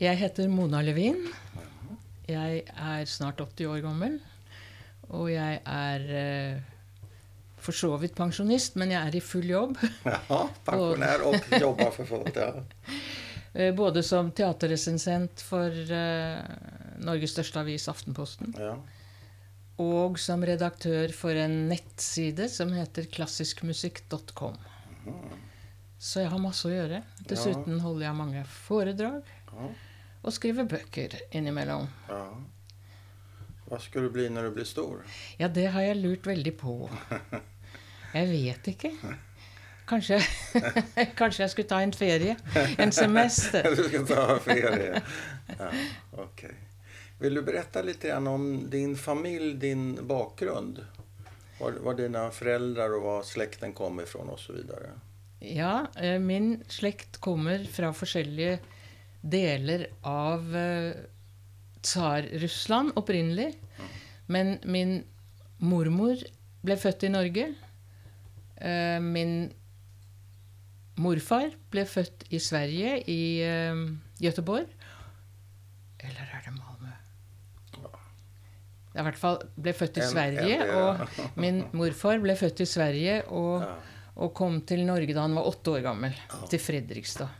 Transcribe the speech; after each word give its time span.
Jeg 0.00 0.18
heter 0.18 0.48
Mona 0.50 0.80
Levin. 0.84 1.20
Jeg 2.28 2.62
er 2.74 3.04
snart 3.10 3.40
80 3.44 3.68
år 3.70 3.82
gammel. 3.84 4.16
Og 5.14 5.28
jeg 5.30 5.60
er 5.68 6.06
eh, 6.18 6.62
for 7.60 7.76
så 7.76 7.92
vidt 8.00 8.16
pensjonist, 8.16 8.78
men 8.80 8.90
jeg 8.94 9.00
er 9.10 9.18
i 9.18 9.22
full 9.24 9.46
jobb. 9.50 9.76
Ja, 10.08 10.40
pensjonær 10.66 11.24
og 11.28 11.36
jobber 11.66 11.92
for 11.94 12.10
folk, 12.10 12.34
Ja. 12.40 12.50
Eh, 13.54 13.70
Både 13.76 14.02
som 14.02 14.32
teaterresensent 14.34 15.44
for 15.46 15.70
eh, 15.70 16.40
Norges 17.06 17.36
største 17.36 17.60
avis, 17.62 17.84
Aftenposten, 17.92 18.50
Ja. 18.58 18.72
og 19.78 20.18
som 20.18 20.42
redaktør 20.46 21.12
for 21.14 21.36
en 21.38 21.68
nettside 21.70 22.48
som 22.50 22.72
heter 22.74 23.06
klassiskmusikk.com. 23.14 24.56
Så 26.04 26.20
jeg 26.24 26.32
har 26.32 26.42
masse 26.42 26.66
å 26.68 26.72
gjøre. 26.74 26.98
Dessuten 27.30 27.78
holder 27.84 28.08
jeg 28.08 28.18
mange 28.18 28.42
foredrag 28.66 29.22
Ja. 29.54 29.68
Og 30.24 30.32
skriver 30.32 30.68
bøker 30.68 31.20
innimellom. 31.36 31.88
ja. 32.08 32.24
Hva 33.64 33.78
skal 33.80 34.04
du 34.04 34.10
bli 34.12 34.26
når 34.28 34.50
du 34.50 34.56
blir 34.58 34.66
stor? 34.68 34.98
Ja, 35.40 35.48
det 35.48 35.70
har 35.72 35.82
jeg 35.86 35.96
lurt 35.96 36.26
veldig 36.28 36.52
på. 36.60 36.74
Jeg 38.14 38.28
vet 38.28 38.68
ikke. 38.70 38.90
Kanskje, 39.88 40.20
kanskje 41.18 41.42
jeg 41.42 41.50
skulle 41.50 41.68
ta 41.72 41.80
en 41.82 41.92
ferie? 41.92 42.36
En 42.78 42.92
semester? 42.94 43.66
du 43.76 43.82
skal 43.88 44.04
ta 44.06 44.36
ferie. 44.44 45.00
Ja, 45.48 45.70
ok. 46.22 46.44
Vil 47.18 47.34
du 47.34 47.42
berätta 47.42 47.82
litt 47.82 48.04
om 48.14 48.46
din 48.70 48.94
familj, 48.96 49.56
din 49.64 50.06
bakgrunn? 50.06 50.76
Var, 51.58 51.80
var 51.88 51.98
dine 51.98 52.28
foreldre 52.36 52.86
og 52.94 53.02
hvor 53.02 53.26
slekten 53.26 53.74
kom 53.74 53.98
fra 54.06 54.28
osv.? 54.36 54.60
Ja, 55.40 55.86
eh, 55.98 56.20
min 56.22 56.60
slekt 56.68 57.18
kommer 57.24 57.66
fra 57.66 57.90
forskjellige 57.96 58.60
deler 59.24 59.86
av 60.04 60.54
eh, 60.56 60.92
Tsar-Russland 61.84 62.92
opprinnelig. 63.00 63.50
Men 64.26 64.58
min 64.64 64.98
mormor 65.64 66.20
ble 66.64 66.76
født 66.80 67.04
i 67.08 67.12
Norge. 67.12 67.50
Eh, 68.56 69.00
Min 69.04 69.34
morfar 71.00 71.50
ble 71.72 71.84
født 71.90 72.24
i 72.30 72.38
Sverige, 72.40 72.98
i 73.10 73.20
Gøteborg. 73.42 73.90
Göteborg. 74.24 74.66
Eller 76.04 76.30
er 76.36 76.44
det 76.46 76.52
Malmö? 76.54 76.92
I 78.94 79.02
hvert 79.02 79.18
fall 79.18 79.40
ble 79.58 79.72
født 79.74 79.98
i 79.98 80.06
Sverige. 80.06 80.58
Og 80.78 81.00
min 81.42 81.64
morfar 81.74 82.20
ble 82.22 82.36
født 82.38 82.62
i 82.62 82.68
Sverige 82.70 83.16
og, 83.34 83.64
og 84.14 84.34
kom 84.38 84.60
til 84.68 84.84
Norge 84.86 85.16
da 85.16 85.24
han 85.26 85.34
var 85.36 85.48
åtte 85.50 85.74
år 85.74 85.82
gammel. 85.88 86.14
Til 86.52 86.62
Fredrikstad. 86.62 87.32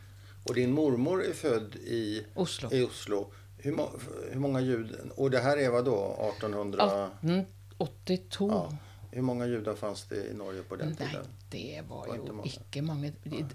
Och 0.49 0.55
din 0.55 0.71
mormor 0.71 1.23
är 1.25 1.33
född 1.33 1.75
i, 1.75 2.25
Oslo. 2.33 2.69
i 2.71 2.83
Oslo. 2.83 3.31
Hur, 3.57 3.71
må, 3.71 3.91
hur 4.31 4.39
många 4.39 4.61
judar? 4.61 4.99
Och 5.15 5.31
det 5.31 5.39
här 5.39 5.57
är 5.57 5.69
vad 5.69 5.85
då? 5.85 6.15
1800? 6.37 6.83
1882. 7.21 8.49
Ja. 8.51 8.69
Hur 9.11 9.21
många 9.21 9.45
judar 9.47 9.75
fanns 9.75 10.03
det 10.05 10.25
i 10.31 10.33
Norge 10.33 10.61
på 10.63 10.75
den 10.75 10.87
Nei, 10.87 10.95
tiden? 11.07 11.25
det 11.49 11.81
var 11.89 12.07
Var 12.07 12.15
jo 12.17 12.33
mange. 12.33 12.49
ikke 12.49 12.81
mange 12.81 13.11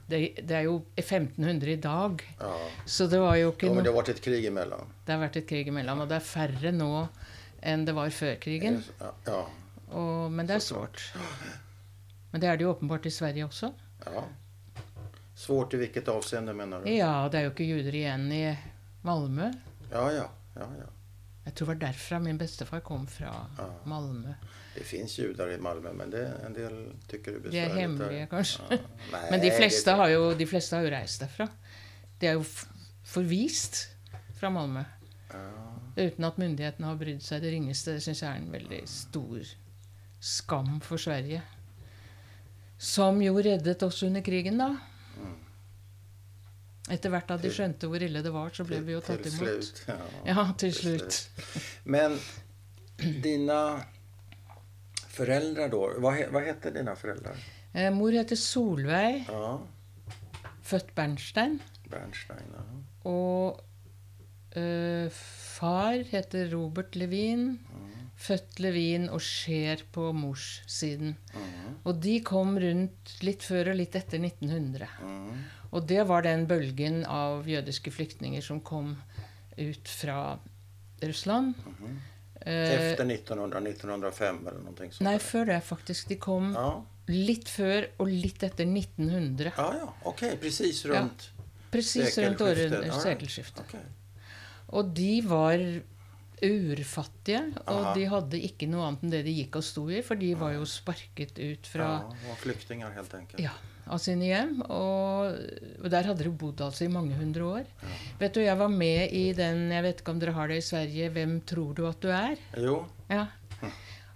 Det, 0.08 0.20
det 0.48 0.54
er 0.56 0.60
jo 0.64 0.78
1500 0.96 1.72
i 1.72 1.76
dag, 1.76 2.22
Ja. 2.40 2.54
så 2.86 3.06
det 3.06 3.18
var 3.20 3.36
jo 3.36 3.50
ikke 3.52 3.66
ja, 3.66 3.74
men 3.74 3.84
det 3.84 3.90
har 3.92 3.98
vært 4.02 4.08
et 4.14 4.22
krig 4.24 4.44
imellom? 4.48 4.86
Det 5.04 5.12
har 5.12 5.20
vært 5.20 5.36
et 5.36 5.46
krig 5.50 5.68
imellom, 5.68 6.00
og 6.00 6.08
det 6.08 6.16
er 6.16 6.24
færre 6.24 6.72
nå 6.72 7.08
enn 7.62 7.84
det 7.84 7.92
var 7.94 8.08
før 8.10 8.38
krigen. 8.40 8.80
Ja, 9.00 9.12
ja, 9.26 9.42
Og, 9.92 10.30
men 10.32 10.46
det 10.48 10.54
er 10.56 10.64
svårt. 10.64 11.02
Men 12.32 12.40
det 12.40 12.48
er 12.48 12.56
det 12.56 12.64
jo 12.64 12.70
åpenbart 12.72 13.06
i 13.06 13.10
Sverige 13.10 13.44
også. 13.44 13.72
ja. 14.06 14.24
Svårt 15.40 15.74
i 15.74 15.78
hvilket 15.80 16.08
avseende 16.12 16.52
mener 16.52 16.82
du? 16.84 16.90
Ja, 16.92 17.28
det 17.32 17.38
er 17.38 17.46
jo 17.46 17.52
ikke 17.54 17.64
juder 17.64 17.94
igjen 17.96 18.26
i 18.36 18.42
Malmö. 19.08 19.46
Ja, 19.88 20.02
ja, 20.12 20.26
ja, 20.58 20.66
ja. 20.82 20.88
Jeg 21.46 21.54
tror 21.56 21.70
det 21.70 21.72
var 21.72 21.78
derfra 21.86 22.18
min 22.20 22.38
bestefar 22.38 22.82
kom 22.84 23.06
fra. 23.08 23.30
Ja. 23.56 23.68
Malmö. 23.88 24.34
Det 24.74 24.84
fins 24.84 25.18
juder 25.18 25.54
i 25.54 25.56
Malmö, 25.58 25.94
men 25.96 26.12
det, 26.12 26.26
en 26.44 26.52
del 26.54 26.76
tycker 27.08 27.38
det 27.38 27.40
besværlig. 27.46 27.54
De 27.54 27.62
er 27.64 27.80
hemmelige, 27.80 28.26
kanskje. 28.34 28.66
Ja. 28.68 28.78
Nei, 29.14 29.22
Men 29.30 29.40
de 29.46 29.54
fleste, 29.56 29.94
har 30.02 30.12
jo, 30.12 30.28
de 30.36 30.48
fleste 30.52 30.76
har 30.76 30.84
jo 30.84 30.92
reist 30.92 31.24
derfra. 31.24 31.48
De 32.20 32.28
er 32.28 32.36
jo 32.36 32.44
forvist 33.14 33.80
fra 34.36 34.52
Malmö. 34.52 34.84
Ja. 35.32 35.46
Uten 35.96 36.28
at 36.28 36.38
myndighetene 36.44 36.92
har 36.92 37.00
brydd 37.00 37.24
seg 37.24 37.40
det 37.40 37.54
ringeste. 37.56 37.96
Det 37.96 38.04
syns 38.04 38.20
jeg 38.26 38.28
er 38.28 38.44
en 38.44 38.52
veldig 38.52 38.84
stor 38.92 39.56
skam 40.20 40.76
for 40.84 41.00
Sverige. 41.00 41.40
Som 42.76 43.24
jo 43.24 43.40
reddet 43.40 43.88
oss 43.88 44.04
under 44.04 44.20
krigen, 44.24 44.60
da. 44.60 44.74
Etter 46.90 47.12
hvert 47.12 47.28
da 47.30 47.36
de 47.38 47.50
skjønte 47.54 47.88
hvor 47.90 48.02
ille 48.02 48.22
det 48.24 48.32
var, 48.34 48.50
så 48.54 48.64
ble 48.66 48.80
vi 48.82 48.96
jo 48.96 49.00
tatt 49.04 49.26
imot. 49.30 49.40
imot. 49.40 49.64
Slutt, 49.70 49.82
Ja. 49.88 49.98
Ja, 50.32 50.44
til 50.58 50.72
til 50.74 50.98
slutt. 50.98 51.20
Men 51.84 52.18
dine 53.22 53.60
foreldre, 55.10 55.68
da 55.70 55.80
Hva, 56.02 56.14
hva 56.32 56.44
heter 56.44 56.74
dine 56.74 56.94
foreldre? 56.98 57.34
Eh, 57.74 57.90
mor 57.94 58.10
heter 58.14 58.36
Solveig, 58.38 59.26
Ja, 59.28 59.58
født 60.66 60.94
Bernstein. 60.94 61.60
Bernstein. 61.90 62.50
Ja. 62.54 62.64
Og 63.10 63.60
eh, 64.58 65.08
far 65.14 66.02
heter 66.10 66.50
Robert 66.52 66.96
Levin. 66.98 67.58
Født 68.20 68.58
Levin 68.60 69.06
og 69.08 69.22
skjer 69.24 69.80
på 69.94 70.10
morssiden. 70.12 71.14
Mm. 71.32 71.78
Og 71.88 72.02
de 72.04 72.18
kom 72.26 72.58
rundt 72.60 73.14
litt 73.24 73.46
før 73.46 73.70
og 73.72 73.78
litt 73.80 73.96
etter 73.96 74.20
1900. 74.20 74.90
Mm. 75.70 75.76
Og 75.78 75.86
det 75.86 76.04
var 76.08 76.22
den 76.26 76.46
bølgen 76.50 77.04
av 77.06 77.46
jødiske 77.46 77.90
flyktninger 77.94 78.42
som 78.42 78.60
kom 78.60 78.96
ut 79.56 79.88
fra 79.88 80.38
Russland. 81.02 81.54
Eh, 82.40 82.72
Efter 82.90 83.04
1900, 83.04 83.60
1905 83.60 84.40
eller 84.48 84.60
noe 84.64 84.74
sånt 84.88 85.00
nei, 85.04 85.18
før 85.18 85.46
det, 85.46 85.62
faktisk. 85.62 86.08
De 86.08 86.16
kom 86.16 86.52
Ja, 86.54 86.82
litt 87.08 87.48
før 87.48 87.86
og 88.00 88.08
litt 88.08 88.42
etter 88.42 88.64
1900. 88.66 89.52
ja, 89.56 89.68
ja. 89.76 89.92
Ok. 90.04 90.24
precis. 90.40 90.82
Presis 91.70 92.18
rundt 92.18 92.40
ja. 92.40 92.46
Sekelskiftet, 92.50 92.72
rundt 92.90 93.02
sekelskiftet. 93.02 93.64
Okay. 93.68 93.86
Og 94.72 94.94
de 94.94 95.20
var 95.22 95.58
urfattige, 96.42 97.42
og 97.66 97.80
Aha. 97.84 97.94
de 97.94 98.04
hadde 98.08 98.38
ikke 98.46 98.66
noe 98.70 98.86
annet 98.88 99.02
enn 99.04 99.12
det 99.12 99.20
de 99.26 99.34
gikk 99.42 99.58
og 99.60 99.64
sto 99.66 99.84
i, 99.92 100.00
for 100.06 100.16
de 100.20 100.30
var 100.40 100.54
jo 100.56 100.64
sparket 100.68 101.36
ut 101.38 101.68
fra 101.68 101.88
Ja, 102.00 102.14
var 102.30 102.38
flyktninger, 102.40 102.94
helt 102.96 103.14
enkelt. 103.18 103.42
ja, 103.44 103.52
av 103.90 104.00
sine 104.02 104.28
hjem. 104.28 104.54
Og, 104.70 105.40
og 105.82 105.90
der 105.92 106.06
hadde 106.10 106.26
de 106.26 106.32
bodd 106.42 106.62
altså 106.64 106.86
i 106.86 106.92
mange 106.92 107.16
hundre 107.18 107.48
år. 107.58 107.68
Vet 108.20 108.36
du, 108.36 108.40
jeg 108.44 108.58
var 108.60 108.70
med 108.72 109.12
i 109.16 109.30
den 109.36 109.66
Jeg 109.74 109.82
vet 109.86 110.00
ikke 110.02 110.14
om 110.14 110.22
dere 110.22 110.36
har 110.36 110.48
det 110.50 110.60
i 110.62 110.66
Sverige 110.66 111.10
'Hvem 111.10 111.36
tror 111.46 111.74
du 111.74 111.86
at 111.88 112.00
du 112.02 112.08
er?' 112.14 112.38
Jo, 112.56 112.84
Ja. 113.10 113.26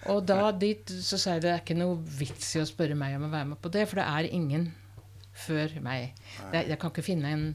Og 0.06 0.26
da 0.28 0.50
dit 0.52 0.90
så 1.00 1.16
sa 1.18 1.32
jeg 1.36 1.42
det 1.42 1.50
er 1.50 1.60
ikke 1.62 1.78
noe 1.78 1.96
vits 1.96 2.50
i 2.56 2.60
å 2.60 2.66
spørre 2.68 2.94
meg 2.94 3.16
om 3.16 3.24
å 3.24 3.32
være 3.32 3.48
med 3.54 3.60
på 3.64 3.70
det, 3.72 3.86
for 3.88 3.96
det 3.96 4.04
er 4.04 4.28
ingen 4.36 4.66
før 5.32 5.80
meg. 5.80 6.12
Det, 6.52 6.66
jeg 6.68 6.78
kan 6.78 6.90
ikke 6.92 7.02
finne 7.06 7.30
en 7.32 7.46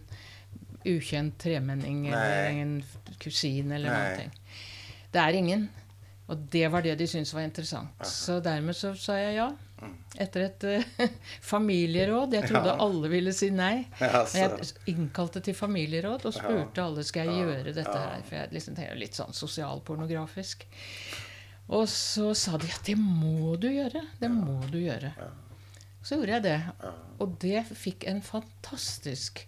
ukjent 0.87 1.37
tremenning 1.37 2.07
eller 2.07 2.49
en 2.49 2.73
kusin 3.21 3.71
eller 3.71 3.91
Nei. 3.93 3.99
noe. 3.99 4.17
ting. 4.17 4.31
Det 5.13 5.21
er 5.21 5.37
ingen. 5.37 5.69
Og 6.29 6.41
det 6.53 6.65
var 6.71 6.81
det 6.85 6.97
de 6.99 7.07
syntes 7.09 7.33
var 7.33 7.45
interessant. 7.45 7.93
Så 8.05 8.39
dermed 8.45 8.77
så 8.77 8.93
sa 8.97 9.17
jeg 9.17 9.35
ja. 9.39 9.49
Etter 10.19 10.45
et 10.47 10.63
uh, 10.67 11.03
familieråd. 11.53 12.33
Jeg 12.33 12.49
trodde 12.49 12.73
Ja. 12.73 12.77
alle 12.83 13.09
ville 13.11 13.33
si 13.33 13.49
nei. 13.55 13.87
Ja, 14.01 14.25
Men 14.33 14.57
jeg 14.57 14.95
innkalte 14.95 15.41
til 15.45 15.55
familieråd 15.55 16.25
og 16.27 16.33
spurte 16.35 16.83
alle 16.83 17.03
skal 17.07 17.29
jeg 17.29 17.45
gjøre 17.45 17.73
dette 17.75 17.97
her. 17.97 18.23
For 18.27 18.35
jeg 18.41 18.51
liksom 18.57 18.75
tenker 18.79 18.99
litt 18.99 19.15
sånn 19.19 19.33
sosialpornografisk. 19.37 20.65
Og 21.69 21.85
så 21.91 22.31
sa 22.35 22.57
de 22.57 22.67
at 22.73 22.83
det 22.89 22.97
må 22.97 23.53
du 23.61 23.69
gjøre. 23.69 24.01
Det 24.19 24.31
må 24.33 24.57
du 24.71 24.79
gjøre. 24.81 25.13
Så 26.01 26.17
gjorde 26.17 26.37
jeg 26.39 26.43
det. 26.47 26.57
Og 27.21 27.37
det 27.43 27.63
fikk 27.77 28.07
en 28.09 28.21
fantastisk 28.25 29.43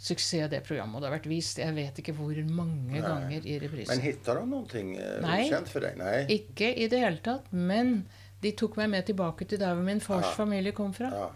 suksess, 0.00 0.48
det 0.48 0.62
programmet. 0.64 0.96
Og 0.96 1.02
det 1.02 1.10
har 1.10 1.16
vært 1.18 1.28
vist 1.28 1.58
jeg 1.60 1.74
vet 1.76 1.98
ikke 2.00 2.14
hvor 2.16 2.38
mange 2.48 3.02
ganger 3.04 3.44
i 3.44 3.58
reprise. 3.60 3.92
Men 3.92 4.00
hitta 4.06 4.34
de 4.38 4.46
någonting 4.48 4.94
eh, 4.96 5.18
Nej. 5.20 5.44
okänt 5.50 5.68
for 5.68 5.84
deg? 5.84 5.98
Nei. 6.00 6.14
Ikke 6.38 6.70
i 6.72 6.86
det 6.88 7.02
hele 7.02 7.20
tatt. 7.20 7.50
Men 7.52 8.06
de 8.42 8.52
tok 8.56 8.76
meg 8.80 8.90
med 8.90 9.06
tilbake 9.06 9.46
til 9.48 9.58
der 9.60 9.74
hvor 9.74 9.84
min 9.84 10.00
fars 10.00 10.24
Ja. 10.30 10.34
familie 10.36 10.72
kom 10.72 10.92
fra. 10.96 11.10
Ja. 11.12 11.28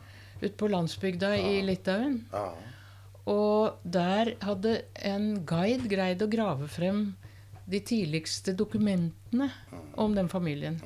Ute 0.42 0.56
på 0.56 0.68
landsbygda 0.68 1.34
i 1.36 1.60
Litauen. 1.62 2.24
Ja. 2.32 2.46
Og 3.26 3.78
der 3.84 4.34
hadde 4.44 4.82
en 5.04 5.44
guide 5.46 5.88
greid 5.88 6.22
å 6.22 6.28
grave 6.30 6.68
frem 6.68 7.14
de 7.66 7.80
tidligste 7.80 8.52
dokumentene 8.56 9.50
om 9.96 10.14
den 10.14 10.28
familien. 10.28 10.80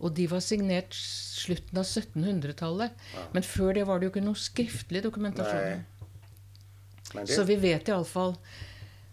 Og 0.00 0.14
de 0.16 0.26
var 0.26 0.40
signert 0.40 0.92
slutten 0.96 1.78
av 1.78 1.84
1700-tallet. 1.84 2.90
Men 3.32 3.42
før 3.42 3.74
det 3.74 3.86
var 3.86 3.98
det 4.00 4.08
jo 4.08 4.12
ikke 4.14 4.24
noe 4.24 4.34
skriftlig 4.40 5.02
dokumentasjon. 5.04 5.84
Det, 7.14 7.28
Så 7.28 7.44
vi 7.44 7.56
vet 7.56 7.88
iallfall 7.88 8.36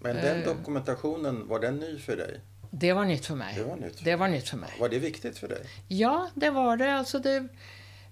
men 0.02 0.16
den 0.18 0.40
dokumentasjonen, 0.44 1.44
var 1.48 1.60
den 1.62 1.76
ny 1.80 1.92
for 2.02 2.16
dig? 2.18 2.40
Det 2.72 2.94
var 2.96 3.06
nytt 3.06 3.26
for 3.28 3.40
meg. 3.40 3.56
Det 3.58 3.68
var 3.68 3.80
nytt. 3.82 4.02
Det 4.06 4.16
var 4.16 4.32
nytt 4.32 4.50
for 4.54 4.62
meg. 4.62 4.76
Var 4.80 4.92
det 4.94 5.00
viktig 5.04 5.32
for 5.36 5.52
deg? 5.52 5.72
Ja, 5.92 6.16
det 6.40 6.52
var 6.56 6.80
det. 6.80 6.90
Altså 7.02 7.20
det 7.24 7.36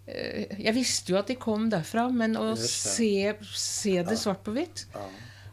eh, 0.06 0.52
Jeg 0.60 0.74
visste 0.76 1.14
jo 1.14 1.20
at 1.22 1.32
de 1.32 1.38
kom 1.40 1.70
derfra, 1.72 2.10
men 2.12 2.36
å 2.40 2.52
se, 2.60 3.36
se 3.56 3.96
det 4.04 4.20
svart 4.20 4.44
på 4.44 4.56
hvitt 4.58 4.88
Ja. 4.94 5.08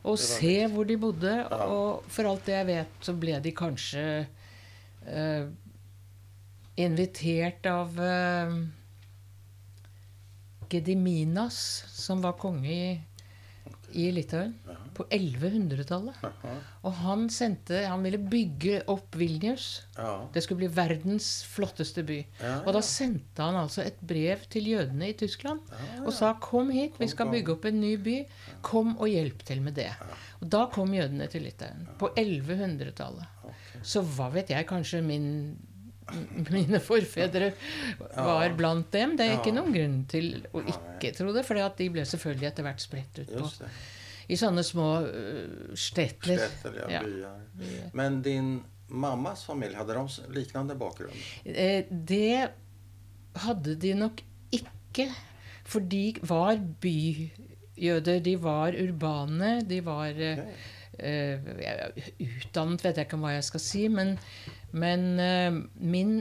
Og 0.06 0.19
se 0.23 0.53
litt. 0.53 0.70
hvor 0.70 0.87
de 0.87 0.97
bodde. 1.03 1.35
Og 1.67 2.03
for 2.14 2.31
alt 2.31 2.47
det 2.47 2.55
jeg 2.55 2.67
vet, 2.69 2.99
så 3.03 3.14
ble 3.19 3.41
de 3.43 3.50
kanskje 3.58 4.03
uh, 5.03 5.49
invitert 6.79 7.67
av 7.67 7.99
uh, 7.99 8.55
Gediminas, 10.70 11.59
som 11.91 12.23
var 12.23 12.38
konge 12.38 12.70
i, 12.70 12.93
i 13.97 14.11
Litauen 14.15 14.55
på 14.97 15.05
1100-tallet. 15.13 16.21
Og 16.87 16.93
han 17.03 17.27
sendte 17.33 17.83
Han 17.87 18.05
ville 18.07 18.21
bygge 18.21 18.81
opp 18.93 19.17
Vilnius. 19.19 19.69
Ja. 19.97 20.27
Det 20.33 20.43
skulle 20.45 20.65
bli 20.65 20.71
verdens 20.73 21.31
flotteste 21.49 22.05
by. 22.07 22.19
Og 22.65 22.71
da 22.77 22.83
sendte 22.85 23.45
han 23.45 23.59
altså 23.61 23.85
et 23.85 23.99
brev 24.01 24.47
til 24.53 24.71
jødene 24.73 25.11
i 25.13 25.17
Tyskland 25.19 25.61
og 26.05 26.13
sa 26.13 26.35
'Kom 26.41 26.71
hit, 26.71 27.01
vi 27.01 27.09
skal 27.09 27.31
bygge 27.33 27.53
opp 27.53 27.65
en 27.65 27.81
ny 27.81 27.97
by. 27.97 28.17
Kom 28.63 28.97
og 28.97 29.09
hjelp 29.09 29.45
til 29.45 29.61
med 29.61 29.77
det'. 29.77 29.95
Og 30.41 30.51
da 30.51 30.67
kom 30.73 30.93
jødene 30.95 31.27
til 31.27 31.43
Litauen. 31.43 31.89
På 31.99 32.13
1100-tallet. 32.17 33.25
Ok. 33.45 33.81
Så 33.83 34.03
hva 34.03 34.29
vet 34.33 34.51
jeg, 34.51 34.67
kanskje 34.67 35.03
min 35.03 35.57
mine 36.55 36.79
forfedre 36.82 37.53
var 38.14 38.53
blant 38.58 38.91
dem. 38.94 39.17
Det 39.19 39.26
er 39.26 39.38
ikke 39.41 39.55
noen 39.56 39.75
grunn 39.75 39.99
til 40.11 40.31
å 40.55 40.62
ikke 40.62 41.12
tro 41.17 41.32
det, 41.35 41.43
for 41.49 41.58
de 41.79 41.88
ble 41.93 42.05
selvfølgelig 42.06 42.50
etter 42.53 42.67
hvert 42.67 42.85
spredt 42.85 43.20
ut 43.25 43.32
på, 43.35 43.70
i 44.31 44.38
sånne 44.38 44.62
små 44.67 44.87
uh, 45.06 45.75
stetler. 45.79 46.47
Ja, 46.91 47.03
byar. 47.03 47.91
Men 47.94 48.20
din 48.26 48.56
mammas 48.88 49.44
familie, 49.47 49.76
hadde 49.79 49.94
de 49.99 50.32
liknande 50.35 50.76
bakgrund? 50.79 51.14
Eh, 51.44 51.85
Det 51.91 52.49
hadde 53.43 53.75
de 53.82 53.94
nok 53.99 54.23
ikke. 54.55 55.09
For 55.67 55.82
de 55.82 56.14
var 56.23 56.61
byjøder. 56.82 58.20
De 58.23 58.37
var 58.41 58.76
urbane. 58.79 59.61
De 59.67 59.81
var 59.85 60.11
okay. 60.14 60.38
Ok. 60.38 61.00
eh, 61.02 61.41
Utdannet 62.23 62.85
vet 62.87 62.97
jeg 63.02 63.09
ikke 63.09 63.19
hva 63.20 63.35
jeg 63.35 63.47
skal 63.50 63.62
si, 63.62 63.82
men, 63.93 64.14
men 64.76 65.06
eh, 65.23 65.56
min 65.81 66.14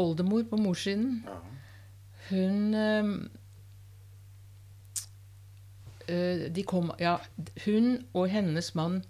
oldemor 0.00 0.46
på 0.48 0.56
morssiden, 0.60 1.18
Ja. 1.28 1.38
hun 2.30 2.74
eh, 2.74 3.12
eh, 6.08 6.46
de 6.52 6.64
kom, 6.64 6.92
ja, 6.98 7.18
Hun 7.66 8.04
og 8.14 8.28
hennes 8.32 8.72
mann 8.78 9.02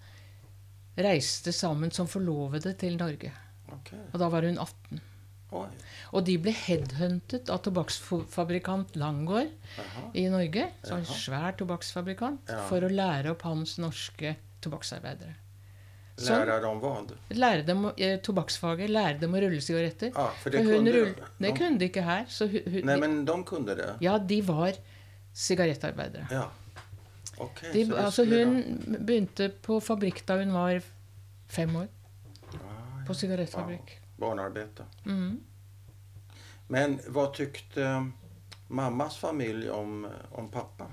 reiste 0.98 1.52
sammen 1.56 1.90
som 1.94 2.08
forlovede 2.10 2.74
til 2.78 2.98
Norge. 3.00 3.32
Okay. 3.72 3.98
Og 4.12 4.18
da 4.20 4.28
var 4.28 4.44
hun 4.44 4.58
18. 4.60 5.00
Oi. 5.52 5.68
Og 6.16 6.24
de 6.24 6.34
ble 6.40 6.52
headhuntet 6.56 7.50
av 7.52 7.60
tobakksfabrikant 7.64 8.94
Langgaard 8.96 9.52
i 10.16 10.24
Norge. 10.32 10.66
Så 10.84 10.96
en 10.96 11.08
svær 11.08 11.56
tobakksfabrikant. 11.60 12.48
Ja. 12.48 12.62
For 12.70 12.84
å 12.84 12.92
lære 12.92 13.32
opp 13.34 13.44
hans 13.48 13.76
norske 13.80 14.34
tobakksarbeidere. 14.64 15.34
Sånn. 16.22 16.38
Lära 16.44 16.60
dem 16.62 16.80
vad? 16.82 17.12
Lære 17.34 17.66
dem 17.66 17.86
eh, 17.96 18.16
tobakksfaget. 18.22 18.90
Lære 18.92 19.18
dem 19.18 19.34
å 19.34 19.42
rulle 19.42 19.60
sigaretter. 19.64 20.12
Ja, 20.14 20.28
for 20.42 20.54
det 20.54 20.62
kunne, 20.66 20.92
rull, 20.94 21.12
de. 21.18 21.30
det 21.42 21.52
kunne 21.58 21.80
de 21.80 21.88
ikke 21.90 22.04
her. 22.06 22.26
Så 22.30 22.46
hun, 22.52 22.66
hun, 22.66 22.80
Nej, 22.86 23.00
men 23.02 23.16
de 23.26 23.36
kunne 23.48 23.76
det? 23.78 23.88
Ja, 24.04 24.18
de 24.18 24.38
var 24.46 24.78
sigarettarbeidere. 25.34 26.26
Ja. 26.30 26.48
Okay, 27.42 27.72
De, 27.72 27.86
så 27.88 27.96
altså 27.96 28.24
hun 28.28 28.52
begynte 29.06 29.48
på 29.64 29.80
fabrikk 29.82 30.22
da 30.28 30.36
hun 30.38 30.52
var 30.54 30.82
fem 31.50 31.74
år. 31.76 31.88
Ah, 32.52 32.58
ja. 32.60 33.04
På 33.08 33.16
sigarettfabrikk. 33.18 33.96
Barnarbete. 34.20 34.86
Mhm. 35.04 35.40
Men 36.72 36.94
hva 37.12 37.26
tykte 37.36 37.88
mammas 38.72 39.18
familie 39.20 39.72
om, 39.74 40.06
om 40.38 40.46
pappa? 40.48 40.86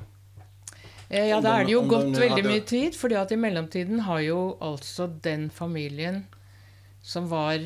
Eh, 1.09 1.27
Ja, 1.29 1.39
da 1.41 1.55
er 1.59 1.65
det 1.65 1.73
jo 1.73 1.81
gått 1.89 2.13
veldig 2.17 2.43
mye 2.45 2.61
tid, 2.69 2.93
fordi 2.95 3.15
at 3.17 3.31
i 3.31 3.35
mellomtiden 3.35 3.99
har 4.05 4.19
jo 4.21 4.57
altså 4.61 5.07
den 5.21 5.49
familien 5.49 6.23
som 7.01 7.27
var 7.31 7.57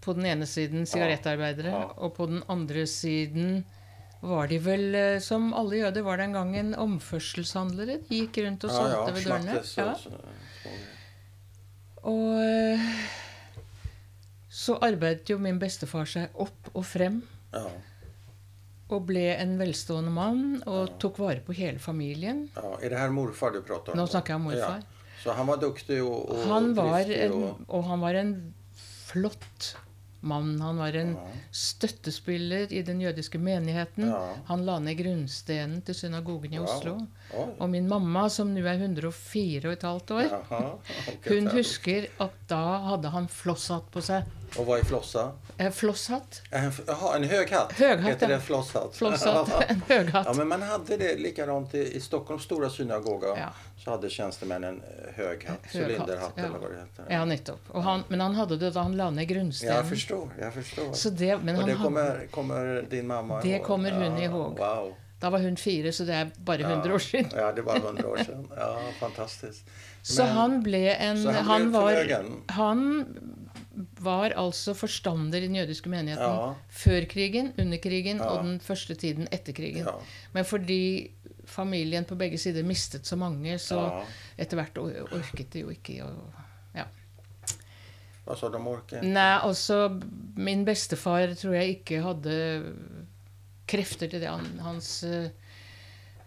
på 0.00 0.14
den 0.16 0.26
ene 0.26 0.46
siden 0.46 0.86
sigarettarbeidere, 0.86 1.70
Ja. 1.70 1.84
og 1.96 2.14
på 2.16 2.26
den 2.26 2.42
andre 2.48 2.86
siden 2.86 3.64
var 4.22 4.48
de 4.48 4.58
vel, 4.58 4.94
eh, 4.94 5.18
som 5.20 5.52
alle 5.54 5.76
jøder 5.76 6.02
var 6.02 6.16
den 6.16 6.32
gangen, 6.32 6.74
omførselshandlere. 6.74 8.00
De 8.08 8.26
gikk 8.26 8.38
rundt 8.44 8.64
og 8.64 8.70
solgte 8.70 9.12
ved 9.14 9.24
dørene. 9.24 9.62
schmackes 9.62 9.78
och 9.78 9.84
Ja. 9.84 9.94
så- 9.94 10.10
så- 10.10 10.78
Og 12.04 12.38
eh, 12.42 12.80
så 14.50 14.78
arbeidet 14.80 15.28
jo 15.30 15.38
min 15.38 15.58
bestefar 15.58 16.04
seg 16.06 16.28
opp 16.34 16.70
og 16.74 16.84
frem, 16.84 17.22
Ja, 17.52 17.66
og 18.90 19.06
ble 19.06 19.24
en 19.36 19.56
velstående 19.60 20.10
mann, 20.10 20.62
og 20.66 20.94
tok 21.02 21.18
vare 21.18 21.40
på 21.44 21.52
hele 21.56 21.78
familien. 21.78 22.48
ja. 22.56 22.76
er 22.82 22.88
det 22.94 22.98
her 22.98 23.10
morfar 23.10 23.52
du 23.52 23.60
pratar 23.62 23.92
om? 23.92 23.98
Nå 24.00 24.06
snakker 24.06 24.34
jeg 24.34 24.40
om 24.40 24.48
morfar. 24.50 24.78
Ja. 24.84 24.94
Så 25.22 25.34
han 25.34 25.46
var 25.50 25.58
duktig 25.58 25.98
og, 26.02 26.30
og 26.30 26.44
Han 26.46 26.74
var 26.76 26.92
driftig 27.02 27.20
en, 27.24 27.32
och... 27.32 27.60
og 27.68 27.84
han 27.84 28.00
var 28.00 28.14
en 28.14 28.54
flott 29.06 29.76
mann. 30.20 30.60
Han 30.60 30.78
var 30.78 30.92
en 30.98 31.12
Ja. 31.14 31.26
støttespiller 31.50 32.72
i 32.72 32.82
den 32.82 33.00
jødiske 33.00 33.38
menigheten. 33.38 34.12
Han 34.46 34.64
la 34.66 34.78
ned 34.78 34.96
grunnstenen 34.98 35.82
til 35.86 35.94
synagogen 35.94 36.54
i. 36.54 36.58
Oslo. 36.58 36.96
Og 37.58 37.70
min 37.70 37.88
mamma, 37.88 38.28
som 38.28 38.50
nå 38.54 38.64
er 38.66 38.78
104 38.80 39.66
og 39.68 39.72
et 39.72 39.82
halvt 39.82 40.10
år, 40.10 40.22
Jaha, 40.22 40.60
okej, 41.12 41.28
hun 41.28 41.46
husker 41.54 42.06
at 42.20 42.34
da 42.50 42.62
hadde 42.88 43.10
han 43.14 43.28
flosshatt 43.28 43.90
på 43.94 44.02
seg. 44.02 44.24
Och 44.56 44.66
vad 44.66 44.78
är 44.78 44.84
flossa? 44.84 45.32
Eh, 45.58 45.70
flosshatt? 45.70 46.42
En, 46.50 46.72
jaha, 46.86 47.16
en 47.16 47.24
hög 47.24 47.50
hatt? 47.50 47.72
Hög 47.72 47.98
hatt, 47.98 48.10
Heter 48.10 48.28
ja. 48.30 48.36
det 48.36 48.42
flosshatt? 48.42 48.96
Flosshatt. 48.96 49.48
En 49.68 49.82
høghatt. 49.88 50.26
Ja, 50.26 50.32
men 50.32 50.48
man 50.48 50.62
hade 50.62 50.96
det 50.96 51.16
likadant 51.18 51.74
i, 51.74 51.96
i 51.96 52.00
Stockholms 52.00 52.42
stora 52.42 52.70
synagoga. 52.70 53.26
Ja. 53.26 53.48
Så 53.84 53.90
hadde 53.90 54.10
tjänstemännen 54.10 54.74
en 54.74 54.82
hög 55.14 55.44
hatt, 55.44 55.58
Hög 55.74 55.90
ja. 55.90 56.04
eller 56.36 56.58
vad 56.58 56.70
det 56.70 56.76
heter. 56.80 57.14
Ja, 57.14 57.24
nettopp. 57.24 57.60
Og 57.70 57.82
han, 57.82 58.04
men 58.08 58.20
han 58.20 58.34
hadde 58.34 58.56
det 58.56 58.70
da 58.70 58.80
han 58.82 58.96
la 58.96 59.10
ned 59.10 59.28
grunnsteinen. 59.28 59.76
Jeg 59.76 59.88
forstår. 59.88 60.28
jeg 60.40 60.52
forstår. 60.52 60.92
Så 60.92 61.10
det, 61.10 61.38
men 61.42 61.54
och 61.56 61.60
han 61.60 61.70
det 61.70 61.76
kommer, 61.76 62.26
kommer 62.30 62.86
din 62.90 63.06
mamma 63.06 63.40
Det 63.42 63.48
ihåg? 63.48 63.64
kommer 63.64 63.90
hun 63.90 64.18
ja, 64.18 64.24
ihåg. 64.24 64.58
Wow. 64.58 64.94
da 65.20 65.30
var 65.30 65.38
hun 65.38 65.56
fire, 65.56 65.92
så 65.92 66.04
det 66.04 66.14
er 66.14 66.30
bare 66.36 66.62
100 66.62 66.94
år 66.94 66.98
siden. 66.98 67.30
Ja, 67.36 67.52
det 67.52 67.62
var 67.62 67.76
100 67.76 68.06
år 68.08 68.16
siden. 68.16 68.48
Ja, 68.56 68.78
fantastiskt. 69.00 69.64
Så 70.02 70.22
han 70.22 70.62
ble 70.62 70.94
en 70.94 71.26
han 71.26 71.34
han, 71.34 71.70
ble 71.70 71.78
var, 71.80 72.24
han 72.48 73.06
var 74.00 74.34
altså 74.36 74.74
forstander 74.74 75.38
i 75.42 75.46
den 75.48 75.56
jødiske 75.56 75.90
menigheten 75.92 76.24
Ja. 76.24 76.54
før 76.68 77.06
krigen, 77.10 77.52
under 77.58 77.78
krigen 77.78 78.16
Ja. 78.18 78.24
og 78.32 78.44
den 78.44 78.58
første 78.60 78.94
tiden 78.94 79.28
etter 79.32 79.52
krigen. 79.52 79.84
Ja. 79.86 79.94
Men 80.34 80.44
fordi 80.44 81.10
familien 81.46 82.04
på 82.04 82.14
begge 82.18 82.38
sider 82.38 82.62
mistet 82.62 83.06
så 83.06 83.16
mange, 83.16 83.58
så 83.58 84.04
etter 84.38 84.56
hvert 84.56 84.76
orket 84.78 85.50
de 85.52 85.60
jo 85.60 85.70
ikke 85.70 86.02
å 86.04 86.10
ja. 86.74 86.84
Vad 88.26 88.38
sa 88.38 88.48
de 88.52 88.58
orket? 88.60 89.02
Nei, 89.02 89.38
altså 89.40 90.00
Min 90.36 90.64
bestefar 90.64 91.32
tror 91.34 91.54
jeg 91.54 91.78
ikke 91.80 92.02
hadde 92.04 92.74
krefter 93.68 94.08
til 94.10 94.20
det. 94.20 94.28
Han, 94.28 94.58
hans 94.64 95.02
eh, 95.04 95.28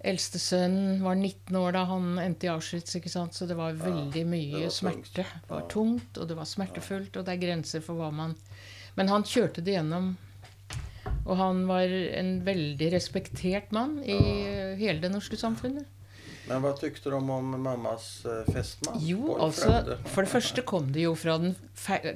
eldste 0.03 0.39
sønn 0.41 1.01
var 1.03 1.15
19 1.17 1.55
år 1.59 1.75
da 1.75 1.85
han 1.89 2.17
endte 2.21 2.47
i 2.47 2.51
Auschwitz, 2.51 2.95
ikke 2.97 3.11
sant? 3.11 3.37
så 3.37 3.47
det 3.49 3.57
var 3.59 3.77
veldig 3.77 4.25
mye 4.27 4.57
det 4.57 4.65
var 4.65 4.75
smerte. 4.75 5.25
Det 5.25 5.53
var 5.53 5.67
tungt, 5.71 6.17
og 6.17 6.27
det 6.29 6.37
var 6.39 6.49
smertefullt, 6.49 7.17
og 7.17 7.27
det 7.27 7.35
er 7.35 7.43
grenser 7.45 7.85
for 7.85 7.99
hva 7.99 8.11
man 8.15 8.35
Men 8.97 9.07
han 9.07 9.23
kjørte 9.23 9.63
det 9.63 9.77
gjennom. 9.77 10.15
Og 11.23 11.37
han 11.37 11.63
var 11.69 11.87
en 11.87 12.31
veldig 12.43 12.89
respektert 12.91 13.71
mann 13.71 13.99
i 14.03 14.17
eh, 14.17 14.73
hele 14.79 14.99
det 15.03 15.11
norske 15.13 15.37
samfunnet. 15.39 15.85
Men 16.49 16.63
hva 16.63 16.73
tykte 16.75 17.13
de 17.13 17.19
om 17.21 17.53
mammas 17.61 18.25
festmann? 18.51 18.97
Jo, 19.05 19.37
altså 19.37 19.95
For 20.09 20.25
det 20.25 20.33
første 20.33 20.65
kom 20.67 20.89
det 20.91 21.05
jo 21.05 21.13
fra 21.15 21.37
den 21.39 21.55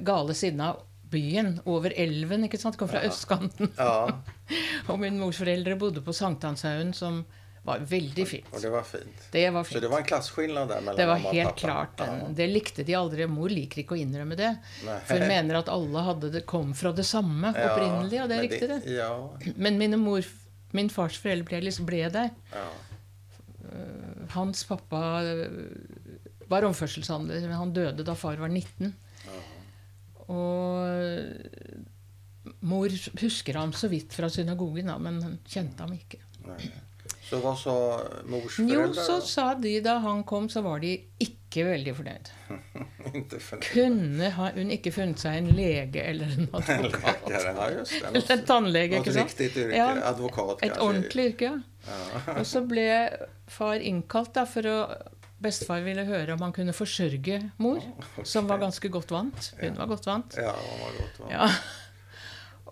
gale 0.04 0.34
siden 0.36 0.60
av 0.66 0.82
byen, 1.10 1.60
over 1.64 1.94
elven. 1.96 2.44
ikke 2.44 2.58
sant? 2.60 2.76
Det 2.76 2.82
kom 2.82 2.90
fra 2.90 3.04
østkanten. 3.06 3.70
Ja, 3.78 4.10
Og 4.90 4.98
min 5.00 5.20
mors 5.22 5.38
foreldre 5.40 5.78
bodde 5.78 6.02
på 6.04 6.14
Sankthanshaugen, 6.14 6.92
som 6.94 7.22
var 7.66 7.82
veldig 7.90 8.24
fint. 8.30 8.48
Og 8.54 8.62
det 8.62 8.70
var 8.72 8.84
fint. 8.86 9.24
Det 9.32 9.42
var 9.54 9.64
Så 9.64 9.80
det 9.82 9.88
var 9.90 9.98
en 9.98 10.04
klasskillnad 10.08 10.68
där 10.68 10.80
mellan 10.80 10.96
Det 10.96 11.06
var 11.06 11.16
mamma 11.16 11.28
och 11.28 11.34
helt 11.34 11.48
pappa? 11.48 11.60
klart. 11.60 11.96
Den, 11.98 12.34
Det 12.34 12.46
likte 12.46 12.82
de 12.86 12.94
aldri. 12.94 13.26
Mor 13.26 13.48
liker 13.52 13.82
ikke 13.82 13.96
å 13.96 14.00
innrømme 14.00 14.36
det. 14.38 14.52
Nei. 14.86 14.98
For 15.08 15.18
mener 15.18 15.58
at 15.60 15.68
alle 15.68 16.14
det, 16.30 16.44
kom 16.46 16.74
fra 16.74 16.92
det 16.92 17.04
samme 17.06 17.52
Ja, 17.56 17.72
opprinnelig, 17.72 18.22
og 18.22 18.28
det 18.30 18.36
er 18.36 18.42
men 18.42 18.50
riktig, 18.50 18.68
det. 18.68 18.96
Ja, 18.96 19.30
Men 19.56 19.78
mine 19.78 19.96
mor, 20.00 20.22
min 20.72 20.90
fars 20.90 21.18
foreldre 21.18 21.44
ble, 21.50 21.60
liksom, 21.66 21.86
ble 21.86 22.08
der. 22.10 22.30
ja. 22.52 22.66
Hans 24.30 24.64
pappa 24.64 25.22
øh, 25.22 25.48
var 26.48 26.62
omførselshandler, 26.64 27.40
men 27.40 27.56
han 27.58 27.72
døde 27.74 28.04
da 28.06 28.14
far 28.14 28.36
var 28.38 28.48
19. 28.48 28.94
Og 30.28 30.86
mor 32.66 32.90
husker 33.20 33.58
ham 33.58 33.72
så 33.76 33.88
vidt 33.90 34.14
fra 34.14 34.28
synagogen, 34.32 34.86
da, 34.90 34.96
men 35.02 35.20
hun 35.22 35.36
kjente 35.46 35.82
ham 35.82 35.92
ikke. 35.96 36.18
Så 37.26 37.40
hva 37.42 37.56
sa 37.58 37.72
mors 38.30 38.58
Jo, 38.62 38.84
så 38.94 39.18
sa 39.24 39.48
de 39.58 39.72
da 39.82 39.96
han 40.04 40.22
kom, 40.28 40.46
så 40.52 40.62
var 40.62 40.78
de 40.84 40.92
ikke 41.22 41.64
veldig 41.66 41.94
fornøyd. 41.96 42.30
ikke 43.20 43.40
fornøyd. 43.42 43.66
Kunne 43.66 44.30
ha, 44.36 44.50
hun 44.54 44.70
ikke 44.76 44.92
funnet 44.94 45.22
seg 45.22 45.40
en 45.40 45.50
lege 45.58 46.04
eller 46.06 46.36
en 46.36 46.46
advokat? 46.60 47.26
läkare. 47.26 47.56
Ja, 47.56 47.66
just. 47.80 47.96
Eller 48.12 48.36
en 48.36 48.46
tannlege, 48.52 49.00
ikke 49.02 49.16
sant? 49.16 49.34
Riktig 49.34 49.66
yrke. 49.66 49.80
Ja, 49.80 49.88
Advokat 50.12 50.62
Et 50.66 50.78
ordentlig 50.78 51.32
yrke, 51.32 51.50
ja. 51.50 51.58
Ja. 51.86 52.38
Og 52.40 52.46
så 52.50 52.64
ble 52.66 52.86
far 53.50 53.78
innkalt 53.78 54.32
da 54.34 54.42
for 54.50 54.66
å 54.66 54.78
bestefar 55.42 55.82
ville 55.84 56.06
høre 56.08 56.34
om 56.34 56.42
han 56.46 56.54
kunne 56.56 56.74
forsørge 56.76 57.40
mor, 57.62 57.82
okay. 58.00 58.24
som 58.28 58.48
var 58.50 58.62
ganske 58.62 58.90
godt 58.92 59.12
vant. 59.14 59.50
Hun 59.60 59.76
var 59.78 59.90
godt 59.90 60.08
vant. 60.08 60.38
Ja, 60.40 60.54
hun 60.54 60.80
var 60.84 60.96
godt 61.00 61.20
vant. 61.24 61.34
Ja. 61.34 61.50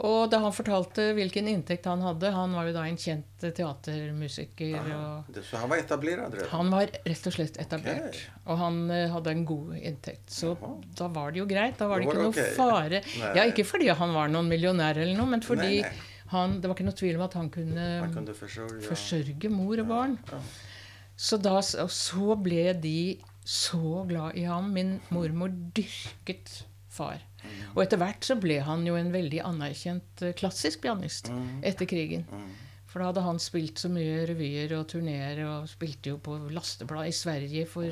Og 0.02 0.26
da 0.26 0.40
han 0.42 0.50
fortalte 0.54 1.12
hvilken 1.14 1.46
inntekt 1.52 1.84
han 1.86 2.00
hadde 2.02 2.32
Han 2.34 2.54
var 2.56 2.66
jo 2.66 2.72
da 2.74 2.82
en 2.90 2.96
kjent 2.98 3.44
teatermusiker. 3.44 4.88
og 4.90 5.36
Så 5.38 5.60
han 5.60 5.70
var 5.70 5.82
etablert 5.84 6.24
redan? 6.34 6.48
Han 6.50 6.72
var 6.72 6.90
rett 6.90 7.28
og 7.30 7.36
slett 7.36 7.60
etablert. 7.62 8.08
Okay. 8.08 8.40
Og 8.48 8.58
han 8.58 8.80
eh, 8.90 9.06
hadde 9.12 9.34
en 9.36 9.44
god 9.46 9.76
inntekt. 9.78 10.26
Så 10.34 10.56
Jaha. 10.56 10.72
da 10.98 11.08
var 11.14 11.30
det 11.30 11.44
jo 11.44 11.46
greit. 11.46 11.78
Da 11.78 11.86
var 11.90 12.02
det 12.02 12.08
ikke 12.08 12.24
noe 12.24 12.32
okay. 12.32 12.50
fare. 12.58 13.02
Ja, 13.38 13.46
Ikke 13.46 13.66
fordi 13.66 13.92
han 13.94 14.16
var 14.16 14.32
noen 14.32 14.50
millionær 14.50 14.98
eller 14.98 15.14
noe, 15.18 15.30
men 15.30 15.44
fordi 15.44 15.78
Nei, 15.84 15.86
nei. 15.86 16.10
Han, 16.34 16.58
det 16.58 16.66
var 16.66 16.74
ikke 16.74 16.86
noe 16.88 16.98
tvil 16.98 17.18
om 17.18 17.24
at 17.28 17.34
han 17.38 17.50
kunne 17.52 17.82
Han 18.00 18.14
kunne 18.14 18.34
forsørge, 18.34 18.80
ja. 18.80 18.88
forsørge 18.88 19.50
mor 19.52 19.78
og 19.84 19.90
barn. 19.90 20.16
Ja. 20.32 20.40
Så, 21.14 21.38
da, 21.38 21.60
og 21.60 21.92
så 21.94 22.34
ble 22.42 22.72
de 22.82 22.98
så 23.46 24.02
glad 24.08 24.34
i 24.40 24.48
ham. 24.48 24.72
Min 24.74 24.96
mormor 25.14 25.52
dyrket 25.76 26.64
far. 26.90 27.22
Og 27.76 27.82
etter 27.82 27.96
hvert 27.98 28.20
så 28.24 28.36
ble 28.40 28.60
han 28.62 28.84
jo 28.86 28.94
en 28.96 29.12
veldig 29.12 29.40
anerkjent 29.44 30.22
eh, 30.22 30.32
klassisk 30.32 30.80
pianist 30.82 31.28
Mm. 31.30 31.60
etter 31.64 31.86
krigen. 31.86 32.24
Mm. 32.30 32.48
For 32.86 33.00
da 33.00 33.06
hadde 33.10 33.22
han 33.26 33.38
spilt 33.38 33.76
så 33.82 33.88
mye 33.90 34.26
revyer 34.28 34.72
og 34.78 34.86
turneer, 34.88 35.40
og 35.48 35.68
spilte 35.68 36.10
jo 36.12 36.18
på 36.18 36.36
lasteblad 36.54 37.08
i 37.08 37.10
Sverige 37.12 37.66
for 37.66 37.90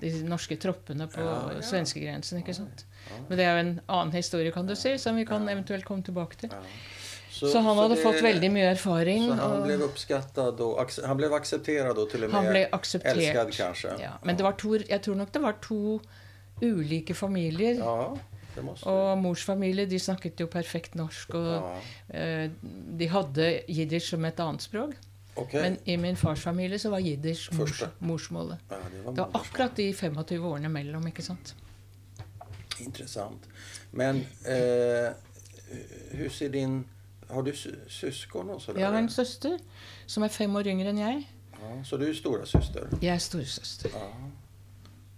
de 0.00 0.10
norske 0.24 0.56
troppene 0.60 1.06
på 1.08 1.20
Ja, 1.22 1.52
ja. 1.54 1.60
svenskegrensen. 1.62 2.38
ikke 2.42 2.54
sant? 2.54 2.84
Men 3.28 3.38
det 3.38 3.44
er 3.46 3.52
jo 3.54 3.60
en 3.68 3.80
annen 3.88 4.12
historie, 4.12 4.50
kan 4.52 4.66
du 4.66 4.74
si, 4.74 4.96
som 4.98 5.16
vi 5.16 5.24
kan 5.24 5.46
eventuelt 5.48 5.84
komme 5.84 6.02
tilbake 6.02 6.36
til. 6.36 6.50
Så, 7.30 7.52
Så, 7.52 7.60
han 7.62 7.76
hadde 7.76 7.94
det- 7.94 8.02
fått 8.04 8.20
veldig 8.22 8.50
mye 8.50 8.70
erfaring. 8.74 9.28
Så 9.28 9.34
han 9.38 9.62
ble 9.62 9.76
oppskattet 9.86 10.60
og 10.60 10.90
han 11.06 11.16
ble 11.16 11.28
akseptert 11.30 11.96
og 11.96 12.10
til 12.10 12.24
og 12.24 12.32
med 12.32 12.68
elsket, 12.72 13.54
kanskje? 13.56 14.00
Ja, 14.00 14.12
men 14.24 14.36
det 14.36 14.42
var 14.42 14.52
to, 14.52 14.74
jeg 14.74 15.00
tror 15.02 15.14
nok 15.16 15.30
det 15.32 15.42
var 15.42 15.52
to 15.62 16.00
ulike 16.60 17.14
familier. 17.14 17.76
Ja, 17.78 18.16
Og 18.88 19.18
mors 19.18 19.44
familie 19.44 19.86
de 19.86 19.98
snakket 19.98 20.40
jo 20.40 20.48
perfekt 20.50 20.94
norsk. 20.98 21.34
Og 21.34 21.50
ja. 21.52 21.76
eh, 22.20 22.50
de 23.00 23.08
hadde 23.12 23.50
jiddisch 23.68 24.10
som 24.12 24.24
et 24.28 24.40
annet 24.40 24.64
språk. 24.64 24.96
Okay. 25.38 25.62
Men 25.62 25.78
i 25.86 25.96
min 25.96 26.16
fars 26.18 26.40
familie 26.42 26.78
så 26.82 26.90
var 26.90 26.98
jiddisch 26.98 27.52
mors, 27.54 27.82
morsmålet. 28.00 28.58
Ja, 28.70 28.76
det 28.92 29.04
var 29.04 29.12
Det 29.12 29.20
var 29.20 29.40
akkurat 29.40 29.76
de 29.76 29.92
25 29.94 30.44
årene 30.44 30.68
mellom, 30.68 31.06
ikke 31.06 31.22
sant. 31.22 31.54
Intressant. 32.80 33.48
Men 33.92 34.26
eh, 34.46 35.12
hur 36.18 36.28
ser 36.28 36.48
din... 36.48 36.86
Har 37.28 37.42
du 37.42 37.52
søsken 37.52 37.88
syskon 37.88 38.48
Der? 38.48 38.78
Jeg 38.78 38.86
har 38.86 38.98
en 38.98 39.08
søster 39.08 39.58
som 40.06 40.22
er 40.22 40.28
fem 40.28 40.54
år 40.56 40.70
yngre 40.72 40.88
enn 40.94 40.98
jeg. 40.98 41.26
Ja, 41.58 41.72
så 41.84 41.98
du 42.00 42.06
er 42.08 42.14
storesøster? 42.16 42.88
Jeg 43.02 43.14
er 43.14 43.18
storesøster. 43.20 43.90
Ja. 43.92 44.06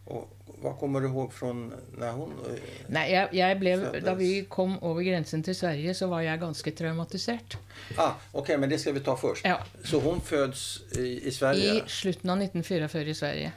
Och 0.04 0.39
vad 0.62 0.76
kommer 0.78 1.00
du 1.00 1.06
ihåg 1.08 1.32
fra 1.32 1.52
når 1.52 2.12
hun 2.16 2.32
eh, 2.50 2.60
Nei, 2.92 3.04
jeg, 3.12 3.28
jeg 3.36 3.58
ble, 3.60 3.72
Da 4.04 4.14
vi 4.18 4.28
kom 4.48 4.76
over 4.82 5.02
grensen 5.06 5.42
til 5.46 5.54
Sverige, 5.56 5.94
så 5.94 6.06
var 6.10 6.20
jeg 6.26 6.40
ganske 6.42 6.70
traumatisert. 6.76 7.56
Ah, 7.96 8.14
ok, 8.32 8.52
men 8.58 8.70
det 8.70 8.80
skal 8.80 8.94
vi 8.94 9.00
ta 9.06 9.14
først. 9.16 9.44
Ja, 9.44 9.56
Så 9.84 10.00
hun 10.00 10.20
fødes 10.20 10.82
i, 10.98 11.18
i 11.28 11.30
Sverige? 11.32 11.74
I 11.80 11.82
slutten 11.88 12.30
av 12.30 12.42
1944 12.44 13.10
i 13.10 13.14
Sverige. 13.14 13.52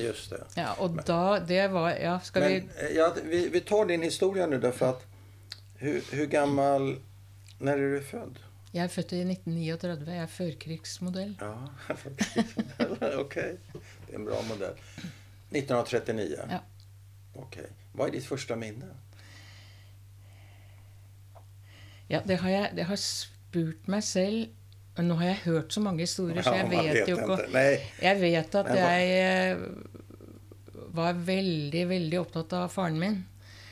Just 0.00 0.30
det. 0.30 0.42
Ja, 0.56 0.72
Og 0.80 1.00
da 1.06 1.38
Det 1.44 1.66
var 1.72 1.90
Ja, 2.00 2.18
skal 2.24 2.42
Men, 2.42 2.50
vi 2.50 2.86
eh, 2.86 2.94
ja, 2.96 3.10
vi, 3.24 3.48
vi 3.52 3.60
tar 3.60 3.84
din 3.84 4.02
historie 4.02 4.46
nå, 4.46 4.60
for 4.72 4.94
at 4.96 5.06
Hvor 5.80 6.26
gammel 6.32 6.94
Når 7.60 7.72
er 7.72 7.98
du 7.98 8.04
født? 8.10 8.40
Jeg 8.72 8.84
er 8.84 8.88
født 8.88 9.12
i 9.12 9.20
1939. 9.26 10.12
Jeg 10.14 10.22
er 10.22 10.26
førkrigsmodell. 10.30 11.32
Ja, 11.40 11.94
førkrigsmodell. 12.02 13.18
ok. 13.20 13.34
Det 13.34 14.12
er 14.14 14.18
en 14.20 14.28
bra 14.28 14.38
modell. 14.46 14.76
1939? 15.50 16.38
Ja. 16.50 16.60
Okej. 17.34 17.70
Vad 17.92 18.08
är 18.08 18.12
ditt 18.12 18.26
första 18.26 18.56
minne? 18.56 18.86
Ja, 22.10 22.20
det 22.24 22.40
har 22.42 22.50
jeg 22.50 22.72
det 22.76 22.86
har 22.88 22.98
spurt 22.98 23.86
meg 23.90 24.02
selv. 24.04 24.48
Nå 25.00 25.14
har 25.20 25.30
jeg 25.30 25.42
hørt 25.44 25.72
så 25.72 25.80
mange 25.80 26.02
historier, 26.02 26.42
så 26.42 26.52
jeg 26.54 26.66
Ja, 26.66 26.76
man 26.76 26.88
vet 26.90 27.08
jo 27.08 27.16
ikke. 27.16 27.36
Jeg 28.02 28.20
vet 28.20 28.54
at 28.58 28.66
Men 28.66 28.76
jeg 28.76 29.52
eh, 29.52 29.58
var 30.90 31.12
veldig, 31.14 31.84
veldig 31.88 32.18
opptatt 32.20 32.52
av 32.58 32.68
faren 32.68 32.98
min. 33.00 33.20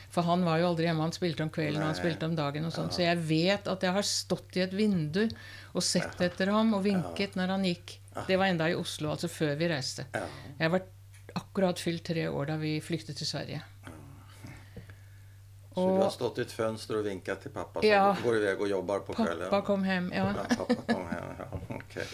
For 0.09 0.25
han 0.25 0.45
var 0.47 0.57
jo 0.61 0.71
aldri 0.71 0.87
hjemme. 0.87 1.05
Han 1.05 1.13
spilte 1.13 1.45
om 1.45 1.51
kvelden 1.53 1.83
og 1.83 1.91
han 1.91 1.97
spilte 1.99 2.25
om 2.25 2.35
dagen. 2.37 2.65
og 2.65 2.73
sånn. 2.73 2.89
Så 2.95 3.03
jeg 3.03 3.19
vet 3.27 3.67
at 3.69 3.83
jeg 3.85 3.93
har 3.93 4.07
stått 4.07 4.57
i 4.57 4.63
et 4.65 4.73
vindu 4.73 5.27
og 5.75 5.83
sett 5.85 6.21
etter 6.25 6.49
ham 6.55 6.73
og 6.73 6.83
vinket 6.87 7.35
når 7.37 7.53
han 7.53 7.67
gikk. 7.67 7.99
Det 8.27 8.39
var 8.39 8.49
enda 8.49 8.69
i 8.71 8.75
Oslo, 8.75 9.11
altså 9.13 9.29
før 9.31 9.53
vi 9.59 9.69
reiste. 9.69 10.07
Ja. 10.15 10.25
Jeg 10.63 10.73
var 10.73 10.87
akkurat 11.39 11.79
fylt 11.79 12.03
tre 12.11 12.27
år 12.29 12.45
da 12.51 12.55
vi 12.61 12.75
flyktet 12.83 13.17
til 13.17 13.27
Sverige. 13.27 13.61
Så 15.73 15.85
du 15.85 16.01
har 16.01 16.09
stått 16.11 16.39
i 16.41 16.41
et 16.43 16.51
fönster 16.51 16.97
og 16.99 17.05
vinket 17.05 17.39
til 17.45 17.51
pappa 17.55 17.79
som 17.79 17.87
Ja. 17.89 18.13
går 18.23 18.39
vei 18.43 18.53
og 18.55 18.67
jobber 18.69 18.99
på 19.07 19.13
kvelden? 19.15 19.49
pappa 19.49 19.61
kom 19.65 19.83
hjem. 19.87 20.09
Ja. 20.13 20.25
Ja, 20.35 20.65
kom 20.89 21.05
hjem, 21.07 21.29
Ja, 21.39 21.45
Okay. 21.75 22.05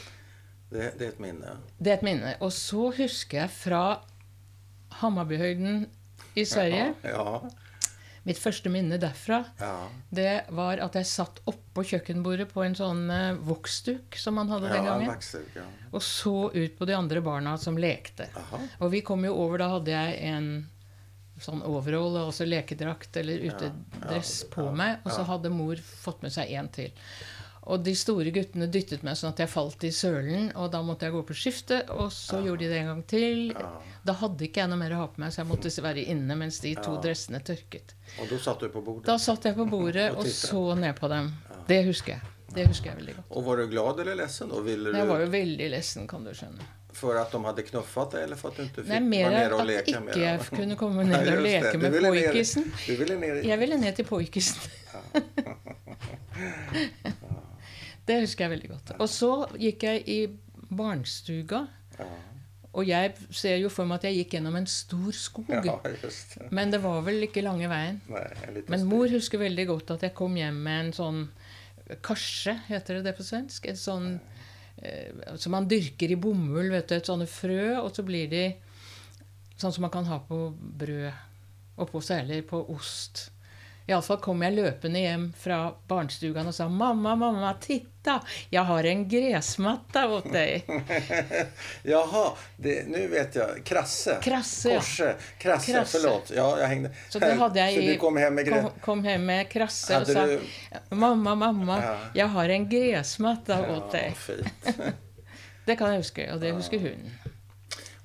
det, 0.72 0.91
det 1.00 1.08
er 1.08 1.12
et 1.13 1.20
minne. 1.20 1.55
Det 1.79 1.88
er 1.94 1.98
et 1.98 2.03
minne. 2.03 2.36
Og 2.41 2.51
så 2.53 2.89
husker 2.98 3.39
jeg 3.39 3.50
fra 3.50 4.01
Hammarbyhøyden 5.01 5.88
i 6.36 6.46
Sverige 6.46 6.94
Ja, 7.03 7.10
ja, 7.10 7.39
Mitt 8.25 8.39
første 8.41 8.72
minne 8.74 8.98
derfra 8.98 9.44
ja. 9.60 9.74
det 10.10 10.48
var 10.58 10.79
at 10.82 10.96
jeg 10.98 11.05
satt 11.05 11.44
oppå 11.46 11.84
kjøkkenbordet 11.86 12.48
på 12.50 12.63
en 12.65 12.77
sånn 12.77 13.03
uh, 13.12 13.38
voksduk 13.46 14.17
som 14.17 14.39
man 14.39 14.50
hadde 14.50 14.72
den 14.72 14.79
ja 14.79 14.82
en 14.82 14.88
gangen, 14.89 15.12
vaxduk, 15.13 15.51
ja. 15.60 15.65
og 15.91 16.01
så 16.01 16.34
ut 16.55 16.79
på 16.79 16.88
de 16.89 16.96
andre 16.98 17.22
barna 17.22 17.53
som 17.62 17.77
lekte. 17.77 18.25
Aha. 18.41 18.62
Og 18.82 18.89
vi 18.96 19.03
kom 19.05 19.27
jo 19.27 19.36
over, 19.46 19.62
da 19.62 19.70
hadde 19.75 19.94
jeg 19.94 20.17
en 20.32 20.50
sånn 21.41 21.62
overall, 21.67 22.15
altså 22.24 22.48
lekedrakt 22.48 23.17
eller 23.20 23.46
utedress 23.50 24.38
på 24.51 24.70
meg, 24.74 25.01
og 25.03 25.12
så 25.12 25.25
hadde 25.27 25.51
mor 25.53 25.79
fått 25.86 26.24
med 26.25 26.34
seg 26.34 26.53
en 26.55 26.70
til. 26.74 26.94
Og 27.65 27.81
de 27.84 27.95
store 27.98 28.29
guttene 28.29 28.67
dyttet 28.69 29.01
meg 29.03 29.15
sånn 29.17 29.31
at 29.34 29.39
jeg 29.41 29.50
falt 29.50 29.84
i 29.88 29.89
sølen, 29.91 30.51
og 30.55 30.67
da 30.72 30.84
måtte 30.86 31.07
jeg 31.07 31.15
gå 31.15 31.24
på 31.25 31.34
skiftet, 31.34 31.89
og 31.89 32.12
så 32.13 32.38
gjorde 32.45 32.62
de 32.62 32.67
det 32.69 32.77
en 32.84 32.91
gang 32.91 33.01
til. 33.10 33.39
Ja. 33.55 33.72
Da 34.05 34.13
hadde 34.19 34.45
ikke 34.45 34.62
jeg 34.62 34.69
noe 34.69 34.77
mer 34.77 34.93
å 34.93 35.00
ha 35.01 35.07
på 35.10 35.17
meg, 35.24 35.34
så 35.34 35.41
jeg 35.41 35.50
måtte 35.50 35.72
være 35.81 36.03
inne 36.13 36.36
mens 36.38 36.60
de 36.62 36.75
to 36.77 36.93
Ja. 36.93 37.01
dressene 37.07 37.39
tørket. 37.41 37.95
Og 38.22 38.29
da 38.29 38.38
satt 38.38 38.60
du 38.62 38.69
på 38.69 38.81
bordet? 38.86 39.05
Da 39.10 39.17
satt 39.17 39.43
jeg 39.50 39.55
på 39.57 39.65
bordet 39.69 40.12
Og 40.17 40.19
og 40.19 40.27
så 40.29 40.75
ned 40.77 40.93
på 41.00 41.07
dem. 41.10 41.31
Det 41.67 41.81
husker 41.89 42.13
jeg. 42.19 42.22
Det 42.55 42.67
husker 42.69 42.91
jeg 42.93 42.98
veldig 43.01 43.15
godt. 43.17 43.25
Og 43.31 43.43
var 43.50 43.55
du 43.57 43.67
glad 43.67 44.00
eller 44.00 44.15
lessen? 44.22 44.50
du, 44.53 44.62
Jeg 44.69 45.07
var 45.10 45.19
jo 45.19 45.27
veldig 45.34 45.69
lessen, 45.74 46.07
kan 46.07 46.24
du 46.24 46.31
skjønne. 46.38 46.62
For 46.95 47.17
at 47.19 47.31
de 47.34 47.41
hadde 47.43 47.63
knuffet 47.67 48.12
deg, 48.13 48.22
eller 48.24 48.38
for 48.39 48.53
at 48.53 48.55
du 48.55 48.63
ikke 48.63 48.84
fikk 48.86 48.88
Nei, 48.93 49.00
mer 49.01 49.51
och 49.53 49.60
at 49.60 49.67
leke 49.67 50.00
med 50.00 50.13
ikke 50.13 50.22
jeg 50.22 50.39
dem? 50.39 50.57
kunne 50.57 50.75
komme 50.84 51.03
ned 51.03 51.17
ned 51.25 51.27
og 51.34 51.43
det. 51.43 51.62
leke 51.63 51.77
med 51.81 51.91
poikisen. 52.05 52.63
Du 52.86 52.95
ville 53.01 53.17
ner. 53.19 53.41
Jeg 53.43 53.60
ville 53.60 53.77
ned 53.81 53.95
til 53.98 54.05
poikisen. 54.05 54.62
Det 58.05 58.21
husker 58.21 58.45
jeg 58.45 58.53
veldig 58.55 58.69
godt. 58.69 58.95
Og 59.01 59.09
så 59.09 59.31
gikk 59.57 59.83
jeg 59.88 60.03
i 60.12 60.19
barnestuga, 60.69 61.65
og 62.75 62.83
jeg 62.89 63.13
ser 63.31 63.55
jo 63.62 63.69
for 63.71 63.88
meg 63.88 64.01
at 64.01 64.09
jeg 64.09 64.17
gikk 64.19 64.35
gjennom 64.35 64.57
en 64.59 64.67
stor 64.67 65.15
skog. 65.15 65.51
ja 65.63 65.77
just. 66.03 66.35
Men 66.51 66.74
det 66.74 66.81
var 66.83 67.01
vel 67.05 67.24
ikke 67.24 67.43
lange 67.45 67.69
veien. 67.71 68.01
Nei, 68.12 68.63
Men 68.67 68.88
mor 68.89 69.07
husker 69.12 69.39
veldig 69.39 69.67
godt 69.69 69.93
at 69.95 70.03
jeg 70.09 70.15
kom 70.17 70.35
hjem 70.35 70.57
med 70.65 70.81
en 70.88 70.91
sånn 70.97 71.21
karse, 72.03 72.57
heter 72.67 73.00
det 73.00 73.05
det 73.07 73.15
på 73.17 73.24
svensk? 73.24 73.69
Et 73.71 73.79
sånn 73.79 74.17
eh, 74.81 75.38
som 75.39 75.53
man 75.55 75.69
dyrker 75.71 76.12
i 76.12 76.19
bomull, 76.19 76.71
vet 76.74 76.89
du. 76.89 76.97
Et 76.97 77.12
sånne 77.12 77.29
frø, 77.29 77.77
og 77.79 77.93
så 77.95 78.03
blir 78.03 78.27
de 78.31 78.43
sånn 79.55 79.71
som 79.71 79.85
man 79.85 79.93
kan 79.93 80.09
ha 80.09 80.19
på 80.27 80.50
brød. 80.51 81.24
Og 81.75 81.89
på 81.91 82.00
særlig 82.03 82.45
på 82.47 82.62
ost. 82.71 83.29
Iallfall 83.88 84.18
kom 84.18 84.42
jeg 84.42 84.56
løpende 84.56 85.01
hjem 85.04 85.25
fra 85.38 85.58
barnestugan 85.88 86.48
og 86.50 86.54
sa 86.58 86.65
'Mamma, 86.68 87.15
mamma, 87.15 87.51
titta! 87.62 88.15
Jeg 88.50 88.63
har 88.65 88.84
en 88.89 89.04
gresmatta 89.10 90.08
åt 90.10 90.25
deg'. 90.34 90.63
Jaha, 91.94 92.24
Nå 92.58 92.74
nu 92.88 93.08
vet 93.08 93.36
jeg. 93.36 93.62
Krasse. 93.65 94.18
Krasse, 94.24 94.70
ja. 94.74 94.80
Korse. 94.80 95.15
Krasse, 95.38 95.72
Krasse. 95.72 95.98
förlåt. 96.00 96.32
Ja, 96.36 96.48
jeg 96.60 96.68
hengde 96.68 96.89
Så 97.10 97.20
jeg 97.56 97.74
Så 97.75 97.82
i 97.82 97.88
du 97.94 97.98
kom 98.01 98.18
hem 98.18 98.34
med 98.36 98.50
kom, 98.50 98.70
kom 98.82 99.04
hjem 99.06 99.25
med 99.25 99.50
krasse 99.50 99.94
og 99.96 100.08
Hadde 100.08 100.13
sa 100.13 100.25
du... 100.25 100.96
'Mamma, 100.96 101.36
mamma, 101.36 101.77
Ja. 101.82 101.96
jeg 102.15 102.27
har 102.30 102.50
en 102.50 102.70
gresmatta 102.70 103.60
åt 103.70 103.94
Ja, 103.94 104.00
deg'. 104.00 104.15
fint. 104.15 104.96
Det 105.65 105.77
kan 105.77 105.92
jeg 105.94 105.98
huske, 106.04 106.27
og 106.34 106.42
det 106.42 106.51
husker 106.54 106.80
hun. 106.80 107.12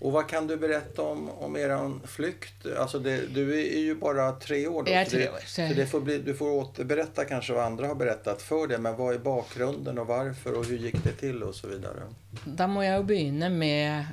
Och 0.00 0.12
vad 0.12 0.28
kan 0.28 0.46
du 0.46 0.56
berätta 0.56 1.02
om, 1.02 1.30
om 1.30 1.56
er 1.56 2.06
flykt? 2.06 2.66
Alltså 2.78 2.98
det, 2.98 3.26
du 3.34 3.60
är 3.60 3.78
ju 3.80 3.94
bara 3.94 4.32
tre 4.32 4.66
år 4.66 4.82
då. 4.82 4.90
Jag 4.92 5.00
är 5.00 5.04
tre 5.04 5.28
år, 5.28 5.38
så- 5.46 5.68
Så 5.68 5.74
det 5.74 5.86
får 5.86 6.00
bli, 6.00 6.18
du 6.18 6.34
får 6.34 6.50
återberätta 6.50 7.24
kanske 7.24 7.52
vad 7.52 7.64
andra 7.64 7.86
har 7.86 7.94
berättat 7.94 8.42
för 8.42 8.66
dig. 8.66 8.78
Men 8.78 8.96
vad 8.96 9.14
är 9.14 9.18
bakgrunden 9.18 9.98
och 9.98 10.06
varför 10.06 10.52
och 10.58 10.64
hur 10.64 10.78
gick 10.78 11.04
det 11.04 11.12
till 11.12 11.42
och 11.42 11.54
så 11.54 11.66
vidare? 11.68 12.02
Da 12.44 12.66
må 12.66 12.82
jeg 12.82 12.96
jo 12.96 13.02
begynne 13.02 13.48
med 13.48 14.04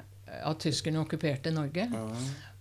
at 0.44 0.60
tyskerne 0.60 1.00
okkuperte 1.00 1.52
Norge. 1.52 1.86
Mm. 1.88 2.12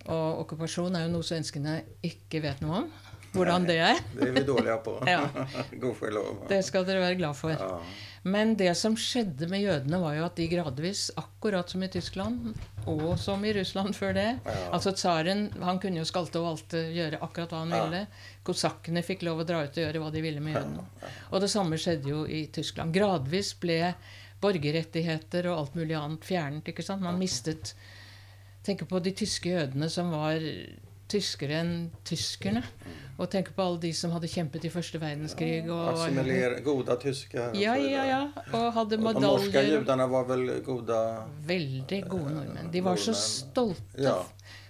Og 0.05 0.39
okkupasjon 0.45 0.95
er 0.95 1.03
jo 1.07 1.11
noe 1.17 1.23
svenskene 1.27 1.81
ikke 2.01 2.39
vet 2.41 2.61
noe 2.63 2.77
om. 2.83 2.91
Hvordan 3.33 3.65
det 3.67 3.75
er. 3.77 3.97
det 4.19 4.27
är 4.29 4.31
vi 4.31 4.43
dåliga 4.43 4.77
på. 4.77 5.03
Ja. 5.07 5.19
Gudskelov. 5.71 6.45
Det 6.49 6.63
skal 6.65 6.85
dere 6.87 6.99
være 7.03 7.15
glad 7.19 7.35
for. 7.35 7.51
Ja. 7.51 7.81
Men 8.27 8.55
det 8.59 8.73
som 8.79 8.95
skjedde 8.99 9.47
med 9.51 9.61
jødene, 9.63 9.99
var 10.03 10.15
jo 10.17 10.25
at 10.27 10.35
de 10.39 10.47
gradvis, 10.51 11.05
akkurat 11.19 11.69
som 11.71 11.83
i 11.85 11.89
Tyskland, 11.93 12.49
og 12.89 13.13
som 13.19 13.43
i 13.47 13.53
Russland 13.55 13.95
før 13.95 14.13
det. 14.17 14.25
Ja. 14.45 14.55
Altså 14.75 14.91
Tsaren 14.97 15.45
han 15.63 15.79
kunne 15.83 16.01
jo 16.01 16.07
skalte 16.09 16.39
og 16.41 16.47
valte, 16.49 16.81
gjøre 16.95 17.19
akkurat 17.23 17.53
hva 17.55 17.61
han 17.63 17.73
Ja. 17.75 17.81
ville. 17.85 18.01
Kosakkene 18.47 19.03
fikk 19.03 19.23
lov 19.27 19.43
å 19.43 19.47
dra 19.47 19.63
ut 19.63 19.77
og 19.77 19.83
gjøre 19.83 20.01
hva 20.03 20.11
de 20.11 20.21
ville 20.25 20.43
med 20.43 20.55
jødene. 20.55 20.85
Og 21.31 21.41
det 21.43 21.49
samme 21.53 21.79
skjedde 21.79 22.09
jo 22.11 22.25
i 22.25 22.45
Tyskland. 22.51 22.93
Gradvis 22.95 23.53
ble 23.59 23.93
borgerrettigheter 24.41 25.47
og 25.51 25.57
alt 25.59 25.75
mulig 25.77 25.95
annet 25.97 26.25
fjernet. 26.27 26.67
ikke 26.71 26.83
sant? 26.85 27.01
Man 27.01 27.19
mistet 27.19 27.73
Tenk 28.67 28.81
på 28.89 28.99
de 28.99 29.13
tyske 29.15 29.47
jødene 29.47 29.87
som 29.89 30.09
var 30.11 30.41
tyskere 31.07 31.61
enn 31.61 31.69
tyskerne. 32.03 32.65
Og 33.17 33.29
tenk 33.33 33.47
på 33.55 33.63
alle 33.65 33.79
de 33.81 33.89
som 33.97 34.11
hadde 34.13 34.27
kjempet 34.29 34.65
i 34.67 34.69
første 34.69 34.99
verdenskrig. 35.01 35.65
Og, 35.73 35.87
Assimilera, 35.95 36.59
gode 36.61 36.97
tyskar. 37.01 37.55
ja, 37.57 37.73
ja, 37.75 38.03
ja. 38.05 38.19
Og 38.53 38.67
hadde 38.75 38.97
medaljer. 39.01 39.19
De 39.19 39.27
norske 39.27 39.63
jødene 39.71 40.05
var 40.11 40.27
vel 40.29 40.45
gode 40.65 40.99
Veldig 41.47 42.01
gode 42.11 42.35
nordmenn. 42.35 42.71
De 42.71 42.81
var 42.85 42.95
så 43.01 43.13
stolte. 43.17 43.81
Ja. 43.97 44.19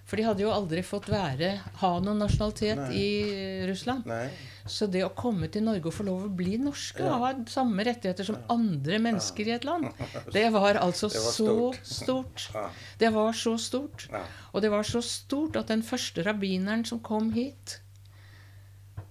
For 0.08 0.16
de 0.16 0.24
hadde 0.24 0.40
jo 0.46 0.52
aldri 0.56 0.80
fått 0.88 1.10
være, 1.12 1.50
ha 1.82 1.90
noen 2.00 2.22
nasjonalitet 2.24 2.78
Nei. 2.80 2.92
i 2.96 3.66
Russland. 3.68 4.06
Nei. 4.08 4.30
Så 4.68 4.88
det 4.92 5.02
å 5.04 5.10
komme 5.16 5.50
til 5.52 5.66
Norge 5.66 5.90
og 5.92 5.96
få 5.98 6.06
lov 6.08 6.22
å 6.30 6.32
bli 6.32 6.56
norske, 6.64 7.04
Ja. 7.04 7.12
og 7.18 7.26
ha 7.26 7.34
samme 7.52 7.84
rettigheter 7.84 8.24
som 8.24 8.38
andre 8.50 9.00
mennesker 9.04 9.48
i 9.48 9.52
et 9.58 9.66
land, 9.68 9.90
det 10.32 10.46
var 10.56 10.80
altså 10.80 11.10
Det 11.12 11.20
var 11.20 11.32
så 11.36 11.50
stort. 11.50 11.82
stort. 11.84 12.48
Ja. 12.56 12.70
Det 13.04 13.12
var 13.14 13.34
så 13.34 13.58
stort. 13.60 14.08
Ja. 14.12 14.24
Og 14.54 14.62
det 14.64 14.72
var 14.72 14.84
så 14.88 15.02
stort 15.04 15.60
at 15.60 15.68
den 15.68 15.84
første 15.84 16.24
rabbineren 16.24 16.86
som 16.88 17.00
kom 17.04 17.34
hit, 17.36 17.82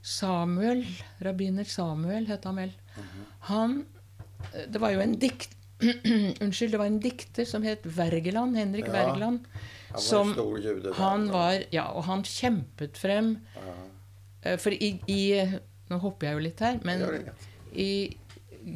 Samuel, 0.07 0.85
rabbiner 1.25 1.67
Samuel 1.67 2.27
het 2.31 2.45
han 2.47 2.57
vel, 2.61 2.73
han 3.51 3.73
Det 4.71 4.79
var 4.81 4.93
jo 4.95 5.01
en 5.03 5.17
dikt... 5.19 5.53
Unnskyld, 6.45 6.71
det 6.73 6.79
var 6.81 6.87
en 6.89 7.01
dikter 7.03 7.45
som 7.45 7.65
het 7.67 7.83
Wergeland, 7.97 8.57
Henrik 8.57 8.87
Ja. 8.87 8.93
Wergeland. 8.95 9.43
Han 9.91 10.01
Som 10.01 10.31
jude. 10.63 10.93
Han 10.97 11.27
var 11.33 11.59
Ja, 11.75 11.89
og 11.93 12.05
han 12.07 12.23
kjempet 12.25 12.97
frem 12.97 13.35
Ja. 13.57 13.75
eh, 14.43 14.57
For 14.63 14.71
i, 14.73 14.93
i 15.07 15.21
Nå 15.91 15.99
hopper 16.03 16.27
jeg 16.31 16.35
jo 16.39 16.45
litt 16.47 16.61
her, 16.65 16.79
men 16.85 17.03
i 17.77 18.17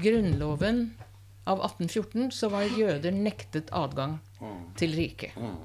Grunnloven 0.03 0.83
av 1.51 1.59
1814 1.65 2.29
så 2.37 2.51
var 2.53 2.63
jøder 2.77 3.11
nektet 3.17 3.71
adgang 3.75 4.19
Mm. 4.41 4.61
til 4.77 4.95
riket. 4.97 5.35
Mm. 5.37 5.57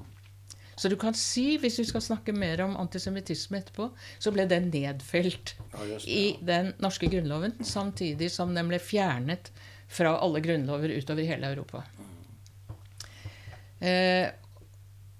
Så 0.76 0.90
du 0.92 0.96
kan 1.00 1.14
si, 1.16 1.56
hvis 1.60 1.78
vi 1.80 1.86
skal 1.88 2.04
snakke 2.04 2.34
mer 2.36 2.60
om 2.66 2.74
antisemittisme 2.76 3.62
etterpå, 3.62 3.88
så 4.20 4.32
ble 4.34 4.44
den 4.50 4.68
nedfelt 4.68 5.54
Ja, 5.72 5.86
i 6.04 6.36
den 6.44 6.74
norske 6.84 7.08
grunnloven, 7.08 7.56
samtidig 7.64 8.28
som 8.34 8.52
den 8.56 8.68
ble 8.68 8.80
fjernet 8.82 9.48
fra 9.88 10.18
alle 10.20 10.42
grunnlover 10.44 10.92
utover 10.92 11.24
hele 11.24 11.48
Europa. 11.54 11.84
Eh, 13.80 14.28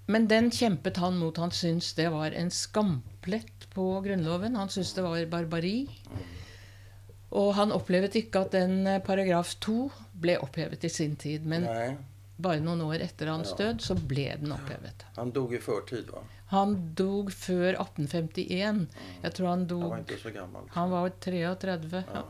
men 0.07 0.27
den 0.29 0.51
kjempet 0.53 0.99
han 1.01 1.17
mot. 1.19 1.37
Han 1.41 1.51
syntes 1.51 1.93
det 1.97 2.09
var 2.13 2.31
en 2.31 2.51
skamplett 2.53 3.65
på 3.73 3.87
grunnloven. 4.05 4.55
Han 4.55 4.69
syntes 4.69 4.93
det 4.93 5.03
var 5.03 5.25
barbari. 5.31 5.87
Og 7.35 7.49
han 7.57 7.73
opplevde 7.75 8.21
ikke 8.21 8.45
at 8.45 8.53
den 8.55 8.85
eh, 8.87 9.01
paragraf 9.03 9.55
2 9.65 9.89
ble 10.21 10.37
opphevet 10.43 10.85
i 10.87 10.91
sin 10.91 11.17
tid. 11.19 11.43
Men 11.49 11.65
Nej, 11.67 11.97
bare 12.39 12.59
noen 12.61 12.81
år 12.85 13.01
etter 13.01 13.27
hans 13.31 13.51
Ja. 13.51 13.57
død 13.65 13.81
så 13.81 13.95
ble 14.07 14.27
den 14.39 14.51
opphevet. 14.51 15.05
han 15.15 15.31
dog 15.31 15.53
i 15.53 15.59
førtid, 15.59 16.09
va? 16.11 16.21
Han 16.51 16.93
dog 16.95 17.31
før 17.33 17.75
1851. 17.79 18.87
Jeg 19.23 19.33
tror 19.33 19.47
han 19.47 19.65
Han 19.69 19.89
var 19.89 19.97
ikke 20.05 20.19
så 20.21 20.33
gammel. 20.33 20.69
Han 20.71 20.89
var 20.91 21.09
33, 21.19 22.03
Ja. 22.13 22.23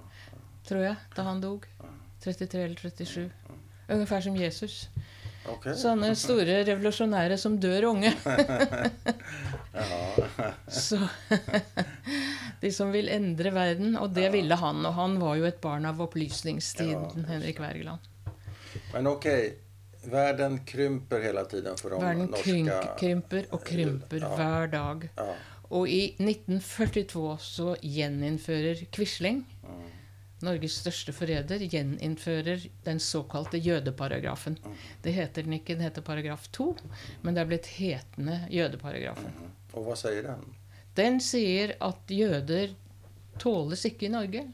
tror 0.65 0.81
jeg, 0.83 0.95
da 1.15 1.23
han 1.23 1.41
dog. 1.41 1.67
33 2.21 2.63
eller 2.63 2.75
37. 2.75 3.31
Ungefær 3.89 4.21
som 4.23 4.35
Jesus. 4.35 4.89
Okay. 5.47 5.73
Sånne 5.83 6.15
store 6.15 6.63
revolusjonære 6.65 7.37
som 7.37 7.57
dør 7.59 7.85
unge. 7.91 8.13
Så 10.67 10.97
De 12.61 12.71
som 12.73 12.91
vil 12.91 13.09
endre 13.13 13.51
verden. 13.53 13.95
Og 14.01 14.11
det 14.15 14.31
ville 14.33 14.55
han. 14.59 14.83
Og 14.85 14.93
han 14.97 15.19
var 15.21 15.35
jo 15.39 15.45
et 15.49 15.61
barn 15.61 15.85
av 15.85 16.01
opplysningstiden, 16.01 17.21
Ja, 17.21 17.27
Henrik 17.31 17.59
Wergeland. 17.61 17.99
Men 18.93 19.07
okej, 19.07 19.53
världen 20.11 20.59
krymper 20.65 21.21
hele 21.23 21.43
tiden 21.51 21.77
for 21.77 21.89
de 21.93 21.99
Verden 22.01 22.31
norske 22.31 22.43
krymp, 22.51 22.97
krymper 22.99 23.45
og 23.51 23.63
krymper 23.67 24.23
Ja. 24.23 24.29
hver 24.35 24.67
dag. 24.71 25.09
Ja. 25.17 25.33
Og 25.69 25.89
i 25.91 26.15
1942 26.19 27.37
så 27.43 27.75
gjeninnfører 27.83 28.85
Quisling, 28.91 29.45
Mm. 29.63 29.83
Norges 30.41 30.75
største 30.83 31.11
forræder, 31.17 31.57
gjeninnfører 31.65 32.67
den 32.85 32.99
såkalte 32.99 33.57
jødeparagrafen. 33.57 34.57
Mm. 34.63 34.75
Det 35.01 35.13
heter 35.13 35.41
den 35.43 35.53
ikke, 35.53 35.73
den 35.73 35.81
heter 35.81 36.01
paragraf 36.05 36.47
2, 36.53 36.77
men 37.23 37.33
det 37.33 37.41
er 37.41 37.45
blitt 37.49 37.65
hetende 37.65 38.47
jødeparagrafen. 38.53 39.33
Mm. 39.33 39.51
Og 39.73 39.83
hva 39.87 39.95
sier 39.97 40.21
den? 40.29 40.45
Den 40.95 41.19
sier 41.19 41.73
at 41.81 42.13
jøder 42.13 42.75
tåles 43.39 43.83
ikke 43.89 44.05
i 44.05 44.13
Norge. 44.13 44.45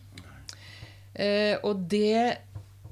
Eh, 1.16 1.58
og 1.64 1.84
det 1.92 2.38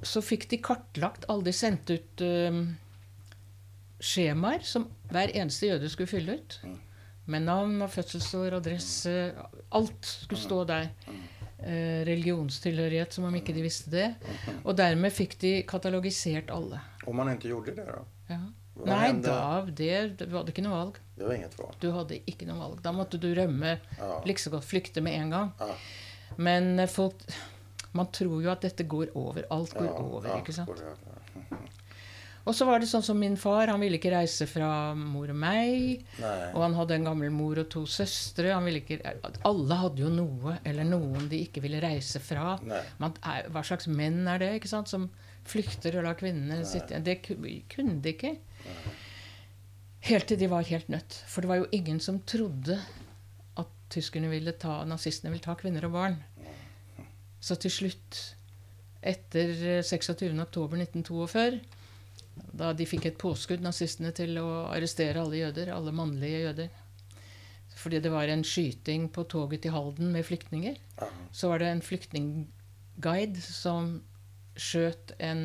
Så 0.03 0.21
fikk 0.25 0.47
de 0.49 0.57
kartlagt 0.57 1.27
Alle 1.29 1.45
de 1.45 1.53
sendte 1.53 1.99
ut 1.99 2.23
eh, 2.25 2.61
skjemaer 4.01 4.63
som 4.65 4.87
hver 5.11 5.33
eneste 5.37 5.69
jøde 5.69 5.89
skulle 5.91 6.09
fylle 6.09 6.39
ut. 6.39 6.57
Mm. 6.65 6.79
Med 7.31 7.45
navn 7.45 7.75
og 7.85 7.91
fødselsår, 7.93 8.55
adresse 8.57 9.11
Alt 9.77 10.07
skulle 10.25 10.41
stå 10.41 10.63
der. 10.69 10.89
Eh, 11.61 12.01
religionstilhørighet, 12.07 13.13
som 13.13 13.27
om 13.29 13.35
ikke 13.37 13.53
de 13.53 13.61
visste 13.61 13.91
det. 13.93 14.07
Og 14.63 14.73
dermed 14.79 15.13
fikk 15.13 15.37
de 15.43 15.53
katalogisert 15.69 16.49
alle. 16.53 16.81
Om 17.05 17.21
man 17.21 17.29
ikke 17.35 17.51
gjorde 17.51 17.75
det 17.77 17.85
da? 17.85 18.01
Ja. 18.31 18.41
Nei, 18.81 18.97
hände? 19.03 19.27
da 19.27 19.65
det, 19.77 19.97
du 20.17 20.31
hadde 20.33 20.49
ikke 20.53 20.63
noe 20.65 20.73
valg. 20.73 20.95
Det 21.17 21.27
var 21.27 21.35
inget 21.35 21.57
valg. 21.59 21.73
Du 21.83 21.89
hadde 21.93 22.17
ikke 22.31 22.47
noe 22.49 22.57
valg. 22.57 22.79
Da 22.81 22.93
måtte 22.95 23.19
du 23.21 23.27
rømme 23.37 23.75
Ja. 23.99 24.21
like 24.25 24.41
så 24.41 24.49
godt 24.49 24.65
flykte 24.65 25.03
med 25.05 25.19
en 25.19 25.29
gang. 25.35 25.51
Ja. 25.59 25.75
Men 26.37 26.79
eh, 26.79 26.89
folk 26.89 27.21
Man 27.97 28.11
tror 28.15 28.41
jo 28.43 28.51
at 28.51 28.63
dette 28.63 28.87
går 28.87 29.13
over. 29.19 29.45
Alt 29.51 29.75
går 29.75 29.91
over, 29.99 30.31
ikke 30.39 30.55
sant? 30.55 30.81
Og 32.41 32.55
så 32.57 32.65
var 32.65 32.81
det 32.81 32.87
sånn 32.89 33.03
som 33.05 33.19
min 33.21 33.35
far. 33.37 33.69
Han 33.69 33.83
ville 33.83 33.99
ikke 33.99 34.13
reise 34.15 34.47
fra 34.49 34.95
mor 34.97 35.29
og 35.29 35.37
meg. 35.37 36.01
Nei. 36.21 36.37
Og 36.55 36.63
han 36.63 36.77
hadde 36.77 36.95
en 36.97 37.05
gammel 37.11 37.29
mor 37.33 37.59
og 37.61 37.67
to 37.69 37.83
søstre. 37.85 38.49
Han 38.55 38.65
ville 38.65 38.81
ikke, 38.81 38.97
alle 39.45 39.77
hadde 39.77 40.01
jo 40.01 40.09
noe 40.13 40.55
eller 40.65 40.87
noen 40.89 41.27
de 41.29 41.43
ikke 41.45 41.61
ville 41.61 41.81
reise 41.83 42.21
fra. 42.23 42.55
Man 43.01 43.13
hva 43.21 43.63
slags 43.67 43.85
menn 43.91 44.23
er 44.31 44.41
det 44.41 44.55
ikke 44.57 44.71
sant, 44.73 44.89
som 44.89 45.11
flykter 45.47 45.99
og 45.99 46.05
lar 46.05 46.17
kvinnene 46.17 46.63
sitte 46.69 46.99
Det 47.05 47.19
kunne 47.25 47.99
de 48.01 48.15
ikke. 48.15 48.33
Helt 50.09 50.27
til 50.31 50.41
de 50.41 50.49
var 50.49 50.65
helt 50.65 50.89
nødt. 50.89 51.21
For 51.29 51.45
det 51.45 51.51
var 51.51 51.61
jo 51.61 51.69
ingen 51.77 52.01
som 52.01 52.23
trodde 52.25 52.79
at 53.61 53.69
tyskerne 53.93 54.31
ville 54.33 54.55
ta, 54.57 54.79
nazistene 54.89 55.29
ville 55.29 55.45
ta 55.45 55.53
kvinner 55.59 55.85
og 55.85 55.93
barn. 55.93 56.17
Så 57.41 57.57
til 57.61 57.73
slutt, 57.73 58.19
etter 59.01 59.53
eh, 59.77 59.81
26.10.1942, 59.85 61.61
da 62.57 62.71
de 62.77 62.87
fikk 62.87 63.09
et 63.09 63.19
påskudd, 63.19 63.63
nazistene, 63.65 64.13
til 64.15 64.37
å 64.39 64.67
arrestere 64.71 65.21
alle 65.21 65.41
jøder, 65.41 65.73
alle 65.75 65.91
mannlige 65.95 66.45
jøder 66.45 66.69
Fordi 67.81 67.99
det 68.03 68.11
var 68.13 68.29
en 68.29 68.43
skyting 68.45 69.09
på 69.13 69.25
toget 69.29 69.63
til 69.65 69.73
Halden 69.75 70.13
med 70.13 70.25
flyktninger 70.27 70.77
så 71.33 71.49
var 71.49 71.59
det 71.59 71.69
en 71.71 71.81
flyktningguide 71.81 73.41
som 73.41 73.93
skjøt 74.59 75.13
en 75.19 75.43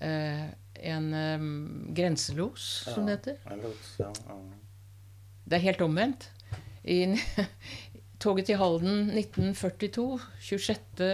eh, 0.00 0.48
en 0.82 1.14
um, 1.14 1.94
grenselos, 1.94 2.84
som 2.94 3.06
det 3.06 3.18
heter. 3.18 3.36
Ja. 3.98 4.08
Det 5.44 5.58
er 5.58 5.64
helt 5.68 5.84
omvendt. 5.84 6.30
I 6.84 7.14
toget 8.22 8.46
til 8.48 8.60
Halden 8.60 9.10
1942, 9.18 10.06
26. 10.40 11.10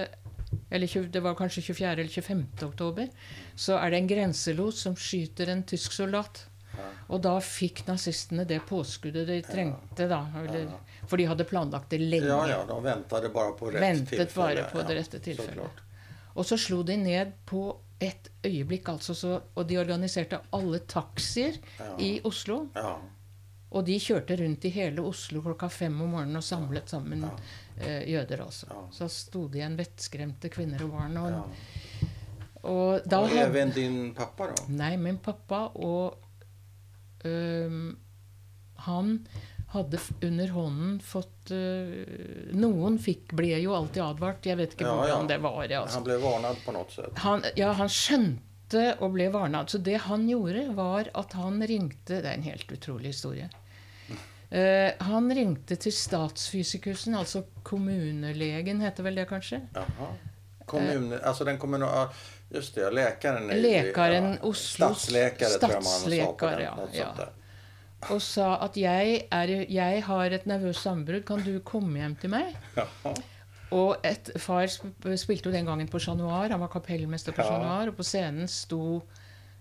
Eller 0.72 0.88
20, 0.88 1.08
det 1.12 1.20
var 1.24 1.36
kanskje 1.36 1.62
24. 1.62 1.90
eller 1.92 2.12
25. 2.12 2.44
oktober, 2.68 3.08
så 3.56 3.76
er 3.80 3.92
det 3.92 3.98
en 4.02 4.08
grenselos 4.08 4.84
som 4.84 4.94
skyter 4.96 5.50
en 5.52 5.64
tysk 5.68 5.96
soldat. 5.96 6.44
Og 7.08 7.20
da 7.24 7.34
fikk 7.42 7.82
nazistene 7.88 8.44
det 8.48 8.60
påskuddet 8.68 9.26
de 9.28 9.40
trengte, 9.42 10.06
da. 10.10 10.20
Eller, 10.44 10.68
For 11.08 11.18
de 11.18 11.26
hadde 11.26 11.46
planlagt 11.48 11.90
det 11.90 11.98
lenge. 12.04 12.28
Ja, 12.28 12.44
ja, 12.52 12.62
de 12.68 12.76
väntade 12.84 13.32
bare 13.34 13.54
på 13.58 13.70
rett 13.72 13.82
Ventet 13.82 14.14
tilfelle. 14.14 14.62
bare 14.62 14.70
på 14.72 14.84
det 14.88 14.98
rette 15.00 15.20
tilfellet. 15.24 15.82
Og 16.38 16.46
så 16.46 16.58
slo 16.60 16.82
de 16.86 16.96
ned 17.00 17.32
på 17.48 17.64
et 17.98 18.28
øyeblikk, 18.46 18.92
altså, 18.92 19.14
så, 19.16 19.40
og 19.56 19.66
de 19.66 19.78
organiserte 19.80 20.38
alle 20.54 20.78
taxier 20.86 21.56
i 21.98 22.20
Oslo. 22.28 22.68
Ja. 22.76 22.94
Og 23.70 23.84
de 23.84 23.98
kjørte 24.00 24.36
rundt 24.40 24.64
i 24.64 24.70
hele 24.72 25.02
Oslo 25.04 25.42
klokka 25.44 25.68
fem 25.68 25.96
om 26.00 26.14
morgenen 26.14 26.36
og 26.40 26.44
samlet 26.46 26.88
sammen 26.88 27.20
Ja. 27.26 27.30
eh, 27.80 28.08
jøder. 28.10 28.40
altså. 28.46 28.66
Ja. 28.70 28.84
Så 28.92 29.08
sto 29.12 29.48
det 29.48 29.58
igjen 29.60 29.76
vettskremte 29.76 30.48
kvinner 30.48 30.84
og 30.84 30.90
barn. 30.94 31.16
Og, 31.16 31.30
ja. 31.30 31.42
og 32.62 33.00
da 33.08 33.20
Och 33.20 33.28
hadde, 33.28 33.66
din 33.74 34.14
pappa 34.14 34.46
da? 34.46 34.62
Nei, 34.68 34.96
min 34.96 35.18
pappa 35.18 35.66
og 35.74 36.16
øhm, 37.24 37.96
Han 38.88 39.26
hadde 39.68 39.98
under 40.24 40.48
hånden 40.48 41.00
fått 41.04 41.50
øh, 41.52 42.54
Noen 42.56 42.98
fikk, 42.98 43.34
ble 43.36 43.58
jo 43.60 43.74
alltid 43.76 44.02
advart. 44.02 44.46
Jeg 44.46 44.56
vet 44.56 44.72
ikke 44.76 44.86
hvordan 44.88 45.28
det 45.28 45.40
var. 45.44 45.64
Altså. 45.68 45.98
Han 45.98 46.04
ble 46.06 46.16
varnad 46.22 46.56
på 46.64 46.72
noe 46.72 46.86
sätt. 46.88 47.18
Han, 47.18 47.42
ja, 47.58 47.72
han 47.76 47.88
skjønte 47.92 48.84
og 49.00 49.12
ble 49.12 49.28
varna. 49.32 49.66
Så 49.68 49.78
det 49.78 49.98
han 50.06 50.24
gjorde, 50.28 50.68
var 50.76 51.10
at 51.14 51.32
han 51.32 51.60
ringte 51.66 52.22
Det 52.22 52.28
er 52.30 52.36
en 52.38 52.42
helt 52.48 52.72
utrolig 52.72 53.12
historie. 53.12 53.50
Eh, 54.50 54.92
han 55.04 55.28
ringte 55.34 55.76
til 55.76 55.92
statsfysikusen, 55.92 57.14
altså 57.14 57.42
kommunelegen 57.68 58.80
heter 58.80 59.04
vel 59.04 59.20
det 59.20 59.26
kanskje? 59.28 59.60
Kommune, 60.66 61.20
altså 61.22 61.44
den 61.44 61.58
kommunala... 61.58 62.08
Just 62.54 62.74
det, 62.74 62.80
ja, 62.80 62.90
Lekeren 62.90 63.50
i 63.50 63.54
ju- 63.54 63.92
ja. 63.96 64.06
ja, 64.08 64.36
Oslos 64.42 65.02
Statsläkare 65.02 65.58
tror 65.60 65.72
jeg 65.74 65.82
man 65.84 66.38
sa 66.40 66.60
ja, 66.60 66.76
ja. 66.96 67.26
og 68.08 68.22
sa 68.22 68.46
at 68.64 68.76
jeg, 68.76 69.18
er, 69.30 69.50
jeg 69.68 70.04
har 70.06 70.30
et 70.32 70.46
nervøst 70.46 70.80
sambrudd, 70.82 71.26
kan 71.28 71.42
du 71.44 71.58
komme 71.60 72.00
hjem 72.00 72.14
til 72.16 72.32
meg? 72.32 72.54
Og 73.76 73.96
et, 74.00 74.30
far 74.40 74.64
spilte 74.70 75.50
jo 75.50 75.52
den 75.52 75.68
gangen 75.68 75.90
på 75.92 76.00
Chat 76.00 76.16
Noir, 76.16 76.48
han 76.48 76.60
var 76.60 76.72
kapellmester 76.72 77.36
på 77.36 77.42
Ja. 77.44 77.50
Chat 77.50 77.66
Noir, 77.66 77.92
og 77.92 77.96
på 78.00 78.06
scenen 78.06 78.48
sto 78.48 79.02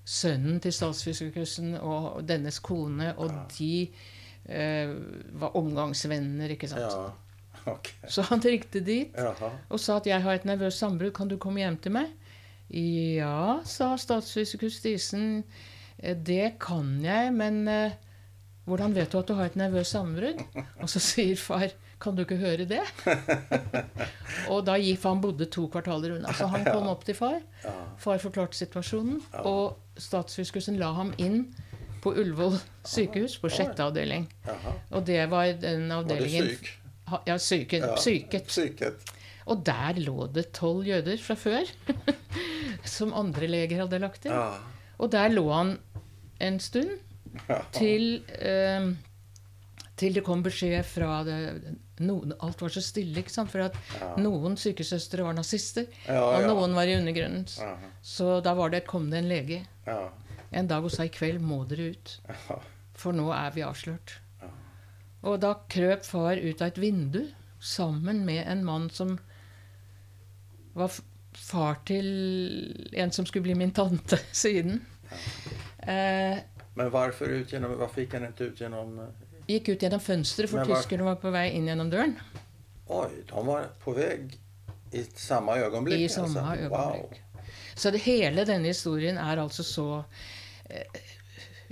sønnen 0.07 0.61
til 0.63 0.71
statsfysikusen 0.71 1.75
og 1.81 2.21
dennes 2.23 2.61
kone, 2.63 3.11
og 3.17 3.33
de 3.57 3.81
eh, 3.83 4.16
var 4.47 5.57
omgangsvenner, 5.59 6.53
ikke 6.55 6.69
sant. 6.71 6.81
Ja, 6.87 7.09
Okay. 7.67 7.93
Så 8.07 8.21
han 8.21 8.39
ringte 8.41 8.79
dit 8.79 9.15
Jaha. 9.17 9.49
og 9.69 9.79
sa 9.79 9.97
at 9.97 10.05
'jeg 10.07 10.21
har 10.21 10.33
et 10.33 10.45
nervøst 10.45 10.79
sambrudd, 10.79 11.13
kan 11.13 11.27
du 11.27 11.37
komme 11.37 11.59
hjem 11.59 11.77
til 11.77 11.91
meg?' 11.91 12.13
Ja, 12.69 13.59
sa 13.63 13.95
statsfysiker 13.95 14.69
Diesen, 14.83 15.43
«eh, 15.99 16.15
det 16.15 16.59
kan 16.59 16.99
jeg, 17.03 17.33
men 17.33 17.67
eh, 17.67 17.91
hvordan 18.65 18.95
vet 18.95 19.11
du 19.11 19.19
at 19.19 19.27
du 19.27 19.33
har 19.33 19.45
et 19.45 19.55
nervøst 19.55 19.91
sammenbrudd? 19.91 20.43
Og 20.81 20.89
så 20.89 20.99
sier 20.99 21.35
far, 21.35 21.67
kan 21.99 22.15
du 22.15 22.21
ikke 22.21 22.37
høre 22.37 22.65
det? 22.65 22.83
og 24.51 24.65
da 24.65 24.75
gikk 24.77 25.03
han 25.03 25.21
bodde 25.21 25.45
to 25.45 25.67
kvartaler 25.67 26.17
unna, 26.17 26.33
så 26.33 26.45
han 26.47 26.63
kom 26.63 26.87
opp 26.87 27.05
til 27.05 27.15
far. 27.15 27.39
Far 27.97 28.17
forklarte 28.17 28.55
situasjonen, 28.55 29.21
og 29.33 29.77
statsfysikusen 29.97 30.77
la 30.77 30.91
ham 30.93 31.13
inn 31.17 31.47
på 32.07 32.13
Ullevål 32.23 32.57
sykehus, 32.87 33.37
på 33.43 33.51
sjette 33.51 33.83
avdeling. 33.83 34.25
Og 34.95 35.03
det 35.07 35.25
var 35.31 35.51
den 35.61 35.89
Var 35.91 36.03
avdelingen? 36.03 36.53
Ha- 37.11 37.21
Ja, 37.27 37.37
psyken, 37.37 37.81
Ja. 37.85 37.95
psyket. 37.95 38.47
Psyket. 38.47 39.13
Og 39.47 39.61
der 39.63 39.93
lå 40.03 40.27
det 40.33 40.49
tolv 40.53 40.83
jøder 40.87 41.17
fra 41.23 41.35
før, 41.39 41.63
som 42.83 43.13
andre 43.15 43.47
leger 43.47 43.79
hadde 43.85 43.99
lagt. 44.03 44.25
Ja. 44.27 44.57
Og 44.99 45.11
der 45.13 45.29
lå 45.31 45.45
han 45.53 45.77
en 46.43 46.59
stund, 46.59 46.97
til, 47.71 48.23
eh, 48.39 48.87
til 49.97 50.13
det 50.17 50.23
kom 50.25 50.41
beskjed 50.43 50.83
fra 50.85 51.23
det, 51.23 51.37
noen, 51.99 52.33
Alt 52.41 52.61
var 52.61 52.69
så 52.73 52.81
stille, 52.83 53.21
ikke 53.23 53.31
sant? 53.33 53.51
For 53.51 53.59
at 53.67 53.75
noen 54.19 54.57
sykesøstre 54.59 55.23
var 55.25 55.33
nazister, 55.37 55.87
og 56.09 56.43
noen 56.47 56.73
var 56.77 56.89
i 56.89 56.95
undergrunnen. 56.99 57.45
Så 58.03 58.41
da 58.43 58.53
var 58.57 58.69
det, 58.73 58.83
kom 58.89 59.09
det 59.09 59.19
en 59.23 59.29
lege 59.31 59.61
Ja. 59.87 60.09
En 60.51 60.67
dag 60.67 60.83
og 60.85 60.91
sa 60.93 61.03
i 61.07 61.11
kveld 61.13 61.41
må 61.43 61.63
dere 61.67 61.91
ut, 61.95 62.13
for 62.97 63.15
nå 63.15 63.27
er 63.35 63.51
vi 63.55 63.65
avslørt. 63.67 64.19
Og 65.27 65.39
da 65.41 65.55
krøp 65.69 66.05
far 66.05 66.37
ut 66.39 66.61
av 66.61 66.67
et 66.69 66.77
vindu 66.79 67.23
sammen 67.59 68.23
med 68.25 68.45
en 68.47 68.63
mann 68.65 68.89
som 68.93 69.17
var 70.77 70.93
far 71.37 71.79
til 71.89 72.07
en 72.93 73.11
som 73.11 73.25
skulle 73.25 73.47
bli 73.49 73.55
min 73.57 73.73
tante 73.75 74.19
siden. 74.31 74.81
Eh, 75.79 76.37
Men 76.77 76.89
hvorfor 76.93 77.25
ut 77.25 77.51
gjennom, 77.53 77.77
varför 77.79 78.01
gick 78.01 78.13
han 78.13 78.27
ikke 78.27 78.43
ut 78.51 78.61
genom... 78.61 78.99
eh, 78.99 79.05
gikk 79.47 79.69
ut 79.69 79.81
gjennom 79.81 79.99
fønsteret, 80.03 80.49
for 80.51 80.65
tyskerne 80.69 81.07
var 81.07 81.15
på 81.21 81.31
vei 81.33 81.47
inn 81.57 81.67
gjennom 81.67 81.89
døren. 81.89 82.13
Oi, 82.87 83.09
de 83.29 83.45
var 83.47 83.69
på 83.83 83.93
vei 83.97 84.11
i 84.93 85.03
samme 85.15 85.57
øyeblikk? 85.57 86.05
I 86.05 86.09
samme 86.11 86.39
altså. 86.39 86.67
øyeblikk. 86.67 87.23
Så 87.77 87.91
det, 87.91 88.01
hele 88.05 88.45
denne 88.45 88.69
historien 88.71 89.17
er 89.17 89.41
altså 89.41 89.63
så 89.63 89.87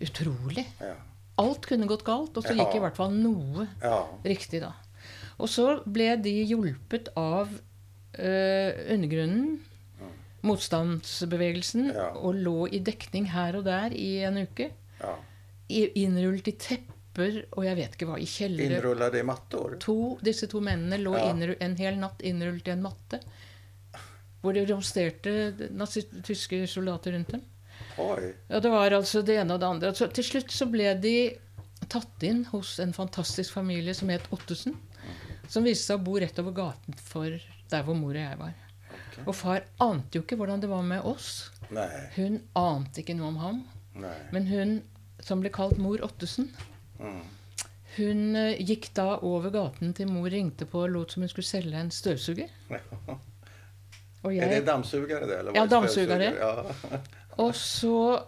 utrolig. 0.01 0.65
Ja. 0.79 0.95
Alt 1.41 1.65
kunne 1.67 1.87
gått 1.89 2.05
galt, 2.07 2.37
og 2.37 2.43
så 2.45 2.53
gikk 2.55 2.77
i 2.77 2.81
hvert 2.83 2.95
fall 2.95 3.11
noe 3.15 3.67
riktig, 4.23 4.61
da. 4.63 4.73
Og 5.37 5.49
så 5.51 5.65
ble 5.83 6.13
de 6.23 6.31
hjulpet 6.47 7.09
av 7.19 7.49
eh, 8.15 8.71
undergrunnen, 8.95 9.57
motstandsbevegelsen, 10.45 11.89
og 12.21 12.37
lå 12.39 12.67
i 12.71 12.79
dekning 12.85 13.27
her 13.33 13.57
og 13.59 13.65
der 13.67 13.95
i 13.95 14.19
en 14.27 14.43
uke. 14.45 14.71
ja. 15.01 15.15
I, 15.65 15.79
innrullet 16.03 16.45
i 16.51 16.51
tepper 16.61 17.39
og 17.57 17.63
jeg 17.65 17.77
vet 17.79 17.95
ikke 17.95 18.05
hva, 18.05 18.19
i 18.21 18.27
kjellere. 18.29 18.75
Inrullade 18.77 19.17
i 19.17 19.25
matter? 19.25 19.79
To, 19.81 19.95
disse 20.21 20.45
to 20.51 20.59
mennene 20.61 20.99
lå 21.01 21.15
Ja. 21.17 21.31
en 21.33 21.75
hel 21.79 21.97
natt 21.97 22.21
innrullet 22.21 22.67
i 22.69 22.73
en 22.75 22.83
matte. 22.83 23.17
Hvor 24.43 24.53
det 24.53 24.67
romsterte 24.69 25.33
tyske 26.21 26.67
soldater 26.69 27.15
rundt 27.17 27.31
dem. 27.33 27.41
Ja, 28.49 28.59
det 28.59 28.71
var 28.73 28.91
altså 28.97 29.21
det 29.25 29.37
ene 29.41 29.55
og 29.55 29.61
det 29.63 29.67
andre. 29.69 29.93
Så 29.95 30.07
til 30.13 30.23
slutt 30.27 30.51
så 30.51 30.67
ble 30.71 30.93
de 31.01 31.15
tatt 31.91 32.23
inn 32.25 32.43
hos 32.49 32.79
en 32.81 32.93
fantastisk 32.95 33.53
familie 33.53 33.93
som 33.93 34.09
het 34.09 34.25
Ottesen. 34.35 34.75
Som 35.47 35.67
viste 35.67 35.91
seg 35.91 35.99
å 35.99 36.05
bo 36.07 36.15
rett 36.19 36.39
over 36.41 36.55
gaten 36.57 36.95
for 36.97 37.29
der 37.69 37.83
hvor 37.85 37.97
mor 37.97 38.15
og 38.15 38.21
jeg 38.23 38.39
var. 38.39 38.53
Okay. 38.89 39.23
Og 39.27 39.35
far 39.37 39.63
ante 39.83 40.17
jo 40.17 40.23
ikke 40.25 40.37
hvordan 40.39 40.63
det 40.63 40.69
var 40.71 40.81
med 40.87 41.05
oss. 41.05 41.51
Nei. 41.73 41.87
Hun 42.17 42.39
ante 42.57 43.01
ikke 43.03 43.15
noe 43.17 43.29
om 43.33 43.37
ham. 43.43 43.63
Nei. 44.01 44.15
Men 44.33 44.47
hun 44.49 44.75
som 45.23 45.41
ble 45.43 45.51
kalt 45.53 45.77
mor 45.81 46.01
Ottesen, 46.05 46.51
Mm. 46.95 47.21
hun 47.97 48.35
uh, 48.39 48.55
gikk 48.63 48.85
da 48.95 49.17
over 49.27 49.51
gaten 49.51 49.91
til 49.93 50.07
mor 50.07 50.29
ringte 50.31 50.63
på 50.65 50.85
og 50.85 50.93
lot 50.93 51.11
som 51.11 51.25
hun 51.25 51.29
skulle 51.31 51.47
selge 51.47 51.75
en 51.75 51.91
støvsuger. 51.91 52.47
Og 54.25 54.33
er 54.33 54.49
det 54.49 54.61
dammsugere, 54.65 55.27
det? 55.29 55.35
Eller 55.41 55.53
Ja, 55.59 55.65
støvsugare? 55.69 56.29
Ja. 56.39 56.99
Og 57.41 57.51
så, 57.57 58.21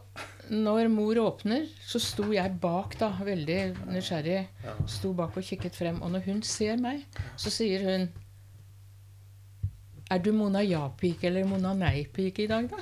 når 0.52 0.90
mor 0.92 1.20
åpner, 1.22 1.68
så 1.88 2.00
sto 2.04 2.28
jeg 2.36 2.58
bak, 2.62 2.98
da, 3.00 3.12
veldig 3.24 3.60
nysgjerrig. 3.94 4.42
Sto 4.92 5.14
bak 5.16 5.38
og 5.40 5.46
kikket 5.48 5.78
frem. 5.78 6.02
Og 6.04 6.12
når 6.16 6.26
hun 6.28 6.42
ser 6.44 6.80
meg, 6.82 7.06
så 7.40 7.54
sier 7.54 7.86
hun 7.88 8.08
Er 10.08 10.22
du 10.24 10.30
Mona 10.32 10.62
ja-pike 10.64 11.28
eller 11.28 11.44
Mona 11.44 11.74
nei-pike 11.76 12.46
i 12.46 12.48
dag, 12.48 12.70
da? 12.72 12.78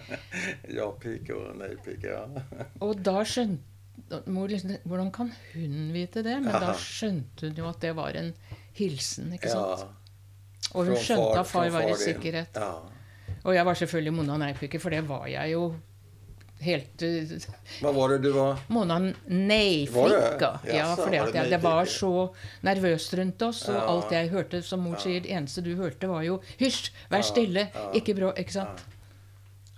Ja-pike 0.80 1.32
og 1.32 1.54
nei-pike, 1.56 2.10
ja. 2.12 2.26
Og 2.84 3.00
da 3.00 3.22
skjønte 3.24 3.64
Mor 4.28 4.50
liksom 4.50 4.74
Hvordan 4.84 5.08
kan 5.14 5.30
hun 5.54 5.88
vite 5.94 6.20
det? 6.26 6.36
Men 6.44 6.52
da 6.60 6.74
skjønte 6.76 7.48
hun 7.48 7.62
jo 7.62 7.68
at 7.70 7.80
det 7.80 7.94
var 7.96 8.16
en 8.20 8.32
hilsen, 8.76 9.32
ikke 9.36 9.52
sant? 9.52 9.86
ja. 9.86 9.88
Og 10.74 10.86
hun 10.86 11.00
skjønte 11.00 11.40
at 11.40 11.48
far 11.50 11.70
var 11.74 11.88
i 11.88 11.96
sikkerhet. 11.98 12.60
Ja. 12.60 12.99
Og 13.44 13.54
jeg 13.56 13.64
var 13.66 13.78
selvfølgelig 13.78 14.16
Mona 14.18 14.36
nei-pike, 14.42 14.80
for 14.82 14.92
det 14.92 15.00
var 15.08 15.24
jeg 15.30 15.54
jo 15.54 15.70
helt 16.60 17.02
Hva 17.80 17.92
var 17.96 18.12
det 18.12 18.20
du 18.26 18.30
var? 18.36 18.60
Mona 18.68 18.98
Var 19.00 19.08
nei-fika. 19.32 20.52
Ja, 20.68 20.90
for 20.98 21.08
det, 21.12 21.46
det 21.54 21.60
var 21.62 21.88
så 21.88 22.12
nervøst 22.66 23.16
rundt 23.16 23.42
oss, 23.48 23.64
og 23.72 23.80
alt 23.80 24.12
jeg 24.12 24.30
hørte, 24.34 24.62
som 24.66 24.84
mor 24.84 25.00
sier, 25.00 25.24
det 25.24 25.32
eneste 25.32 25.64
du 25.64 25.72
hørte, 25.78 26.08
var 26.10 26.24
jo 26.26 26.40
'hysj, 26.58 26.90
vær 27.10 27.24
stille, 27.24 27.68
ikke 27.96 28.16
brå'. 28.18 28.34
Ikke 28.40 28.58
sant? 28.60 28.84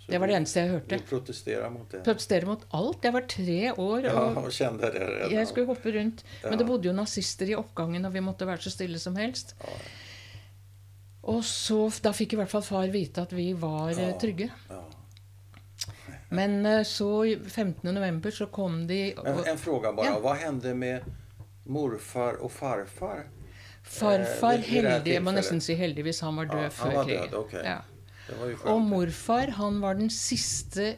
Det 0.02 0.18
var 0.20 0.28
det 0.28 0.36
eneste 0.36 0.60
jeg 0.60 0.70
hørte. 0.74 0.98
Du 0.98 1.08
protesterer 1.08 1.70
mot 1.70 1.88
det? 1.88 2.02
Protesterer 2.04 2.46
mot 2.46 2.64
alt. 2.74 3.04
Jeg 3.06 3.14
var 3.14 3.24
tre 3.30 3.60
år, 3.72 4.04
Ja, 4.04 4.24
og 4.34 4.50
kjente 4.50 4.90
det 4.92 5.00
redan? 5.00 5.30
jeg 5.30 5.46
skulle 5.48 5.66
hoppe 5.70 5.94
rundt. 5.94 6.24
Men 6.42 6.58
det 6.58 6.66
bodde 6.66 6.90
jo 6.90 6.92
nazister 6.92 7.48
i 7.48 7.54
oppgangen, 7.54 8.04
og 8.04 8.12
vi 8.12 8.20
måtte 8.20 8.46
være 8.46 8.60
så 8.60 8.70
stille 8.74 8.98
som 8.98 9.16
helst. 9.16 9.54
Ja. 9.62 9.78
Og 11.22 11.44
så, 11.46 11.86
Da 12.02 12.10
fikk 12.12 12.32
i 12.34 12.36
hvert 12.40 12.50
fall 12.50 12.64
far 12.66 12.88
vite 12.90 13.22
at 13.22 13.32
vi 13.32 13.52
var 13.54 13.90
eh, 13.92 14.08
Ja. 14.08 14.18
trygge. 14.18 14.50
Ja. 14.70 14.80
Men 16.30 16.66
eh, 16.66 16.82
så 16.88 17.24
i 17.28 17.36
15. 17.36 17.94
november 17.94 18.30
så 18.30 18.46
kom 18.50 18.86
de 18.86 19.14
Men 19.22 19.34
og, 19.38 19.46
en 19.48 19.58
fråga 19.58 19.92
bare. 19.92 20.06
Ja. 20.06 20.18
Hva 20.20 20.34
hendte 20.40 20.74
med 20.74 21.04
morfar 21.66 22.40
og 22.42 22.50
farfar? 22.50 23.26
Farfar 23.82 24.54
eh, 24.60 24.68
heldig, 24.70 25.12
jeg 25.14 25.22
må 25.22 25.32
nesten 25.34 25.60
si 25.60 25.74
heldigvis, 25.74 26.20
han 26.22 26.36
var 26.38 26.46
død 26.50 26.62
Ja, 26.62 26.68
før 26.68 27.02
krigen. 27.04 27.34
Okay. 27.34 27.64
Ja. 27.66 27.80
Og 28.70 28.80
morfar 28.86 29.50
han 29.58 29.80
var 29.82 29.94
den 29.98 30.10
siste 30.10 30.94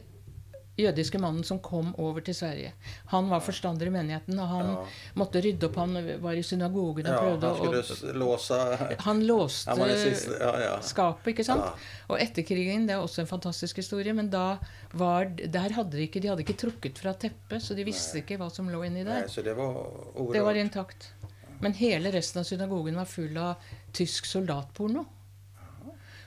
jødiske 0.77 1.19
mannen 1.23 1.45
som 1.47 1.59
kom 1.63 1.93
over 2.03 2.21
til 2.25 2.35
Sverige. 2.35 2.73
Han 3.13 3.29
var 3.31 3.43
forstander 3.45 3.87
i 3.87 3.93
menigheten, 3.95 4.39
og 4.43 4.49
han 4.49 4.71
Ja. 4.73 4.85
måtte 5.15 5.43
rydde 5.45 5.69
opp. 5.69 5.77
Han 5.77 5.95
var 6.23 6.33
i 6.35 6.43
synagogen 6.43 7.07
og 7.07 7.13
Ja, 7.13 7.21
han 7.31 7.57
skulle 7.57 7.83
å 7.83 8.15
låse. 8.19 8.59
Han 9.05 9.21
låste 9.27 9.71
Han 9.71 9.95
siste... 9.99 10.39
Ja, 10.41 10.53
ja. 10.61 10.81
skapet, 10.81 11.35
ikke 11.35 11.45
sant? 11.47 11.79
Og 12.09 12.19
etter 12.19 12.43
krigen, 12.43 12.87
det 12.87 12.95
er 12.97 13.03
også 13.05 13.23
en 13.23 13.31
fantastisk 13.31 13.77
historie, 13.77 14.13
men 14.13 14.31
da 14.31 14.59
var, 14.93 15.27
der 15.37 15.71
hadde 15.79 15.97
de 15.97 16.09
ikke, 16.09 16.21
de 16.21 16.29
hadde 16.29 16.43
ikke 16.43 16.59
trukket 16.67 16.99
fra 16.99 17.15
teppet, 17.15 17.63
så 17.63 17.75
de 17.77 17.85
visste 17.85 18.19
ikke 18.23 18.39
hva 18.41 18.51
som 18.51 18.69
lå 18.69 18.83
inni 18.85 19.05
der. 19.05 19.23
Nei, 19.25 19.29
så 19.31 19.43
det 19.47 19.55
var 19.57 19.71
oerhört. 19.75 20.33
Det 20.35 20.43
var 20.43 20.55
intakt. 20.55 21.13
Men 21.61 21.73
hele 21.79 22.11
resten 22.13 22.41
av 22.43 22.45
synagogen 22.45 22.97
var 22.99 23.07
full 23.09 23.37
av 23.39 23.55
tysk 23.95 24.27
soldatporno. 24.27 25.07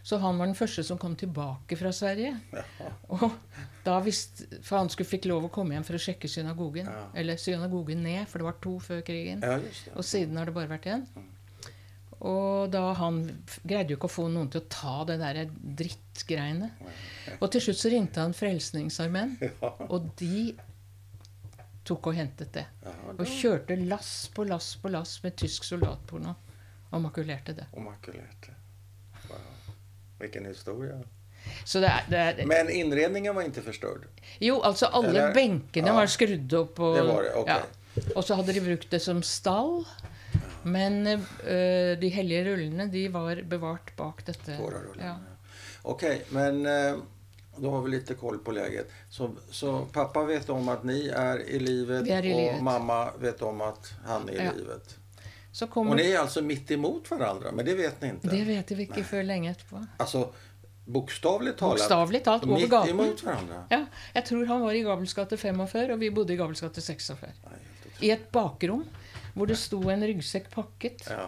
Så 0.08 0.18
han 0.24 0.38
var 0.40 0.48
den 0.48 0.56
første 0.56 0.84
som 0.88 0.98
kom 0.98 1.18
tilbake 1.20 1.76
fra 1.76 1.92
Sverige. 1.92 2.38
Ja. 2.56 2.64
Og 3.12 3.34
da 3.88 3.96
visste, 4.04 4.48
For 4.66 4.82
han 4.82 4.92
skulle 4.92 5.10
fikk 5.10 5.30
lov 5.32 5.48
å 5.48 5.54
komme 5.54 5.78
hjem 5.78 5.86
for 5.88 5.98
å 5.98 6.02
sjekke 6.02 6.30
synagogen. 6.32 6.90
Ja. 6.92 7.08
Eller 7.22 7.40
synagogen 7.42 8.04
ned, 8.04 8.26
for 8.28 8.42
det 8.42 8.50
var 8.50 8.60
to 8.64 8.76
før 8.84 9.02
krigen. 9.08 9.44
Ja, 9.46 9.58
just. 9.64 9.90
Og 9.96 10.08
siden 10.08 10.40
har 10.40 10.50
det 10.50 10.56
bare 10.58 10.72
vært 10.76 10.90
én. 10.92 11.08
Og 12.18 12.72
da 12.74 12.82
han 12.98 13.20
greide 13.62 13.94
jo 13.94 14.00
ikke 14.00 14.10
å 14.10 14.16
få 14.16 14.26
noen 14.34 14.50
til 14.50 14.64
å 14.64 14.70
ta 14.74 14.96
det 15.06 15.20
der 15.22 15.44
drittgreiene. 15.54 16.72
Og 17.38 17.52
til 17.54 17.62
slutt 17.68 17.82
så 17.84 17.92
ringte 17.94 18.24
han 18.24 18.34
Frelsningsarmeen, 18.34 19.36
og 19.94 20.10
de 20.18 20.48
tok 21.88 22.10
og 22.10 22.18
hentet 22.18 22.52
det. 22.58 22.66
Og 23.14 23.22
kjørte 23.30 23.78
lass 23.86 24.12
på 24.34 24.48
lass 24.50 24.74
på 24.82 24.92
lass 24.92 25.20
med 25.24 25.38
tysk 25.40 25.68
soldatporno 25.68 26.34
og 26.88 27.04
makulerte 27.04 27.54
det. 27.56 27.68
Og 27.78 27.86
makulerte. 27.86 28.56
Wow. 29.30 29.70
Hvilken 30.18 30.50
historia. 30.50 30.98
Så 31.66 31.80
det 31.84 31.90
er, 31.92 32.04
det 32.10 32.20
er 32.44 32.46
Men 32.50 32.70
inredningen 32.70 33.36
var 33.36 33.48
ikke 33.48 33.62
förstörd? 33.66 34.08
Jo, 34.40 34.62
altså 34.62 34.86
alle 34.92 35.10
Eller- 35.10 35.34
benkene 35.34 35.88
ja. 35.88 35.94
var 35.94 36.06
skrudd 36.06 36.54
opp. 36.54 36.80
Og, 36.80 36.96
Det 36.96 37.08
var 37.08 37.24
det, 37.24 37.34
okay. 37.36 37.56
ja. 37.56 38.04
og 38.16 38.24
så 38.24 38.36
hadde 38.36 38.54
de 38.54 38.62
brukt 38.62 38.90
det 38.92 39.02
som 39.02 39.24
stall. 39.24 39.86
Men 40.64 41.08
uh, 41.08 41.94
de 42.00 42.10
hellige 42.10 42.44
rullene 42.46 42.88
de 42.92 43.08
var 43.14 43.42
bevart 43.48 43.94
bak 43.96 44.26
dette. 44.26 44.58
Ja. 45.00 45.16
Ok, 45.88 46.04
men 46.36 46.66
uh, 46.66 47.00
da 47.58 47.70
har 47.70 47.82
vi 47.82 47.92
litt 47.92 48.12
koll 48.20 48.38
på 48.44 48.52
läget. 48.52 48.92
Så, 49.10 49.32
så 49.52 49.86
pappa 49.94 50.24
vet 50.28 50.50
om 50.50 50.70
at 50.70 50.84
ni 50.84 51.08
er 51.08 51.42
i 51.48 51.60
livet 51.60 52.08
är 52.08 52.26
i 52.26 52.30
livet. 52.30 52.38
livet. 52.38 52.64
mamma 52.64 53.12
vet 53.20 53.42
om 53.42 53.62
at 53.62 53.94
han 54.06 54.30
er 54.30 54.42
i 54.42 54.58
livet. 54.58 54.98
Så 55.52 55.68
kom, 55.68 55.90
Och 55.90 55.96
ni 55.96 56.12
er 56.12 56.20
altså 56.20 56.42
mitt 56.42 56.72
imot 56.72 57.08
hverandre, 57.10 57.52
men 57.52 57.66
det 57.66 57.74
vet 57.76 58.02
ni 58.02 58.12
ikke? 58.12 58.30
Det 58.30 58.44
vet 58.46 58.72
vi 58.72 58.84
ikke 58.86 59.04
før 59.04 59.24
lenge 59.26 59.50
etterpå. 59.56 59.80
Alltså 59.98 60.28
bokstavligt 60.88 61.60
talt. 61.60 61.82
Bokstavelig 61.82 62.22
talt 62.26 62.46
over 62.48 62.70
gaten. 62.72 62.94
Imot 62.96 63.24
hverandre. 63.26 63.64
Ja, 63.74 63.82
jeg 64.16 64.28
tror 64.30 64.46
han 64.52 64.64
var 64.64 64.78
i 64.78 64.84
Gabelsgate 64.86 65.40
45, 65.40 65.92
og 65.96 66.00
vi 66.04 66.12
bodde 66.16 66.36
i 66.36 66.40
Gabelsgate 66.40 66.84
46. 66.84 67.34
Nei. 67.48 67.60
I 68.06 68.14
et 68.14 68.28
bakrom 68.32 68.86
hvor 69.38 69.50
det 69.50 69.58
sto 69.60 69.82
en 69.92 70.06
ryggsekk 70.06 70.50
pakket. 70.54 71.06
Ja. 71.12 71.28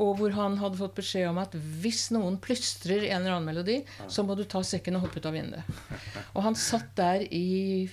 Og 0.00 0.14
hvor 0.16 0.32
han 0.32 0.56
hadde 0.56 0.78
fått 0.80 0.94
beskjed 0.96 1.28
om 1.28 1.40
at 1.42 1.52
hvis 1.82 2.06
noen 2.14 2.38
plystrer 2.40 3.04
en 3.10 3.18
eller 3.20 3.36
annen 3.36 3.50
melodi, 3.50 3.82
så 4.08 4.24
må 4.24 4.36
du 4.38 4.46
ta 4.48 4.62
sekken 4.64 4.96
og 4.96 5.04
hoppe 5.04 5.20
ut 5.20 5.28
av 5.28 5.36
vinduet. 5.36 5.82
Og 6.32 6.46
han 6.46 6.56
satt 6.56 6.94
der 6.96 7.26
i 7.28 7.90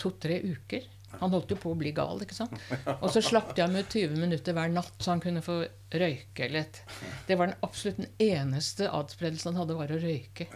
to-tre 0.00 0.42
uker. 0.44 0.84
Han 1.20 1.34
holdt 1.34 1.52
jo 1.52 1.58
på 1.60 1.72
å 1.72 1.78
bli 1.78 1.92
gal. 1.96 2.22
ikke 2.24 2.36
sant? 2.36 2.56
Og 2.98 3.08
så 3.12 3.22
slapp 3.24 3.52
de 3.56 3.64
ham 3.64 3.76
ut 3.76 3.92
20 3.92 4.16
minutter 4.18 4.56
hver 4.56 4.72
natt, 4.72 4.94
så 4.98 5.14
han 5.14 5.22
kunne 5.22 5.44
få 5.44 5.62
røyke 5.92 6.48
litt. 6.52 6.82
Det 7.28 7.36
var 7.38 7.50
den 7.50 7.62
absolutt 7.66 8.00
den 8.00 8.10
eneste 8.22 8.90
adspredelsen 8.90 9.52
han 9.52 9.62
hadde, 9.62 9.78
var 9.78 9.92
å 9.94 10.00
røyke. 10.02 10.48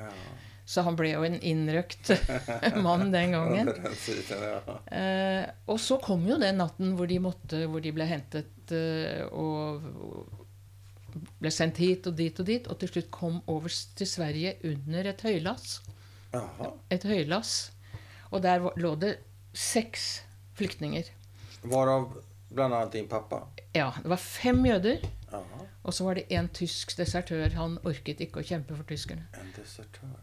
Så 0.67 0.83
han 0.83 0.97
ble 0.99 1.13
jo 1.13 1.23
en 1.23 1.37
innrøkt 1.47 2.11
mann 2.87 3.13
den 3.13 3.37
gangen. 3.37 3.71
Eh, 4.91 5.45
og 5.71 5.79
så 5.79 6.01
kom 6.03 6.27
jo 6.27 6.41
den 6.43 6.59
natten 6.59 6.97
hvor 6.99 7.07
de, 7.07 7.21
måtte, 7.23 7.63
hvor 7.71 7.85
de 7.85 7.93
ble 7.95 8.09
hentet 8.11 8.75
eh, 8.75 9.23
og, 9.31 9.87
ble 11.39 11.53
sendt 11.55 11.79
hit 11.81 12.09
og 12.11 12.17
dit 12.19 12.43
og 12.43 12.49
dit, 12.49 12.67
og 12.67 12.81
til 12.81 12.91
slutt 12.91 13.13
kom 13.15 13.39
over 13.51 13.71
til 13.71 14.11
Sverige 14.11 14.57
under 14.67 15.13
et 15.13 15.23
høylass. 15.23 15.79
Et 16.93 17.07
høylass. 17.07 17.55
Og 18.35 18.43
der 18.45 18.67
lå 18.77 18.95
det 19.01 19.17
seks 19.57 20.26
flyktninger. 20.57 21.09
Varav 21.67 22.11
bl.a. 22.51 22.65
annat 22.69 22.93
din 22.93 23.09
pappa? 23.11 23.43
Ja, 23.75 23.91
det 24.03 24.09
var 24.09 24.21
fem 24.23 24.63
jøder, 24.67 25.03
Aha. 25.35 25.65
og 25.83 25.95
så 25.95 26.05
var 26.07 26.15
det 26.21 26.27
en 26.33 26.49
tysk 26.55 26.95
desertør. 26.99 27.51
Han 27.59 27.79
orket 27.85 28.21
ikke 28.25 28.41
å 28.41 28.47
kjempe 28.47 28.77
for 28.77 28.87
tyskerne. 28.89 29.27
en 29.37 29.53
desertør. 29.57 30.15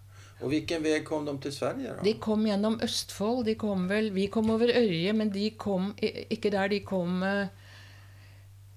Og 0.43 0.50
hvilken 0.52 0.84
vei 0.84 0.98
kom 1.08 1.26
de 1.28 1.34
til 1.46 1.54
Sverige 1.56 1.93
da? 1.96 2.04
De 2.04 2.13
kom 2.19 2.41
gjennom 2.48 2.80
Østfold. 2.84 3.46
De 3.48 3.54
kom 3.56 3.86
vel, 3.88 4.10
vi 4.12 4.26
kom 4.28 4.50
over 4.52 4.74
Ørje, 4.76 5.13
men 5.15 5.30
de 5.32 5.50
kom 5.56 5.93
ikke 6.02 6.52
der. 6.52 6.67
De 6.74 6.80
kom 6.84 7.22
eh, 7.24 7.48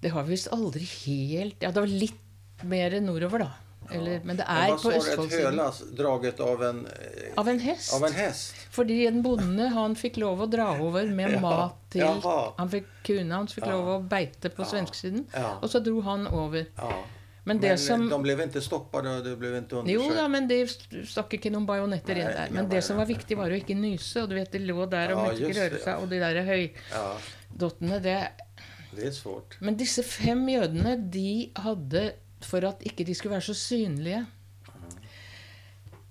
Det 0.03 0.12
har 0.12 0.23
vi 0.23 0.35
visst 0.37 0.53
aldri 0.53 0.85
helt 0.85 1.62
Ja, 1.64 1.73
det 1.73 1.81
var 1.83 1.90
litt 1.90 2.62
mer 2.62 2.95
nordover, 3.01 3.38
da. 3.47 3.51
Eller, 3.92 4.20
men 4.25 4.37
det 4.37 4.44
er 4.49 4.68
men 4.68 4.77
på 4.77 4.83
sa 4.83 4.88
du, 4.90 4.94
ett 4.96 5.03
Østfoldsiden. 5.03 5.44
hölass 5.51 5.83
draget 5.96 6.40
av 6.40 6.62
en, 6.62 6.87
eh, 6.87 7.33
Av 7.37 7.49
en 7.49 7.59
hest. 7.61 7.92
av 7.94 8.05
en 8.05 8.12
hest. 8.12 8.55
Fordi 8.70 9.07
en 9.07 9.22
bonde 9.22 9.68
han 9.68 9.94
fikk 9.94 10.16
lov 10.18 10.40
å 10.40 10.51
dra 10.51 10.70
over 10.81 11.07
med 11.07 11.31
Ja, 11.37 11.40
mat 11.40 11.77
til 11.90 12.01
jaha. 12.03 12.55
Han 12.59 12.68
fikk 12.68 12.87
Kuna 13.05 13.37
hans 13.37 13.55
fikk 13.55 13.66
Ja. 13.66 13.72
lov 13.77 13.87
å 14.03 14.09
beite 14.09 14.51
på 14.51 14.64
Ja, 14.64 14.70
svensksiden. 14.72 15.27
ja. 15.35 15.59
Og 15.62 15.68
så 15.70 15.83
dro 15.83 16.01
han 16.03 16.27
over. 16.27 16.66
Men 17.46 17.61
det 17.61 17.68
Men 17.68 17.79
som 17.79 18.09
de 18.09 18.16
ble 18.22 18.35
ikke 18.35 18.61
stoppade 18.61 19.07
och 19.07 19.38
ble 19.38 19.53
ikke 19.61 19.77
undersøkt? 19.79 19.88
Jo 19.92 20.14
da, 20.14 20.27
men 20.29 20.49
det 20.49 20.68
stakk 21.07 21.31
ikke 21.38 21.53
noen 21.53 21.64
bajonetter 21.66 22.16
inn 22.18 22.27
der. 22.35 22.49
Men 22.51 22.68
det 22.68 22.83
som 22.83 22.96
var 22.96 23.07
viktig, 23.07 23.37
var 23.37 23.46
å 23.51 23.55
ikke 23.62 23.77
nyse. 23.79 24.22
Og 24.25 24.29
du 24.29 24.35
vet, 24.35 24.51
de 24.51 24.59
lå 24.59 24.88
der 24.90 25.12
og 25.14 25.29
måtte 25.29 25.46
ikke 25.46 25.61
røre 25.70 25.79
seg. 25.85 26.03
Og 26.03 26.09
de 26.11 26.18
der 26.18 26.42
høydottene, 26.42 28.03
det 28.03 28.18
det 28.96 29.05
er 29.07 29.11
svårt. 29.12 29.59
Men 29.61 29.77
disse 29.77 30.03
fem 30.03 30.40
jødene, 30.49 30.96
de 31.12 31.53
hadde 31.55 32.12
For 32.44 32.64
at 32.68 32.83
ikke 32.85 33.05
de 33.09 33.14
skulle 33.14 33.33
være 33.33 33.46
så 33.46 33.55
synlige 33.55 34.27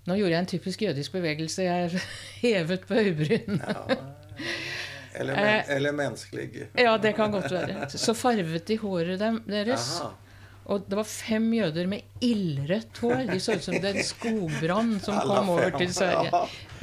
Nå 0.05 0.15
gjorde 0.19 0.31
jeg 0.35 0.39
en 0.43 0.45
typisk 0.49 0.81
jødisk 0.85 1.11
bevegelse. 1.15 1.63
Jeg 1.65 2.01
hevet 2.43 2.83
på 2.87 2.93
øyebrynene. 2.93 3.57
Ja. 3.67 3.95
Eller, 5.15 5.33
Eh. 5.33 5.41
men, 5.45 5.63
eller 5.77 5.91
menneskelig. 5.95 6.49
Ja, 6.77 6.97
det 7.01 7.15
kan 7.15 7.31
godt 7.31 7.51
være. 7.51 7.89
Så 7.89 8.13
farvet 8.13 8.67
de 8.67 8.77
håret 8.77 9.19
dem, 9.19 9.39
deres. 9.49 9.87
Aha. 10.01 10.11
Og 10.65 10.85
det 10.89 10.97
var 10.97 11.03
fem 11.09 11.47
jøder 11.53 11.87
med 11.87 12.01
ildrødt 12.21 12.97
hår. 13.01 13.25
De 13.31 13.39
så 13.39 13.55
ut 13.55 13.63
som 13.63 13.75
det 13.81 13.85
er 13.85 13.97
en 13.99 14.03
skogbrann 14.03 14.99
som 15.01 15.19
kom 15.25 15.49
over 15.55 15.69
til 15.77 15.93
Sverige. 15.93 16.31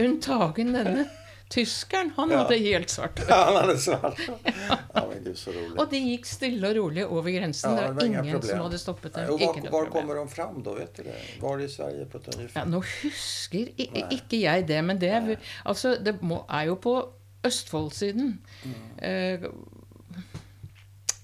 Unntagen 0.02 0.74
denne 0.74 1.06
tyskeren. 1.52 2.10
Han 2.16 2.30
Ja. 2.32 2.38
hadde 2.42 2.56
helt 2.64 2.88
svart 2.90 3.18
hår. 3.22 3.32
Han 3.36 3.56
hadde 3.60 3.76
svart. 3.78 4.20
Ja, 4.94 5.02
men 5.08 5.22
gud 5.24 5.36
så 5.38 5.52
rolig. 5.54 5.76
Og 5.80 5.90
de 5.92 5.98
gikk 6.04 6.26
stille 6.28 6.68
og 6.70 6.76
rolig 6.76 7.04
over 7.06 7.30
grensen. 7.32 7.76
Ja, 7.76 7.76
det 7.76 7.82
det 7.82 7.88
var 7.88 8.00
var 8.00 8.06
ingen 8.08 8.30
problem. 8.34 8.50
som 8.50 8.64
hadde 8.66 8.78
stoppet 8.80 9.14
dem. 9.16 9.28
Var, 9.28 9.38
var 9.46 9.54
problem. 9.68 9.92
kommer 9.92 10.20
de 10.20 10.24
fram 10.32 10.62
da? 10.64 10.74
Vet 10.80 10.96
du 10.96 11.02
det? 11.06 11.16
Var 11.40 11.64
i 11.64 11.68
Sverige 11.72 12.06
på? 12.12 12.20
Ja, 12.56 12.64
nå 12.68 12.80
husker 13.02 13.72
i, 13.76 13.88
ikke 14.16 14.40
jeg 14.42 14.66
det, 14.68 14.80
men 14.84 14.98
det, 15.00 15.12
Nei. 15.26 15.36
altså, 15.64 15.94
det 16.00 16.16
må, 16.22 16.42
er 16.48 16.68
jo 16.72 16.76
på 16.88 16.96
Østfoldsiden. 17.44 18.34
Mm. 18.64 18.74
Eh, 19.02 19.48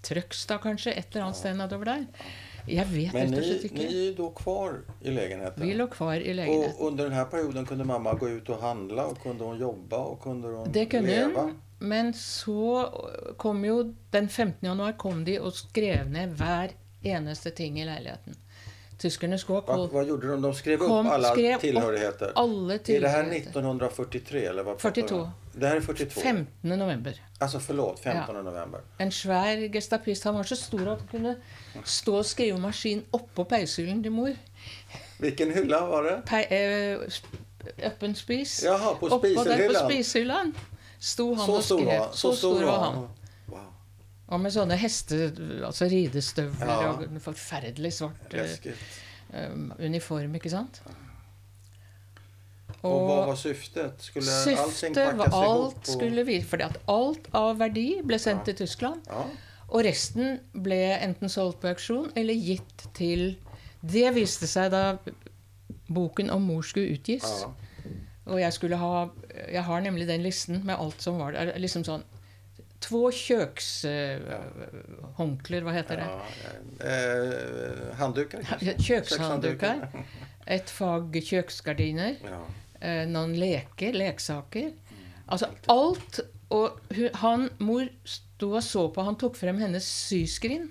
Trøgstad, 0.09 0.61
kanskje. 0.63 0.95
Et 0.97 1.11
eller 1.13 1.27
annet 1.29 1.37
sted 1.41 1.57
nedover 1.59 1.85
der. 1.91 2.07
Jeg 2.69 2.87
vet 2.87 3.13
Men 3.13 3.31
ni, 3.31 3.71
ni 3.73 4.09
är 4.09 4.35
kvar 4.35 4.81
i 5.01 5.11
lägenheten? 5.11 5.67
Vi 5.67 5.75
låg 5.75 5.91
kvar 5.91 6.15
i 6.15 6.35
lägenheten. 6.35 6.73
och 6.79 6.87
under 6.87 7.05
den 7.05 7.13
här 7.13 7.25
perioden 7.25 7.67
kunde 7.67 7.85
mamma 7.85 8.15
gå 8.15 8.29
ut 8.29 8.49
och 8.49 8.59
handla 8.61 9.07
och 9.07 9.23
kunde 9.23 9.45
hon 9.45 9.59
jobba 9.59 9.99
och 9.99 10.23
kunde 10.23 10.49
hon 10.49 10.73
Det 10.73 10.87
kunne 10.87 11.07
leva? 11.09 11.41
hun. 11.43 11.55
Men 11.79 12.15
så 12.15 12.89
kom 13.37 13.65
jo 13.65 13.95
Den 14.11 14.29
15. 14.29 14.67
januar 14.69 14.93
kom 14.93 15.25
de 15.25 15.39
og 15.41 15.53
skrev 15.53 16.11
ned 16.11 16.29
hver 16.29 16.69
eneste 17.03 17.51
ting 17.51 17.81
i 17.81 17.85
leiligheten. 17.85 18.35
Tyskerne 18.99 19.39
skulle 19.39 19.59
ha 19.61 19.77
Va, 19.77 19.89
vad 19.93 20.07
gjorde 20.09 20.29
de? 20.29 20.43
De 20.43 20.55
skrev 20.55 20.79
Kom, 20.79 21.07
upp 21.07 21.13
alla 21.13 21.33
skrev 21.33 21.61
tillhörigheter? 21.61 22.33
alle 22.35 22.75
Är 22.75 23.01
det 23.01 23.09
här 23.09 23.25
1943 23.33 24.45
eller 24.45 24.63
vad? 24.63 24.81
42. 24.81 25.31
Det 25.53 25.67
här 25.67 25.77
är 25.77 25.81
42? 25.81 26.21
15. 26.21 26.47
november. 26.79 27.23
Alltså 27.39 27.61
förlåt, 27.61 28.01
15 28.01 28.45
november. 28.45 28.81
En 28.99 29.13
svær 29.13 29.73
gestapist. 29.73 30.25
Han 30.25 30.35
var 30.35 30.43
så 30.45 30.57
stor 30.57 30.89
at 30.89 30.99
han 30.99 31.09
kunne 31.09 31.37
stå 31.85 32.17
og 32.17 32.27
skrive 32.27 32.59
maskin 32.59 33.05
oppå 33.11 33.45
peishyllen 33.45 34.03
til 34.03 34.13
mor. 34.13 34.35
Vilken 35.19 35.51
hylla 35.55 35.87
var 35.87 36.03
det? 36.03 36.23
Pe 36.27 36.43
eh, 36.55 38.15
spis. 38.15 38.63
Jaha, 38.65 38.95
på 38.95 39.07
Oppå 39.07 39.45
der 39.45 39.69
på 39.69 39.75
spisehyllan? 39.89 40.55
stod 41.01 41.35
sto 41.35 41.35
han 41.35 41.47
Så 41.47 41.63
stor 41.63 41.79
skrev. 41.79 41.99
var, 42.01 42.09
Så 42.13 42.33
stor 42.37 42.65
var 42.65 42.79
han. 42.79 43.09
Og 44.29 44.41
med 44.41 44.53
sånne 44.53 44.77
heste... 44.77 45.33
Altså 45.65 45.89
ridestøvler 45.89 46.67
Ja. 46.69 46.91
og 46.93 47.03
en 47.07 47.21
forferdelig 47.21 47.93
svart 47.97 48.35
uh, 48.35 49.77
uniform, 49.81 50.35
ikke 50.37 50.51
sant? 50.53 50.83
Og 52.87 53.07
hva 53.09 53.17
var 53.27 53.39
syftet? 53.41 54.03
Skulle 54.05 54.31
syftet 54.45 55.17
var 55.19 55.33
alt 55.35 55.79
och- 55.81 55.93
skulle 55.97 56.23
vi, 56.29 56.43
fordi 56.43 56.63
at 56.69 56.77
alt 56.89 57.29
av 57.35 57.57
verdi 57.59 58.03
ble 58.07 58.19
sendt 58.19 58.47
Ja. 58.47 58.53
til 58.53 58.67
Tyskland. 58.67 59.01
Ja, 59.09 59.25
Og 59.71 59.85
resten 59.85 60.39
ble 60.55 60.79
enten 61.03 61.29
solgt 61.29 61.61
på 61.61 61.69
auksjon 61.69 62.13
eller 62.17 62.35
gitt 62.35 62.87
til 62.95 63.37
Det 63.83 64.15
viste 64.15 64.47
seg 64.47 64.71
da 64.71 64.99
boken 65.89 66.31
om 66.31 66.43
mor 66.43 66.63
skulle 66.63 66.93
utgis. 66.99 67.25
ja. 67.43 67.49
Og 68.27 68.41
jeg 68.41 68.53
skulle 68.53 68.77
ha 68.77 69.09
Jeg 69.53 69.63
har 69.65 69.81
nemlig 69.81 70.07
den 70.07 70.23
listen 70.23 70.63
med 70.65 70.77
alt 70.79 71.01
som 71.03 71.19
var 71.19 71.33
der. 71.33 71.53
Liksom 71.59 71.85
sånn 71.85 72.03
Två 72.81 73.11
kjøkshåndklær, 73.19 75.63
hva 75.67 75.73
heter 75.75 75.97
det? 76.01 76.07
ja. 76.07 76.19
Eh, 76.89 77.79
handdukar 77.99 78.41
kanske? 78.47 78.75
Kjøkshanddukar. 78.87 79.79
Et 80.47 80.71
fag 80.71 81.11
kjøksgardiner. 81.27 82.15
Ja. 82.25 82.39
eh, 82.81 83.03
Noen 83.11 83.35
leker, 83.39 83.93
leksaker. 83.99 84.71
Altså 85.29 85.47
alt. 85.69 86.21
Og 86.55 86.79
hun, 86.97 87.09
han, 87.21 87.49
mor 87.61 87.85
sto 88.09 88.49
og 88.57 88.63
så 88.65 88.87
på. 88.95 89.03
Han 89.05 89.17
tok 89.21 89.35
frem 89.37 89.59
hennes 89.61 89.85
syskrin. 90.09 90.71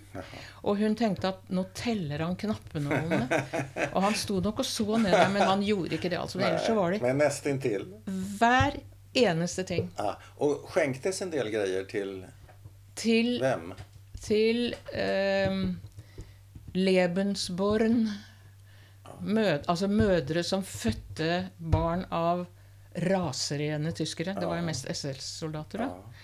Og 0.64 0.78
hun 0.80 0.96
tenkte 0.98 1.28
at 1.36 1.42
nå 1.54 1.64
teller 1.78 2.20
han 2.26 2.34
knappenålene. 2.40 3.28
Og 3.92 4.02
han 4.08 4.16
sto 4.18 4.40
nok 4.42 4.60
og 4.64 4.66
så 4.66 4.98
ned 4.98 5.12
der, 5.14 5.30
men 5.36 5.44
han 5.46 5.62
gjorde 5.68 5.94
ikke 6.00 6.10
det. 6.10 6.18
altså. 6.24 6.40
Ellers 6.42 6.66
så 6.66 6.74
var 6.80 6.88
det 6.96 7.02
Men 7.06 7.18
nästintill. 7.22 7.86
hver 8.40 8.72
eneste 9.14 9.64
ting. 9.64 9.90
Ja. 9.98 10.18
Och 10.38 10.70
skänktes 10.70 11.22
en 11.22 11.32
del 11.32 11.50
grejer 11.50 11.84
till 11.84 12.26
Til, 12.96 13.40
vem? 13.42 13.74
til 14.22 14.76
ehm, 14.94 15.80
Lebensborn. 16.74 18.10
Mød, 19.20 19.64
altså 19.68 19.88
mødre 19.88 20.44
som 20.44 20.64
fødte 20.64 21.48
barn 21.58 22.06
av 22.14 22.46
raserene 22.98 23.92
tyskere. 23.92 24.34
Det 24.40 24.46
var 24.46 24.60
jo 24.60 24.66
mest 24.66 24.86
SS-soldater, 24.90 25.78
da. 25.78 26.17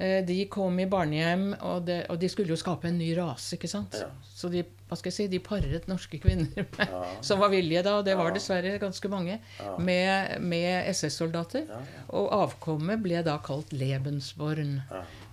Eh, 0.00 0.20
De 0.24 0.44
kom 0.46 0.76
i 0.78 0.84
barnehjem, 0.86 1.56
og, 1.66 1.80
det, 1.88 2.04
og 2.10 2.20
de 2.22 2.28
skulle 2.30 2.52
jo 2.54 2.56
skape 2.60 2.86
en 2.86 2.98
ny 3.00 3.08
rase, 3.18 3.56
ikke 3.56 3.66
sant? 3.70 3.96
Ja. 3.98 4.06
Så 4.22 4.46
de, 4.52 4.60
hva 4.86 4.94
skal 4.96 5.10
jeg 5.10 5.16
si, 5.16 5.24
de 5.32 5.40
paret 5.42 5.88
norske 5.90 6.20
kvinner 6.22 6.52
med, 6.78 6.84
Ja. 6.86 7.00
som 7.26 7.40
var 7.42 7.50
villige 7.50 7.82
da, 7.82 7.96
og 7.98 8.04
det 8.06 8.14
var 8.16 8.30
dessverre 8.30 8.76
ganske 8.78 9.10
mange, 9.10 9.40
Ja. 9.58 9.72
med, 9.82 10.36
med 10.40 10.86
SS-soldater. 10.94 11.66
Og 12.14 12.30
avkommet 12.36 13.02
ble 13.02 13.24
da 13.26 13.34
kalt 13.42 13.72
Lebensborn. 13.74 14.76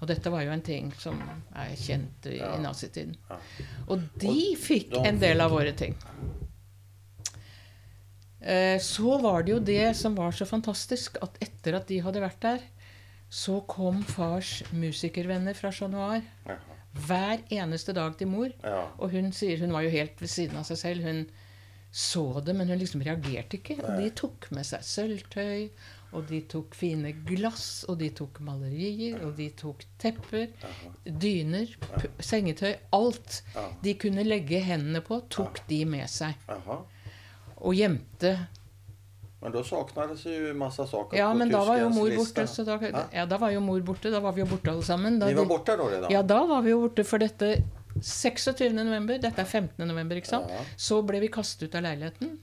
Og 0.02 0.08
dette 0.10 0.34
var 0.34 0.42
jo 0.48 0.56
en 0.58 0.66
ting 0.66 0.90
som 0.98 1.22
er 1.54 1.76
kjent 1.78 2.26
i, 2.34 2.40
i 2.42 2.58
nazitiden. 2.66 3.14
Og 3.88 4.02
de 4.26 4.56
fikk 4.58 4.90
de 4.98 5.06
en 5.12 5.22
del 5.22 5.46
av 5.46 5.54
våre 5.54 5.78
ting. 5.78 5.94
Eh, 8.42 8.80
Så 8.82 9.18
var 9.22 9.44
det 9.44 9.52
jo 9.56 9.60
det 9.60 9.96
som 9.98 10.16
var 10.18 10.32
så 10.36 10.46
fantastisk, 10.46 11.18
at 11.22 11.38
etter 11.42 11.78
at 11.80 11.88
de 11.90 12.02
hadde 12.06 12.22
vært 12.22 12.42
der, 12.44 12.66
så 13.30 13.60
kom 13.68 14.04
fars 14.08 14.62
musikervenner 14.72 15.58
fra 15.58 15.72
Chat 15.74 15.92
Noir 15.92 16.22
hver 17.06 17.42
eneste 17.52 17.94
dag 17.96 18.16
til 18.18 18.30
mor. 18.32 18.52
Ja. 18.64 18.86
Og 18.98 19.12
hun 19.12 19.34
sier 19.36 19.60
hun 19.60 19.74
var 19.76 19.84
jo 19.84 19.92
helt 19.92 20.22
ved 20.22 20.32
siden 20.32 20.62
av 20.62 20.68
seg 20.70 20.80
selv. 20.80 21.04
Hun 21.10 21.26
så 21.96 22.42
det, 22.44 22.52
men 22.56 22.68
hun 22.68 22.80
liksom 22.80 23.04
reagerte 23.08 23.56
ikke. 23.60 23.78
Og 23.80 24.02
de 24.02 24.10
tok 24.20 24.50
med 24.56 24.68
seg 24.68 24.84
sølvtøy, 24.84 25.70
og 26.16 26.26
de 26.28 26.42
tok 26.52 26.76
fine 26.76 27.14
glass, 27.28 27.86
og 27.88 28.00
de 28.02 28.10
tok 28.16 28.42
malerier, 28.44 29.22
og 29.24 29.38
de 29.38 29.48
tok 29.56 29.84
tepper, 30.00 30.50
dyner, 31.08 31.72
sengetøy. 32.20 32.74
Alt 32.96 33.42
de 33.84 33.96
kunne 34.00 34.28
legge 34.28 34.60
hendene 34.64 35.00
på, 35.08 35.22
tok 35.32 35.64
de 35.70 35.82
med 35.88 36.12
seg. 36.12 36.36
Og 37.64 37.76
gjemte. 37.80 38.36
Men 39.46 39.52
då 39.54 39.62
saknades 39.64 40.24
ju 40.26 40.54
massa 40.58 40.88
saker 40.90 41.18
Ja, 41.20 41.28
på 41.32 41.38
men 41.38 41.52
da 41.54 41.60
var 41.66 41.78
jo 41.78 41.90
mor 41.94 42.10
lista. 42.10 42.42
borte. 42.42 42.48
Så 42.54 42.64
da, 42.66 42.80
Ja. 42.82 43.04
ja, 43.14 43.26
da 43.30 43.38
var 43.38 43.52
jo 43.54 43.60
mor 43.62 43.80
borte. 43.86 44.10
Da 44.12 44.20
var 44.20 44.32
vi 44.34 44.42
jo 44.42 44.48
borte 44.50 44.72
alle 44.72 44.84
sammen. 44.84 45.20
Da 45.22 45.28
Ni 45.30 45.34
var 45.38 45.46
borte 45.46 45.72
da? 45.76 45.78
då 45.84 45.90
redan? 45.90 46.12
Ja, 46.12 46.24
da 46.24 46.40
var 46.50 46.62
vi 46.66 46.72
jo 46.74 46.80
borte 46.88 47.04
for 47.06 47.18
dette 47.22 47.52
26. 48.02 48.74
november. 48.74 49.20
Dette 49.22 49.42
er 49.42 49.46
15. 49.46 49.86
november, 49.88 50.16
ikke 50.18 50.28
sant? 50.34 50.50
Ja. 50.50 50.64
Så 50.78 51.02
ble 51.06 51.20
vi 51.22 51.28
kastet 51.28 51.70
ut 51.70 51.76
av 51.76 51.84
leiligheten 51.86 52.40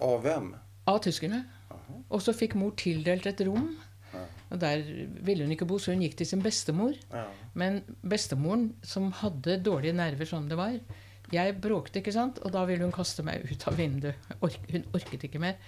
Av 0.00 0.22
hvem? 0.22 0.54
av 0.88 0.98
tyskerne. 1.04 1.42
Og 2.10 2.22
så 2.24 2.32
fikk 2.32 2.54
mor 2.56 2.70
tildelt 2.80 3.26
et 3.28 3.40
rom. 3.46 3.76
Ja. 4.14 4.22
Og 4.50 4.60
der 4.62 4.82
ville 5.26 5.44
hun 5.44 5.52
ikke 5.52 5.66
bo, 5.68 5.76
så 5.78 5.92
hun 5.92 6.00
gikk 6.00 6.16
til 6.16 6.26
sin 6.30 6.40
bestemor. 6.42 6.94
Ja. 7.12 7.26
Men 7.54 7.82
bestemoren, 8.02 8.70
som 8.82 9.10
hadde 9.12 9.58
dårlige 9.62 9.92
nerver 9.92 10.24
som 10.24 10.48
det 10.48 10.56
var 10.56 10.78
Jeg 11.32 11.58
bråkte, 11.60 12.00
ikke 12.00 12.12
sant? 12.14 12.38
Og 12.44 12.52
da 12.54 12.62
ville 12.68 12.86
hun 12.86 12.92
kaste 12.94 13.22
meg 13.26 13.44
ut 13.50 13.66
av 13.68 13.76
vinduet. 13.76 14.14
Ork, 14.40 14.58
hun 14.72 14.84
orket 14.96 15.26
ikke 15.28 15.40
mer. 15.42 15.58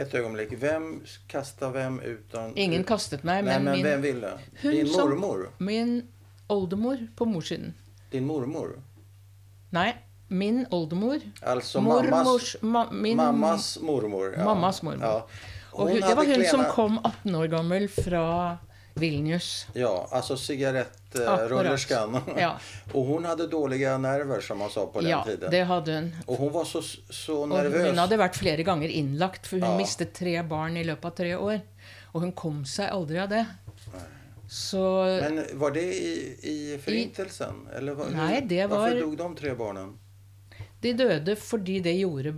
Et 0.00 0.14
øyeblikk. 0.14 0.54
Hvem 0.62 0.86
Vem 1.28 1.72
hvem 1.74 1.98
ut 2.00 2.34
av... 2.38 2.54
Ingen 2.56 2.84
kastet 2.88 3.24
meg, 3.28 3.44
men, 3.44 3.52
Nei, 3.52 3.58
men 3.64 3.76
min, 3.76 3.84
hvem 3.84 4.02
ville? 4.06 4.30
Hun 4.62 4.72
Din 4.78 4.88
som- 4.88 5.10
mormor? 5.10 5.50
min 5.58 5.92
oldemor 6.48 7.02
på 7.16 7.24
morssiden 7.28 7.74
Din 8.12 8.24
mormor? 8.26 8.78
Nei, 9.72 9.92
min 10.28 10.66
oldemor. 10.70 11.20
Alltså 11.42 11.80
mammas, 11.80 12.56
ma, 12.62 12.86
Min 12.90 13.16
mammas 13.16 13.78
mormor? 13.80 14.34
Ja. 14.36 14.44
Mammas 14.44 14.82
mormor. 14.82 15.04
Ja. 15.04 15.26
Og 15.72 15.88
hun, 15.88 16.00
det 16.00 16.16
var 16.16 16.24
hun 16.24 16.44
som 16.44 16.64
kom 16.72 16.98
18 17.04 17.34
år 17.34 17.46
gammel 17.52 17.88
fra 17.88 18.58
Vilnius. 18.94 19.66
Ja, 19.74 20.08
alltså 20.10 20.36
cigarettrullerskan. 20.36 22.20
Ja. 22.38 22.58
och 22.92 23.04
hon 23.04 23.24
hade 23.24 23.46
dåliga 23.46 23.98
nerver 23.98 24.40
som 24.40 24.58
man 24.58 24.70
sa 24.70 24.86
på 24.86 25.00
den 25.00 25.10
Ja, 25.10 25.24
tiden. 25.24 25.50
det 25.50 25.62
hadde 25.64 25.92
hun. 25.92 26.16
Och 26.26 26.36
hon 26.36 26.52
var 26.52 26.64
så, 26.64 26.82
så 27.10 27.42
Og 27.42 27.48
nervös. 27.48 27.86
hun 27.88 27.98
hadde 27.98 28.16
vært 28.16 28.36
flere 28.36 28.62
ganger 28.62 28.88
innlagt, 28.88 29.46
for 29.46 29.56
hun 29.60 29.70
Ja. 29.70 29.76
mistet 29.78 30.12
tre 30.14 30.42
barn 30.42 30.76
i 30.76 30.84
løpet 30.84 31.04
av 31.04 31.10
tre 31.16 31.36
år. 31.36 31.60
Og 32.12 32.20
hun 32.20 32.32
kom 32.32 32.64
seg 32.64 32.90
aldri 32.90 33.18
av 33.18 33.28
det. 33.28 33.46
Så 34.48 35.04
Men 35.20 35.44
var 35.58 35.70
det 35.70 35.82
i, 35.82 36.36
i 36.42 36.78
förintelsen? 36.84 37.68
Eller 37.76 37.94
var, 37.94 38.06
Nej, 38.10 38.40
det 38.46 38.66
Varför 38.66 38.94
var- 38.94 39.00
dog 39.00 39.16
de 39.16 39.36
tre 39.36 39.54
barnen? 39.54 39.98
de 40.80 40.92
døde 40.92 41.36
fordi 41.36 41.80
det 41.80 41.92
gjorde 41.92 42.32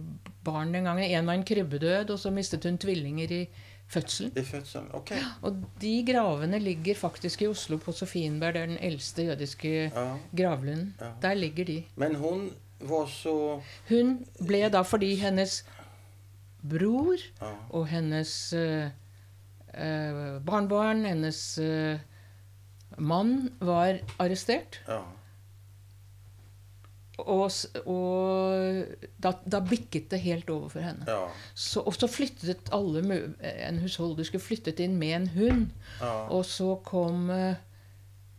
barn 0.45 0.73
den 0.73 0.85
gangen. 0.85 1.05
En 1.11 1.27
var 1.27 1.35
en 1.35 1.45
krybbedød, 1.45 2.11
og 2.11 2.19
så 2.21 2.31
mistet 2.31 2.65
hun 2.65 2.79
tvillinger 2.79 3.33
i 3.33 3.49
fødselen. 3.95 4.33
I 4.39 4.43
fødselen, 4.49 4.89
ok. 4.99 5.13
Og 5.43 5.57
de 5.83 5.93
gravene 6.09 6.59
ligger 6.63 6.95
faktisk 6.99 7.43
i 7.43 7.49
Oslo, 7.51 7.77
på 7.83 7.93
Sofienberg. 7.93 8.55
Det 8.55 8.63
er 8.63 8.67
den 8.73 8.79
eldste 8.91 9.25
jødiske 9.31 9.73
Ja. 9.95 10.05
gravlunden. 10.37 10.95
Ja. 11.01 11.11
Der 11.23 11.35
ligger 11.35 11.65
de. 11.65 11.79
Men 11.97 12.15
hun 12.21 12.51
var 12.81 13.07
så... 13.07 13.61
Hun 13.89 14.17
ble 14.47 14.69
da 14.75 14.83
fordi 14.83 15.15
hennes 15.23 15.61
bror 16.71 17.17
Ja. 17.41 17.53
og 17.71 17.87
hennes 17.89 18.33
uh, 18.57 18.87
uh, 19.75 20.41
barnebarn, 20.47 21.05
hennes 21.05 21.59
uh, 21.63 21.99
mann, 22.99 23.51
var 23.61 23.99
arrestert. 24.19 24.81
ja. 24.89 25.01
Og, 27.19 27.51
og 27.87 28.87
da, 29.23 29.31
da 29.47 29.61
bikket 29.63 30.09
det 30.11 30.19
helt 30.25 30.49
over 30.51 30.69
for 30.73 30.83
henne. 30.83 31.05
ja. 31.07 31.29
Så, 31.55 31.81
og 31.87 31.95
så 31.95 32.09
flyttet 32.11 32.73
alle 32.75 33.05
En 33.69 33.79
husholderske 33.79 34.41
flyttet 34.43 34.81
inn 34.83 34.97
med 34.99 35.15
en 35.21 35.29
hund. 35.37 35.69
ja. 36.01 36.27
Og 36.35 36.43
så 36.45 36.73
kom 36.85 37.31
eh, 37.31 37.55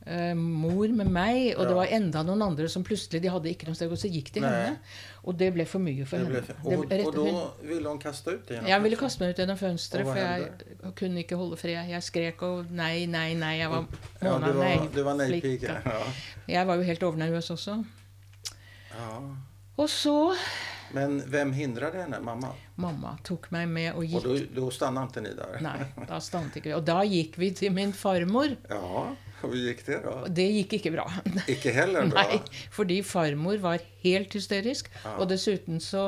eh, 0.06 0.34
mor 0.36 0.88
med 0.92 1.08
meg, 1.08 1.54
og 1.56 1.70
det 1.70 1.76
var 1.80 1.88
enda 1.96 2.24
noen 2.28 2.44
andre 2.50 2.68
som 2.70 2.84
plutselig 2.84 3.22
De 3.24 3.32
hadde 3.32 3.50
ikke 3.54 3.66
noe 3.70 3.80
sted, 3.80 3.90
og 3.96 3.98
så 3.98 4.12
gikk 4.12 4.34
de 4.36 4.44
Nei. 4.44 4.52
henne. 4.52 4.78
Og 5.26 5.38
det 5.40 5.54
ble 5.56 5.64
for 5.66 5.80
mye 5.82 6.04
for 6.06 6.18
henne. 6.22 6.44
For, 6.44 6.54
och, 6.66 6.72
Det 6.72 6.78
ble- 6.78 7.06
och 7.08 7.14
rett- 7.14 7.24
hun- 7.24 7.34
kaste 7.34 7.68
ville 7.72 7.90
hon 7.90 8.00
kasta 8.00 8.32
ut 8.32 8.52
igjen? 8.52 8.68
Jeg 8.68 8.84
ville 8.84 8.96
kaste 9.00 9.20
meg 9.24 9.30
ut 9.30 9.40
gjennom 9.40 9.58
fønsteret, 9.58 10.06
for 10.06 10.16
jeg 10.20 10.52
jeg 10.84 10.96
kunne 11.00 11.24
ikke 11.24 11.36
holde 11.40 11.58
fred. 11.58 11.90
Jeg 11.96 12.04
skrek 12.04 12.44
og 12.44 12.72
nei, 12.72 13.06
nei, 13.06 13.34
nei. 13.34 13.56
Jeg 13.64 13.70
var 13.72 13.86
Ja, 14.22 14.32
Mona, 14.34 14.48
du 14.52 14.54
var, 14.60 14.88
du 14.96 15.04
var 15.04 15.16
nei. 15.16 15.60
Ja. 15.64 15.80
Jeg 16.48 16.68
var 16.68 16.76
jo 16.76 16.82
helt 16.84 17.04
overnervøs 17.04 17.50
også. 17.56 17.84
Ja. 18.96 19.20
Og 19.76 19.90
så 19.92 20.16
Men 20.96 21.18
vem 21.32 21.52
hindrade 21.52 22.00
henne? 22.06 22.22
Mamma? 22.24 22.54
Mamma 22.80 23.16
tok 23.28 23.50
meg 23.52 23.68
med 23.68 23.98
og 23.98 24.06
gikk 24.08 24.28
Og 24.32 24.46
da 24.56 24.70
stannade 24.72 25.12
ikke 25.12 25.24
ni 25.26 25.34
der? 25.36 25.58
Nei, 25.66 25.78
da 26.08 26.20
stannet 26.24 26.56
ikke 26.56 26.70
vi. 26.70 26.76
Og 26.78 26.86
da 26.88 27.02
gikk 27.04 27.40
vi 27.42 27.52
til 27.58 27.74
min 27.76 27.92
farmor. 27.96 28.56
Ja, 28.72 29.08
Hvordan 29.42 29.60
gikk 29.60 29.82
gick 29.82 29.88
det 29.90 29.98
da? 30.06 30.14
Det 30.40 30.46
gikk 30.54 30.78
ikke 30.80 30.94
bra. 30.96 31.06
Ikke 31.52 31.74
heller 31.76 32.08
bra? 32.10 32.24
Nei, 32.30 32.40
fordi 32.74 33.02
farmor 33.06 33.60
var 33.64 33.84
helt 34.06 34.34
hysterisk. 34.38 34.90
Ja. 35.04 35.18
Og 35.20 35.30
dessuten 35.30 35.82
så 35.84 36.08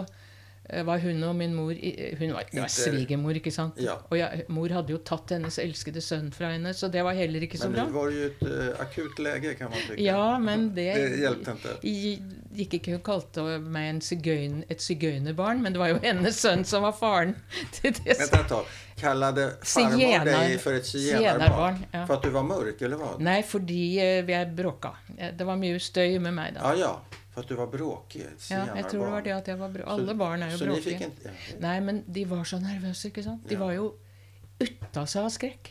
var 0.88 1.00
hun 1.00 1.24
og 1.24 1.36
min 1.40 1.54
mor 1.56 1.72
Hun 2.20 2.34
var, 2.36 2.48
var 2.54 2.68
svigermor, 2.72 3.38
ikke 3.40 3.52
sant? 3.56 3.78
Ja. 3.80 3.96
Og 4.12 4.18
jeg, 4.20 4.46
mor 4.52 4.74
hadde 4.76 4.92
jo 4.92 4.98
tatt 5.08 5.32
hennes 5.36 5.58
elskede 5.64 6.02
sønn 6.04 6.32
fra 6.36 6.50
henne, 6.54 6.74
så 6.76 6.90
det 6.92 7.04
var 7.08 7.16
heller 7.16 7.46
ikke 7.48 7.58
så 7.62 7.70
bra. 7.72 7.86
Men 7.86 7.94
hun 7.94 8.00
var 8.02 8.12
jo 8.12 8.26
et 8.28 8.42
uh, 8.48 8.82
akutt 8.84 9.22
lege, 9.24 9.54
kan 9.60 9.72
man 9.72 9.80
tykke. 9.86 10.02
Ja, 10.04 10.38
men 10.44 10.70
det, 10.76 10.90
Det 10.98 11.78
ikke. 11.88 12.42
gikk 12.58 12.74
ikke 12.80 12.98
Hun 12.98 13.04
kalte 13.06 13.46
meg 13.64 13.90
en 13.94 14.02
sigøyn, 14.02 14.64
et 14.70 14.82
sigøynerbarn, 14.84 15.62
men 15.64 15.74
det 15.76 15.80
var 15.82 15.94
jo 15.94 16.02
hennes 16.04 16.40
sønn 16.42 16.66
som 16.68 16.84
var 16.84 16.96
faren 17.00 17.36
til 17.80 17.94
det. 18.04 18.18
Vänta 18.20 18.42
ett 18.44 18.50
tag. 18.52 18.76
Kallade 18.98 19.44
farmor 19.62 20.24
deg 20.26 20.56
for 20.60 20.74
et 20.74 20.88
sigøynerbarn? 20.90 21.84
ja. 21.94 22.06
For 22.10 22.18
at 22.18 22.24
du 22.26 22.32
var 22.34 22.44
mørk, 22.50 22.82
eller 22.82 22.98
hva? 22.98 23.12
Nei, 23.22 23.40
fordi 23.46 23.82
vi 24.26 24.34
jeg 24.34 24.50
bråka. 24.58 24.96
Eh, 25.18 25.32
Det 25.38 25.46
var 25.46 25.56
mye 25.62 25.78
støy 25.80 26.18
med 26.20 26.34
meg 26.34 26.56
da. 26.58 26.72
Ja, 26.74 26.88
ja. 26.88 26.94
För 27.38 27.44
at 27.44 27.50
du 27.50 27.56
var 27.56 27.68
bråkig. 27.70 28.24
Ja, 28.50 28.64
jeg 28.76 28.88
tror 28.90 29.04
det 29.06 29.12
var 29.14 29.22
det 29.22 29.32
at 29.36 29.48
jeg 29.48 29.58
var 29.60 29.70
brå. 29.70 29.84
Så- 29.86 29.90
Alle 29.94 30.14
barn 30.18 30.42
er 30.44 30.52
jo 30.52 30.58
så 30.58 30.66
bråkige. 30.66 31.10
Ja. 31.24 31.32
Nei, 31.60 31.80
men 31.86 32.04
de 32.08 32.24
var 32.26 32.44
så 32.50 32.58
nervøse, 32.60 33.08
ikke 33.12 33.24
sant? 33.24 33.44
De 33.48 33.54
Ja. 33.54 33.60
var 33.60 33.74
jo 33.76 33.94
uta 34.60 35.04
seg 35.06 35.22
av 35.24 35.30
skrekk. 35.30 35.70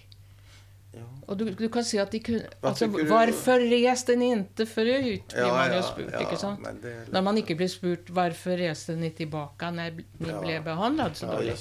Ja. 0.95 1.03
Og 1.29 1.37
du, 1.39 1.51
du 1.51 1.69
kan 1.69 1.83
si 1.85 1.99
at 1.99 2.11
de 2.13 2.21
kunne 2.21 2.45
Hva 2.63 2.71
altså, 2.71 2.87
du- 2.87 3.03
Hvorfor 3.05 3.59
reste 3.59 4.17
ni 4.17 4.31
inte 4.33 4.65
forut? 4.67 5.27
blir 5.35 5.51
man 5.53 5.73
jo 5.75 5.83
spurt, 5.83 6.15
ikke 6.21 6.39
sant? 6.39 6.61
Litt... 6.85 7.11
Når 7.13 7.23
man 7.23 7.37
ikke 7.37 7.57
blir 7.57 7.69
spurt 7.69 8.07
'Hvorfor 8.07 8.57
reste 8.63 8.97
ni 8.97 9.11
tilbake 9.11 9.73
når 9.73 9.91
ni 10.21 10.33
ble 10.39 10.61
behandlet 10.63 11.17
så 11.19 11.27
dårlig?' 11.27 11.59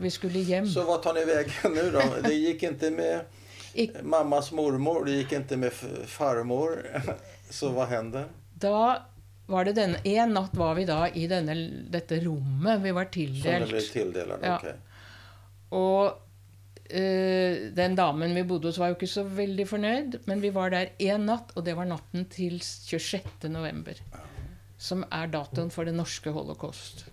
Vi 0.00 0.10
skulle 0.10 0.44
hjem. 0.44 0.66
Så 0.66 0.84
hva 0.84 1.00
tar 1.02 1.14
ni 1.14 1.24
veien 1.24 1.74
nå, 1.74 1.90
da? 1.96 2.20
Det 2.28 2.36
gikk 2.36 2.62
ikke 2.74 2.90
med 2.94 3.24
Ik- 3.74 4.02
mammas 4.04 4.52
mormor, 4.52 5.04
det 5.04 5.24
gikk 5.26 5.32
ikke 5.40 5.56
med 5.56 5.72
farmor. 6.06 6.82
Så 7.50 7.72
hva 7.72 7.86
hender? 7.88 8.26
Da 8.58 9.02
var 9.46 9.64
det 9.68 9.74
denne, 9.76 10.00
En 10.04 10.32
natt 10.34 10.54
var 10.58 10.74
vi 10.74 10.84
da 10.88 11.06
i 11.14 11.26
denne, 11.30 11.54
dette 11.90 12.18
rommet 12.24 12.80
vi 12.82 12.90
var 12.96 13.04
Som 13.04 13.12
tildelt. 13.12 13.68
blev 13.70 13.80
tilldelade? 13.92 14.46
Ja. 14.46 14.56
okej. 14.56 14.76
Og 15.70 16.18
øh, 16.90 17.74
den 17.74 17.94
damen 17.98 18.34
vi 18.34 18.42
bodde 18.46 18.68
hos, 18.68 18.78
var 18.78 18.88
jo 18.92 18.94
ikke 18.98 19.06
så 19.10 19.22
veldig 19.24 19.66
fornøyd. 19.68 20.18
Men 20.26 20.40
vi 20.42 20.50
var 20.54 20.70
der 20.70 20.86
én 21.02 21.24
natt, 21.26 21.52
og 21.56 21.64
det 21.66 21.76
var 21.76 21.84
natten 21.90 22.24
til 22.30 22.58
26. 22.60 23.48
november. 23.50 23.94
Som 24.78 25.04
er 25.12 25.26
datoen 25.32 25.70
for 25.70 25.84
det 25.88 25.94
norske 25.94 26.30
holocaust. 26.34 27.06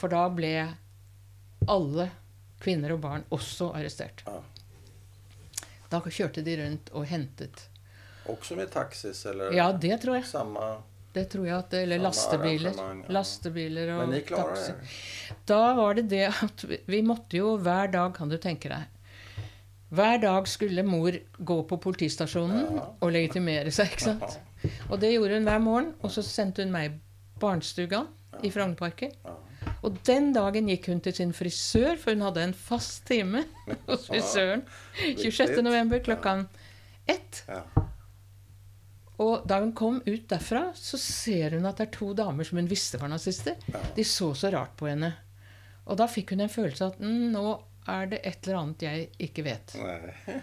For 0.00 0.08
da 0.08 0.24
ble 0.32 0.54
alle 1.68 2.08
kvinner 2.60 2.92
og 2.96 3.00
barn 3.04 3.24
også 3.32 3.70
arrestert. 3.76 4.24
Da 5.90 6.00
kjørte 6.00 6.42
de 6.46 6.54
rundt 6.60 6.90
og 6.94 7.04
hentet 7.10 7.66
Også 8.30 8.54
med 8.56 8.70
taxis 8.70 9.24
eller 9.26 9.52
Ja, 9.56 9.72
det 9.72 9.96
tror 10.02 10.14
jeg. 10.20 10.24
samma? 10.28 10.76
Det 11.12 11.24
tror 11.32 11.46
jeg 11.46 11.56
at 11.56 11.72
Eller 11.74 11.98
lastebiler. 11.98 12.76
ja. 12.78 12.92
Lastebiler 13.10 13.88
og 13.96 14.12
taxi. 14.28 14.72
Da 15.48 15.74
var 15.74 15.94
det 15.98 16.08
det 16.12 16.26
at 16.30 16.64
vi, 16.86 17.00
måtte 17.02 17.36
jo 17.40 17.56
hver 17.58 17.90
dag, 17.90 18.14
kan 18.14 18.28
du 18.30 18.36
tenke 18.38 18.68
deg 18.70 18.86
Hver 19.90 20.20
dag 20.22 20.46
skulle 20.46 20.84
mor 20.86 21.10
gå 21.42 21.56
på 21.66 21.80
politistasjonen 21.82 22.76
Ja. 22.76 22.84
og 23.00 23.10
legitimere 23.10 23.72
seg. 23.74 23.90
ikke 23.90 24.06
sant? 24.06 24.38
Og 24.88 25.00
det 25.00 25.10
gjorde 25.16 25.34
hun 25.34 25.48
hver 25.48 25.58
morgen. 25.58 25.94
Og 26.02 26.10
så 26.14 26.22
sendte 26.22 26.62
hun 26.62 26.70
meg 26.70 26.90
i 26.92 26.98
barnestuga 27.40 28.04
i 28.44 28.50
Frognerparken. 28.54 29.10
Og 29.82 29.96
den 30.06 30.32
dagen 30.32 30.68
gikk 30.68 30.86
hun 30.92 31.00
til 31.00 31.12
sin 31.16 31.32
frisør, 31.32 31.96
for 31.98 32.12
hun 32.14 32.20
hadde 32.22 32.42
en 32.44 32.54
fast 32.54 33.02
time 33.08 33.42
hos 33.88 34.06
frisøren. 34.06 34.62
26. 35.18 35.58
november 35.62 35.98
klokka 35.98 36.46
ett. 37.08 37.42
Og 39.20 39.42
da 39.48 39.58
hun 39.60 39.72
kom 39.76 39.98
ut 40.06 40.28
derfra, 40.30 40.70
så 40.74 40.96
ser 41.00 41.56
hun 41.58 41.66
at 41.68 41.76
det 41.80 41.88
er 41.88 41.96
to 41.98 42.12
damer 42.16 42.46
som 42.48 42.56
hun 42.60 42.70
visste 42.70 43.00
var 43.02 43.10
nazister. 43.12 43.58
De 43.96 44.04
så 44.08 44.30
så 44.38 44.48
rart 44.54 44.72
på 44.80 44.88
henne. 44.88 45.12
Og 45.90 45.98
da 46.00 46.06
fikk 46.08 46.32
hun 46.32 46.44
en 46.46 46.52
følelse 46.52 46.86
av 46.86 46.94
at 46.94 47.02
mm, 47.04 47.26
nå 47.34 47.44
er 47.90 48.06
det 48.12 48.20
et 48.28 48.46
eller 48.46 48.60
annet 48.62 48.84
jeg 48.86 49.08
ikke 49.28 49.44
vet. 49.44 49.74
Nei. 49.80 50.38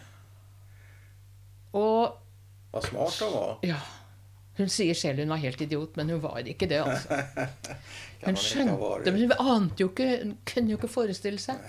Og 1.78 2.18
Hva 2.74 2.82
smart 2.84 3.22
hun 3.24 3.34
var. 3.34 3.56
ja 3.66 3.78
Hun 4.58 4.70
sier 4.74 4.98
selv 4.98 5.22
hun 5.22 5.30
var 5.34 5.42
helt 5.42 5.62
idiot, 5.62 5.98
men 6.00 6.10
hun 6.10 6.22
var 6.24 6.40
ikke 6.50 6.68
det, 6.70 6.80
altså. 6.82 7.20
Hun 8.26 8.34
skjønte, 8.42 9.12
men 9.14 9.20
hun 9.22 9.34
ante 9.38 9.84
jo 9.84 9.92
ikke 9.92 10.08
Hun 10.24 10.32
kunne 10.50 10.72
jo 10.74 10.78
ikke 10.80 10.90
forestille 10.90 11.38
seg. 11.38 11.60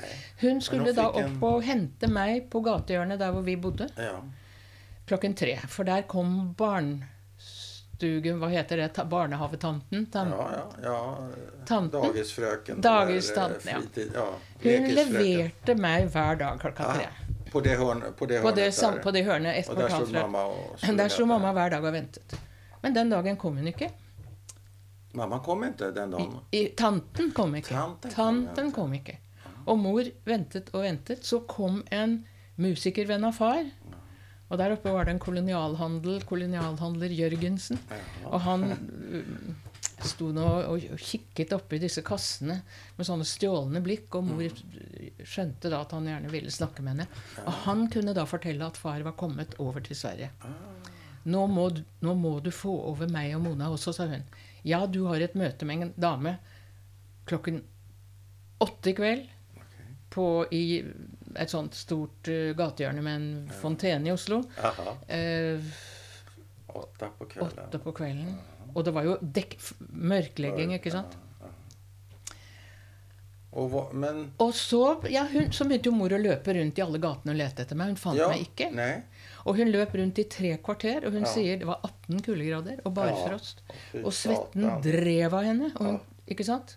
Hun 0.40 0.62
skulle 0.64 0.94
da 0.96 1.04
opp 1.12 1.42
og 1.44 1.58
hente 1.66 2.08
meg 2.08 2.46
på 2.48 2.62
gatehjørnet 2.64 3.20
der 3.20 3.34
hvor 3.36 3.44
vi 3.44 3.56
bodde, 3.60 3.90
Ja. 4.00 4.14
Klokken 5.08 5.34
tre. 5.36 5.56
For 5.68 5.84
der 5.88 6.02
kom 6.10 6.54
barnstugen 6.58 8.38
Hva 8.42 8.48
heter 8.52 8.76
det? 8.84 9.04
Barnehavetanten. 9.10 10.06
Tan 10.12 10.30
Ja, 10.30 10.48
ja, 10.52 10.66
ja. 10.82 10.98
Tanten. 11.66 12.02
Dagisfrøken. 12.02 12.80
Dagistanten, 12.80 13.68
eh, 13.68 13.74
ja. 13.74 13.80
fritid- 13.80 14.14
ja. 14.14 14.26
Hun 14.62 14.88
leverte 14.94 15.74
meg 15.78 16.08
hver 16.14 16.38
dag 16.38 16.60
klokka 16.60 16.92
tre. 16.94 17.08
på 17.50 17.60
det, 17.64 17.76
hörn, 17.78 18.02
på 18.16 18.26
det 18.26 18.42
På 18.42 18.50
det, 18.50 18.72
sam, 18.74 18.98
på 19.02 19.10
det 19.10 19.22
hørnet 19.24 19.56
et 19.56 19.68
og 19.68 19.76
där 19.76 19.88
kvartal 19.88 20.06
stod 20.06 20.20
mamma 20.20 20.44
og... 20.44 20.76
Der 20.96 21.08
sto 21.08 21.22
hämta 21.22 21.26
mamma 21.26 21.52
hver 21.52 21.70
dag 21.70 21.84
og 21.84 21.92
ventet. 21.92 22.34
Men 22.82 22.94
den 22.94 23.10
dagen 23.10 23.36
kom 23.36 23.56
hun 23.56 23.66
ikke. 23.66 23.90
Mamma 25.12 25.38
kom 25.38 25.64
ikke 25.64 25.90
den 25.94 26.10
dagen. 26.10 26.34
I, 26.52 26.68
tanten 26.76 27.32
kom 27.32 27.54
ikke. 27.54 27.74
Tanten 27.74 28.10
Tanten 28.10 28.72
kom 28.72 28.92
ikke. 28.94 29.16
Og 29.66 29.78
mor 29.78 30.04
ventet 30.24 30.68
og 30.74 30.82
ventet. 30.82 31.24
Så 31.24 31.40
kom 31.48 31.82
en 31.90 32.26
musikervenn 32.56 33.24
av 33.24 33.32
far. 33.32 33.64
Og 34.48 34.56
der 34.60 34.72
oppe 34.72 34.92
var 34.94 35.04
det 35.04 35.12
en 35.16 35.20
kolonialhandel, 35.20 36.22
kolonialhandler 36.24 37.12
Jørgensen. 37.12 37.78
Og 38.30 38.40
han 38.46 38.62
uh, 38.72 39.66
sto 40.08 40.30
nå 40.32 40.44
og 40.70 40.84
og 40.94 41.00
kikket 41.02 41.52
oppi 41.56 41.80
disse 41.82 42.00
kassene 42.06 42.60
med 42.96 43.06
sånne 43.08 43.26
stjålne 43.28 43.82
blikk, 43.84 44.08
og 44.16 44.24
mor 44.30 44.44
skjønte 45.26 45.68
da 45.72 45.82
at 45.84 45.92
han 45.96 46.06
gjerne 46.08 46.30
ville 46.32 46.50
snakke 46.54 46.82
med 46.86 46.94
henne. 46.94 47.08
Og 47.44 47.52
han 47.66 47.86
kunne 47.92 48.14
da 48.16 48.24
fortelle 48.30 48.64
at 48.66 48.78
far 48.80 49.02
var 49.04 49.16
kommet 49.20 49.56
over 49.60 49.84
til 49.84 49.98
Sverige. 49.98 50.30
Nå 51.28 51.42
må, 51.50 51.68
du- 51.74 51.84
nå 52.06 52.14
må 52.16 52.38
du 52.40 52.50
få 52.54 52.72
over 52.88 53.10
meg 53.12 53.34
og 53.36 53.42
Mona 53.44 53.68
også, 53.74 53.92
sa 53.92 54.06
hun. 54.08 54.22
Ja, 54.64 54.86
du 54.86 55.02
har 55.10 55.20
et 55.20 55.34
møte 55.36 55.66
med 55.68 55.82
en 55.82 55.92
dame 56.00 56.38
klokken 57.28 57.60
åtte 58.64 58.90
i 58.90 58.94
kveld 58.96 59.26
på, 60.10 60.24
i 60.56 60.80
et 61.36 61.50
sånt 61.52 61.74
stort 61.74 62.28
uh, 62.32 62.52
gatehjørne 62.58 63.02
med 63.04 63.16
en 63.20 63.30
fontene 63.60 64.08
i 64.08 64.12
Oslo. 64.14 64.42
Aha. 64.62 64.96
åtte 66.78 67.10
på 67.18 67.26
kvelden. 67.32 67.64
åtte 67.66 67.78
på 67.82 67.92
kvelden. 67.92 68.38
Og 68.74 68.84
det 68.84 68.92
var 68.94 69.04
jo 69.08 69.16
mørklegging, 69.90 70.74
ikke 70.76 70.92
sant? 70.92 71.16
Og, 73.58 73.70
hva, 73.72 73.82
men... 73.96 74.26
Og 74.44 74.50
så, 74.54 74.80
ja, 75.10 75.24
hun, 75.32 75.48
så 75.56 75.64
begynte 75.66 75.88
jo 75.88 75.96
mor 75.96 76.12
å 76.12 76.18
løpe 76.20 76.52
rundt 76.54 76.78
i 76.78 76.84
alle 76.84 77.00
gatene 77.02 77.32
og 77.32 77.38
lete 77.40 77.64
etter 77.64 77.78
meg. 77.80 77.94
Hun 77.94 78.00
fant 78.00 78.20
Ja, 78.20 78.28
meg 78.30 78.44
ikke. 78.44 78.68
Nei. 78.76 78.90
Og 79.48 79.56
hun 79.58 79.70
løp 79.72 79.94
rundt 79.98 80.20
i 80.20 80.26
tre 80.30 80.52
kvarter, 80.62 81.06
og 81.08 81.16
hun 81.16 81.24
Ja. 81.24 81.32
sier 81.32 81.56
det 81.58 81.66
var 81.66 81.80
18 81.82 82.20
kuldegrader 82.26 82.82
og 82.84 82.94
barfrost. 82.94 83.62
Ja, 83.94 84.04
Og 84.04 84.12
svetten 84.12 84.68
drev 84.84 85.34
av 85.34 85.44
henne. 85.48 85.72
Hun. 85.78 86.00
Ikke 86.28 86.44
sant? 86.44 86.76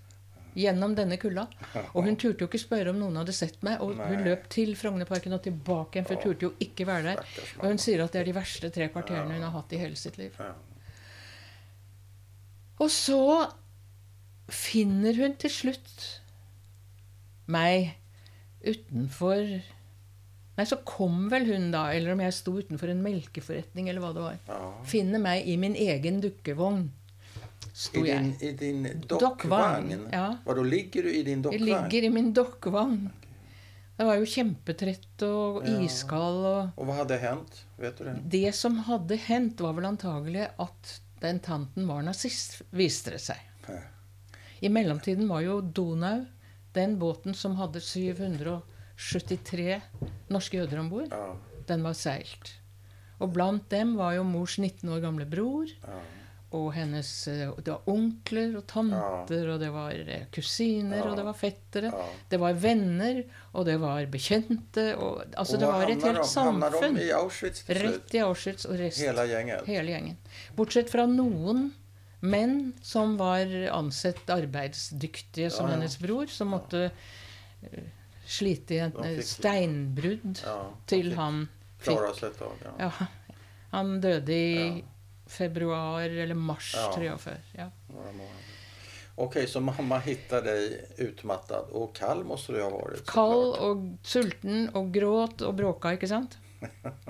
Gjennom 0.57 0.95
denne 0.97 1.15
kulda. 1.21 1.45
Og 1.95 2.03
hun 2.07 2.17
turte 2.19 2.43
jo 2.43 2.49
ikke 2.49 2.61
spørre 2.61 2.91
om 2.91 2.99
noen 2.99 3.21
hadde 3.21 3.35
sett 3.35 3.61
meg. 3.65 3.79
Og 3.83 3.95
hun 3.99 4.25
løp 4.27 4.49
til 4.51 4.73
Frognerparken 4.79 5.37
og 5.37 5.43
tilbake 5.45 5.97
igjen, 5.99 6.09
for 6.09 6.17
hun 6.17 6.25
turte 6.25 6.49
jo 6.49 6.53
ikke 6.63 6.87
være 6.89 7.13
der. 7.13 7.23
Og 7.61 7.69
hun 7.69 7.81
sier 7.81 8.03
at 8.03 8.13
det 8.13 8.21
er 8.23 8.29
de 8.31 8.35
verste 8.35 8.71
tre 8.73 8.89
kvarterene 8.93 9.37
hun 9.37 9.47
har 9.47 9.55
hatt 9.55 9.73
i 9.77 9.81
hele 9.81 9.99
sitt 9.99 10.19
liv. 10.21 10.35
Og 12.81 12.89
så 12.91 13.21
finner 14.51 15.15
hun 15.15 15.37
til 15.39 15.53
slutt 15.53 16.07
meg 17.51 17.93
utenfor 18.65 19.45
Nei, 20.57 20.65
så 20.67 20.75
kom 20.85 21.29
vel 21.31 21.45
hun 21.47 21.69
da, 21.73 21.85
eller 21.95 22.11
om 22.13 22.19
jeg 22.21 22.33
sto 22.35 22.51
utenfor 22.59 22.91
en 22.91 22.99
melkeforretning, 23.01 23.87
eller 23.89 24.03
hva 24.03 24.09
det 24.13 24.23
var. 24.25 24.35
Finner 24.85 25.21
meg 25.23 25.47
i 25.47 25.55
min 25.57 25.77
egen 25.79 26.19
dukkevogn. 26.21 26.83
I 27.71 27.77
Sto 27.85 28.03
din, 28.03 28.05
jeg. 28.05 28.49
I 28.49 28.51
din 28.59 28.83
Dockvagn, 29.07 29.89
dockvagn? 29.89 30.07
ja. 30.11 30.27
Vadå, 30.45 30.63
ligger 30.63 31.03
du 31.03 31.09
i 31.09 31.23
din 31.23 31.43
Jeg 31.51 31.61
ligger 31.61 32.03
i 32.03 32.09
min 32.09 32.33
dokkvogn. 32.33 33.09
Det 33.97 34.05
var 34.07 34.17
jo 34.17 34.25
kjempetrett 34.25 35.23
og 35.27 35.61
iskald 35.83 36.45
og 36.49 36.71
og, 36.75 36.85
hva 36.87 36.95
hadde 37.03 37.19
hendt? 37.21 37.63
Vet 37.77 37.99
du 37.99 38.03
det? 38.07 38.15
Det 38.33 38.51
som 38.57 38.79
hadde 38.87 39.15
hendt, 39.27 39.61
var 39.61 39.75
vel 39.77 39.85
antagelig 39.91 40.47
at 40.59 40.95
den 41.21 41.39
tanten 41.39 41.87
var 41.87 42.01
nazist, 42.03 42.61
viste 42.73 43.13
det 43.13 43.21
seg. 43.21 43.37
Ja. 43.67 43.77
I 44.61 44.69
mellomtiden 44.73 45.29
var 45.29 45.41
jo 45.45 45.59
Donau 45.61 46.25
den 46.73 46.97
båten 46.99 47.35
som 47.37 47.55
hadde 47.59 47.81
773 47.83 49.81
norske 50.33 50.57
jøder 50.57 50.81
om 50.81 50.89
bord. 50.89 51.13
Ja. 51.13 51.35
Den 51.69 51.85
var 51.85 51.93
seilt. 51.97 52.55
Og 53.21 53.33
blant 53.35 53.69
dem 53.69 53.95
var 53.99 54.15
jo 54.17 54.25
mors 54.25 54.57
19 54.57 54.89
år 54.89 55.01
gamle 55.03 55.27
bror. 55.29 55.69
Ja. 55.85 55.99
Og 56.51 56.73
hennes 56.75 57.09
eh, 57.31 57.47
Det 57.63 57.71
var 57.71 57.85
onkler 57.87 58.57
og 58.59 58.65
tanter, 58.67 59.45
og 59.53 59.59
det 59.61 59.69
var 59.71 59.91
eh, 59.95 60.25
kusiner, 60.35 60.97
Ja. 60.97 61.05
og 61.11 61.15
det 61.15 61.23
var 61.23 61.37
fettere. 61.39 61.91
Ja. 61.95 62.07
Det 62.33 62.39
var 62.41 62.53
venner, 62.59 63.21
og 63.53 63.65
det 63.69 63.77
var 63.79 64.05
bekjente. 64.11 64.89
Og, 64.97 65.21
altså, 65.37 65.55
og 65.55 65.59
det 65.63 65.69
var 65.71 65.83
et 65.93 66.03
helt 66.03 66.19
om, 66.19 66.27
samfunn. 66.27 66.97
i 66.99 67.07
Auschwitz? 67.15 67.63
Rett 67.69 68.15
i 68.17 68.23
Auschwitz 68.25 68.65
og 68.67 68.75
rest. 68.79 68.99
Hela 68.99 69.23
gjengen. 69.31 69.63
Hele 69.65 69.91
gjengen. 69.95 70.17
Bortsett 70.59 70.91
fra 70.91 71.05
noen 71.07 71.69
menn 72.21 72.73
som 72.83 73.15
var 73.17 73.47
ansett 73.71 74.27
arbeidsdyktige, 74.29 75.49
som 75.49 75.65
Ja, 75.65 75.71
ja. 75.71 75.77
hennes 75.79 75.95
bror, 76.03 76.27
som 76.27 76.51
måtte 76.53 76.91
eh, 77.63 77.83
slite 78.27 78.75
i 78.75 78.91
fikk- 78.91 79.23
steinbrudd 79.25 80.43
Ja, 80.45 80.59
til 80.85 81.13
han 81.17 81.45
fikk 81.79 81.95
Klara 81.97 82.11
tag, 82.13 82.61
ja. 82.67 82.75
ja, 82.91 83.07
Han 83.71 84.01
døde 84.03 84.29
i 84.35 84.53
Ja. 84.53 84.85
Februar 85.31 86.01
eller 86.09 86.35
mars 86.35 86.73
Ja. 86.77 86.91
43. 86.95 87.33
Ja. 87.57 87.69
Några 87.87 88.11
månader. 88.11 88.47
Okej, 89.15 89.47
så 89.47 89.59
mamma 89.59 89.99
hittar 89.99 90.41
dig 90.41 90.85
utmattad. 90.97 91.65
Och 91.71 91.95
kall 91.95 92.23
måste 92.23 92.51
du 92.53 92.61
ha 92.63 92.69
varit. 92.69 93.05
Kall 93.05 93.43
såklart. 93.53 93.61
og 93.61 93.97
sulten 94.03 94.69
og 94.73 94.91
gråt 94.93 95.41
og 95.41 95.55
bråka, 95.55 95.91
ikke 95.97 96.07
sant? 96.07 96.37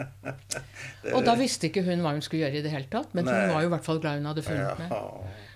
Det- 1.03 1.13
Og 1.13 1.24
da 1.26 1.36
visste 1.36 1.67
ikke 1.69 1.84
hun 1.86 2.01
hva 2.03 2.11
hun 2.15 2.22
skulle 2.26 2.45
gjøre 2.45 2.59
i 2.59 2.63
det 2.65 2.72
hele 2.74 2.88
tatt, 2.91 3.13
men 3.13 3.26
Nei. 3.26 3.34
hun 3.34 3.53
var 3.55 3.61
jo 3.65 3.67
i 3.69 3.74
hvert 3.76 3.86
fall 3.86 3.99
glad 4.03 4.19
hun 4.22 4.26
hadde 4.32 4.43
funnet. 4.45 4.80
Ja. 4.89 5.01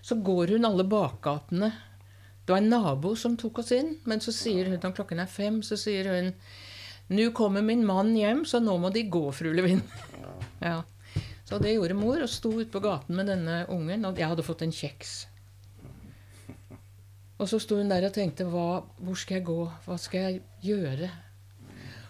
Så 0.02 0.16
går 0.24 0.54
hun 0.56 0.66
alle 0.66 0.84
bakgatene. 0.84 1.72
Det 2.46 2.54
var 2.54 2.62
en 2.62 2.70
nabo 2.70 3.16
som 3.18 3.38
tok 3.38 3.60
oss 3.64 3.72
inn, 3.74 3.96
men 4.06 4.20
så 4.22 4.32
sier 4.36 4.70
hun 4.70 4.80
når 4.80 4.96
klokken 5.00 5.20
er 5.24 5.26
fem, 5.32 5.62
så 5.66 5.78
sier 5.78 6.12
hun 6.14 6.34
Nå 7.08 7.28
kommer 7.38 7.62
min 7.62 7.84
mann 7.86 8.16
hjem, 8.18 8.46
så 8.50 8.58
nå 8.60 8.80
må 8.82 8.90
De 8.94 9.04
gå, 9.04 9.32
fru 9.34 9.52
Levin. 9.54 9.82
Ja. 10.62 10.80
Så 11.46 11.60
det 11.62 11.76
gjorde 11.76 11.98
mor, 11.98 12.18
og 12.26 12.32
sto 12.32 12.50
ute 12.58 12.72
på 12.74 12.82
gaten 12.82 13.18
med 13.18 13.30
denne 13.30 13.64
ungen. 13.70 14.06
Og 14.10 14.18
jeg 14.18 14.32
hadde 14.32 14.46
fått 14.46 14.64
en 14.66 14.74
kjeks. 14.74 15.14
Og 17.36 17.50
så 17.52 17.60
sto 17.62 17.78
hun 17.78 17.92
der 17.92 18.08
og 18.08 18.16
tenkte 18.16 18.48
hva, 18.50 18.82
Hvor 18.98 19.20
skal 19.20 19.40
jeg 19.40 19.48
gå? 19.50 19.60
Hva 19.86 19.98
skal 20.02 20.26
jeg 20.26 20.42
gjøre? 20.64 21.12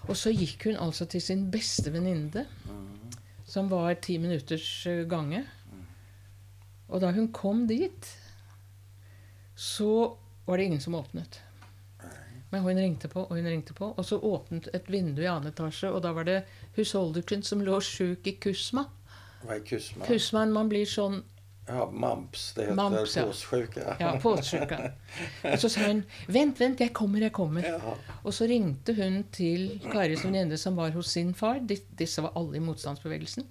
Og 0.05 0.17
så 0.17 0.31
gikk 0.31 0.67
hun 0.69 0.77
altså 0.77 1.07
til 1.09 1.23
sin 1.23 1.47
beste 1.51 1.89
venninne, 1.91 2.45
som 3.49 3.71
var 3.71 3.97
ti 4.05 4.19
minutters 4.21 4.67
eh, 4.85 5.01
gange. 5.09 5.41
Og 6.93 7.01
da 7.01 7.09
hun 7.15 7.31
kom 7.33 7.65
dit, 7.67 8.11
så 9.57 10.13
var 10.45 10.57
det 10.57 10.67
ingen 10.69 10.83
som 10.83 10.95
åpnet. 10.95 11.39
Men 12.51 12.61
hun 12.61 12.77
ringte 12.77 13.09
på, 13.09 13.23
og 13.25 13.33
hun 13.33 13.49
ringte 13.49 13.73
på, 13.73 13.89
og 13.97 14.05
så 14.05 14.19
åpnet 14.21 14.69
et 14.77 14.85
vindu 14.93 15.23
i 15.23 15.29
annen 15.31 15.49
etasje, 15.49 15.89
og 15.89 16.03
da 16.05 16.13
var 16.13 16.27
det 16.29 16.43
husholderken 16.77 17.41
som 17.43 17.65
lå 17.65 17.79
sjuk 17.81 18.29
i 18.29 18.35
kusma. 18.37 18.85
Vad 19.45 19.55
är 19.55 19.65
kusma? 19.65 20.05
Kusmaen, 20.05 20.51
man 20.51 20.69
blir 20.69 20.85
sånn 20.85 21.23
Ja, 21.67 21.87
mamps. 21.91 22.53
Det 22.53 22.61
heter 22.61 22.75
Mamps, 22.75 23.15
ja. 23.17 23.23
påssjuka. 23.25 23.95
ja, 23.99 24.11
påsjuka. 24.21 24.91
Og 25.43 25.59
så 25.59 25.69
sa 25.69 25.87
hun 25.87 26.03
'Vent, 26.27 26.59
vent, 26.59 26.79
jeg 26.79 26.93
kommer, 26.93 27.19
jeg 27.19 27.31
kommer'. 27.33 27.65
Ja. 27.65 27.95
Og 28.23 28.33
så 28.33 28.45
ringte 28.45 28.93
hun 28.93 29.23
til 29.31 29.79
Karis 29.91 30.25
venninne 30.25 30.57
som 30.57 30.75
var 30.75 30.91
hos 30.91 31.09
sin 31.09 31.33
far. 31.33 31.59
Disse 31.99 32.21
var 32.21 32.31
alle 32.35 32.57
i 32.57 32.59
motstandsbevegelsen. 32.59 33.47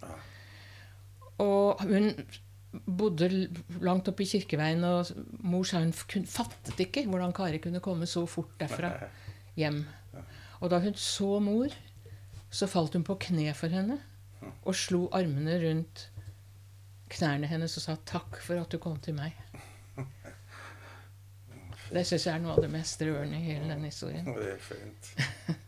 Og 1.38 1.82
hun 1.82 2.14
bodde 2.86 3.48
langt 3.80 4.08
oppe 4.08 4.22
i 4.22 4.26
Kirkeveien, 4.26 4.84
og 4.84 5.06
mor 5.42 5.62
sa 5.64 5.78
hun 5.78 5.92
fattet 5.92 6.80
ikke 6.80 7.06
hvordan 7.06 7.32
Kari 7.32 7.58
kunne 7.58 7.80
komme 7.80 8.06
så 8.06 8.26
fort 8.26 8.54
derfra 8.60 8.92
hjem. 9.56 9.86
Og 10.60 10.70
da 10.70 10.78
hun 10.78 10.94
så 10.94 11.40
mor, 11.40 11.66
så 12.50 12.66
falt 12.66 12.92
hun 12.94 13.04
på 13.04 13.18
kne 13.18 13.54
for 13.54 13.66
henne 13.68 13.98
og 14.64 14.74
slo 14.74 15.08
armene 15.12 15.56
rundt 15.62 16.08
knærne 17.14 17.46
hennes 17.46 17.76
og 17.76 17.82
sa 17.84 17.94
'takk 17.96 18.40
for 18.42 18.60
at 18.60 18.70
du 18.72 18.78
kom 18.78 18.96
til 19.00 19.14
meg'. 19.14 19.32
Det 21.94 22.02
syns 22.06 22.24
jeg 22.26 22.34
er 22.34 22.40
noe 22.42 22.52
av 22.56 22.62
det 22.64 22.70
mest 22.72 23.02
rørende 23.02 23.36
i 23.38 23.44
hele 23.52 23.68
den 23.68 23.84
historien. 23.84 24.24
Det 24.24 24.52
er 24.54 24.58
fint. 24.58 25.12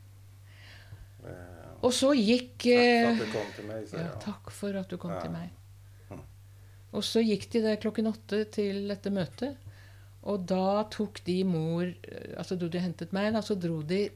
Eh, 1.26 1.72
Og 1.82 1.90
så 1.92 2.12
gikk 2.14 2.62
Takk 2.68 2.70
for 2.70 2.78
eh, 2.78 3.10
at 3.10 3.18
du 3.18 3.32
kom 3.32 3.48
til 3.56 3.64
meg, 3.66 3.86
Ja, 3.92 4.10
takk 4.22 4.50
for 4.54 4.76
at 4.78 4.88
du 4.92 4.96
kom 4.96 5.10
Ja. 5.10 5.20
til 5.20 5.30
meg. 5.30 5.50
Mm. 6.10 6.20
Og 6.92 7.02
så 7.02 7.20
gikk 7.26 7.48
de 7.50 7.62
der 7.64 7.76
klokken 7.82 8.06
åtte 8.06 8.44
til 8.52 8.86
dette 8.88 9.10
møtet. 9.10 9.56
Og 10.22 10.46
da 10.46 10.84
tok 10.90 11.18
de 11.26 11.42
mor 11.44 11.82
Altså 12.38 12.54
da 12.58 12.68
de 12.68 12.78
hentet 12.78 13.12
meg, 13.12 13.32
da, 13.32 13.40
så 13.42 13.58
dro 13.58 13.82
de 13.82 14.10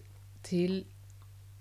til 0.46 0.84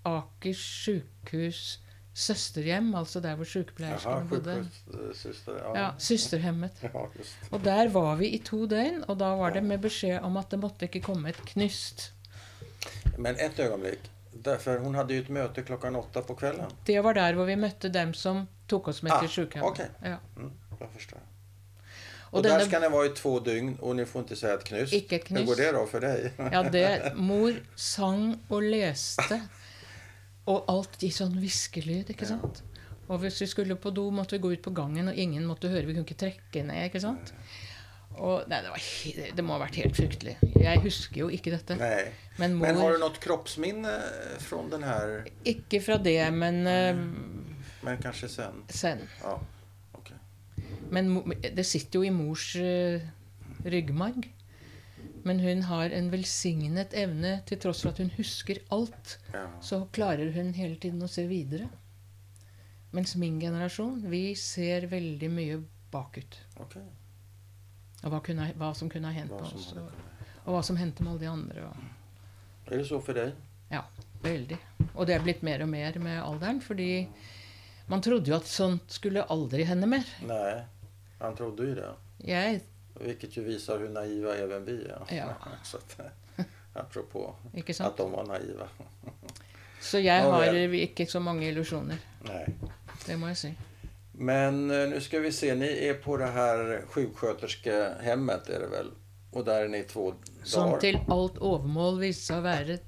Akers 0.06 0.62
sjukehus 0.62 1.78
søsterhjem, 2.14 2.94
altså 2.94 3.20
der 3.20 3.34
hvor 3.38 3.44
sykepleierskene 3.44 4.26
bodde. 4.28 4.68
Søster, 5.14 5.52
Ja, 5.74 5.90
Søsterhemmet. 5.98 6.70
Ja. 6.82 6.88
Og 7.50 7.64
der 7.64 7.88
var 7.88 8.14
vi 8.16 8.26
i 8.26 8.38
to 8.38 8.66
døgn, 8.66 9.04
og 9.08 9.18
da 9.20 9.24
var 9.38 9.50
det 9.50 9.62
med 9.62 9.78
beskjed 9.78 10.18
om 10.22 10.36
at 10.36 10.50
det 10.50 10.58
måtte 10.60 10.88
ikke 10.88 11.00
komme 11.00 11.28
et 11.28 11.40
knyst. 11.54 12.12
Men 13.18 13.36
et 13.40 13.58
øyeblikk. 13.60 14.10
Derfor 14.44 14.78
hun 14.78 14.94
hadde 14.94 15.14
jo 15.14 15.20
et 15.20 15.28
møte 15.30 15.62
klokken 15.62 15.96
åtte 15.98 16.22
på 16.22 16.34
kvelden. 16.38 16.70
Det 16.86 17.00
var 17.04 17.12
der 17.12 17.34
hvor 17.34 17.44
vi 17.44 17.54
møtte 17.58 17.88
dem 17.92 18.14
som 18.14 18.46
tok 18.68 18.88
oss 18.88 19.02
med 19.02 19.12
Ah, 19.12 19.20
til 19.20 19.28
sykehjemmet. 19.28 19.70
Okay. 19.70 19.88
Ja. 20.04 20.16
Mm, 20.36 20.52
da 20.80 20.86
forstår 20.92 21.18
jeg. 21.18 21.26
Og, 22.30 22.38
og 22.38 22.44
denne, 22.44 22.58
der 22.60 22.64
skal 22.68 22.80
dere 22.84 22.92
være 22.92 23.06
i 23.10 23.14
två 23.18 23.32
dygn 23.44 23.72
og 23.82 23.96
ni 23.98 24.04
får 24.06 24.22
ikke 24.22 24.36
si 24.38 24.46
et 24.46 24.64
knyst. 24.64 24.92
Ikke 24.94 25.16
et 25.18 25.28
Hur 25.28 25.36
går 25.36 25.44
knyst. 25.44 25.58
det 25.58 25.72
da 25.74 25.80
for 25.90 26.04
deg? 26.06 26.30
Ja, 26.52 26.62
det 26.62 27.12
Mor 27.30 27.52
sang 27.76 28.22
og 28.48 28.62
leste, 28.62 29.40
og 30.50 30.68
alt 30.70 31.02
i 31.06 31.12
sånn 31.14 31.38
hviskelyd, 31.38 32.12
ikke 32.12 32.28
sant? 32.28 32.62
Og 33.10 33.18
hvis 33.24 33.40
vi 33.42 33.48
skulle 33.50 33.74
på 33.78 33.90
do, 33.94 34.06
måtte 34.14 34.36
vi 34.36 34.42
gå 34.44 34.52
ut 34.54 34.62
på 34.62 34.72
gangen, 34.74 35.10
og 35.10 35.18
ingen 35.18 35.46
måtte 35.48 35.70
høre. 35.70 35.86
Vi 35.88 35.96
kunne 35.96 36.06
ikke 36.06 36.20
trekke 36.20 36.62
ned, 36.66 36.90
ikke 36.90 37.02
sant? 37.02 37.32
Og, 38.18 38.44
nei, 38.50 38.58
det, 38.62 38.70
var, 38.70 38.86
det 39.38 39.44
må 39.46 39.54
ha 39.54 39.62
vært 39.62 39.78
helt 39.80 39.96
fryktelig. 39.96 40.34
Jeg 40.58 40.82
husker 40.84 41.22
jo 41.22 41.28
ikke 41.32 41.54
dette. 41.54 41.76
Men 42.40 42.56
mor 42.58 42.66
Men 42.68 42.80
har 42.82 42.96
du 42.96 43.02
noe 43.02 43.22
kroppsminne 43.22 43.94
fra 44.42 44.60
den 44.72 44.84
her 44.86 45.14
Ikke 45.48 45.80
fra 45.84 45.96
det, 46.02 46.18
men 46.34 46.60
uh, 46.66 47.00
Men 47.86 48.02
kanskje 48.02 48.30
sen? 48.34 48.62
sen. 48.68 49.06
Ja, 49.22 49.38
Okay. 50.00 50.16
Men 50.90 51.22
det 51.40 51.64
sitter 51.68 52.00
jo 52.00 52.08
i 52.08 52.12
mors 52.14 52.50
uh, 52.58 53.00
ryggmarg. 53.64 54.26
Men 55.24 55.40
hun 55.40 55.62
har 55.68 55.92
en 55.92 56.08
velsignet 56.12 56.94
evne, 56.96 57.34
til 57.48 57.58
tross 57.60 57.82
for 57.84 57.92
at 57.92 58.00
hun 58.00 58.10
husker 58.16 58.60
alt. 58.72 59.18
Ja. 59.34 59.46
så 59.60 59.82
klarer 59.92 60.32
hun 60.32 60.54
hele 60.56 60.76
tiden 60.80 61.02
å 61.04 61.08
se 61.10 61.26
videre. 61.28 61.68
Mens 62.96 63.14
min 63.16 63.36
generasjon, 63.40 64.00
vi 64.10 64.34
ser 64.34 64.88
veldig 64.90 65.28
mye 65.30 65.58
bakut. 65.92 66.38
Okay. 66.64 66.86
Og 68.02 68.10
hva, 68.14 68.20
kunne, 68.24 68.48
hva 68.58 68.72
som 68.74 68.88
kunne 68.90 69.10
ha 69.12 69.14
hendt 69.14 69.34
med 69.34 69.44
oss. 69.46 69.68
Og, 69.76 69.92
og 70.46 70.56
hva 70.56 70.62
som 70.66 70.78
hendte 70.80 71.04
med 71.04 71.12
alle 71.12 71.22
de 71.26 71.30
andre. 71.30 71.68
Og, 71.68 72.70
Er 72.70 72.80
det 72.80 72.86
så 72.88 73.00
for 73.04 73.18
deg? 73.18 73.36
ja, 73.70 73.84
veldig. 74.24 74.58
Og 74.94 75.06
det 75.06 75.14
er 75.14 75.22
blitt 75.22 75.44
mer 75.46 75.62
og 75.62 75.70
mer 75.70 75.98
med 76.02 76.18
alderen. 76.22 76.58
Fordi 76.64 77.06
man 77.92 78.02
trodde 78.02 78.32
jo 78.32 78.38
at 78.40 78.48
sånt 78.50 78.90
skulle 78.96 79.26
aldri 79.30 79.66
hende 79.68 79.86
mer. 79.90 80.06
Nei, 80.26 80.62
han 81.20 81.36
trodde 81.38 81.68
jo 81.68 81.76
det. 81.78 81.92
Jeg, 82.26 82.62
Vilket 82.94 83.36
ju 83.36 83.44
visar 83.44 83.78
hur 83.78 83.88
naiva 83.88 84.34
även 84.36 84.64
vi 84.64 84.84
är. 84.84 85.02
Ja. 85.16 85.24
Så 85.64 85.76
att, 85.76 86.00
apropå 86.72 87.34
ikke 87.54 87.74
att 87.84 87.96
de 87.96 88.12
var 88.12 88.24
naiva. 88.26 88.68
Så 89.80 89.98
jeg 89.98 90.22
har 90.22 90.40
vel. 90.40 90.74
ikke 90.74 91.06
så 91.06 91.20
mange 91.20 91.48
illusjoner. 91.48 91.96
Nej. 92.22 92.46
Det 93.06 93.16
må 93.16 93.26
jeg 93.28 93.36
si. 93.36 93.54
Men 94.12 94.70
eh, 94.70 94.88
nu 94.88 95.00
ska 95.00 95.18
vi 95.18 95.32
se, 95.32 95.54
ni 95.54 95.88
är 95.88 95.94
på 95.94 96.16
det 96.16 96.26
här 96.26 96.82
sjuksköterskehemmet 96.88 98.48
är 98.48 98.60
det 98.60 98.66
väl? 98.66 98.90
Och 99.30 99.44
där 99.44 99.64
är 99.64 99.68
ni 99.68 99.82
två 99.82 100.14
Som 100.44 100.62
dagar. 100.70 100.80
til 100.80 100.98
alt 101.08 101.38
overmål 101.38 102.00
viste 102.00 102.26
seg 102.26 102.38
å 102.38 102.42
være 102.44 102.78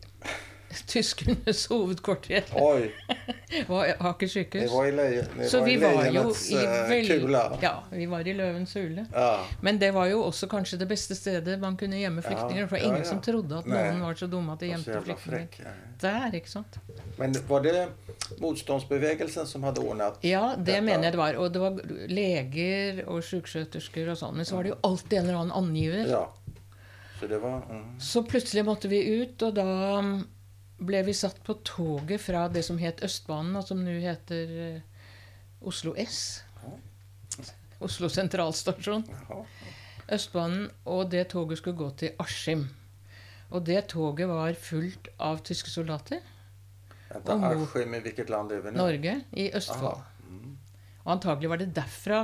tyskernes 0.92 1.66
hovedkvarter. 1.70 2.44
Oi. 2.58 2.90
var 3.68 3.92
Aker 4.12 4.26
sykehus. 4.30 4.70
var 4.72 4.86
i, 4.86 5.22
Så 5.48 5.58
var 5.60 5.66
vi 5.66 5.74
i 5.74 5.80
var 5.82 6.06
jo 6.06 6.24
i 6.32 6.58
eh, 6.58 7.06
kula. 7.08 7.42
Ja, 7.62 7.74
vi 7.90 8.06
var 8.10 8.28
i 8.28 8.34
løvens 8.38 8.74
hule. 8.74 9.06
Ja. 9.12 9.44
Men 9.60 9.78
det 9.78 9.92
var 9.94 10.06
jo 10.10 10.22
også 10.26 10.48
kanskje 10.50 10.78
det 10.80 10.88
beste 10.90 11.14
stedet 11.18 11.58
man 11.60 11.76
kunne 11.76 12.00
gjemme 12.00 12.22
Ja, 12.24 12.28
flyktninger. 12.30 12.68
For 12.70 12.76
ja, 12.80 12.90
ingen 12.90 13.04
som 13.08 13.20
trodde 13.24 13.58
at 13.62 13.66
Nei. 13.70 13.82
noen 13.90 14.02
var 14.06 14.18
så 14.18 14.26
dumme 14.32 14.52
at 14.56 14.60
de 14.64 14.72
gjemte 14.72 15.00
flyktninger. 15.06 15.72
Der, 16.02 16.34
ikke 16.34 16.50
sant? 16.50 16.78
Men 17.18 17.34
var 17.48 17.62
det 17.62 17.88
motståndsbevegelsen 18.42 19.46
som 19.46 19.62
hadde 19.66 19.82
ordnet 19.84 20.22
Ja, 20.26 20.54
det 20.56 20.64
Dette- 20.72 20.80
mener 20.82 21.04
jeg 21.10 21.12
det 21.12 21.18
var. 21.20 21.36
Og 21.38 21.52
det 21.52 21.60
var 21.62 21.78
leger 22.08 23.02
og 23.06 23.22
sykesøtersker 23.26 24.10
og 24.12 24.18
sånn. 24.18 24.36
Men 24.36 24.48
så 24.48 24.56
var 24.56 24.62
det 24.66 24.72
jo 24.74 24.78
alltid 24.82 25.18
en 25.18 25.24
eller 25.28 25.40
annen 25.44 25.56
angiver. 25.62 26.06
Ja. 26.10 26.24
Så 27.20 27.28
det 27.30 27.38
var... 27.38 27.62
Mm. 27.70 28.00
Så 28.02 28.24
plutselig 28.26 28.64
måtte 28.66 28.88
vi 28.90 28.98
ut, 29.22 29.42
og 29.46 29.54
da 29.54 29.66
ble 30.86 31.02
vi 31.06 31.14
satt 31.16 31.38
på 31.46 31.54
toget 31.66 32.20
fra 32.20 32.46
det 32.52 32.64
som 32.66 32.78
het 32.80 33.02
Østbanen, 33.06 33.56
og 33.58 33.66
som 33.68 33.80
nå 33.84 33.94
heter 34.02 34.52
eh, 34.66 34.80
Oslo 35.68 35.94
S. 35.98 36.42
Oslo 37.82 38.08
sentralstasjon. 38.12 39.04
Østbanen, 40.12 40.68
og 40.86 41.08
det 41.12 41.28
toget 41.32 41.58
skulle 41.62 41.78
gå 41.78 41.90
til 42.02 42.14
Askim. 42.22 42.66
Og 43.52 43.64
det 43.66 43.84
toget 43.92 44.28
var 44.30 44.54
fullt 44.58 45.08
av 45.22 45.42
tyske 45.44 45.70
soldater. 45.70 46.22
Mot- 47.12 47.28
Askim, 47.52 47.94
i 47.94 48.00
hvilket 48.00 48.30
land 48.32 48.50
lever 48.54 48.70
vi 48.70 48.74
nå? 48.76 48.80
Norge, 48.86 49.16
i 49.36 49.50
Østfold. 49.58 50.00
Mm. 50.28 50.56
Og 51.04 51.12
antagelig 51.16 51.50
var 51.52 51.60
det 51.60 51.72
derfra 51.76 52.22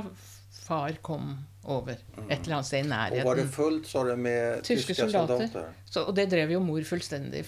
far 0.59 0.95
kom 1.05 1.33
over. 1.69 1.97
Et 2.29 2.39
eller 2.39 2.55
annet 2.59 2.65
sted 2.69 2.85
i 2.85 2.89
nærheten. 2.89 3.21
Og 3.21 3.29
var 3.29 3.37
det 3.41 3.49
fullt, 3.53 3.87
sa 3.89 4.03
du, 4.07 4.15
med 4.17 4.63
Tyske 4.65 4.93
tyske 4.93 4.95
soldater. 5.05 5.45
soldater? 5.47 5.73
Så, 5.85 6.03
og 6.09 6.15
det 6.17 6.27
drev 6.31 6.55
jo 6.55 6.59
mor 6.63 6.81
fullstendig 6.87 7.43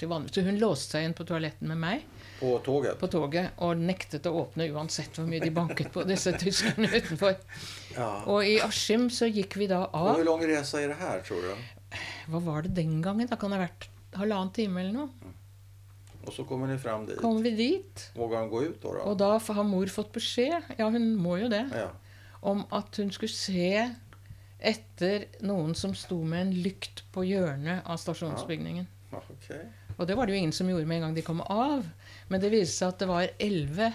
til 0.00 0.08
vanlig. 0.10 0.32
Så 0.34 0.42
hun 0.46 0.58
låste 0.60 0.96
seg 0.98 1.04
inn 1.08 1.14
på 1.18 1.24
toaletten 1.28 1.68
med 1.70 1.78
meg 1.78 2.02
På 2.40 2.58
toget. 2.64 2.98
på 3.00 3.08
toget 3.10 3.50
og 3.64 3.76
nektet 3.78 4.26
å 4.26 4.34
åpne 4.42 4.66
uansett 4.74 5.16
hvor 5.18 5.26
mye 5.30 5.40
de 5.42 5.50
banket 5.54 5.92
på 5.94 6.04
disse 6.08 6.32
tyskerne 6.38 6.90
utenfor. 6.98 7.36
Ja. 7.96 8.10
Og 8.26 8.44
i 8.46 8.58
Askim 8.64 9.08
så 9.10 9.26
gikk 9.30 9.56
vi 9.60 9.66
da 9.70 9.84
av. 9.92 10.14
Hvor 10.16 10.24
lang 10.30 10.44
resa 10.50 10.80
er 10.82 10.88
det 10.94 10.98
her, 11.00 11.20
tror 11.26 11.42
du? 11.42 11.98
Hva 12.28 12.40
var 12.44 12.62
det 12.66 12.74
den 12.76 12.98
gangen? 13.02 13.26
Da 13.30 13.36
kan 13.40 13.50
det 13.54 13.58
ha 13.60 13.66
vært 13.66 13.88
halvannen 14.18 14.52
time 14.56 14.80
eller 14.82 14.92
noe. 14.92 15.34
Og 16.26 16.34
så 16.34 16.44
kommer 16.44 16.68
de 16.68 16.76
fram 16.78 17.06
dit. 17.08 17.16
Kommer 17.16 17.40
vi 17.46 17.54
dit, 17.56 18.02
Våger 18.14 18.36
han 18.42 18.50
gå 18.52 18.60
ut 18.66 18.82
da, 18.82 18.90
da? 18.98 19.04
og 19.08 19.14
da 19.16 19.28
har 19.38 19.64
mor 19.64 19.86
fått 19.88 20.10
beskjed, 20.12 20.74
ja 20.76 20.88
hun 20.92 21.14
må 21.16 21.38
jo 21.40 21.48
det, 21.48 21.62
Ja. 21.72 21.86
om 22.42 22.66
at 22.70 22.96
hun 23.00 23.08
skulle 23.10 23.32
se 23.32 23.94
etter 24.60 25.24
noen 25.46 25.74
som 25.78 25.94
sto 25.94 26.18
med 26.26 26.40
en 26.48 26.52
lykt 26.64 27.04
på 27.14 27.22
hjørnet 27.24 27.86
av 27.86 27.96
stasjonsbygningen. 28.02 28.86
Ja, 28.90 28.97
Okej. 29.12 29.62
Og 29.98 30.06
det 30.06 30.14
var 30.16 30.26
det 30.26 30.34
jo 30.34 30.38
ingen 30.42 30.52
som 30.52 30.68
gjorde 30.68 30.86
med 30.86 30.96
en 31.00 31.02
gang 31.08 31.14
de 31.16 31.22
kom 31.26 31.40
av. 31.40 31.86
Men 32.28 32.40
det 32.42 32.50
viste 32.52 32.76
seg 32.82 32.88
at 32.92 32.98
det 33.02 33.08
var 33.08 33.30
elleve 33.40 33.92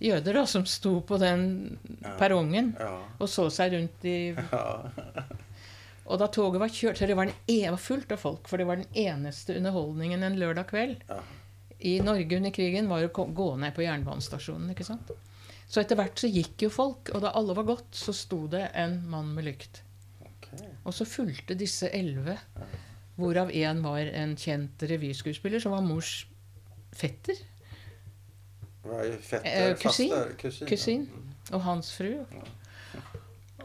jøder 0.00 0.36
da, 0.40 0.46
som 0.48 0.64
sto 0.68 1.00
på 1.04 1.18
den 1.20 1.78
Ja. 2.02 2.14
perrongen 2.18 2.74
Ja. 2.78 3.02
og 3.18 3.28
så 3.28 3.48
seg 3.52 3.72
rundt 3.74 4.04
i 4.04 4.32
Ja. 4.52 4.90
Og 6.10 6.18
da 6.18 6.26
toget 6.26 6.58
var 6.60 6.68
kjørt, 6.72 6.98
så 6.98 7.06
det 7.06 7.14
var, 7.16 7.28
en, 7.28 7.34
e 7.46 7.68
var 7.70 7.78
fullt 7.78 8.10
av 8.12 8.18
folk, 8.18 8.48
for 8.48 8.58
det 8.58 8.66
var 8.66 8.80
den 8.80 8.88
eneste 8.98 9.54
underholdningen 9.60 10.22
en 10.26 10.38
lørdag 10.40 10.66
kveld 10.72 11.02
Ja. 11.08 11.20
i 11.80 12.00
Norge 12.00 12.36
under 12.36 12.50
krigen, 12.50 12.88
var 12.88 13.04
å 13.06 13.26
gå 13.34 13.56
ned 13.58 13.74
på 13.76 13.82
jernbanestasjonen. 13.84 14.70
ikke 14.74 14.84
sant? 14.84 15.10
Så 15.70 15.80
etter 15.80 15.94
hvert 15.96 16.18
så 16.18 16.26
gikk 16.28 16.62
jo 16.66 16.68
folk, 16.70 17.12
og 17.14 17.20
da 17.22 17.30
alle 17.38 17.54
var 17.54 17.62
gått, 17.68 17.92
så 17.94 18.12
sto 18.12 18.46
det 18.50 18.70
en 18.74 18.96
mann 19.08 19.30
med 19.36 19.44
lykt. 19.44 19.82
Okay. 20.20 20.66
Og 20.84 20.92
så 20.92 21.04
fulgte 21.06 21.54
disse 21.54 21.88
elleve, 21.94 22.38
hvorav 23.20 23.52
én 23.54 23.82
var 23.84 24.10
en 24.22 24.34
kjent 24.38 24.82
revyskuespiller, 24.90 25.62
som 25.62 25.76
var 25.76 25.84
mors 25.86 26.24
fetter. 26.96 27.38
Fetter? 28.84 29.44
Eh, 29.44 29.74
kusin. 29.78 30.14
Kusin. 30.40 30.68
Kusin. 30.70 31.06
Og 31.52 31.62
hans 31.66 31.92
fru. 31.96 32.14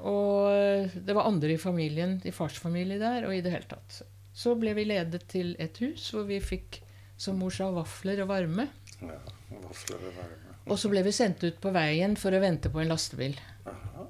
Og 0.06 0.92
det 1.08 1.16
var 1.16 1.26
andre 1.30 1.56
i 1.56 1.62
familien, 1.62 2.20
i 2.26 2.34
fars 2.36 2.60
familie 2.62 3.00
der, 3.02 3.26
og 3.26 3.36
i 3.36 3.42
det 3.42 3.54
hele 3.54 3.70
tatt. 3.70 4.02
Så 4.36 4.54
ble 4.60 4.76
vi 4.76 4.84
ledet 4.90 5.24
til 5.32 5.56
et 5.64 5.78
hus 5.82 6.10
hvor 6.14 6.28
vi 6.28 6.42
fikk, 6.44 6.82
som 7.18 7.40
mor 7.40 7.54
sa, 7.56 7.70
vafler 7.74 8.20
og 8.26 8.30
varme. 8.34 8.68
Ja, 9.00 9.22
vafler 9.64 10.02
Og 10.02 10.12
varme. 10.12 10.42
Og 10.66 10.80
så 10.82 10.90
ble 10.90 11.04
vi 11.06 11.14
sendt 11.14 11.44
ut 11.46 11.58
på 11.62 11.72
veien 11.74 12.18
for 12.20 12.34
å 12.34 12.42
vente 12.42 12.72
på 12.74 12.82
en 12.82 12.90
lastebil. 12.92 13.38
Jaha. 13.66 14.08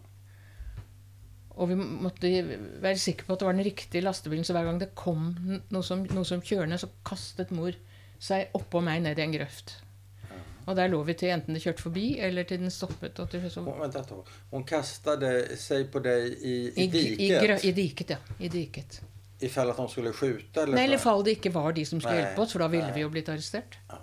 Og 1.55 1.69
vi 1.71 1.75
måtte 1.79 2.29
være 2.83 2.99
sikre 2.99 3.27
på 3.27 3.35
at 3.35 3.39
det 3.41 3.47
var 3.47 3.55
den 3.55 3.65
riktige 3.67 4.03
lastebilen, 4.03 4.43
så 4.43 4.55
hver 4.55 4.67
gang 4.67 4.79
det 4.81 4.91
kom 4.97 5.29
noe 5.71 5.83
som, 5.87 6.03
noe 6.11 6.27
som 6.27 6.43
kjørende, 6.43 6.79
så 6.81 6.89
kastet 7.07 7.53
mor 7.55 7.75
seg 8.19 8.51
oppå 8.57 8.81
meg 8.83 9.03
ned 9.05 9.19
i 9.19 9.23
en 9.23 9.35
grøft. 9.35 9.77
Og 10.65 10.75
der 10.75 10.89
lå 10.89 10.99
vi 11.05 11.13
til 11.13 11.29
enten 11.29 11.53
det 11.53 11.61
kjørte 11.61 11.83
forbi, 11.85 12.05
eller 12.25 12.43
til 12.49 12.59
den 12.63 12.73
stoppet. 12.73 13.19
Og 13.21 13.29
til, 13.29 13.43
så, 13.51 13.61
ett 13.85 13.97
tag. 14.09 14.31
Hon 14.51 14.63
kastade 14.65 15.33
på 15.93 16.01
deg 16.01 16.25
i, 16.25 16.55
i, 16.55 16.85
i, 16.85 16.87
diket 16.89 17.19
i, 17.63 17.69
I 17.69 17.75
diket, 17.77 18.15
ja. 18.15 18.17
I 18.39 18.49
diket. 18.49 19.01
I 19.45 19.49
fall 19.51 19.69
at 19.69 19.77
de 19.77 19.85
skulle 19.91 20.13
skyte? 20.15 20.63
Eller 20.63 20.79
Nei, 20.79 20.87
eller 20.87 21.01
fall 21.01 21.21
det 21.27 21.37
ikke 21.37 21.51
var 21.53 21.75
de 21.75 21.85
som 21.85 22.01
skulle 22.01 22.17
hjelpe 22.17 22.41
oss, 22.41 22.55
for 22.55 22.63
da 22.63 22.69
ville 22.71 22.87
nei. 22.87 22.95
vi 22.95 23.03
jo 23.03 23.11
blitt 23.13 23.29
arrestert. 23.29 23.77
Ja, 23.89 24.01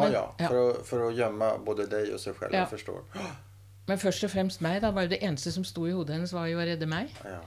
Men- 0.00 0.12
ja. 0.12 0.34
ja. 0.38 0.50
å, 0.50 0.84
för 0.84 1.08
att 1.08 1.14
gömma 1.14 1.58
både 1.58 1.86
deg 1.86 2.14
og 2.14 2.20
seg 2.20 2.34
selv. 2.38 2.52
Ja. 2.54 2.58
Jeg 2.58 2.68
förstår. 2.70 3.02
Men 3.90 3.98
først 3.98 4.22
og 4.22 4.30
fremst 4.30 4.62
meg. 4.62 4.80
da, 4.84 4.92
var 4.94 5.08
jo 5.08 5.14
Det 5.16 5.22
eneste 5.26 5.50
som 5.50 5.66
sto 5.66 5.86
i 5.88 5.94
hodet 5.94 6.14
hennes, 6.14 6.32
var 6.32 6.46
jo 6.46 6.60
å 6.60 6.66
redde 6.66 6.86
meg. 6.86 7.10
Ja. 7.26 7.40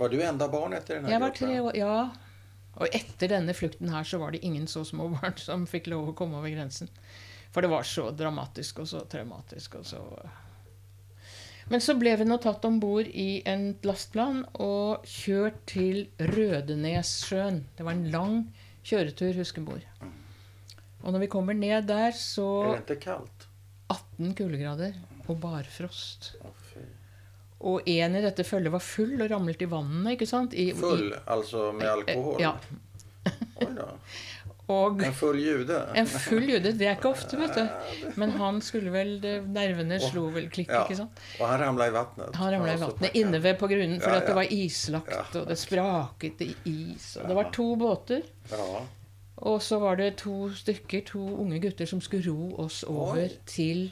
Var 0.00 0.08
du 0.08 0.20
enda 0.24 0.48
barn 0.48 0.72
etter 0.72 0.96
denne 0.96 1.08
här 1.08 1.12
Jeg 1.12 1.20
var 1.20 1.34
tre 1.36 1.60
år, 1.60 1.76
ja. 1.76 2.10
Og 2.80 2.94
etter 2.96 3.28
denne 3.28 3.52
flukten 3.52 3.90
her 3.92 4.06
så 4.06 4.18
var 4.18 4.32
det 4.32 4.40
ingen 4.46 4.66
så 4.66 4.84
små 4.84 5.10
barn 5.12 5.36
som 5.36 5.66
fikk 5.68 5.90
lov 5.92 6.08
å 6.08 6.14
komme 6.16 6.38
over 6.38 6.48
grensen. 6.48 6.88
For 7.52 7.60
det 7.60 7.72
var 7.72 7.84
så 7.84 8.10
dramatisk 8.14 8.80
og 8.80 8.88
så 8.88 9.02
traumatisk 9.10 9.74
og 9.80 9.84
så 9.90 10.00
Men 11.68 11.82
så 11.84 11.94
ble 11.98 12.16
vi 12.16 12.24
nå 12.24 12.38
tatt 12.42 12.64
om 12.64 12.80
bord 12.80 13.06
i 13.06 13.42
en 13.46 13.76
lastplan 13.84 14.40
og 14.54 15.04
kjørt 15.06 15.60
til 15.66 16.08
Rødenessjøen. 16.18 17.60
Det 17.76 17.84
var 17.84 17.92
en 17.92 18.08
lang 18.10 18.40
kjøretur, 18.82 19.36
huskebord. 19.36 19.84
Og 21.02 21.12
når 21.12 21.26
vi 21.26 21.30
kommer 21.30 21.54
ned 21.54 21.86
der, 21.86 22.10
så 22.16 22.48
det 22.72 22.82
inte 22.86 23.00
kallt? 23.04 23.46
18 23.90 24.34
kuldegrader 24.38 24.96
og 25.28 25.40
barfrost. 25.40 26.34
Og 27.60 27.82
en 27.88 28.14
i 28.16 28.22
dette 28.24 28.44
følget 28.44 28.72
var 28.72 28.80
full 28.80 29.20
og 29.20 29.30
ramlet 29.30 29.60
i 29.62 29.68
vannet, 29.68 30.14
ikke 30.16 30.26
sant? 30.26 30.54
I, 30.56 30.70
Full, 30.72 31.10
altså 31.28 31.72
med 31.76 31.90
alkohol? 31.90 32.40
Ja. 32.40 32.54
Oj 33.60 33.74
då. 33.76 33.88
Og 34.70 35.00
En 35.02 35.12
full 35.18 35.40
jude? 35.42 35.80
En 35.98 36.06
full 36.06 36.44
jude. 36.46 36.70
Det 36.78 36.86
er 36.86 36.92
ikke 36.94 37.10
ofte, 37.10 37.34
vet 37.40 37.56
du. 37.56 38.12
Men 38.20 38.30
han 38.38 38.60
skulle 38.62 38.92
vel 38.94 39.16
Nervene 39.50 39.96
slo 39.98 40.28
vel 40.30 40.46
klikk, 40.48 40.68
Ja. 40.70 40.84
ikke 40.84 40.94
sant? 41.00 41.18
Og 41.40 41.48
han 41.50 41.58
ramla 41.64 41.88
i 41.90 41.94
vannet? 41.96 42.36
Han 42.38 42.52
ramla 42.54 42.76
i 42.76 42.78
vannet 42.78 43.16
inne 43.18 43.40
ved 43.42 43.58
på 43.58 43.66
grunnen, 43.66 43.98
for 44.00 44.14
Ja, 44.14 44.20
at 44.22 44.26
det 44.30 44.36
var 44.38 44.46
islagt, 44.54 45.10
Ja. 45.10 45.24
og 45.40 45.48
det 45.50 45.58
spraket 45.58 46.40
i 46.46 46.54
is. 46.70 47.16
Og 47.16 47.26
det 47.28 47.36
var 47.40 47.50
to 47.50 47.66
båter. 47.76 48.22
Ja. 48.52 48.84
Og 49.50 49.58
så 49.62 49.80
var 49.82 49.96
det 49.96 50.16
to 50.22 50.50
stykker, 50.54 51.02
to 51.04 51.18
unge 51.42 51.58
gutter, 51.58 51.86
som 51.90 52.00
skulle 52.00 52.30
ro 52.30 52.54
oss 52.62 52.84
over 52.86 53.24
Oi. 53.26 53.28
til 53.46 53.90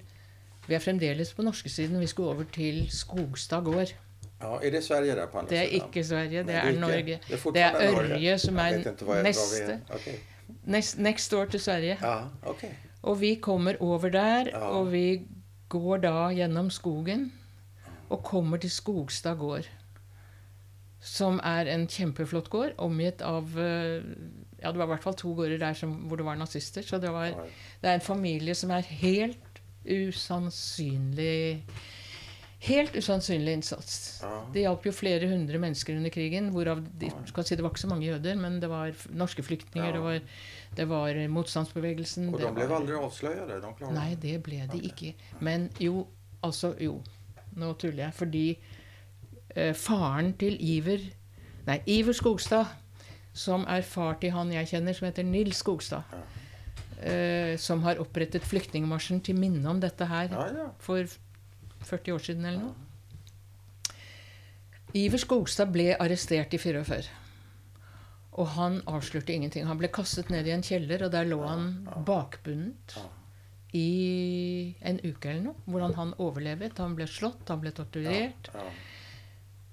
Vi 0.69 0.75
er 0.75 0.79
fremdeles 0.85 1.33
på 1.35 1.43
norskesiden. 1.43 2.01
Vi 2.01 2.07
skulle 2.07 2.29
over 2.35 2.45
til 2.53 2.87
Skogstad 2.91 3.65
gård. 3.65 3.95
ja. 4.43 4.55
Er 4.63 4.71
det 4.71 4.85
Sverige 4.85 5.15
der? 5.17 5.27
på 5.27 5.39
andre 5.39 5.51
Det 5.51 5.59
er 5.59 5.69
siden? 5.69 5.87
ikke 5.89 6.05
Sverige, 6.05 6.39
det 6.39 6.47
Nej, 6.47 6.69
er. 6.75 6.81
Norge. 6.81 7.05
Det 7.29 7.47
er, 7.47 7.53
Det 7.53 7.63
er. 7.63 7.93
Ørje, 7.99 8.39
som 8.39 8.57
er 8.59 8.67
jag, 8.67 9.23
neste. 9.25 9.81
Okej. 9.91 10.19
Next, 10.65 10.99
next 10.99 11.31
door 11.33 11.45
til 11.45 11.61
Sverige. 11.61 11.97
Ja, 12.03 12.19
okej. 12.47 12.75
Og 13.03 13.21
vi 13.21 13.35
kommer 13.35 13.75
over 13.81 14.09
der, 14.09 14.45
Ja. 14.53 14.59
og 14.59 14.93
vi 14.93 15.23
går 15.69 15.97
da 15.97 16.29
gjennom 16.29 16.71
skogen 16.71 17.33
og 18.11 18.23
kommer 18.25 18.57
til 18.57 18.71
Skogstad 18.71 19.37
gård. 19.39 19.69
Som 21.01 21.41
er 21.45 21.69
en 21.75 21.87
kjempeflott 21.87 22.49
gård, 22.51 22.73
omgitt 22.79 23.23
av 23.23 23.59
eh, 23.59 24.03
Ja, 24.63 24.73
det 24.73 24.79
var 24.81 24.85
i 24.89 24.91
hvert 24.91 25.03
fall 25.05 25.15
to 25.15 25.35
gårder 25.35 25.59
der 25.59 25.73
som, 25.79 25.93
hvor 26.09 26.17
det 26.17 26.25
var 26.27 26.35
nazister. 26.35 26.83
Så 26.83 26.99
det, 26.99 27.13
var, 27.13 27.27
det 27.83 27.91
er 27.91 27.95
en 27.95 28.01
familie 28.01 28.55
som 28.55 28.71
er 28.75 28.81
helt 28.81 29.39
usannsynlig 29.85 31.65
Helt 32.59 32.97
usannsynlig 32.99 33.53
innsats. 33.55 34.19
Ja. 34.23 34.31
Det 34.51 34.65
hjalp 34.65 34.87
jo 34.89 34.91
flere 34.91 35.29
hundre 35.31 35.61
mennesker 35.63 35.95
under 35.95 36.11
krigen. 36.11 36.49
Hvorav 36.51 36.81
de, 36.99 37.07
si 37.47 37.55
det 37.55 37.63
var 37.63 37.71
ikke 37.71 37.85
så 37.85 37.91
mange 37.93 38.09
jøder, 38.09 38.35
men 38.35 38.57
det 38.59 38.67
var 38.69 38.91
norske 39.15 39.45
flyktninger, 39.47 39.87
Ja. 39.89 39.95
det, 39.95 40.03
var, 40.03 40.19
det 40.77 40.89
var 40.91 41.21
motstandsbevegelsen 41.31 42.33
Og 42.35 42.41
de 42.41 42.51
ble 42.57 42.67
var, 42.67 42.81
aldri? 42.81 42.97
De 42.97 43.93
Nei, 43.95 44.15
det 44.19 44.43
ble 44.43 44.67
de 44.73 44.81
ikke. 44.91 45.15
Men 45.41 45.71
jo, 45.79 46.09
altså 46.43 46.75
jo. 46.83 46.97
Nå 47.55 47.73
tuller 47.79 48.09
jeg. 48.09 48.15
Fordi 48.15 48.59
eh, 49.55 49.75
faren 49.75 50.33
til 50.35 50.59
Iver 50.59 50.99
Nei, 51.69 51.79
Iver 51.87 52.13
Skogstad, 52.17 52.67
som 53.35 53.65
er 53.69 53.83
far 53.87 54.19
til 54.19 54.31
han 54.35 54.51
jeg 54.53 54.67
kjenner, 54.67 54.93
som 54.97 55.07
heter 55.07 55.23
Nils 55.23 55.57
Skogstad, 55.63 56.03
eh, 57.01 57.55
som 57.61 57.83
har 57.87 58.01
opprettet 58.03 58.45
Flyktningmarsjen 58.47 59.21
til 59.25 59.39
minne 59.39 59.67
om 59.71 59.81
dette 59.81 60.07
her 60.11 60.29
Ja, 60.33 60.47
ja. 60.55 60.69
for 60.79 61.05
40 61.87 62.15
år 62.17 62.25
siden 62.25 62.45
eller 62.45 62.61
noe. 62.69 62.75
Iver 64.97 65.21
Skogstad 65.21 65.71
ble 65.73 65.93
arrestert 66.01 66.55
i 66.57 66.59
44. 66.59 67.05
Og 68.39 68.47
han 68.55 68.81
avslørte 68.89 69.35
ingenting. 69.35 69.67
Han 69.69 69.79
ble 69.81 69.91
kastet 69.93 70.31
ned 70.33 70.47
i 70.49 70.53
en 70.55 70.63
kjeller, 70.65 71.05
og 71.05 71.13
der 71.13 71.27
lå 71.29 71.41
han 71.45 71.65
bakbundet 72.07 72.97
i 73.77 74.75
en 74.81 75.01
uke 75.05 75.29
eller 75.29 75.43
noe. 75.51 75.65
Hvordan 75.67 75.95
han 75.99 76.15
overlevet. 76.23 76.79
Han 76.81 76.95
ble 76.97 77.07
slått, 77.11 77.45
han 77.51 77.61
ble 77.61 77.73
torturert. 77.77 78.49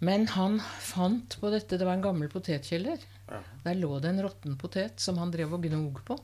Men 0.03 0.28
han 0.34 0.57
fant 0.84 1.38
på 1.39 1.49
dette 1.53 1.78
Det 1.80 1.86
var 1.88 1.95
en 1.95 2.03
gammel 2.03 2.28
potetkjeller. 2.30 2.99
Der 3.63 3.78
lå 3.80 3.99
det 4.03 4.11
en 4.11 4.23
råtten 4.26 4.57
potet 4.59 4.99
som 4.99 5.17
han 5.21 5.32
drev 5.32 5.53
og 5.55 5.63
gnog 5.63 6.01
på. 6.05 6.17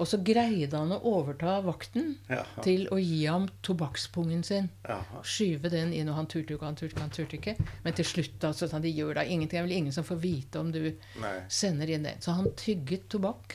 Og 0.00 0.08
så 0.08 0.16
greide 0.24 0.78
han 0.80 0.92
å 0.96 1.00
overta 1.10 1.58
vakten 1.60 2.14
Ja. 2.30 2.44
til 2.64 2.86
å 2.88 2.96
gi 2.98 3.26
ham 3.26 3.48
tobakkspungen 3.66 4.42
sin. 4.46 4.70
Ja. 4.88 5.02
Skyve 5.22 5.68
den 5.70 5.92
inn, 5.92 6.08
og 6.08 6.16
han 6.16 6.26
turte 6.26 6.54
ikke, 6.54 6.64
han 6.64 6.78
turte 6.78 6.94
ikke, 6.94 7.00
han 7.04 7.10
turte 7.10 7.36
ikke. 7.36 7.54
Men 7.84 7.92
til 7.98 8.04
slutt 8.08 8.40
så 8.40 8.54
sa 8.66 8.70
han, 8.78 8.82
de 8.86 8.92
gjør 8.96 9.14
da 9.20 9.24
ingenting. 9.24 9.50
Det 9.50 9.58
er 9.60 9.66
vel 9.68 9.76
ingen 9.76 9.92
som 9.92 10.06
får 10.08 10.20
vite 10.22 10.60
om 10.62 10.70
du 10.72 10.80
Nei. 11.20 11.34
sender 11.48 11.90
inn 11.92 12.06
det. 12.08 12.16
Så 12.24 12.32
han 12.32 12.48
tygget 12.56 13.08
tobakk 13.12 13.54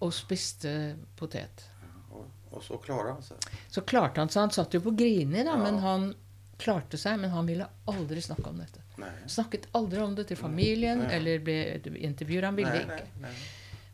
og 0.00 0.12
spiste 0.16 0.72
potet. 1.16 1.66
Og, 2.10 2.24
og, 2.50 2.62
så 2.64 2.78
klarte 2.80 3.12
han 3.12 3.22
seg. 3.22 3.50
Så 3.68 3.84
klarte 3.84 4.20
han 4.24 4.32
seg. 4.32 4.40
Han 4.46 4.50
satt 4.56 4.74
jo 4.74 4.80
på 4.80 4.94
Grini, 4.96 5.44
da, 5.44 5.56
men 5.60 5.78
han 5.84 6.14
klarte 6.58 6.96
seg. 7.00 7.20
Men 7.20 7.30
han 7.34 7.46
ville 7.46 7.68
aldri 7.92 8.22
snakke 8.24 8.48
om 8.48 8.62
dette. 8.62 8.80
Nei. 9.02 9.10
Snakket 9.28 9.68
aldri 9.76 10.00
om 10.00 10.14
det 10.16 10.28
til 10.30 10.38
familien 10.40 11.04
Nei. 11.04 11.12
eller 11.18 11.44
ble 11.44 11.58
intervjuet. 12.00 12.48
Han 12.48 12.56
ville 12.56 12.80
ikke. 12.80 13.02
Nei, 13.20 13.28
nej. 13.28 13.36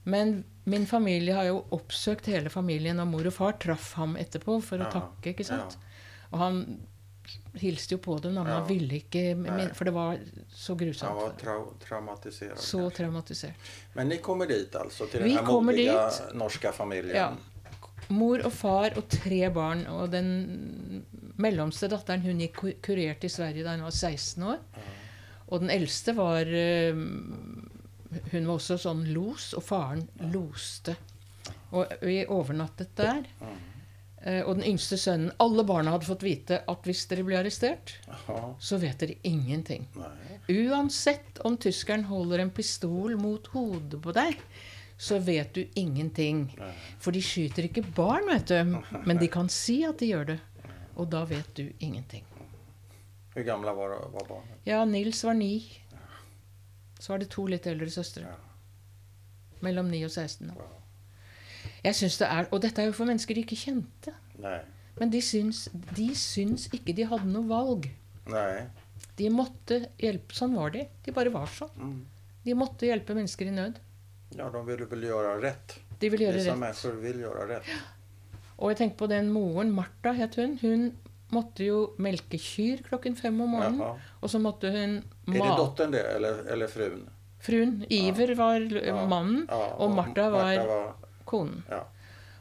Men 0.04 0.44
min 0.64 0.86
familie 0.86 1.34
har 1.34 1.44
jo 1.50 1.64
oppsøkt 1.76 2.26
hele 2.32 2.48
familien, 2.50 3.00
og 3.00 3.08
mor 3.08 3.26
og 3.26 3.32
far 3.36 3.52
traff 3.60 3.92
ham 3.98 4.16
etterpå 4.16 4.60
for 4.62 4.78
å 4.78 4.86
Ja, 4.86 4.90
takke. 4.94 5.34
ikke 5.34 5.44
sant? 5.44 5.76
Og 6.32 6.38
han 6.38 6.62
hilste 7.60 7.94
jo 7.94 7.98
på 8.02 8.16
dem, 8.22 8.34
da, 8.34 8.42
men 8.42 8.52
han 8.52 8.66
ville 8.66 8.96
ikke 9.02 9.34
Nei. 9.36 9.68
For 9.74 9.84
det 9.84 9.92
var 9.94 10.18
så 10.50 10.74
grusomt. 10.78 11.10
Han 11.10 11.16
var 11.20 11.34
tra 11.38 11.56
traumatisert. 11.84 12.58
Så 12.58 12.78
kanskje. 12.84 12.96
traumatisert. 12.96 13.70
Men 13.94 14.08
ni 14.08 14.18
kommer 14.18 14.46
dit 14.50 14.72
altså? 14.74 15.06
Til 15.10 15.22
Vi 15.22 15.34
den 15.36 15.44
modige 15.44 15.92
dit. 15.92 16.34
norska 16.34 16.72
familjen? 16.72 17.14
Ja. 17.14 17.36
Mor 18.10 18.40
og 18.44 18.52
far 18.52 18.96
og 18.96 19.06
tre 19.08 19.48
barn. 19.54 19.84
Og 19.86 20.10
den 20.10 21.04
mellomste 21.38 21.88
datteren 21.88 22.22
hun 22.22 22.40
gikk 22.40 22.80
kurert 22.82 23.22
i 23.24 23.28
Sverige 23.28 23.62
da 23.64 23.76
hun 23.76 23.82
var 23.86 23.90
16 23.94 24.42
år. 24.42 24.58
Og 25.50 25.60
den 25.60 25.70
eldste 25.70 26.14
var 26.16 26.46
eh, 26.46 26.94
Hun 28.32 28.46
var 28.46 28.54
også 28.56 28.76
sånn 28.82 29.04
los, 29.14 29.52
og 29.54 29.62
faren 29.62 30.06
loste. 30.32 30.96
Og 31.72 31.92
vi 32.02 32.24
overnattet 32.26 32.94
der. 32.98 33.20
Eh, 34.22 34.42
Og 34.44 34.56
den 34.58 34.64
yngste 34.68 34.98
sønnen 35.00 35.30
Alle 35.40 35.62
barna 35.64 35.94
hadde 35.94 36.04
fått 36.04 36.22
vite 36.26 36.58
at 36.68 36.82
hvis 36.84 37.06
dere 37.08 37.22
blir 37.24 37.38
arrestert, 37.38 37.94
Aha. 38.10 38.54
så 38.60 38.76
vet 38.82 38.98
dere 39.00 39.14
ingenting. 39.24 39.86
Nei. 39.96 40.40
Uansett 40.66 41.38
om 41.46 41.56
tyskeren 41.56 42.04
holder 42.10 42.42
en 42.42 42.50
pistol 42.50 43.14
mot 43.16 43.46
hodet 43.54 44.00
på 44.02 44.12
deg, 44.12 44.36
så 45.00 45.18
vet 45.24 45.54
du 45.54 45.62
ingenting. 45.80 46.50
Nei. 46.58 46.72
For 47.00 47.12
de 47.16 47.22
skyter 47.24 47.70
ikke 47.70 47.86
barn, 47.96 48.26
vet 48.28 48.50
du. 48.50 48.76
Men 49.06 49.16
de 49.22 49.28
kan 49.32 49.48
si 49.48 49.78
at 49.88 49.98
de 50.02 50.10
gjør 50.10 50.26
det. 50.34 50.40
Og 51.00 51.08
da 51.08 51.22
vet 51.24 51.54
du 51.56 51.70
ingenting. 51.78 52.24
Hvor 53.32 53.46
gamle 53.46 53.72
var, 53.72 53.94
var 54.12 54.26
barna? 54.28 54.58
Ja, 54.66 54.84
Nils 54.84 55.22
var 55.24 55.34
ni. 55.38 55.62
Så 57.00 57.14
var 57.14 57.22
det 57.22 57.30
to 57.32 57.46
litt 57.48 57.66
eldre 57.70 57.88
søstre. 57.92 58.28
Mellom 59.64 59.88
9 59.92 60.04
og 60.06 60.12
16. 60.12 60.50
da. 60.52 60.68
Jeg 61.84 61.96
synes 61.96 62.18
det 62.20 62.28
er, 62.28 62.46
Og 62.52 62.60
dette 62.62 62.82
er 62.82 62.90
jo 62.90 62.96
for 62.96 63.08
mennesker 63.08 63.36
de 63.36 63.44
ikke 63.44 63.56
kjente. 63.56 64.12
Nei. 64.40 64.58
Men 65.00 65.12
de 65.12 65.20
syns, 65.24 65.66
de 65.96 66.10
syns 66.18 66.68
ikke 66.76 66.94
de 66.96 67.06
hadde 67.08 67.28
noe 67.32 67.48
valg. 67.48 67.88
Nei. 68.28 68.66
De 69.16 69.28
måtte 69.32 69.78
hjelpe. 70.00 70.36
Sånn 70.36 70.56
var 70.56 70.72
de. 70.74 70.86
De 71.04 71.12
bare 71.16 71.32
var 71.32 71.48
sånn. 71.52 71.72
Mm. 71.76 72.00
De 72.44 72.56
måtte 72.56 72.88
hjelpe 72.88 73.16
mennesker 73.16 73.48
i 73.48 73.54
nød. 73.54 73.78
Ja, 74.36 74.48
de 74.52 74.60
ville 74.66 74.86
vel 74.90 75.06
gjøre 75.08 75.38
rett. 75.42 75.78
De 76.00 76.08
ville 76.12 76.28
gjøre 76.28 76.40
Vissa 76.40 76.54
rett. 76.56 77.00
vil 77.02 77.22
gjøre 77.24 77.46
rett. 77.48 77.66
rätt. 77.68 78.36
Og 78.60 78.70
jeg 78.72 78.78
tenker 78.80 78.96
på 79.00 79.08
den 79.08 79.30
moren, 79.32 79.72
Martha 79.72 80.12
het 80.16 80.36
hun. 80.36 80.58
Hun 80.60 80.90
måtte 81.32 81.64
jo 81.66 81.94
melke 81.98 82.38
kyr 82.38 82.82
klokken 82.88 83.16
fem 83.16 83.40
om 83.40 83.50
morgenen. 83.56 83.78
Jaha. 83.80 83.96
Og 84.22 84.30
så 84.30 84.40
måtte 84.40 84.70
hun 84.70 84.96
er 85.28 85.32
det 85.32 85.56
datteren 85.60 85.92
det, 85.92 86.04
eller, 86.16 86.42
eller 86.52 86.66
fruen? 86.68 87.06
Fruen. 87.40 87.84
Iver 87.90 88.34
var 88.36 88.56
l- 88.60 88.82
Ja. 88.84 89.06
mannen, 89.06 89.46
Ja, 89.48 89.60
og 89.78 89.90
Martha 89.96 90.28
var 90.30 90.44
Martha 90.44 90.66
var 90.66 90.94
konen. 91.26 91.62
ja. 91.70 91.82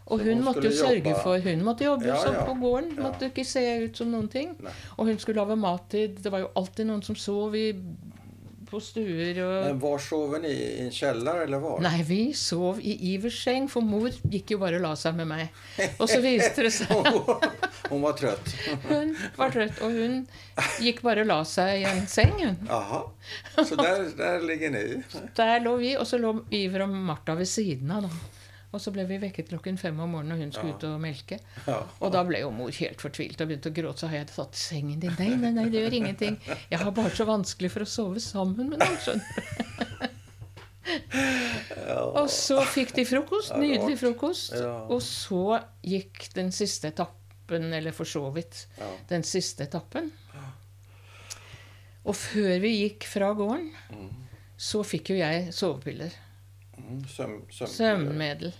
Og 0.09 0.19
hun 0.25 0.37
hun 0.39 0.43
måtte 0.43 0.63
jo 0.65 0.71
sørge 0.73 1.03
jobbe. 1.05 1.21
for 1.21 1.37
Hun 1.39 1.59
måtte 1.63 1.83
jobbe 1.85 2.05
Ja, 2.07 2.15
sånn 2.17 2.33
ja. 2.33 2.45
på 2.45 2.53
gården. 2.59 2.95
Ja. 2.97 3.03
Måtte 3.03 3.29
ikke 3.29 3.45
se 3.45 3.61
ut 3.85 3.95
som 3.95 4.09
noen 4.11 4.27
ting. 4.27 4.55
Nei. 4.59 4.71
Og 4.97 5.05
hun 5.05 5.19
skulle 5.19 5.37
lage 5.45 5.55
mat 5.55 5.87
til 5.89 6.15
Det 6.15 6.31
var 6.31 6.39
jo 6.39 6.49
alltid 6.55 6.87
noen 6.87 7.03
som 7.03 7.15
sov 7.15 7.53
i 7.55 7.71
på 8.69 8.79
stuer 8.83 9.39
og 9.43 9.53
Men 9.65 9.79
var 9.81 10.01
sover 10.03 10.41
ni? 10.43 10.51
I 10.53 10.79
en 10.85 10.91
kjeller, 10.93 11.43
eller 11.45 11.61
var? 11.63 11.79
Nei, 11.83 12.03
vi 12.07 12.19
sov 12.37 12.79
i 12.81 12.95
Ivers 13.13 13.37
seng, 13.43 13.67
for 13.71 13.81
mor 13.85 14.09
gikk 14.29 14.53
jo 14.55 14.59
bare 14.61 14.79
og 14.79 14.85
la 14.85 14.93
seg 14.99 15.17
med 15.19 15.29
meg. 15.31 15.49
Og 15.97 16.05
så 16.09 16.19
viste 16.23 16.65
det 16.67 16.73
seg 16.75 16.93
Hun 17.89 18.03
var 18.05 18.13
trøtt. 18.19 18.51
Hun 18.85 19.15
var 19.37 19.53
trøtt, 19.55 19.79
og 19.81 19.95
hun 19.97 20.19
gikk 20.83 21.01
bare 21.05 21.23
og 21.25 21.31
la 21.31 21.39
seg 21.49 21.81
i 21.81 21.87
en 21.89 22.05
seng. 22.09 22.35
hun. 22.43 22.57
Jaha. 22.69 23.03
Så 23.57 23.75
der, 23.79 24.05
der 24.17 24.43
ligger 24.45 24.73
ni? 24.75 24.83
Der 25.37 25.55
lå 25.65 25.75
vi, 25.81 25.95
og 25.97 26.05
så 26.09 26.19
lå 26.21 26.35
Iver 26.53 26.85
og 26.85 26.93
Martha 26.93 27.33
ved 27.39 27.49
siden 27.49 27.91
av. 27.95 28.05
da. 28.05 28.38
Og 28.71 28.81
så 28.83 28.91
ble 28.93 29.01
vi 29.09 29.17
vekket 29.17 29.47
klokken 29.49 29.79
fem 29.81 29.97
om 29.99 30.11
morgenen, 30.13 30.35
og 30.35 30.43
hun 30.43 30.51
skulle 30.53 30.75
ut 30.77 30.83
og 30.85 30.99
melke. 31.01 31.39
Ja. 31.65 31.79
Og 32.05 32.11
da 32.13 32.21
ble 32.27 32.43
jo 32.43 32.51
mor 32.53 32.69
helt 32.77 33.01
fortvilt 33.01 33.41
og 33.41 33.49
begynte 33.49 33.71
å 33.71 33.73
gråte. 33.73 34.03
Så 34.03 34.09
har 34.11 34.19
jeg 34.21 34.27
tatt 34.29 34.59
sengen 34.61 34.99
din. 35.01 35.15
Nei, 35.17 35.31
nei, 35.41 35.49
nei, 35.55 35.65
det 35.73 35.81
gjør 35.81 35.95
ingenting. 35.97 36.37
Jeg 36.69 36.79
har 36.83 36.91
bare 36.93 37.09
så 37.17 37.25
vanskelig 37.25 37.71
for 37.73 37.81
å 37.81 37.89
sove 37.89 38.21
sammen 38.21 38.69
med 38.69 38.83
noen, 38.83 38.99
skjønner 39.01 39.25
du. 39.25 40.05
Og 42.19 42.29
så 42.33 42.59
fikk 42.65 42.93
de 42.97 43.03
frokost. 43.05 43.53
Nydelig 43.57 43.97
frokost. 44.01 44.53
Ja. 44.57 44.71
Og 44.89 45.01
så 45.05 45.59
gikk 45.85 46.29
den 46.37 46.53
siste 46.55 46.89
etappen, 46.93 47.67
eller 47.73 47.93
for 47.95 48.05
så 48.09 48.23
vidt 48.33 48.67
Ja. 48.79 48.87
den 49.09 49.23
siste 49.25 49.65
etappen. 49.65 50.11
Og 52.05 52.15
før 52.15 52.55
vi 52.63 52.71
gikk 52.87 53.05
fra 53.05 53.33
gården, 53.37 53.69
så 54.57 54.81
fikk 54.87 55.09
jo 55.13 55.17
jeg 55.19 55.51
sovepiller. 55.53 56.13
Mm, 56.79 57.03
søm, 57.07 57.35
sömn. 57.51 57.67
Søvnmiddel. 57.75 58.53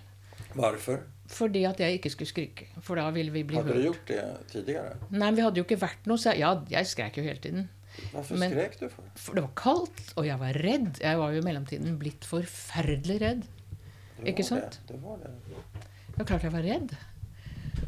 Varför? 0.56 1.04
Fordi 1.30 1.64
at 1.70 1.80
jeg 1.80 2.00
ikke 2.00 2.10
skulle 2.10 2.28
skrike. 2.30 2.68
For 2.82 2.96
da 2.98 3.10
ville 3.14 3.32
vi 3.32 3.44
bli 3.44 3.58
Hade 3.60 3.74
du 3.74 3.84
gjort 3.84 4.08
det 4.08 4.24
tidligere? 4.52 4.96
Nei, 5.12 5.32
vi 5.38 5.42
hadde 5.46 5.62
jo 5.62 5.64
ikke 5.68 5.78
vært 5.82 6.08
noe 6.10 6.18
så 6.18 6.34
Ja, 6.38 6.56
jeg 6.70 6.88
skrek 6.90 7.18
jo 7.18 7.24
hele 7.24 7.38
tiden. 7.42 7.70
Hvorfor 8.14 8.38
Men- 8.38 8.52
skrek 8.52 8.80
du 8.80 8.90
for? 8.90 9.04
For 9.16 9.34
det 9.36 9.44
var 9.44 9.54
kaldt, 9.56 10.14
og 10.16 10.26
jeg 10.26 10.40
var 10.40 10.54
redd. 10.54 11.00
Jeg 11.02 11.18
var 11.18 11.32
jo 11.32 11.38
i 11.42 11.46
mellomtiden 11.46 12.00
blitt 12.00 12.26
forferdelig 12.26 13.22
redd. 13.22 13.44
Ikke 14.26 14.44
sant? 14.44 14.80
Det, 14.88 14.96
det 14.96 15.04
var 15.04 15.18
det. 15.18 15.32
Det 16.08 16.18
var 16.18 16.26
klart 16.26 16.44
jeg 16.44 16.52
var 16.52 16.62
redd. 16.62 16.96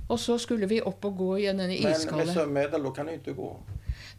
Og 0.10 0.20
så 0.20 0.38
skulle 0.38 0.68
vi 0.68 0.82
opp 0.82 1.06
og 1.06 1.18
gå 1.18 1.38
i 1.40 1.46
denne 1.50 1.68
Men 1.68 2.18
med 2.18 2.28
sømmedel, 2.34 2.84
da 2.84 2.92
kan 2.92 3.06
du 3.08 3.12
ikke 3.12 3.34
gå. 3.36 3.50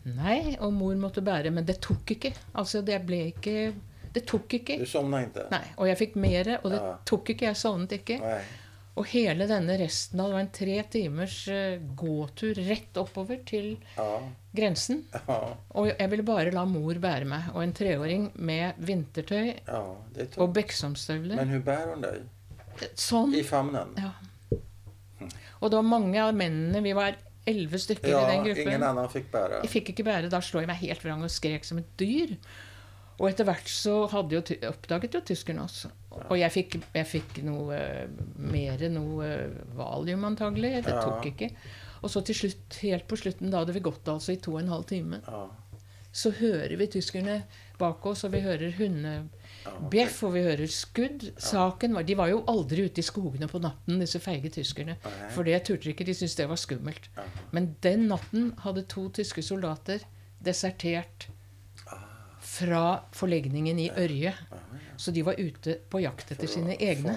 Nei, 0.05 0.57
og 0.59 0.73
mor 0.73 0.95
måtte 0.99 1.23
bære, 1.23 1.51
men 1.55 1.65
det 1.65 1.81
tok 1.81 2.11
ikke. 2.17 2.33
Altså, 2.55 2.83
det 2.85 2.99
ble 3.07 3.27
ikke 3.33 3.73
Det 4.13 4.27
tok 4.29 4.59
ikke. 4.61 4.79
Du 4.79 4.87
sovna 4.87 5.23
ikke? 5.27 5.47
Nei, 5.51 5.63
Og 5.79 5.87
jeg 5.89 5.97
fikk 5.99 6.17
mer, 6.17 6.59
og 6.63 6.71
det 6.71 6.81
Ja. 6.83 6.97
tok 7.05 7.31
ikke. 7.33 7.47
Jeg 7.49 7.57
sovnet 7.57 7.93
ikke. 7.99 8.19
Nei. 8.21 8.43
Og 8.95 9.07
hele 9.09 9.47
denne 9.49 9.79
resten 9.81 10.21
av 10.21 10.27
Det 10.29 10.35
var 10.35 10.41
en 10.41 10.51
tre 10.53 10.83
timers 10.91 11.49
eh, 11.49 11.79
gåtur 11.97 12.55
rett 12.69 12.93
oppover 13.01 13.39
til 13.47 13.79
Ja. 13.97 14.21
grensen. 14.55 15.05
Ja. 15.15 15.39
Og 15.75 15.87
jeg 15.99 16.11
ville 16.11 16.23
bare 16.23 16.51
la 16.53 16.65
mor 16.67 16.93
bære 17.01 17.25
meg. 17.25 17.43
Og 17.55 17.63
en 17.63 17.73
treåring 17.73 18.31
med 18.37 18.75
vintertøy 18.79 19.55
ja, 19.67 19.83
det 20.15 20.37
og 20.37 20.53
Beksomstøvler. 20.53 21.37
Men 21.37 21.49
hun 21.49 21.63
bærer 21.63 21.95
hun 21.95 22.03
deg? 22.03 22.23
Sånn. 22.95 23.35
I 23.35 23.43
famnen? 23.43 23.95
Ja. 23.97 24.13
Og 25.63 25.71
det 25.71 25.77
var 25.79 25.87
mange 25.87 26.19
av 26.21 26.35
mennene. 26.35 26.83
Vi 26.83 26.93
var 26.93 27.15
elleve 27.47 27.79
stykker 27.81 28.09
Ja, 28.13 28.27
i 28.29 28.37
den 28.37 28.45
gruppen. 28.45 28.67
ingen 28.69 28.83
annen 28.83 29.09
fikk 29.09 29.31
bære. 29.33 29.63
Jeg 29.63 29.71
fikk 29.71 29.89
ikke 29.95 30.05
bære. 30.05 30.29
Da 30.31 30.41
slo 30.41 30.61
jeg 30.61 30.67
meg 30.69 30.77
helt 30.83 31.03
vrang 31.05 31.23
og 31.25 31.31
skrek 31.31 31.65
som 31.65 31.79
et 31.79 31.97
dyr. 31.97 32.37
Og 33.23 33.29
etter 33.31 33.47
hvert 33.47 33.69
så 33.71 34.01
hadde 34.11 34.35
jo, 34.35 34.43
oppdaget 34.67 35.15
jo 35.15 35.21
tyskerne 35.23 35.63
oss. 35.63 35.85
Og 36.27 36.35
jeg 36.41 36.51
fikk, 36.51 36.73
jeg 36.91 37.07
fikk 37.07 37.37
noe 37.47 37.79
mer 38.43 38.83
noe 38.91 39.29
valium, 39.79 40.27
antagelig. 40.27 40.81
Det 40.83 40.97
tok 40.99 41.29
ikke. 41.31 41.53
Og 42.03 42.11
så 42.11 42.23
til 42.27 42.35
slutt, 42.35 42.79
helt 42.83 43.07
på 43.07 43.19
slutten, 43.21 43.53
da 43.53 43.61
hadde 43.63 43.77
vi 43.77 43.85
gått 43.85 44.09
altså 44.11 44.35
i 44.35 44.41
to 44.43 44.57
og 44.57 44.65
en 44.65 44.73
halv 44.73 44.89
time, 44.91 45.21
så 46.13 46.33
hører 46.35 46.75
vi 46.77 46.89
tyskerne 46.93 47.37
bak 47.79 48.03
oss, 48.11 48.25
og 48.27 48.35
vi 48.35 48.43
hører 48.45 48.75
hundebjeff, 48.77 50.19
og 50.27 50.35
vi 50.35 50.43
hører 50.45 50.73
skudd. 50.75 51.29
Saken 51.41 51.95
var 51.95 52.05
De 52.09 52.17
var 52.19 52.33
jo 52.33 52.43
aldri 52.51 52.89
ute 52.89 53.01
i 53.01 53.07
skogene 53.07 53.47
på 53.49 53.63
natten, 53.63 54.03
disse 54.03 54.21
feige 54.21 54.51
tyskerne. 54.59 54.99
For 55.31 55.47
det 55.47 55.63
turte 55.69 55.95
ikke. 55.95 56.09
De 56.11 56.17
syntes 56.19 56.35
det 56.43 56.49
var 56.51 56.61
skummelt. 56.61 57.07
Men 57.55 57.77
den 57.87 58.09
natten 58.11 58.51
hadde 58.67 58.85
to 58.91 59.07
tyske 59.15 59.47
soldater 59.47 60.03
desertert 60.43 61.31
fra 62.53 62.85
forlegningen 63.17 63.79
i 63.81 63.89
Ørje. 63.97 64.35
Så 65.01 65.15
de 65.15 65.25
var 65.25 65.41
ute 65.41 65.79
på 65.89 66.03
jakt 66.05 66.35
etter 66.35 66.51
sine 66.51 66.77
egne. 66.77 67.17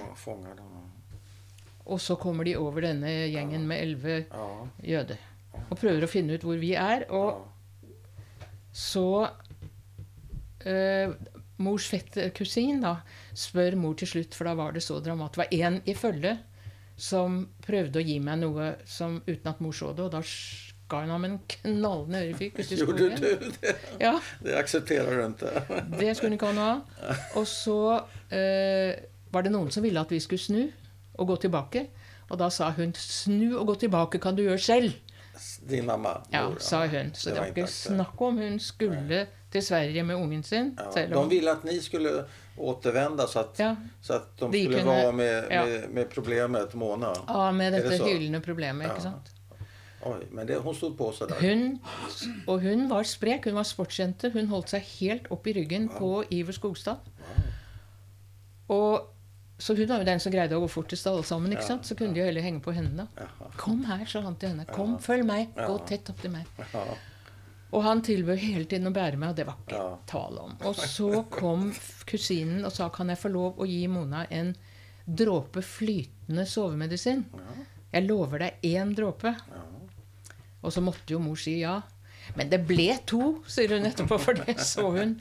Og 1.85 2.01
så 2.01 2.15
kommer 2.17 2.47
de 2.47 2.55
over 2.57 2.87
denne 2.87 3.11
gjengen 3.29 3.67
med 3.69 3.83
elleve 3.83 4.19
jøder 4.81 5.19
og 5.69 5.79
prøver 5.79 6.05
å 6.05 6.09
finne 6.09 6.35
ut 6.35 6.45
hvor 6.45 6.59
vi 6.61 6.73
er. 6.77 7.05
Og 7.13 7.43
så 8.75 9.07
eh, 10.67 11.13
Mors 11.63 11.87
fette 11.87 12.29
kusin 12.35 12.81
da 12.83 12.97
spør 13.35 13.77
mor 13.79 13.95
til 13.99 14.11
slutt, 14.11 14.35
for 14.35 14.49
da 14.49 14.55
var 14.57 14.75
det 14.75 14.83
så 14.83 14.99
dramatisk. 15.03 15.39
Det 15.39 15.61
var 15.61 15.69
én 15.69 15.79
i 15.87 15.95
følge 15.97 16.35
som 16.95 17.41
prøvde 17.63 17.99
å 17.99 18.05
gi 18.07 18.19
meg 18.23 18.39
noe 18.43 18.73
som, 18.87 19.19
uten 19.27 19.51
at 19.51 19.61
mor 19.63 19.75
så 19.75 19.91
det, 19.95 20.07
og 20.07 20.13
da 20.15 20.21
hun 20.89 21.09
ham 21.09 21.25
en 21.25 21.39
knallende 21.47 22.21
ørefik 22.27 22.59
ute 22.59 22.73
i 22.73 22.77
skogen. 22.77 23.15
du 23.17 23.51
det? 23.61 23.75
Ja, 23.99 24.19
Det 24.43 24.55
aksepterer 24.55 25.09
du 25.09 25.21
ikke. 25.27 25.63
Det 25.99 26.15
skulle 26.17 26.29
hun 26.29 26.33
ikke 26.37 26.45
ha 26.45 26.53
noe 26.53 26.71
av. 26.75 27.23
Og 27.35 27.47
så 27.49 27.77
eh, 28.31 28.93
var 29.33 29.41
det 29.45 29.51
noen 29.51 29.71
som 29.71 29.83
ville 29.83 29.99
at 29.99 30.11
vi 30.11 30.19
skulle 30.19 30.41
snu 30.41 30.67
og 31.17 31.27
gå 31.27 31.35
tilbake. 31.47 31.87
Og 32.29 32.39
da 32.39 32.49
sa 32.49 32.71
hun 32.71 32.93
'snu 32.93 33.57
og 33.57 33.67
gå 33.67 33.75
tilbake 33.85 34.19
kan 34.19 34.35
du 34.35 34.43
gjøre 34.43 34.57
selv'. 34.61 34.93
Din 35.69 35.85
mamma? 35.85 36.21
Ja, 36.33 36.49
sa 36.59 36.87
hun. 36.87 37.11
Så 37.13 37.29
det 37.29 37.39
var 37.39 37.45
ikke 37.45 37.67
snakk 37.67 38.21
om. 38.21 38.37
Hun 38.37 38.59
skulle 38.59 39.27
til 39.51 39.61
Sverige 39.63 40.03
med 40.03 40.15
ungen 40.15 40.43
sin. 40.43 40.77
Ja, 40.95 41.05
de 41.05 41.29
ville 41.29 41.51
at 41.51 41.63
ni 41.63 41.79
skulle 41.81 42.25
återvende 42.57 43.27
så 43.27 43.45
Ja. 43.59 43.75
så 44.01 44.13
at 44.13 44.21
de 44.39 44.63
skulle 44.63 44.79
kunne, 44.79 44.85
være 44.85 45.11
med, 45.11 45.43
med, 45.49 45.89
med 45.89 46.05
problemet 46.05 46.73
Mona. 46.73 47.13
Ja, 47.27 47.51
med 47.51 47.73
det 47.73 47.83
dette 47.83 48.03
hyllende 48.05 48.39
problemet. 48.39 48.85
Ikke 48.89 49.01
sant? 49.01 49.34
Oj, 50.05 50.27
men 50.31 50.45
det, 50.47 50.59
hun 50.61 50.75
stod 50.77 50.93
på 50.99 51.07
seg 51.17 51.29
der. 51.31 51.39
Hun, 51.41 51.79
og 52.47 52.61
hun 52.61 52.87
var 52.91 53.03
sprek. 53.09 53.45
Hun 53.49 53.55
var 53.57 53.65
sportsjente. 53.65 54.29
Hun 54.35 54.47
holdt 54.51 54.69
seg 54.75 54.83
helt 54.99 55.31
opp 55.33 55.47
i 55.49 55.53
ryggen 55.57 55.87
på 55.89 56.23
Iver 56.29 56.53
Skogstad. 56.53 57.01
Og, 58.69 59.07
så 59.61 59.75
hun 59.77 59.87
var 59.89 60.01
jo 60.03 60.07
den 60.09 60.21
som 60.21 60.33
greide 60.33 60.57
å 60.57 60.61
gå 60.63 60.69
fortest 60.71 61.07
av 61.07 61.15
alle 61.17 61.27
sammen. 61.27 61.51
ikke 61.53 61.61
Ja, 61.63 61.67
sant? 61.73 61.85
Så 61.89 61.95
kunne 61.97 62.13
de 62.13 62.21
jo 62.21 62.25
heller 62.29 62.41
henge 62.45 62.61
på 62.65 62.73
henne. 62.75 63.07
da. 63.15 63.25
Kom 63.57 63.83
her, 63.85 64.05
sa 64.05 64.21
han 64.21 64.35
til 64.41 64.49
henne. 64.53 64.65
Kom, 64.69 64.97
følg 64.99 65.25
meg. 65.25 65.53
Gå 65.55 65.77
Ja. 65.79 65.85
tett 65.85 66.09
opp 66.09 66.21
til 66.21 66.31
meg. 66.31 66.45
Ja. 66.73 66.85
Og 67.73 67.83
han 67.83 68.01
tilbød 68.01 68.37
hele 68.37 68.65
tiden 68.65 68.87
å 68.87 68.93
bære 68.93 69.17
meg, 69.17 69.29
og 69.29 69.35
det 69.35 69.45
var 69.47 69.55
ikke 69.65 69.73
Ja. 69.75 69.97
tale 70.07 70.39
om. 70.39 70.57
Og 70.61 70.75
så 70.75 71.25
kom 71.29 71.71
kusinen 72.05 72.63
og 72.65 72.71
sa 72.71 72.89
kan 72.89 73.07
jeg 73.09 73.17
få 73.17 73.31
lov 73.31 73.57
å 73.57 73.65
gi 73.67 73.87
Mona 73.87 74.25
en 74.29 74.55
dråpe 75.07 75.61
flytende 75.61 76.45
sovemedisin. 76.45 77.25
Jeg 77.93 78.07
lover 78.07 78.39
deg 78.39 78.53
én 78.63 78.95
dråpe. 78.95 79.35
Og 80.65 80.73
så 80.73 80.81
måtte 80.83 81.13
jo 81.13 81.21
mor 81.21 81.37
si 81.39 81.59
ja. 81.61 81.79
Men 82.35 82.49
det 82.49 82.63
ble 82.65 82.89
to, 83.05 83.35
sier 83.47 83.75
hun 83.77 83.85
etterpå, 83.85 84.17
for 84.21 84.37
det 84.39 84.57
så 84.65 84.87
hun. 84.95 85.19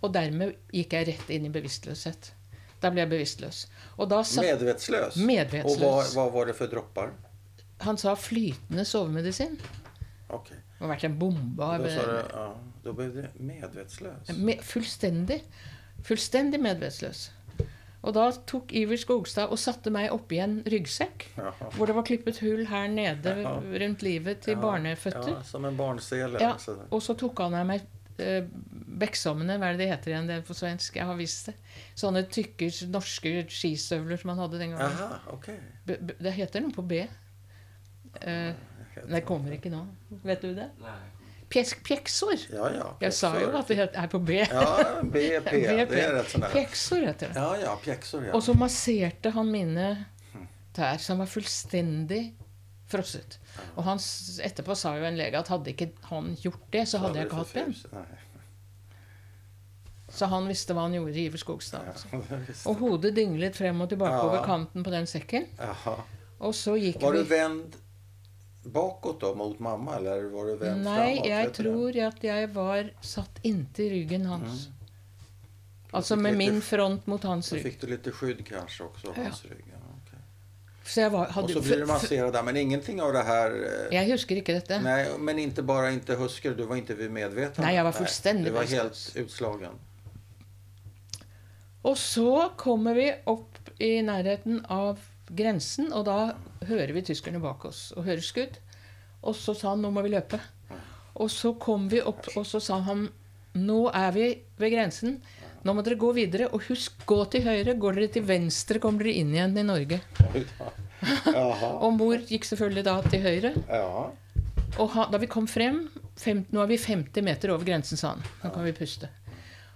Og 0.00 0.12
dermed 0.14 0.56
gikk 0.72 0.94
jeg 0.96 1.08
rett 1.10 1.32
inn 1.34 1.48
i 1.48 1.52
bevisstløshet. 1.52 2.32
Da 2.80 2.92
ble 2.94 3.02
jeg 3.02 3.10
bevisstløs. 3.10 3.64
Og 3.98 4.08
da 4.10 4.22
satt 4.22 4.46
Medvetslös? 4.46 5.16
Medvetslös. 5.16 5.76
Och 5.76 5.82
vad, 5.82 6.12
vad 6.14 6.32
var 6.32 6.46
det 6.46 6.54
for 6.54 6.70
dropper? 6.70 7.12
Han 7.84 7.98
sa 7.98 8.14
flytende 8.16 8.84
sovemedisin. 8.84 9.58
Okay. 10.28 10.56
Det 10.78 10.84
har 10.84 10.92
vært 10.92 11.04
en 11.08 11.18
bombe 11.18 11.64
Da, 11.64 11.78
Då 11.78 11.90
sa 11.90 12.06
du, 12.06 12.16
ja, 12.32 12.46
da 12.84 12.92
ble 12.94 13.08
du 13.10 13.42
medvetsløs? 13.42 14.30
Med, 14.36 14.62
fullstendig. 14.62 15.40
Fullstendig 16.06 16.60
medvetsløs. 16.62 17.28
Og 18.06 18.14
da 18.14 18.28
tok 18.46 18.70
Iver 18.78 18.98
Skogstad 19.00 19.50
og 19.50 19.58
satte 19.58 19.90
meg 19.90 20.12
oppi 20.14 20.38
en 20.42 20.60
ryggsekk. 20.70 21.26
Jaha. 21.36 21.70
Hvor 21.74 21.90
det 21.90 21.96
var 21.96 22.06
klippet 22.06 22.38
hull 22.44 22.64
her 22.70 22.86
nede 22.92 23.34
Jaha. 23.40 23.56
rundt 23.82 24.04
livet 24.06 24.44
til 24.46 24.54
Ja, 24.54 24.60
barneføtter. 24.62 25.32
Ja, 25.34 25.42
som 25.46 25.66
en 25.66 25.76
barnsele. 25.78 26.38
Ja, 26.42 26.54
og 26.94 27.02
så 27.02 27.16
tok 27.18 27.42
han 27.42 27.58
av 27.58 27.66
meg 27.66 27.82
eh, 28.22 28.46
bekksommene, 29.02 29.58
hva 29.58 29.72
er 29.72 29.76
det 29.76 29.82
det 29.84 29.90
heter 29.92 30.14
igjen 30.14 30.30
det 30.30 30.38
på 30.46 30.56
svensk? 30.56 30.96
Jeg 31.00 31.10
har 31.10 31.18
visst 31.18 31.50
det. 31.50 31.56
Sånne 31.98 32.22
tykke 32.30 32.70
norske 32.94 33.34
skistøvler 33.50 34.22
som 34.22 34.34
han 34.34 34.42
hadde 34.44 34.62
den 34.62 34.76
gangen. 34.76 35.02
Jaha, 35.02 35.20
okay. 35.34 35.58
B 35.86 35.98
b 35.98 36.18
det 36.22 36.34
heter 36.38 36.62
noe 36.64 36.74
på 36.74 36.86
B. 36.86 37.02
Eh, 38.22 38.52
det 39.10 39.24
kommer 39.26 39.54
ikke 39.54 39.70
nå. 39.74 39.84
Vet 40.22 40.42
du 40.42 40.54
det? 40.54 40.70
Pjesk, 40.78 41.17
pjeksor. 41.48 42.34
Ja, 42.52 42.70
ja. 42.74 42.88
Jeg 43.00 43.14
sa 43.16 43.32
jo 43.40 43.48
at 43.56 43.70
det 43.70 43.88
er 43.88 44.10
på 44.12 44.20
B. 44.20 44.40
Ja, 44.42 45.00
BP. 45.02 45.50
Det 45.50 46.02
er 46.02 46.12
rett 46.18 46.30
sån 46.30 46.40
där. 46.40 46.52
Pjeksor 46.52 47.06
heter 47.06 47.28
det. 47.28 47.40
Ja, 47.40 47.56
ja, 47.56 47.76
pjäxor 47.84 48.26
ja. 48.26 48.34
Og 48.36 48.42
så 48.42 48.54
masserte 48.54 49.30
han 49.30 49.50
mine 49.52 49.88
tær, 50.76 51.00
som 51.02 51.18
var 51.18 51.26
fullstendig 51.30 52.22
frosset. 52.88 53.38
Og 53.76 53.84
han, 53.84 54.00
etterpå 54.44 54.76
sa 54.78 54.94
jo 54.98 55.04
en 55.08 55.18
lege 55.18 55.40
at 55.40 55.50
hadde 55.52 55.72
ikke 55.74 55.90
han 56.12 56.32
gjort 56.40 56.64
det, 56.72 56.86
så 56.88 57.02
hadde 57.02 57.20
jeg 57.20 57.28
ikke 57.28 57.42
hatt 57.42 57.54
ben. 57.56 57.74
Så 60.08 60.28
han 60.32 60.46
visste 60.48 60.72
hva 60.72 60.86
han 60.86 60.94
gjorde 60.96 61.12
i 61.12 61.26
Iver 61.28 61.40
Skogstad. 61.42 61.90
Altså. 61.92 62.08
Og 62.70 62.80
hodet 62.80 63.12
dinglet 63.16 63.56
frem 63.56 63.80
og 63.84 63.90
tilbake 63.90 64.22
over 64.24 64.40
kanten 64.46 64.86
på 64.86 64.94
den 64.94 65.08
sekken. 65.10 65.50
Og 66.38 66.54
så 66.56 66.78
gikk 66.80 67.02
Var 67.02 67.18
du 67.18 67.22
vi 67.22 67.28
vänd 67.34 67.76
bakåt 68.64 69.20
da, 69.20 69.34
mot 69.34 69.58
mamma 69.60 69.96
eller 69.96 70.24
var 70.32 70.46
du 70.46 70.56
vendt 70.56 70.84
Nei, 70.84 71.14
framåt? 71.16 71.26
jeg 71.28 71.52
tror 71.52 71.92
det? 71.92 72.02
at 72.06 72.24
jeg 72.24 72.48
var 72.54 72.90
satt 73.00 73.38
inntil 73.42 73.90
ryggen 73.90 74.26
hans. 74.26 74.68
Altså 75.92 76.16
med 76.16 76.32
litt- 76.34 76.38
min 76.52 76.60
front 76.62 77.06
mot 77.06 77.22
hans 77.22 77.52
rygg. 77.52 77.62
Så 77.62 77.68
fikk 77.70 77.80
du 77.80 77.86
litt 77.86 78.04
skydd 78.14 78.44
kanskje 78.44 78.84
også? 78.90 79.08
av 79.10 79.16
Ja. 79.16 79.22
hans 79.22 79.44
rygg. 79.44 79.64
Ja. 79.70 79.74
Så 80.88 81.00
jeg 81.02 81.10
var, 81.12 81.26
hadde, 81.28 81.44
og 81.44 81.50
så 81.50 81.60
blir 81.60 81.78
du 81.80 81.86
massert 81.86 82.32
der, 82.32 82.42
men 82.42 82.56
ingenting 82.56 83.00
av 83.02 83.12
det 83.12 83.22
här... 83.22 83.50
eh, 83.50 83.92
jeg 83.92 84.10
husker 84.10 84.36
ikke 84.40 84.54
dette. 84.54 84.78
Nei, 84.80 85.18
men 85.18 85.36
ikke 85.38 85.62
bare 85.62 85.90
ikke 85.92 86.16
husker, 86.16 86.54
du 86.56 86.64
var 86.64 86.76
ikke 86.80 86.96
vid 86.96 87.10
medvetande. 87.12 87.66
Nei, 87.66 87.74
jeg 87.74 87.84
var 87.84 87.92
fullständigt 87.92 88.46
Du 88.46 88.52
var 88.52 88.64
helt 88.64 89.12
utslagen. 89.16 89.76
Og 91.84 91.96
så 91.98 92.50
kommer 92.56 92.94
vi 92.96 93.10
opp 93.26 93.58
i 93.78 94.00
nærheten 94.02 94.62
av 94.72 94.98
grensen, 95.34 95.92
og 95.92 96.06
da 96.08 96.34
hører 96.68 96.92
vi 96.96 97.04
tyskerne 97.10 97.40
bak 97.42 97.64
oss 97.68 97.88
og 97.96 98.06
hører 98.08 98.24
skudd. 98.24 98.58
Og 99.22 99.34
så 99.36 99.54
sa 99.54 99.72
han 99.74 99.82
'nå 99.82 99.90
må 99.90 100.02
vi 100.02 100.14
løpe'. 100.14 100.40
Og 101.18 101.30
så 101.30 101.52
kom 101.58 101.88
vi 101.88 102.00
opp, 102.00 102.28
og 102.36 102.46
så 102.46 102.60
sa 102.60 102.80
han 102.80 103.08
'nå 103.54 103.90
er 103.94 104.12
vi 104.12 104.42
ved 104.58 104.72
grensen'. 104.72 105.18
Nå 105.64 105.74
må 105.74 105.82
dere 105.82 105.98
gå 105.98 106.12
videre, 106.14 106.48
og 106.54 106.62
husk, 106.68 107.04
gå 107.06 107.24
til 107.30 107.42
høyre. 107.42 107.74
Går 107.74 107.94
dere 107.94 108.08
til 108.08 108.22
venstre, 108.22 108.78
kommer 108.78 109.04
dere 109.04 109.18
inn 109.18 109.34
igjen 109.34 109.58
i 109.58 109.62
Norge. 109.66 110.00
Og 111.82 111.92
mor 111.94 112.18
gikk 112.18 112.44
selvfølgelig 112.44 112.84
da 112.84 113.02
til 113.02 113.20
høyre. 113.20 113.52
Ja. 113.68 114.10
Og 114.78 114.90
ha, 114.94 115.06
da 115.10 115.18
vi 115.18 115.26
kom 115.26 115.46
frem 115.46 115.88
fem, 116.18 116.44
Nå 116.50 116.62
er 116.62 116.70
vi 116.70 116.78
50 116.78 117.24
meter 117.24 117.50
over 117.54 117.64
grensen, 117.64 117.98
sa 117.98 118.14
han. 118.14 118.22
Nå 118.42 118.52
kan 118.54 118.66
vi 118.66 118.74
puste. 118.76 119.10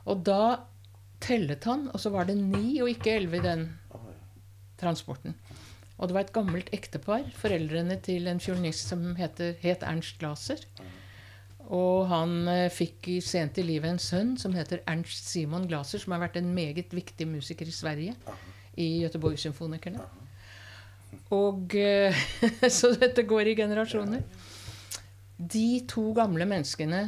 Og 0.07 0.22
da 0.26 0.61
tellet 1.22 1.64
han, 1.64 1.88
og 1.92 2.00
så 2.03 2.11
var 2.11 2.26
det 2.26 2.36
ni 2.38 2.80
og 2.82 2.90
ikke 2.90 3.16
elleve 3.16 3.38
i 3.38 3.44
den 3.44 3.68
transporten. 4.80 5.36
Og 6.03 6.11
det 6.11 6.16
var 6.16 6.26
et 6.26 6.34
gammelt 6.34 6.70
ektepar, 6.74 7.28
foreldrene 7.38 7.94
til 8.03 8.26
en 8.26 8.42
fiolinist 8.42 8.88
som 8.90 9.05
heter, 9.14 9.55
het 9.62 9.84
Ernst 9.86 10.18
Glaser. 10.18 10.64
Og 11.72 12.09
han 12.11 12.48
eh, 12.50 12.66
fikk 12.74 13.07
i, 13.12 13.20
sent 13.22 13.61
i 13.62 13.64
livet 13.64 13.92
en 13.92 14.03
sønn 14.03 14.32
som 14.40 14.55
heter 14.57 14.82
Ernst 14.90 15.30
Simon 15.30 15.68
Glaser, 15.70 16.03
som 16.03 16.16
har 16.16 16.24
vært 16.24 16.40
en 16.40 16.50
meget 16.57 16.90
viktig 16.90 17.28
musiker 17.30 17.70
i 17.70 17.76
Sverige, 17.76 18.16
i 18.74 18.88
Göteborg-symfonikerne. 19.05 20.03
Og 21.38 21.76
eh, 21.78 22.18
Så 22.80 22.92
dette 22.98 23.22
går 23.28 23.53
i 23.53 23.59
generasjoner. 23.62 24.26
De 25.38 25.66
to 25.88 26.11
gamle 26.18 26.50
menneskene 26.50 27.05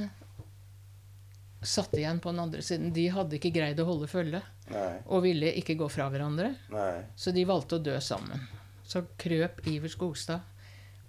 satt 1.65 1.95
igjen 1.97 2.21
på 2.23 2.31
den 2.31 2.43
andre 2.47 2.63
siden. 2.63 2.93
De 2.95 3.09
hadde 3.11 3.41
ikke 3.41 3.53
greid 3.55 3.81
å 3.81 3.89
holde 3.89 4.09
følge 4.11 4.41
Nei. 4.71 4.91
og 5.07 5.25
ville 5.25 5.51
ikke 5.59 5.77
gå 5.81 5.89
fra 5.91 6.07
hverandre. 6.13 6.55
Nei. 6.73 6.93
Så 7.17 7.35
de 7.35 7.47
valgte 7.49 7.81
å 7.81 7.85
dø 7.85 7.97
sammen. 8.05 8.43
Så 8.85 9.05
krøp 9.21 9.63
Iver 9.67 9.93
Skogstad 9.93 10.45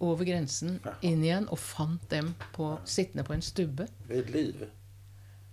over 0.03 0.27
grensen 0.27 0.79
inn 1.05 1.23
igjen 1.23 1.47
og 1.51 1.59
fant 1.59 2.03
dem 2.11 2.33
på, 2.55 2.73
sittende 2.87 3.25
på 3.27 3.35
en 3.35 3.43
stubbe. 3.45 3.87
Ved 4.09 4.31
liv. 4.33 4.65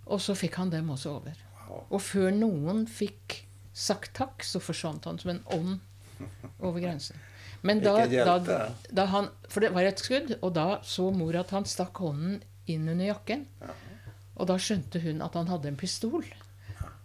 Og 0.07 0.21
så 0.23 0.35
fikk 0.39 0.59
han 0.59 0.73
dem 0.73 0.91
også 0.91 1.17
over. 1.19 1.39
Og 1.89 2.01
før 2.03 2.33
noen 2.35 2.85
fikk 2.91 3.43
sagt 3.73 4.13
takk, 4.19 4.43
så 4.45 4.61
forsvant 4.61 5.07
han 5.09 5.21
som 5.23 5.33
en 5.33 5.45
ånd 5.55 5.79
over 6.61 6.83
grensen. 6.83 7.19
Men 7.63 7.79
da, 7.83 7.95
da, 8.11 8.59
da 8.91 9.05
han, 9.13 9.29
For 9.49 9.63
det 9.63 9.71
var 9.75 9.87
et 9.87 10.01
skudd, 10.03 10.35
og 10.43 10.51
da 10.57 10.81
så 10.87 11.09
mor 11.15 11.37
at 11.39 11.53
han 11.55 11.67
stakk 11.69 12.01
hånden 12.03 12.41
inn 12.71 12.89
under 12.91 13.13
jakken. 13.13 13.47
Og 14.35 14.49
da 14.51 14.57
skjønte 14.59 15.03
hun 15.05 15.23
at 15.23 15.37
han 15.39 15.51
hadde 15.51 15.71
en 15.71 15.79
pistol. 15.79 16.27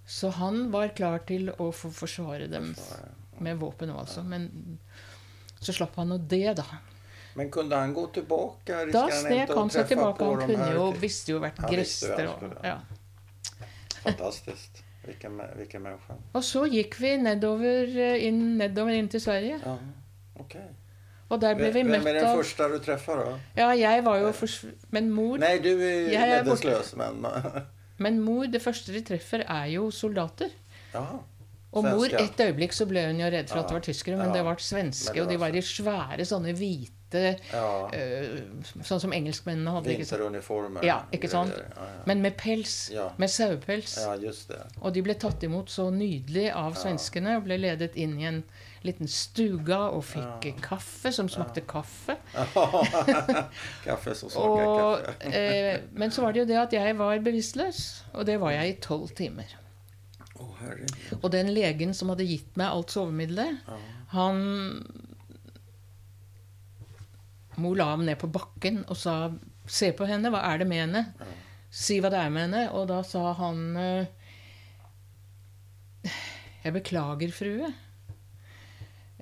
Så 0.07 0.31
han 0.39 0.69
var 0.73 0.95
klar 0.97 1.21
til 1.29 1.51
å 1.51 1.69
få 1.75 1.91
forsvare 1.93 2.47
dem 2.49 2.71
med 3.43 3.59
våpen 3.61 3.91
òg, 3.93 4.05
altså. 4.05 4.23
Men 4.25 4.49
så 5.59 5.75
slapp 5.75 5.97
han 5.99 6.11
nå 6.13 6.17
det, 6.29 6.57
da. 6.59 6.65
Men 7.37 7.51
kunne 7.53 7.77
han 7.77 7.93
gå 7.93 8.07
tilbake? 8.15 8.87
Da 8.93 9.05
snek 9.13 9.53
han 9.53 9.69
seg 9.73 9.91
tilbake. 9.91 10.25
Han 10.25 10.41
kunne 10.49 10.71
jo 10.73 10.89
visste 10.97 11.35
jo 11.35 11.41
vært 11.43 11.61
og 11.67 12.57
ja. 12.65 12.79
Fantastisk. 14.01 14.83
Hvilken, 15.07 15.37
hvilken 15.55 15.83
menneske. 15.85 16.17
Og 16.35 16.43
så 16.43 16.65
gikk 16.67 16.97
vi 16.99 17.13
nedover 17.21 17.87
eh, 17.87 18.25
inn, 18.27 18.57
nedover 18.59 18.97
inn 18.97 19.07
til 19.11 19.23
Sverige. 19.23 19.61
Ja, 19.63 19.77
Okay. 20.37 20.67
Og 21.27 21.41
der 21.41 21.55
ble 21.57 21.71
vi 21.75 21.81
møtt 21.83 21.97
av 21.97 22.03
Hvem 22.05 22.11
er 22.11 22.19
den 22.21 22.37
første 22.37 22.67
du 22.71 22.77
treffer, 22.83 23.19
da? 23.19 23.31
Ja, 23.57 23.71
jeg 23.75 24.03
var 24.05 24.19
jo 24.21 24.29
for... 24.37 24.73
Men 24.95 25.09
mor, 25.11 25.39
Nei, 25.41 25.57
du 25.63 25.73
er 25.73 26.11
Jag 26.13 26.93
men... 26.99 27.25
men 28.05 28.19
mor, 28.23 28.45
det 28.47 28.61
første 28.63 28.93
de 28.95 29.01
treffer, 29.03 29.43
er 29.43 29.65
jo 29.73 29.89
soldater. 29.91 30.53
Ja. 30.93 31.03
Og 31.77 31.83
mor, 31.87 32.05
et 32.05 32.43
øyeblikk 32.47 32.73
så 32.73 32.87
ble 32.89 33.05
hun 33.07 33.19
jo 33.21 33.29
redd 33.31 33.49
for 33.49 33.59
at 33.63 33.67
det 33.71 33.77
var 33.79 33.85
tyskere, 33.87 34.17
men 34.17 34.27
Ja. 34.31 34.33
det 34.39 34.45
var 34.45 34.55
svenske, 34.59 35.13
Det 35.13 35.21
var 35.21 35.25
og 35.27 35.31
de 35.31 35.37
var 35.45 35.55
i 35.55 35.61
svære 35.61 36.25
sånne 36.25 36.53
hvite 36.57 36.93
Ja. 37.53 37.87
eh, 37.93 38.41
Sånn 38.83 38.99
som 38.99 39.13
engelskmennene 39.15 39.71
hadde. 39.71 39.93
Vinteruniformer. 39.95 40.83
Ja, 40.83 40.97
ikke 41.13 41.29
sant? 41.31 41.53
Ja, 41.55 41.63
ja. 41.85 42.01
Men 42.05 42.21
med 42.21 42.35
pels. 42.37 42.89
Ja. 42.91 43.09
Med 43.17 43.29
sauepels. 43.31 43.95
ja, 43.97 44.15
just 44.19 44.49
det. 44.49 44.59
Og 44.81 44.91
de 44.93 45.01
ble 45.01 45.13
tatt 45.15 45.41
imot 45.47 45.69
så 45.71 45.85
nydelig 45.93 46.51
av 46.53 46.73
svenskene 46.75 47.37
og 47.37 47.45
ble 47.45 47.57
ledet 47.57 47.95
inn 47.95 48.19
i 48.19 48.25
en 48.27 48.43
liten 48.83 49.07
stuga 49.07 49.79
og 49.91 50.03
fikk 50.03 50.59
kaffe 50.61 51.11
som 51.13 51.29
smakte 51.29 51.61
kaffe. 51.65 52.17
kaffe 53.85 54.15
som 54.15 54.29
smaker 54.29 55.03
kaffe. 55.03 55.33
eh, 55.33 55.79
men 55.93 56.11
så 56.11 56.21
var 56.21 56.33
det 56.33 56.39
jo 56.43 56.45
det 56.49 56.57
at 56.61 56.73
jeg 56.73 56.97
var 56.97 57.19
bevisstløs, 57.23 58.03
og 58.13 58.25
det 58.25 58.39
var 58.41 58.51
jeg 58.51 58.69
i 58.75 58.77
tolv 58.83 59.09
timer. 59.15 59.55
Herregud. 60.59 61.19
Og 61.21 61.31
den 61.31 61.51
legen 61.53 61.93
som 61.93 62.09
hadde 62.13 62.25
gitt 62.27 62.57
meg 62.59 62.67
alt 62.71 62.93
sovemiddelet, 62.93 63.59
han 64.13 64.41
Mor 67.57 67.73
la 67.75 67.87
ham 67.89 68.03
ned 68.05 68.19
på 68.21 68.29
bakken 68.29 68.83
og 68.85 68.97
sa 68.97 69.31
'Se 69.67 69.91
på 69.91 70.05
henne, 70.05 70.29
hva 70.29 70.43
er 70.53 70.59
det 70.59 70.67
med 70.67 70.77
henne?' 70.77 71.13
'Si 71.71 71.99
hva 71.99 72.09
det 72.09 72.19
er 72.19 72.29
med 72.29 72.41
henne.' 72.45 72.71
Og 72.71 72.87
da 72.87 73.01
sa 73.01 73.33
han 73.33 73.77
eh, 73.77 74.05
'Jeg 76.63 76.73
beklager, 76.73 77.31
frue'. 77.33 77.73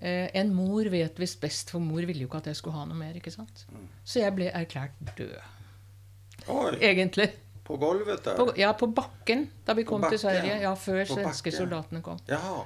Eh, 0.02 0.30
en 0.34 0.54
mor 0.54 0.84
vet 0.92 1.20
visst 1.20 1.40
best, 1.42 1.72
for 1.72 1.80
mor 1.80 2.04
ville 2.06 2.22
jo 2.22 2.28
ikke 2.28 2.38
at 2.44 2.48
jeg 2.48 2.56
skulle 2.60 2.76
ha 2.76 2.86
noe 2.86 2.98
mer. 2.98 3.14
ikke 3.16 3.32
sant? 3.32 3.66
Så 4.04 4.20
jeg 4.20 4.36
ble 4.36 4.52
erklært 4.52 4.92
død, 5.18 5.38
Oi. 6.48 6.76
egentlig. 6.82 7.30
På 7.66 7.78
gulvet 7.82 8.24
der? 8.24 8.36
På, 8.38 8.52
ja, 8.58 8.72
på 8.78 8.88
bakken 8.94 9.48
da 9.66 9.74
vi 9.74 9.84
kom 9.84 10.04
til? 10.10 10.20
Sverige. 10.22 10.62
Ja, 10.62 10.76
Før 10.78 11.04
svenske 11.10 11.52
soldatene 11.52 12.02
kom. 12.06 12.20
Jaha. 12.30 12.64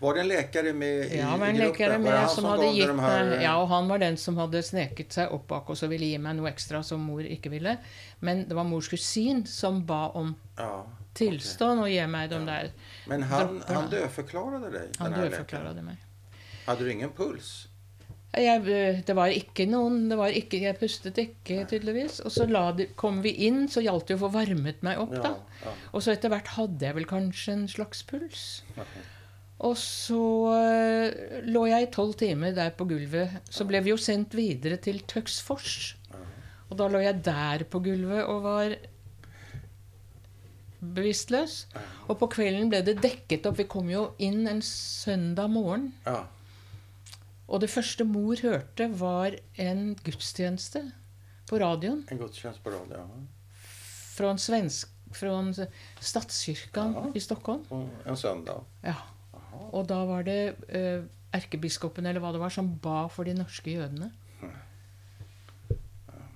Var 0.00 0.14
det 0.14 0.20
en 0.22 0.28
läkare 0.30 0.72
med 0.78 1.10
i, 1.12 1.18
Ja, 1.18 1.36
var 1.36 1.46
en 1.48 1.56
gruppen? 1.58 2.02
Med, 2.02 2.12
var 2.12 2.20
det 2.22 2.28
som 2.30 2.44
hadde 2.44 2.66
gitt 2.72 2.86
de 2.86 2.98
här, 3.02 3.40
Ja, 3.42 3.56
og 3.62 3.68
han 3.68 3.88
var 3.88 3.98
den 3.98 4.16
som 4.16 4.36
hadde 4.38 4.62
sneket 4.62 5.12
seg 5.12 5.32
opp 5.34 5.48
bak 5.50 5.70
oss 5.70 5.82
og 5.82 5.90
ville 5.90 6.06
gi 6.06 6.18
meg 6.22 6.36
noe 6.38 6.48
ekstra 6.52 6.82
som 6.86 7.00
mor 7.02 7.20
ikke 7.26 7.50
ville. 7.50 7.76
Men 8.20 8.44
det 8.48 8.54
var 8.54 8.64
mors 8.64 8.88
kusin 8.88 9.44
som 9.46 9.84
ba 9.86 10.08
om 10.14 10.36
Ja, 10.56 10.84
tilstånd 11.18 11.80
og 11.82 11.90
gi 11.90 12.06
meg 12.06 12.30
de 12.30 12.38
der 12.46 12.70
Men 13.10 13.22
han, 13.22 13.58
Dropparna. 13.58 13.80
han 13.80 13.90
dødforklarte 13.90 14.70
deg? 14.72 14.96
Han 15.00 15.12
dødforklarte 15.12 15.82
meg. 15.82 15.96
Hadde 16.66 16.84
du 16.84 16.90
ingen 16.92 17.10
puls? 17.10 17.67
Jeg, 18.36 18.60
eh, 18.68 18.98
det 19.08 19.14
var 19.16 19.32
ikke 19.32 19.64
noen 19.70 20.02
det 20.10 20.18
var 20.20 20.34
ikke, 20.36 20.60
Jeg 20.60 20.76
pustet 20.78 21.18
ikke, 21.18 21.62
tydeligvis. 21.70 22.20
Og 22.20 22.32
så 22.34 22.44
de, 22.76 22.88
kom 22.98 23.22
vi 23.24 23.32
inn, 23.48 23.66
så 23.72 23.82
gjaldt 23.84 24.10
det 24.10 24.18
å 24.18 24.24
få 24.26 24.32
varmet 24.34 24.82
meg 24.84 25.00
opp, 25.00 25.14
da. 25.16 25.36
ja. 25.64 25.76
Og 25.92 26.04
så 26.04 26.12
etter 26.12 26.32
hvert 26.32 26.52
hadde 26.58 26.90
jeg 26.90 26.98
vel 26.98 27.08
kanskje 27.08 27.56
en 27.56 27.68
slags 27.72 28.04
puls. 28.08 28.44
Og 29.58 29.74
så 29.80 30.20
uh, 30.54 31.40
lå 31.48 31.64
jeg 31.66 31.88
i 31.88 31.90
tolv 31.90 32.14
timer 32.20 32.52
der 32.54 32.76
på 32.78 32.86
gulvet. 32.90 33.40
Så 33.50 33.66
ble 33.66 33.80
vi 33.82 33.90
jo 33.90 33.98
sendt 33.98 34.36
videre 34.38 34.78
til 34.78 35.00
Tøksfors. 35.08 35.96
Og 36.68 36.76
da 36.78 36.86
lå 36.92 37.00
jeg 37.02 37.24
der 37.24 37.64
på 37.72 37.80
gulvet 37.82 38.22
og 38.28 38.44
var 38.44 38.76
bevisstløs. 40.78 41.62
Og 42.06 42.18
på 42.20 42.28
kvelden 42.36 42.70
ble 42.70 42.84
det 42.86 43.00
dekket 43.02 43.48
opp. 43.48 43.58
Vi 43.58 43.66
kom 43.72 43.88
jo 43.90 44.10
inn 44.22 44.44
en 44.46 44.60
søndag 44.62 45.50
morgen. 45.50 45.90
Ja. 46.06 46.26
Og 47.48 47.60
det 47.62 47.70
første 47.72 48.04
mor 48.04 48.36
hørte, 48.42 48.88
var 49.00 49.34
en 49.56 49.94
gudstjeneste 50.04 50.82
på 51.48 51.58
radioen 51.62 52.02
En 52.12 52.18
gudstjeneste 52.20 52.60
på 52.62 52.70
radioen, 52.74 52.98
Ja. 53.00 53.62
fra 54.18 54.30
en 54.34 54.38
svensk 54.38 54.88
fra 55.16 55.38
Stadskyrkan 56.04 56.92
Ja. 56.94 57.06
i 57.14 57.20
Stockholm. 57.24 57.62
En 58.06 58.16
søndag. 58.16 58.64
Ja. 58.84 58.94
Og 59.72 59.86
da 59.88 60.04
var 60.04 60.22
det 60.22 60.56
eh, 60.68 61.02
erkebiskopen 61.32 62.04
eller 62.06 62.20
hva 62.20 62.32
det 62.32 62.40
var, 62.40 62.50
som 62.50 62.74
ba 62.82 63.06
for 63.08 63.24
de 63.24 63.32
norske 63.34 63.72
jødene. 63.72 64.10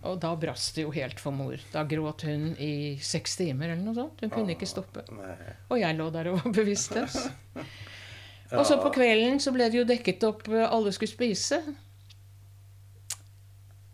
Og 0.03 0.19
da 0.19 0.33
brast 0.35 0.75
det 0.75 0.83
jo 0.83 0.91
helt 0.91 1.21
for 1.23 1.31
mor. 1.31 1.61
Da 1.73 1.85
gråt 1.87 2.23
hun 2.27 2.57
i 2.59 2.99
seks 2.99 3.37
timer 3.39 3.71
eller 3.71 3.85
noe 3.85 3.95
sånt. 3.95 4.21
Hun 4.25 4.31
kunne 4.35 4.51
ikke 4.57 4.67
stoppe. 4.67 5.05
Og 5.71 5.79
jeg 5.79 5.95
lå 5.97 6.09
der 6.11 6.33
og 6.33 6.41
var 6.43 6.53
bevisstløs. 6.57 7.21
Og 8.53 8.67
så 8.69 8.77
på 8.83 8.91
kvelden 8.93 9.39
så 9.41 9.53
ble 9.55 9.69
det 9.73 9.79
jo 9.81 9.85
dekket 9.89 10.25
opp 10.29 10.49
eh, 10.53 10.67
alle 10.69 10.93
skulle 10.93 11.13
spise. 11.13 11.61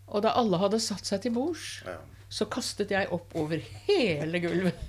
Og 0.08 0.22
da 0.24 0.32
alle 0.40 0.58
hadde 0.62 0.80
satt 0.80 1.04
seg 1.06 1.20
til 1.26 1.34
bords, 1.36 1.82
Ja. 1.86 1.98
så 2.32 2.46
kastet 2.50 2.90
jeg 2.94 3.10
opp 3.12 3.34
over 3.36 3.60
hele 3.86 4.40
gulvet. 4.40 4.86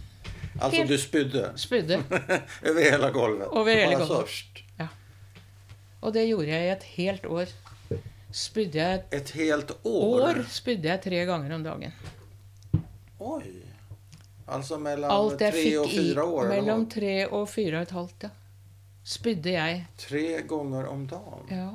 Altså 0.59 0.77
Helt- 0.81 0.89
du 0.89 0.97
spydde 0.97 1.43
Spydde. 1.59 1.97
over 2.67 2.81
hele 2.83 3.11
gulvet? 3.15 3.47
Over 3.51 3.75
hele 3.75 3.99
gulvet. 3.99 4.63
Ja. 4.79 4.87
Og 6.01 6.13
det 6.15 6.25
gjorde 6.29 6.47
jeg 6.49 6.65
i 6.65 6.71
et 6.73 6.83
helt 6.95 7.25
år. 7.25 7.53
Spydde 8.31 8.77
jeg 8.79 8.95
et 8.99 9.13
Ett 9.21 9.29
helt 9.31 9.71
år? 9.83 10.21
år 10.29 10.43
spydde 10.53 10.87
jeg 10.91 11.01
tre 11.01 11.21
ganger 11.25 11.55
om 11.55 11.63
dagen. 11.63 11.93
Oi. 13.19 13.43
Altså 14.49 14.77
mellom 14.81 15.37
tre 15.37 15.77
og 15.79 15.89
fire 15.89 16.23
år? 16.25 16.45
I, 16.45 16.49
mellom 16.55 16.85
tre 16.89 17.15
og 17.27 17.47
fire 17.49 17.77
og 17.77 17.81
et 17.87 17.91
halvt, 17.91 18.23
ja. 18.23 18.29
Spydde 19.09 19.53
jeg. 19.55 19.85
Tre 19.97 20.25
ganger 20.49 20.89
om 20.91 21.05
dagen? 21.09 21.47
Ja. 21.49 21.69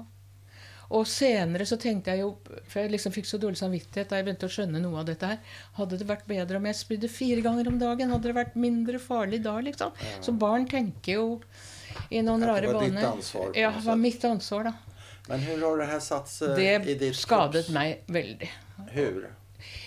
Og 0.95 1.07
senere 1.09 1.64
så 1.66 1.78
tenkte 1.80 2.12
jeg 2.12 2.20
jo 2.20 2.28
For 2.68 2.82
jeg 2.85 2.91
liksom 2.93 3.11
fikk 3.14 3.26
så 3.26 3.39
dårlig 3.41 3.57
samvittighet 3.59 4.11
da 4.12 4.18
jeg 4.20 4.26
begynte 4.28 4.47
å 4.47 4.53
skjønne 4.53 4.82
noe 4.85 5.01
av 5.01 5.07
dette 5.09 5.30
her. 5.32 5.39
Hadde 5.78 5.99
det 5.99 6.07
vært 6.07 6.26
bedre 6.30 6.61
om 6.61 6.68
jeg 6.68 6.78
spydde 6.78 7.11
fire 7.11 7.43
ganger 7.43 7.70
om 7.72 7.78
dagen? 7.80 8.12
Hadde 8.14 8.30
det 8.30 8.37
vært 8.37 8.55
mindre 8.61 9.01
farlig 9.03 9.41
da, 9.43 9.57
liksom? 9.64 9.97
Så 10.22 10.35
barn 10.39 10.68
tenker 10.70 11.16
jo 11.18 11.24
i 12.11 12.20
noen 12.22 12.45
rare 12.45 12.68
baner. 12.68 12.70
det 12.70 12.74
var 12.74 12.85
ditt 12.91 13.09
ansvar 13.11 13.57
Ja, 13.59 13.70
det 13.74 13.85
var 13.89 13.97
mitt 14.05 14.24
ansvar, 14.28 14.68
da. 14.70 14.74
Men 15.28 15.41
hvordan 15.47 15.62
har 15.70 15.78
det 15.80 15.89
her 15.95 16.05
satt 16.05 16.28
seg 16.28 16.59
i 16.61 16.78
ditt 16.85 17.01
Det 17.01 17.11
skadet 17.16 17.64
kropps- 17.64 17.74
meg 17.74 18.05
veldig. 18.12 18.51
Hur? 18.93 19.28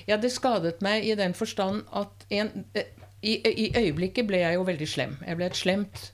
Ja, 0.10 0.18
det 0.18 0.32
skadet 0.34 0.82
meg 0.82 1.06
i 1.06 1.14
den 1.20 1.34
forstand 1.38 1.84
at 1.94 2.26
en, 2.34 2.66
eh, 2.74 2.90
i, 3.22 3.38
I 3.68 3.72
øyeblikket 3.86 4.26
ble 4.28 4.42
jeg 4.42 4.58
jo 4.58 4.64
veldig 4.66 4.88
slem. 4.90 5.18
Jeg 5.28 5.38
ble 5.38 5.46
et 5.46 5.60
slemt 5.60 6.08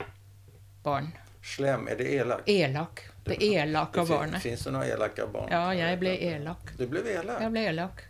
barn. 0.84 1.12
Slem, 1.44 1.88
er 1.92 1.98
det 2.00 2.06
elak? 2.22 2.46
Elak. 2.48 3.02
Det 3.24 3.36
elaka 3.44 4.04
barnet. 4.08 4.40
Fins 4.44 4.64
det 4.64 4.72
noen 4.72 4.88
elaka 4.88 5.26
barn? 5.32 5.50
Ja, 5.52 5.66
jeg 5.76 5.98
ble 6.00 6.14
elak. 6.32 6.72
Du 6.78 6.86
ble 6.88 7.02
elak? 7.14 7.40
Jeg 7.44 7.52
ble 7.52 7.64
elak. 7.72 8.04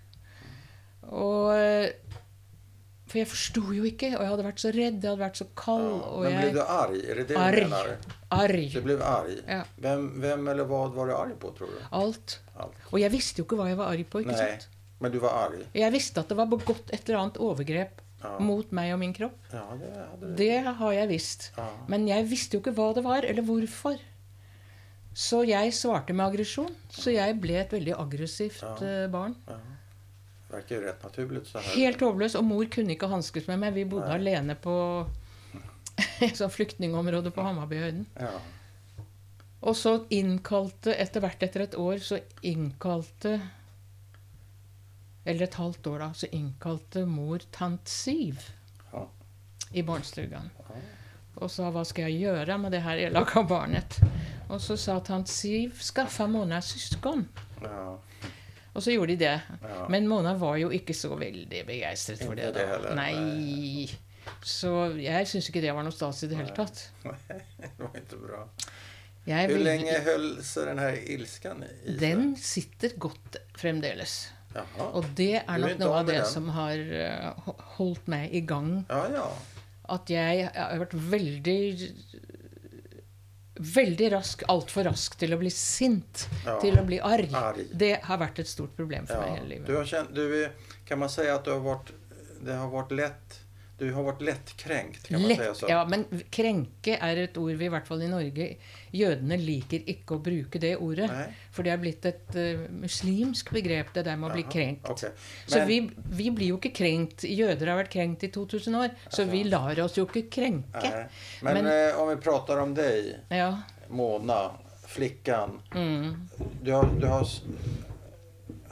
Og 1.12 1.50
For 3.10 3.20
jeg 3.20 3.28
forsto 3.30 3.62
jo 3.76 3.84
ikke, 3.86 4.08
og 4.16 4.22
jeg 4.24 4.30
hadde 4.32 4.44
vært 4.46 4.62
så 4.62 4.70
redd, 4.74 4.96
jeg 5.04 5.10
hadde 5.10 5.20
vært 5.20 5.38
så 5.38 5.46
kald. 5.60 5.90
Ja, 6.24 6.30
men 6.30 6.38
jeg, 6.46 6.54
du 6.56 6.62
arg? 6.64 6.94
Er 7.04 7.18
det 7.20 7.26
det 7.28 7.36
Arg. 7.38 7.58
du 7.60 7.68
mener? 7.74 7.90
Arg. 8.38 8.62
Du 8.74 8.80
ble 8.86 8.96
arg? 9.06 9.34
Ja. 9.44 9.58
Hvem, 9.84 10.06
hvem, 10.24 10.48
eller 10.54 10.70
hva 10.70 10.80
var 10.96 11.10
du 11.10 11.14
arg 11.18 11.34
på, 11.42 11.50
tror 11.58 11.74
du? 11.74 11.82
Alt. 11.94 12.38
Alt. 12.56 12.80
Og 12.90 12.98
jeg 13.02 13.12
visste 13.14 13.42
jo 13.42 13.46
ikke 13.46 13.58
hva 13.60 13.68
jeg 13.70 13.78
var 13.82 13.92
arg 13.92 14.08
på. 14.10 14.24
ikke 14.24 14.32
Nei, 14.34 14.48
sant? 14.56 14.80
men 15.04 15.12
du 15.14 15.18
var 15.22 15.36
arg? 15.44 15.60
Jeg 15.76 15.92
visste 15.94 16.24
at 16.24 16.32
det 16.32 16.38
var 16.40 16.48
begått 16.50 16.90
et 16.96 17.04
eller 17.04 17.20
annet 17.26 17.38
overgrep 17.44 18.00
Ja, 18.24 18.32
mot 18.40 18.70
meg 18.74 18.94
og 18.94 18.98
min 19.02 19.12
kropp. 19.16 19.36
ja 19.52 19.62
det 19.80 19.92
hade. 19.94 20.32
Det 20.40 20.54
har 20.80 20.92
jeg 20.96 21.10
visst. 21.12 21.50
Ja. 21.58 21.68
Men 21.92 22.08
jeg 22.08 22.26
visste 22.30 22.56
jo 22.56 22.62
ikke 22.64 22.74
hva 22.78 22.90
det 22.96 23.04
var, 23.04 23.26
eller 23.28 23.44
hvorfor. 23.46 24.00
Så 25.14 25.44
jeg 25.46 25.74
svarte 25.76 26.14
med 26.16 26.26
aggresjon. 26.26 26.72
Så 26.90 27.12
jeg 27.14 27.36
ble 27.42 27.60
et 27.60 27.74
veldig 27.74 27.94
aggressivt 28.02 28.82
eh, 28.82 29.04
barn. 29.12 29.36
Ja. 29.46 29.60
er 30.50 30.64
ikke 30.64 30.80
rett 30.82 31.04
naturlig. 31.06 31.44
Helt 31.74 32.02
håpløs. 32.02 32.34
Og 32.40 32.48
mor 32.48 32.66
kunne 32.72 32.96
ikke 32.96 33.10
hanskes 33.12 33.46
med 33.50 33.62
meg. 33.62 33.76
Vi 33.76 33.84
bodde 33.92 34.08
Nei. 34.10 34.18
alene 34.18 34.56
på 34.58 34.74
et 36.26 36.34
sånt 36.34 36.54
flyktningområde 36.56 37.30
på 37.34 37.46
Hammarbyhøyden. 37.46 38.08
Ja. 38.18 38.34
Og 39.64 39.76
så 39.78 39.94
innkalte, 40.12 40.92
etter 41.00 41.22
hvert 41.24 41.42
etter 41.46 41.64
et 41.64 41.76
år, 41.80 42.02
så 42.04 42.18
innkalte 42.44 43.38
Eller 45.24 45.46
et 45.46 45.54
halvt 45.54 45.86
år, 45.86 45.98
da. 45.98 46.10
Så 46.12 46.26
innkalte 46.32 47.06
mor 47.08 47.38
tant 47.52 47.88
Siv 47.88 48.42
Ja. 48.92 49.06
i 49.72 49.82
barnestuen. 49.82 50.50
Ja. 50.58 50.80
Og 51.42 51.50
sa 51.50 51.70
hva 51.74 51.82
skal 51.84 52.10
jeg 52.12 52.20
gjøre 52.28 52.58
med 52.62 52.72
det 52.72 52.82
her 52.84 53.00
elaka 53.08 53.42
barnet? 53.42 53.96
Og 54.52 54.60
så 54.60 54.76
sa 54.78 54.98
tant 55.00 55.28
Siv 55.28 55.80
skaffa 55.82 56.26
Mona 56.30 56.60
syskon. 56.62 57.24
Ja. 57.62 57.96
Og 58.74 58.82
så 58.82 58.90
gjorde 58.92 59.14
de 59.16 59.24
det. 59.24 59.40
Men 59.88 60.06
Mona 60.10 60.34
var 60.38 60.56
jo 60.60 60.68
ikke 60.74 60.94
så 60.94 61.14
veldig 61.18 61.64
begeistret 61.66 62.22
for 62.24 62.34
det. 62.34 62.52
det 62.54 62.66
da. 62.66 62.72
heller, 62.74 62.94
Nei. 62.98 63.88
Så 64.44 64.70
jeg 64.98 65.26
syns 65.30 65.48
ikke 65.50 65.60
det 65.62 65.72
var 65.76 65.84
noe 65.86 65.92
stas 65.94 66.22
i 66.24 66.28
det 66.30 66.36
hele 66.38 66.54
tatt. 66.56 66.90
Nei, 67.04 67.16
det 67.60 67.70
var 67.78 67.98
ikke 68.00 68.18
bra. 68.22 68.44
Ville- 69.24 69.64
länge 69.64 69.98
höll 70.04 70.42
sig 70.44 70.66
den 70.66 70.78
her 70.78 70.96
ilskan 71.16 71.62
i 71.64 71.68
seg? 71.70 71.98
Den 72.00 72.36
sitter 72.36 72.92
godt 73.00 73.36
fremdeles. 73.56 74.16
Jaha. 74.54 74.90
Og 74.94 75.08
det 75.18 75.32
er 75.40 75.62
nok 75.62 75.80
noe 75.80 75.96
av 76.00 76.06
det 76.08 76.20
den? 76.20 76.28
som 76.30 76.50
har 76.54 76.78
eh, 76.78 77.48
holdt 77.78 78.06
meg 78.10 78.34
i 78.34 78.44
gang. 78.46 78.76
Ja, 78.90 79.02
ja. 79.10 79.26
At 79.94 80.08
jeg, 80.12 80.46
har 80.54 80.78
vært 80.80 80.94
veldig 80.96 81.58
Veldig 83.54 84.06
rask, 84.10 84.40
altfor 84.50 84.88
rask 84.88 85.14
til 85.14 85.30
å 85.30 85.36
bli 85.38 85.50
sint. 85.54 86.24
Ja. 86.42 86.56
Til 86.58 86.74
å 86.74 86.82
bli 86.82 86.96
arg. 86.98 87.30
Arg. 87.38 87.60
Det 87.70 87.92
har 88.02 88.18
vært 88.18 88.40
et 88.42 88.50
stort 88.50 88.72
problem 88.74 89.06
for 89.06 89.22
meg 89.22 89.36
hele 89.36 89.46
livet. 89.52 89.68
Du 89.68 89.76
har 89.78 89.86
kjent, 89.86 90.10
du 90.10 90.82
kan 90.88 90.98
man 90.98 91.12
si 91.12 91.28
at 91.30 91.46
du 91.46 91.52
har 91.52 91.62
vært, 91.62 91.92
det 92.42 92.56
har 92.58 92.72
vært 92.72 92.96
lett 92.98 93.38
du 93.78 93.88
har 93.90 94.04
vært 94.06 94.22
lettkrenkt, 94.22 95.08
Kan 95.08 95.22
man 95.24 95.34
si. 95.34 95.46
Så? 95.58 95.68
ja, 95.70 95.80
men 95.90 96.04
krenke 96.32 96.94
er 96.94 97.24
et 97.24 97.38
ord 97.40 97.56
vi 97.58 97.66
i 97.66 97.72
hvert 97.72 97.88
fall 97.88 98.04
i 98.06 98.10
Norge 98.10 98.46
Jødene 98.94 99.38
liker 99.40 99.84
ikke 99.90 100.16
å 100.16 100.22
bruke 100.22 100.60
det 100.62 100.74
ordet. 100.78 101.08
Nei. 101.10 101.26
For 101.54 101.66
det 101.66 101.72
er 101.74 101.80
blitt 101.82 102.06
et 102.08 102.36
uh, 102.38 102.64
muslimsk 102.84 103.50
begrep, 103.56 103.92
det 103.96 104.04
der 104.06 104.18
med 104.20 104.30
å 104.30 104.34
bli 104.36 104.44
krenkt. 104.46 104.88
Okay. 104.94 105.10
Men, 105.10 105.54
Så 105.54 105.62
vi, 105.68 105.78
vi 106.20 106.28
blir 106.34 106.52
jo 106.54 106.58
ikke 106.60 106.74
krenkt. 106.78 107.26
Jøder 107.26 107.72
har 107.72 107.80
vært 107.82 107.92
krenkt 107.96 108.26
i 108.26 108.30
2000 108.34 108.80
år. 108.80 108.94
Så 109.08 109.26
vi 109.30 109.44
lar 109.48 109.80
oss 109.84 109.98
jo 109.98 110.06
ikke 110.06 110.26
krenke. 110.38 110.84
Nei. 110.84 111.06
Men, 111.42 111.62
Men- 111.62 111.72
uh, 111.72 112.02
om 112.02 112.12
vi 112.12 112.18
prater 112.22 112.62
om 112.62 112.74
deg, 112.76 113.14
Ja. 113.34 113.50
Mona, 113.94 114.52
flickan. 114.88 115.58
Mm. 115.74 116.28
Du 116.62 116.72
har, 116.72 116.86
du 117.00 117.06
har 117.06 117.26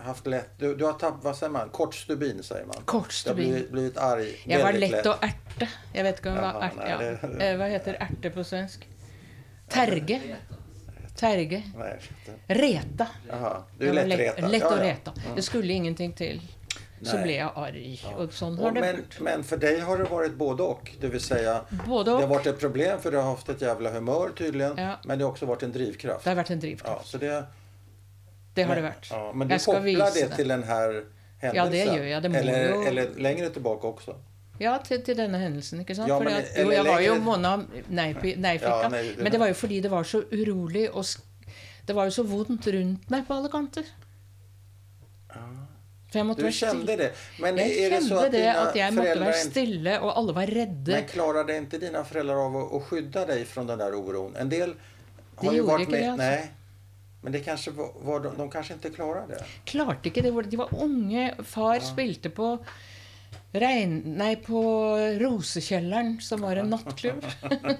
haft 0.02 0.26
lätt, 0.26 0.50
du, 0.58 0.74
du 0.74 0.84
har 0.84 0.92
tappat, 0.92 1.24
vad 1.24 1.36
säger 1.36 1.52
man, 1.52 1.68
kort 1.68 1.94
stubin 1.94 2.42
säger 2.42 2.66
man. 2.66 2.76
Kort 2.84 3.22
Du 3.24 3.30
har 3.30 3.34
blitt 3.34 3.48
blivit, 3.48 3.70
blivit 3.70 3.96
arg 3.96 4.24
Jeg 4.46 4.62
var 4.62 4.72
lett 4.72 5.06
å 5.06 5.14
erte. 5.22 5.68
Jeg 5.94 6.06
vet 6.06 6.22
ikke 6.22 6.32
om 6.32 6.40
hva, 6.40 6.52
Jaha, 6.54 6.70
erte, 6.70 7.10
ja. 7.22 7.30
Eh, 7.46 7.54
hva 7.60 7.68
heter 7.70 7.98
erte 8.00 8.32
på 8.34 8.44
svensk? 8.46 8.86
Terge. 9.72 10.20
Terge. 11.14 11.62
Reta. 12.46 13.06
Det 13.78 13.86
var 13.86 13.94
lättretad. 13.94 14.50
lett 14.50 14.64
å 14.64 14.76
rete 14.76 14.80
reta. 14.80 15.14
Det 15.36 15.42
skulle 15.42 15.72
ingenting 15.72 16.12
til. 16.12 16.40
Så 17.02 17.18
ble 17.18 17.34
jeg 17.34 17.48
arg. 17.58 18.02
Og 18.14 18.34
sånn 18.34 18.58
har 18.60 18.74
det 18.76 18.82
men, 18.84 18.98
vært. 19.00 19.16
men 19.26 19.40
for 19.46 19.62
deg 19.62 19.80
har 19.82 19.98
det 19.98 20.06
vært 20.10 20.36
både 20.38 20.66
og. 20.74 20.92
Det 21.02 21.10
vil 21.10 21.22
säga, 21.22 21.56
Både 21.86 22.14
det 22.14 22.26
har 22.26 22.30
vært 22.30 22.46
et 22.52 22.60
problem 22.62 23.00
for 23.02 23.14
du 23.14 23.18
har 23.18 23.26
hatt 23.26 23.50
et 23.56 23.64
jævla 23.66 23.90
humør, 23.96 24.36
tydligen. 24.38 24.78
Ja. 24.78 24.92
Men 25.04 25.18
det 25.18 25.26
har 25.26 25.32
også 25.32 25.48
vært 25.50 25.66
en 25.66 25.74
drivkraft. 25.74 26.22
Det 26.22 26.30
har 26.30 26.38
vært 26.38 26.54
en 26.54 26.62
drivkraft. 26.62 27.02
Ja, 27.02 27.10
så 27.10 27.18
det, 27.18 27.32
Det 28.54 28.68
har 28.68 28.74
men, 28.74 28.82
det 28.82 28.88
vært. 28.90 29.10
Ja, 29.10 29.22
men 29.32 29.48
du 29.50 29.56
vise 29.88 30.10
det 30.14 30.28
til 30.36 30.54
denne 30.54 30.78
den 30.78 31.02
händelsen? 31.42 31.56
Ja, 31.58 31.66
det 31.74 31.84
gjør 31.88 32.06
jeg. 32.06 32.22
Det 32.22 32.34
eller, 32.42 32.86
eller 32.92 33.18
lenger 33.18 33.50
tilbake 33.58 33.86
också? 33.86 34.16
Ja, 34.62 34.76
til, 34.84 35.02
til 35.02 35.16
denne 35.18 35.38
hendelsen, 35.42 35.80
ikke 35.82 35.96
sant? 35.98 36.08
Ja, 36.08 36.18
men- 36.22 36.38
at, 36.38 36.52
jo, 36.56 36.70
jeg 36.70 36.84
var 36.86 37.00
jo 37.02 37.16
Mona 37.20 37.56
nei-pi- 37.90 38.36
Ja, 38.62 38.88
nei, 38.88 39.02
det- 39.08 39.18
men 39.22 39.32
det 39.32 39.40
var 39.42 39.50
jo 39.52 39.54
fordi 39.58 39.80
det 39.82 39.90
var 39.90 40.04
så 40.08 40.22
urolig 40.32 40.88
og 40.92 41.04
Det 41.86 41.94
var 41.96 42.04
jo 42.06 42.10
så 42.14 42.22
vondt 42.22 42.66
rundt 42.70 43.10
meg 43.10 43.24
på 43.26 43.34
alle 43.34 43.48
kanter. 43.50 43.82
Jeg 46.12 46.26
måtte 46.28 46.44
Du 46.44 46.50
kjente 46.52 46.96
det? 47.00 47.10
Men 47.40 47.56
Jeg 47.56 47.86
er 47.86 47.90
det 47.94 48.02
så 48.04 48.18
at, 48.26 48.32
det 48.34 48.42
at 48.46 48.74
jeg 48.76 48.92
måtte 48.92 49.20
være 49.20 49.38
stille, 49.46 49.94
og 50.00 50.10
alle 50.20 50.34
var 50.36 50.46
redde. 50.58 50.92
Men 50.92 51.06
klarte 51.08 51.46
ikke 51.48 51.80
dine 51.80 52.02
foreldre 52.04 52.34
av 52.36 52.56
å, 52.60 52.64
att 52.76 53.26
deg 53.26 53.46
fra 53.46 53.54
från 53.54 53.66
den 53.66 53.78
der 53.78 53.94
oron? 53.96 54.36
En 54.36 54.48
del 54.48 54.74
har 55.36 55.50
De 55.50 55.56
jo 55.56 55.64
vært 55.64 55.88
med... 55.88 56.00
det, 56.02 56.08
alltså. 56.10 56.26
Nej. 56.26 56.50
Men 57.22 57.32
det 57.32 57.40
kanske 57.46 57.70
var, 57.70 57.92
var 58.02 58.20
de, 58.20 58.32
de 58.36 58.50
kanskje 58.50 58.76
ikke 58.76 58.90
klarer 58.96 59.28
det. 59.28 59.40
Klarte 59.64 60.10
ikke 60.10 60.22
det. 60.22 60.32
De 60.50 60.56
var 60.56 60.68
unge. 60.74 61.34
Far 61.44 61.78
spilte 61.80 62.30
på 62.34 62.58
Regn... 63.52 63.98
Nei, 64.16 64.36
på 64.40 64.62
Rosekjelleren, 65.20 66.14
som 66.24 66.40
var 66.40 66.56
en 66.62 66.70
nattklubb. 66.72 67.24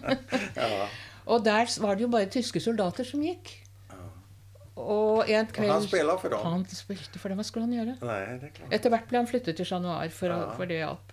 Ja. 0.56 0.88
og 1.26 1.44
der 1.46 1.68
var 1.80 1.96
det 1.96 2.02
jo 2.04 2.08
bare 2.12 2.28
tyske 2.32 2.60
soldater 2.60 3.06
som 3.08 3.22
gikk. 3.24 3.54
Og 4.76 5.28
en 5.28 5.46
kveld 5.46 5.52
kveld 5.56 5.70
han 5.72 5.82
spelade 5.86 6.18
for 6.20 6.32
dem? 6.32 6.44
Han 6.48 6.62
spilte 6.72 7.20
for 7.20 7.28
dem. 7.32 7.38
Hva 7.40 7.44
skulle 7.46 7.66
han 7.68 7.74
gjøre? 7.76 7.96
Nei, 8.00 8.20
det 8.40 8.46
är 8.50 8.54
klart. 8.56 8.72
Etter 8.72 8.90
hvert 8.94 9.08
ble 9.10 9.20
han 9.20 9.28
flyttet 9.28 9.56
til 9.60 9.68
Chat 9.68 9.82
Noir, 9.84 10.08
for, 10.12 10.32
Ja. 10.32 10.50
for 10.56 10.66
det 10.66 10.78
hjalp. 10.80 11.12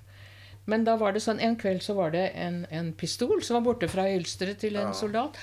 Men 0.70 0.84
da 0.86 0.96
var 1.02 1.12
det 1.16 1.22
sånn, 1.24 1.40
en 1.42 1.56
kveld 1.60 1.82
så 1.84 1.96
var 1.98 2.12
det 2.12 2.32
en, 2.36 2.66
en 2.72 2.92
pistol 2.94 3.42
som 3.44 3.58
var 3.60 3.66
borte 3.74 3.90
fra 3.92 4.06
hylsteret 4.08 4.60
til 4.64 4.76
en 4.76 4.92
Ja. 4.92 4.94
soldat. 4.94 5.38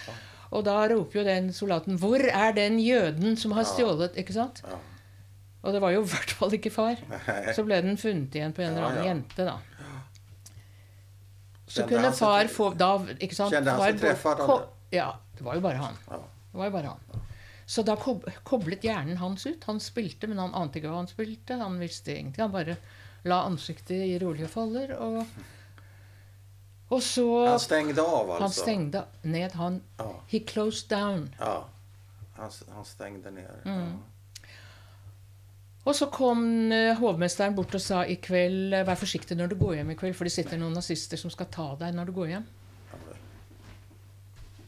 Og 0.53 0.65
da 0.65 0.77
roper 0.89 1.19
jo 1.21 1.25
den 1.25 1.53
soldaten 1.53 1.99
'Hvor 1.99 2.21
er 2.23 2.53
den 2.53 2.79
jøden 2.79 3.37
som 3.37 3.53
har 3.53 3.65
stjålet?' 3.65 4.17
Ikke 4.17 4.33
sant? 4.33 4.63
Ja. 4.65 4.77
Og 5.67 5.75
det 5.75 5.81
var 5.83 5.91
jo 5.95 6.03
i 6.05 6.11
hvert 6.13 6.33
fall 6.39 6.55
ikke 6.57 6.71
far. 6.73 7.01
Nei. 7.11 7.53
Så 7.57 7.65
ble 7.67 7.81
den 7.85 7.99
funnet 8.01 8.35
igjen 8.39 8.55
på 8.55 8.63
en 8.63 8.73
eller 8.73 8.87
annen 8.89 9.03
ja. 9.03 9.11
jente, 9.11 9.47
da. 9.49 9.57
Så 11.67 11.83
Kjente 11.83 11.97
kunne 11.97 12.13
far 12.15 12.51
få 12.55 12.69
da, 12.79 12.91
ikke 13.19 13.35
sant? 13.35 13.51
Kjente 13.55 13.73
han 13.75 13.81
far 13.83 13.91
seg 13.91 14.03
treffet 14.05 14.43
ko- 14.47 14.61
Ja. 14.95 15.09
Det 15.37 15.45
var 15.45 15.59
jo 15.59 15.65
bare 15.65 15.81
han. 15.83 15.97
Ja. 16.09 16.21
Det 16.53 16.61
var 16.61 16.71
jo 16.71 16.75
bare 16.77 16.93
han. 16.95 17.25
Så 17.67 17.83
da 17.83 17.97
kob 17.99 18.23
koblet 18.47 18.85
hjernen 18.87 19.19
hans 19.19 19.47
ut. 19.47 19.65
Han 19.67 19.81
spilte, 19.83 20.29
men 20.31 20.39
han 20.39 20.55
ante 20.55 20.79
ikke 20.79 20.93
hva 20.93 21.03
han 21.03 21.11
spilte. 21.11 21.59
Han 21.59 21.81
visste 21.83 22.15
ingenting. 22.15 22.47
Han 22.47 22.55
bare 22.55 22.77
la 23.27 23.43
ansiktet 23.49 23.99
i 24.07 24.19
rolige 24.23 24.49
folder, 24.49 24.95
og 24.97 25.27
Og 26.89 27.03
så 27.03 27.27
Han 27.49 27.59
stengte 27.59 28.01
av 28.01 28.29
altså? 28.31 28.43
Han 28.45 28.53
stengte 28.55 29.05
ned. 29.23 29.53
Han 29.59 29.83
Ja. 29.99 30.13
He 30.29 30.39
closed 30.47 30.89
down. 30.89 31.35
ja. 31.41 31.65
Han, 32.37 32.51
han 32.75 32.85
ned 32.85 33.33
ner. 33.33 33.63
Mm. 33.65 34.03
Og 35.87 35.95
så 35.95 36.09
kom 36.11 36.41
eh, 36.75 36.97
hovmesteren 36.99 37.55
bort 37.55 37.75
og 37.79 37.83
sa 37.83 38.01
i 38.11 38.17
kveld 38.19 38.75
eh, 38.75 38.83
Vær 38.89 38.99
forsiktig 38.99 39.37
når 39.39 39.53
du 39.53 39.57
går 39.61 39.77
hjem 39.79 39.93
i 39.95 39.99
kveld, 39.99 40.17
for 40.19 40.27
det 40.27 40.33
sitter 40.35 40.59
noen 40.59 40.75
nazister 40.75 41.21
som 41.21 41.31
skal 41.31 41.47
ta 41.55 41.69
deg 41.79 41.95
når 41.95 42.11
du 42.11 42.15
går 42.17 42.33
hjem. 42.35 42.47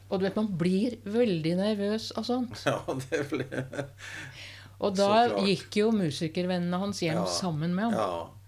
Og 0.09 0.17
du 0.17 0.25
vet, 0.25 0.37
man 0.39 0.47
blir 0.57 0.95
veldig 1.05 1.51
nervøs 1.59 2.09
av 2.17 2.25
sånt. 2.25 2.63
Ja, 2.69 2.79
det 3.11 3.25
blev... 3.29 3.51
Og 4.79 4.95
da 4.95 5.25
gikk 5.43 5.75
jo 5.81 5.89
musikervennene 5.91 6.77
hans 6.79 7.01
hjem 7.03 7.17
Ja. 7.19 7.25
sammen 7.27 7.73
med 7.75 7.89
ham. 7.89 7.97
Ja. 7.99 8.38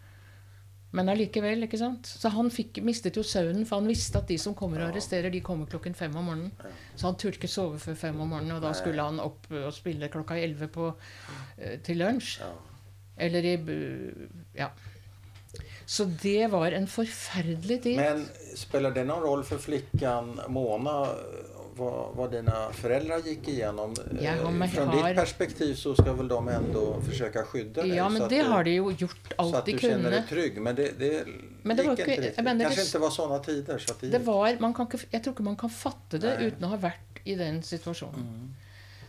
Men 0.91 1.07
allikevel, 1.13 1.63
ikke 1.63 1.79
sant. 1.79 2.07
Så 2.07 2.29
han 2.33 2.49
fikk, 2.51 2.81
mistet 2.83 3.15
jo 3.15 3.23
søvnen, 3.23 3.63
for 3.67 3.79
han 3.79 3.87
visste 3.87 4.19
at 4.19 4.27
de 4.27 4.37
som 4.41 4.55
kommer 4.57 4.81
og 4.83 4.89
arresterer, 4.89 5.31
de 5.31 5.39
kommer 5.45 5.69
klokken 5.71 5.95
fem 5.95 6.15
om 6.19 6.27
morgenen. 6.27 6.51
Så 6.99 7.07
han 7.07 7.15
turte 7.15 7.39
ikke 7.39 7.51
sove 7.51 7.79
før 7.79 7.95
fem 7.95 8.19
om 8.19 8.33
morgenen, 8.33 8.57
og 8.57 8.65
da 8.65 8.73
skulle 8.75 9.05
han 9.07 9.21
opp 9.23 9.47
og 9.55 9.71
spille 9.75 10.11
klokka 10.11 10.35
elleve 10.41 10.67
på, 10.71 10.89
eh, 11.57 11.77
til 11.85 12.01
lunsj. 12.03 12.41
Eller 13.17 13.45
i 13.53 13.55
Ja. 14.55 14.69
Så 15.85 16.05
det 16.05 16.47
var 16.51 16.71
en 16.71 16.87
forferdelig 16.87 17.81
tid. 17.83 17.97
Men 17.97 18.25
spiller 18.55 18.93
det 18.95 19.03
noen 19.07 19.23
roll 19.23 19.43
for 19.43 19.59
flikken 19.59 20.37
Mona 20.47 20.93
vad, 21.75 22.15
vad 22.15 22.31
dina 22.31 22.71
föräldrar 22.73 23.17
gick 23.17 23.47
igenom? 23.47 23.93
Ja, 24.21 24.31
Eh, 24.31 24.67
Från 24.69 24.87
har- 24.87 25.07
ditt 25.07 25.15
perspektiv 25.17 25.75
så 25.75 25.95
ska 25.95 26.13
väl 26.13 26.27
de 26.27 26.47
ändå 26.47 27.01
försöka 27.01 27.43
skydda 27.43 27.81
dig? 27.81 27.95
ja, 27.95 28.09
men 28.09 28.21
det 28.21 28.27
du, 28.43 28.43
har 28.43 28.63
de 28.63 28.71
ju 28.71 28.91
gjort 28.91 29.33
Så 29.39 29.55
att 29.55 29.65
du 29.65 29.77
känner 29.79 30.11
dig 30.11 30.23
trygg. 30.29 30.61
Men 30.61 30.75
det, 30.75 30.99
det 30.99 31.25
Men 31.63 31.77
det 31.77 31.83
gick 31.83 31.87
var 31.89 31.93
ikke- 31.99 32.11
riktigt. 32.11 32.35
det- 32.45 32.81
inte 32.85 32.99
var 32.99 33.09
sådana 33.09 33.39
tider. 33.39 33.77
Så 33.77 33.91
att 33.91 34.01
det, 34.01 34.07
Det 34.09 34.19
var, 34.19 34.57
man 34.59 34.73
kan 34.73 34.85
ikke, 34.87 34.99
jeg 35.11 35.23
tror 35.23 35.33
ikke 35.33 35.43
man 35.43 35.55
kan 35.55 35.69
fatte 35.69 36.17
det 36.17 36.37
Nei. 36.39 36.47
uten 36.47 36.63
å 36.63 36.67
ha 36.67 36.77
vært 36.77 37.21
i 37.23 37.35
den 37.35 37.61
situasjonen. 37.63 38.15
Mm. 38.15 38.53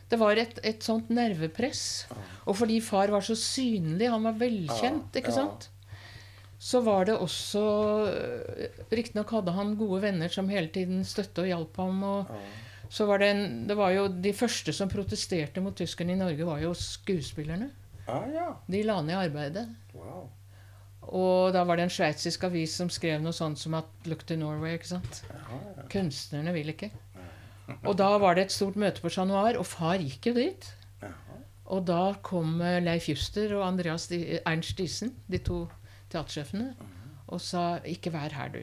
Det 0.08 0.18
var 0.18 0.36
et, 0.36 0.58
et 0.62 0.82
sånt 0.82 1.08
nervepress. 1.08 2.06
Og 2.44 2.56
fordi 2.56 2.80
far 2.80 3.08
var 3.08 3.20
så 3.20 3.34
synlig, 3.34 4.10
han 4.10 4.22
var 4.22 4.32
velkjent, 4.32 5.14
Ja, 5.14 5.20
ikke 5.20 5.28
ja. 5.30 5.34
sant? 5.34 5.68
Så 6.62 6.78
var 6.86 7.08
det 7.08 7.16
også 7.18 7.62
Riktignok 8.92 9.32
hadde 9.34 9.54
han 9.56 9.72
gode 9.80 10.02
venner 10.04 10.30
som 10.32 10.50
hele 10.52 10.70
tiden 10.72 11.00
støtte 11.06 11.42
og 11.42 11.48
hjalp 11.50 11.80
ham. 11.82 12.02
og 12.06 12.30
Ja. 12.30 12.42
så 12.92 13.06
var 13.08 13.18
det, 13.18 13.30
en, 13.32 13.66
det 13.66 13.76
var 13.76 13.90
jo 13.90 14.08
De 14.08 14.32
første 14.32 14.72
som 14.72 14.88
protesterte 14.92 15.60
mot 15.64 15.74
tyskerne 15.74 16.12
i 16.12 16.20
Norge, 16.20 16.46
var 16.46 16.60
jo 16.62 16.74
skuespillerne. 16.74 17.70
Ah, 18.06 18.28
ja. 18.30 18.46
De 18.70 18.82
la 18.82 19.00
ned 19.02 19.14
arbeidet. 19.16 19.68
Wow. 19.94 20.28
Og 21.02 21.52
da 21.52 21.64
var 21.64 21.76
det 21.76 21.88
en 21.88 21.90
sveitsisk 21.90 22.44
avis 22.44 22.76
som 22.78 22.88
skrev 22.90 23.20
noe 23.22 23.32
sånt 23.34 23.58
som 23.58 23.74
at 23.74 23.84
'Look 24.06 24.22
to 24.26 24.34
Norway'. 24.34 24.74
ikke 24.74 24.86
sant? 24.88 25.24
Ja, 25.30 25.58
ja. 25.76 25.82
Kunstnerne 25.90 26.52
vil 26.52 26.68
ikke. 26.68 26.90
Og 27.88 27.96
da 27.98 28.18
var 28.18 28.34
det 28.34 28.44
et 28.44 28.52
stort 28.52 28.76
møte 28.76 29.00
på 29.00 29.08
Chat 29.10 29.26
Noir, 29.26 29.56
og 29.58 29.66
far 29.66 29.96
gikk 29.98 30.26
jo 30.26 30.34
dit. 30.34 30.72
Og 31.66 31.86
da 31.86 32.14
kom 32.22 32.60
eh, 32.60 32.80
Leif 32.82 33.08
Juster 33.08 33.54
og 33.56 33.66
Andreas 33.66 34.10
Ernst 34.46 34.76
Diesen, 34.78 35.14
de 35.30 35.38
to 35.38 35.68
teatersjefene, 36.12 36.72
og 37.28 37.40
sa 37.40 37.78
'Ikke 37.80 38.12
vær 38.12 38.32
her, 38.36 38.48
du. 38.48 38.62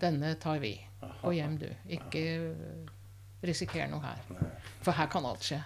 Denne 0.00 0.34
tar 0.40 0.58
vi. 0.62 0.74
Og 1.22 1.32
hjem, 1.34 1.58
du. 1.58 1.68
Ikke 1.98 2.22
eh, 2.34 2.92
risiker 3.44 3.88
noe 3.90 4.00
her. 4.00 4.20
For 4.82 4.92
her 4.92 5.06
kan 5.12 5.26
alt 5.26 5.42
skje. 5.46 5.62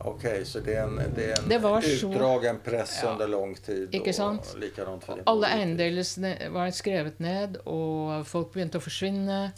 Ok, 0.00 0.22
så 0.48 0.62
det 0.64 0.76
er 0.78 0.86
en, 0.86 0.96
det 1.14 1.24
er 1.30 1.34
en 1.36 1.48
Det 1.50 1.58
utdragen 1.60 2.60
press 2.64 3.02
Ja. 3.02 3.12
under 3.12 3.26
lang 3.28 3.54
tid. 3.56 3.90
Ikke 3.92 4.12
sant? 4.16 4.54
Og 4.56 5.18
Alle 5.26 5.46
eiendeler 5.46 6.50
var 6.50 6.70
skrevet 6.70 7.20
ned, 7.20 7.58
og 7.66 8.24
folk 8.26 8.52
begynte 8.54 8.78
å 8.80 8.84
forsvinne. 8.84 9.52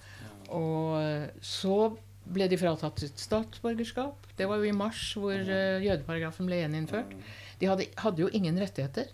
Og 0.51 1.31
så 1.41 1.97
ble 2.33 2.49
de 2.49 2.59
fratatt 2.59 2.99
sitt 3.03 3.19
statsborgerskap. 3.19 4.27
Det 4.37 4.49
var 4.49 4.57
jo 4.59 4.65
i 4.69 4.75
mars 4.77 5.15
hvor 5.19 5.33
eh, 5.35 5.83
jødeparagrafen 5.85 6.47
ble 6.47 6.61
gjeninnført. 6.63 7.15
De 7.61 7.67
hadde, 7.71 7.87
hadde 8.03 8.23
jo 8.25 8.29
ingen 8.33 8.59
rettigheter. 8.59 9.07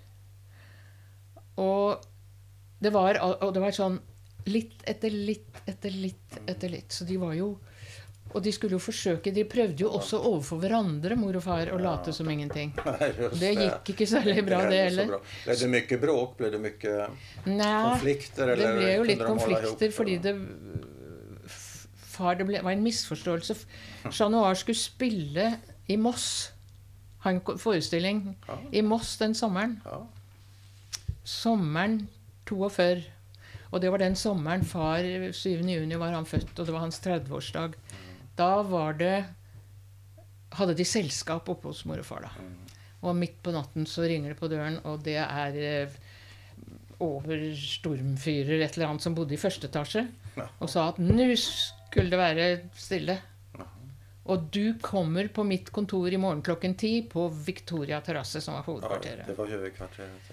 Og 1.59 2.05
det 2.79 2.93
var, 2.95 3.19
og 3.43 3.51
det 3.55 3.63
var 3.63 3.75
sånn 3.75 3.99
litt 4.49 4.85
etter 4.89 5.13
litt 5.13 5.59
etter 5.69 5.93
litt 5.93 6.39
etter 6.47 6.71
litt. 6.73 6.93
Så 6.95 7.05
de 7.09 7.19
var 7.21 7.35
jo 7.37 7.57
Og 8.29 8.43
de 8.45 8.53
skulle 8.53 8.77
jo 8.77 8.81
forsøke 8.83 9.33
De 9.33 9.43
prøvde 9.49 9.81
jo 9.87 9.89
også 9.97 10.19
overfor 10.21 10.59
hverandre, 10.61 11.17
mor 11.17 11.37
og 11.39 11.43
far, 11.47 11.71
å 11.73 11.79
late 11.81 12.13
som 12.13 12.29
ingenting. 12.29 12.75
Det 13.41 13.55
gikk 13.57 13.93
ikke 13.95 14.07
særlig 14.09 14.45
bra, 14.45 14.59
det 14.69 14.83
heller. 14.91 15.15
Blev 15.47 15.59
det 15.63 15.69
mye 15.73 15.99
bråk? 16.03 16.35
Ble 16.37 16.51
det 16.53 16.61
mycket 16.61 17.47
Nei, 17.49 17.71
konflikter? 17.89 18.53
det 18.53 18.69
ble 18.77 18.91
jo 18.93 19.07
litt 19.09 19.25
konflikter 19.25 19.95
fordi 19.97 20.19
det 20.29 20.35
Far, 22.19 22.35
det 22.35 22.49
ble, 22.49 22.61
var 22.67 22.75
en 22.75 22.83
misforståelse. 22.83 23.55
Chat 24.11 24.31
Noir 24.33 24.57
skulle 24.59 24.79
spille 24.81 25.53
i 25.87 25.97
Moss. 25.97 26.51
Ha 27.23 27.31
en 27.31 27.41
forestilling 27.63 28.25
i 28.75 28.83
Moss 28.83 29.13
den 29.21 29.37
sommeren. 29.39 29.77
Sommeren 31.29 32.01
42. 32.49 33.03
Og 33.69 33.83
det 33.83 33.91
var 33.93 34.01
den 34.01 34.17
sommeren 34.17 34.65
far 34.65 35.05
7. 35.05 35.61
juni 35.69 35.99
var 36.01 36.15
han 36.17 36.29
født, 36.29 36.55
og 36.57 36.65
det 36.65 36.73
var 36.73 36.87
hans 36.87 37.01
30-årsdag. 37.05 37.77
Da 38.39 38.53
var 38.65 38.97
det 39.01 39.17
Hadde 40.59 40.73
de 40.79 40.85
selskap 40.89 41.49
oppe 41.53 41.69
hos 41.69 41.83
mor 41.85 42.01
og 42.01 42.07
far, 42.09 42.25
da. 42.25 42.47
Og 43.05 43.13
midt 43.15 43.35
på 43.45 43.53
natten 43.53 43.85
så 43.87 44.07
ringer 44.09 44.33
det 44.33 44.39
på 44.41 44.49
døren, 44.49 44.79
og 44.89 45.03
det 45.05 45.19
er 45.21 45.59
eh, 45.61 45.99
over 47.05 47.43
stormfyrer 47.55 48.65
et 48.65 48.79
eller 48.79 48.89
annet 48.89 49.05
som 49.05 49.15
bodde 49.15 49.37
i 49.37 49.41
første 49.41 49.69
etasje, 49.69 50.07
og 50.59 50.73
sa 50.73 50.89
at 50.89 50.99
nå 51.03 51.29
skulle 51.37 52.09
det 52.11 52.19
være 52.19 52.49
stille. 52.81 53.19
Og 54.29 54.49
du 54.53 54.75
kommer 54.81 55.29
på 55.33 55.45
mitt 55.45 55.71
kontor 55.73 56.09
i 56.13 56.21
morgen 56.21 56.43
klokken 56.45 56.75
ti 56.81 56.95
på 57.09 57.29
Victoria 57.29 58.01
terrasse, 58.05 58.41
som 58.45 58.57
var 58.59 58.65
ja, 58.67 59.27
det 59.29 59.37
var 59.39 59.53
huvudkvarteret. 59.53 60.33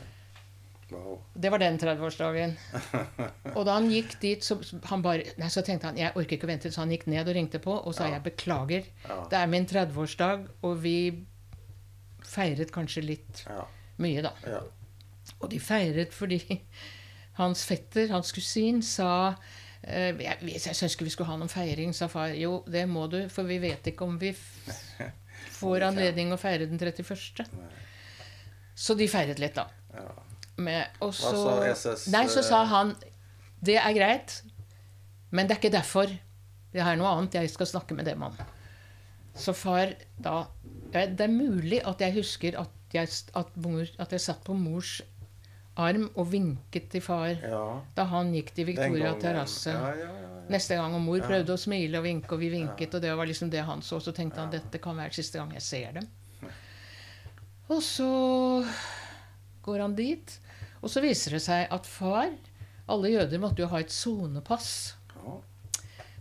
Wow. 0.91 1.15
Det 1.33 1.49
var 1.49 1.57
den 1.63 1.79
30-årsdagen. 1.81 2.51
Og 3.55 3.63
da 3.65 3.73
han 3.79 3.87
gikk 3.89 4.11
dit, 4.21 4.43
så, 4.45 4.59
han 4.91 5.01
bare, 5.01 5.23
nei, 5.41 5.47
så 5.49 5.63
tenkte 5.65 5.89
han 5.89 5.97
jeg 5.97 6.13
orker 6.13 6.37
ikke 6.37 6.45
å 6.45 6.51
vente, 6.51 6.69
så 6.71 6.83
han 6.83 6.91
gikk 6.93 7.07
ned 7.09 7.25
og 7.31 7.33
ringte 7.35 7.57
på 7.63 7.73
og 7.73 7.95
sa 7.97 8.05
Ja. 8.05 8.19
jeg 8.19 8.23
beklager. 8.27 8.85
Ja. 9.07 9.17
Det 9.31 9.39
er 9.39 9.47
min 9.49 9.65
30-årsdag, 9.65 10.45
og 10.61 10.75
vi 10.83 10.95
feiret 12.25 12.71
kanskje 12.73 13.01
litt 13.05 13.43
Ja. 13.47 13.65
mye, 13.97 14.21
da. 14.21 14.33
Ja. 14.45 14.61
Og 15.41 15.49
de 15.49 15.59
feiret 15.59 16.13
fordi 16.13 16.39
hans 17.39 17.65
fetter, 17.65 18.07
hans 18.13 18.31
kusin, 18.31 18.81
sa 18.85 19.35
eh, 19.83 20.13
jeg, 20.21 20.37
jeg 20.53 20.75
syns 20.75 20.93
ikke 20.95 21.05
vi 21.09 21.13
skulle 21.15 21.29
ha 21.31 21.37
noen 21.41 21.49
feiring, 21.51 21.93
sa 21.97 22.07
far. 22.07 22.29
Jo, 22.37 22.59
det 22.67 22.85
må 22.89 23.07
du, 23.09 23.23
for 23.29 23.43
vi 23.49 23.57
vet 23.63 23.89
ikke 23.91 24.05
om 24.05 24.19
vi 24.21 24.35
får 25.59 25.87
anledning 25.89 26.31
å 26.31 26.37
feire 26.37 26.69
den 26.69 26.77
31. 26.77 27.41
Nei. 27.57 27.73
Så 28.75 28.93
de 28.99 29.07
feiret 29.07 29.39
litt, 29.39 29.55
da. 29.57 29.65
Ja. 29.95 30.07
Med, 30.57 30.99
og 31.03 31.11
så, 31.13 31.33
sa 31.35 31.55
SS, 31.67 32.05
Nei, 32.13 32.25
så 32.31 32.39
sa 32.45 32.61
eh, 32.63 32.69
han 32.71 32.93
Det 33.59 33.75
er 33.75 33.95
greit, 33.97 34.37
men 35.35 35.49
det 35.49 35.57
er 35.57 35.59
ikke 35.59 35.73
derfor. 35.73 36.11
Det 36.71 36.83
er 36.83 36.95
noe 36.99 37.11
annet 37.11 37.35
jeg 37.35 37.51
skal 37.51 37.67
snakke 37.67 37.97
med 37.97 38.07
dem 38.07 38.23
om. 38.23 38.37
Så 39.35 39.51
far 39.55 39.91
da 40.15 40.45
Det 40.93 41.19
er 41.25 41.33
mulig 41.33 41.81
at 41.83 41.99
jeg 41.99 42.15
husker 42.15 42.55
at 42.61 42.71
jeg, 42.95 43.11
at, 43.35 43.57
mor, 43.59 43.83
at 43.99 44.11
jeg 44.15 44.23
satt 44.23 44.43
på 44.47 44.55
mors 44.55 45.01
arm 45.75 46.05
og 46.15 46.29
vinket 46.31 46.87
til 46.93 47.03
far 47.03 47.33
ja. 47.35 47.63
da 47.97 48.05
han 48.07 48.31
gikk 48.35 48.53
til 48.55 48.69
Victoria 48.69 49.11
terrasse. 49.19 49.73
Ja, 49.73 49.89
ja, 49.91 50.05
ja, 50.05 50.13
ja. 50.21 50.43
Neste 50.53 50.77
gang, 50.77 50.93
og 50.95 51.01
mor 51.03 51.23
prøvde 51.25 51.55
å 51.55 51.59
smile 51.59 51.99
og 51.99 52.05
vinke, 52.05 52.35
og 52.35 52.39
vi 52.43 52.51
vinket, 52.53 52.95
og 52.95 53.03
det 53.03 53.11
var 53.17 53.27
liksom 53.27 53.49
det 53.51 53.63
han 53.65 53.81
så. 53.83 53.99
Så 53.99 54.13
tenkte 54.15 54.43
han 54.43 54.53
dette 54.53 54.79
kan 54.79 54.95
være 54.95 55.17
siste 55.17 55.41
gang 55.41 55.51
jeg 55.57 55.65
ser 55.65 55.97
dem. 55.97 56.07
Og 57.73 57.81
så 57.81 58.09
går 59.65 59.81
han 59.81 59.95
dit, 59.97 60.35
og 60.85 60.91
så 60.93 61.01
viser 61.03 61.33
det 61.35 61.41
seg 61.41 61.71
at 61.73 61.87
far 61.89 62.29
Alle 62.93 63.09
jøder 63.09 63.41
måtte 63.41 63.63
jo 63.63 63.67
ha 63.71 63.79
et 63.81 63.89
sonepass. 63.89 64.93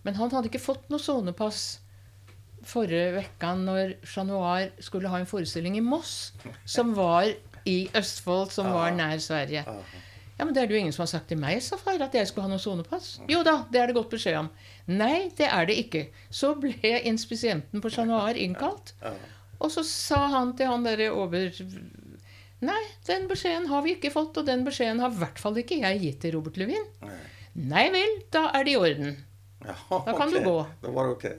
Men 0.04 0.16
han 0.16 0.30
hadde 0.32 0.48
ikke 0.48 0.62
fått 0.64 0.86
noe 0.92 1.00
sonepass 1.00 1.64
forrige 2.64 3.10
vekka 3.18 3.50
når 3.60 3.92
Chat 4.08 4.24
Noir 4.28 4.70
skulle 4.80 5.10
ha 5.12 5.18
en 5.20 5.28
forestilling 5.28 5.76
i 5.76 5.84
Moss, 5.84 6.32
som 6.64 6.94
var 6.96 7.28
i 7.68 7.76
Østfold, 7.96 8.50
som 8.56 8.70
var 8.72 8.94
nær 8.96 9.20
Sverige. 9.20 9.64
Ja, 10.38 10.44
men 10.44 10.54
Det 10.54 10.62
er 10.62 10.66
det 10.66 10.74
jo 10.74 10.80
ingen 10.80 10.92
som 10.96 11.04
har 11.04 11.10
sagt 11.12 11.28
til 11.28 11.38
meg, 11.38 11.60
sa 11.62 11.76
far, 11.76 12.00
at 12.02 12.14
jeg 12.16 12.26
skulle 12.26 12.48
ha 12.48 12.50
noe 12.54 12.62
sonepass. 12.62 13.20
Jo 13.30 13.42
da, 13.46 13.58
det 13.70 13.80
er 13.82 13.86
det 13.92 13.94
godt 13.96 14.10
beskjed 14.16 14.40
om. 14.40 14.48
Nei, 14.90 15.28
det 15.36 15.46
er 15.46 15.68
det 15.68 15.76
ikke. 15.84 16.06
Så 16.30 16.54
ble 16.58 16.96
inspisienten 17.04 17.84
på 17.84 17.92
Chat 17.92 18.08
Noir 18.08 18.40
innkalt. 18.40 18.94
Og 19.60 19.70
så 19.70 19.84
sa 19.86 20.24
han 20.32 20.56
til 20.56 20.72
han 20.72 20.84
derre 20.88 21.12
over... 21.12 21.52
Nei, 22.64 22.82
den 23.06 23.26
beskjeden 23.30 23.66
har 23.70 23.82
vi 23.84 23.96
ikke 23.96 24.12
fått, 24.14 24.36
og 24.40 24.46
den 24.48 24.64
beskjeden 24.66 25.00
har 25.02 25.12
i 25.12 25.18
hvert 25.20 25.40
fall 25.42 25.56
ikke 25.60 25.80
jeg 25.82 26.00
gitt 26.02 26.20
til 26.24 26.36
Robert 26.38 26.56
Levin. 26.60 26.86
Nei. 27.04 27.18
Nei 27.54 27.84
vel, 27.94 28.14
da 28.34 28.48
er 28.56 28.64
det 28.66 28.72
i 28.74 28.78
orden. 28.80 29.16
Ja, 29.64 29.74
Da 30.04 30.14
kan 30.16 30.32
du 30.32 30.40
gå. 30.44 30.56
Det 30.82 30.92
var 30.94 31.08
det 31.08 31.16
okej. 31.18 31.36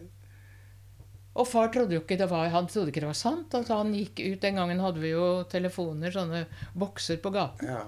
Og 1.36 1.48
far 1.52 1.68
trodde 1.74 1.98
jo 1.98 2.00
ikke 2.02 2.18
det 2.18 2.30
var, 2.32 2.48
han 2.54 2.68
trodde 2.72 2.94
ikke 2.94 3.04
det 3.04 3.10
var 3.12 3.18
sant. 3.20 3.54
Altså, 3.58 3.76
han 3.82 3.92
gikk 3.94 4.22
ut, 4.24 4.40
Den 4.42 4.56
gangen 4.62 4.80
hadde 4.80 5.02
vi 5.04 5.12
jo 5.12 5.44
telefoner, 5.52 6.14
sånne 6.16 6.46
bokser 6.80 7.20
på 7.20 7.32
gaten. 7.36 7.68
Ja. 7.68 7.82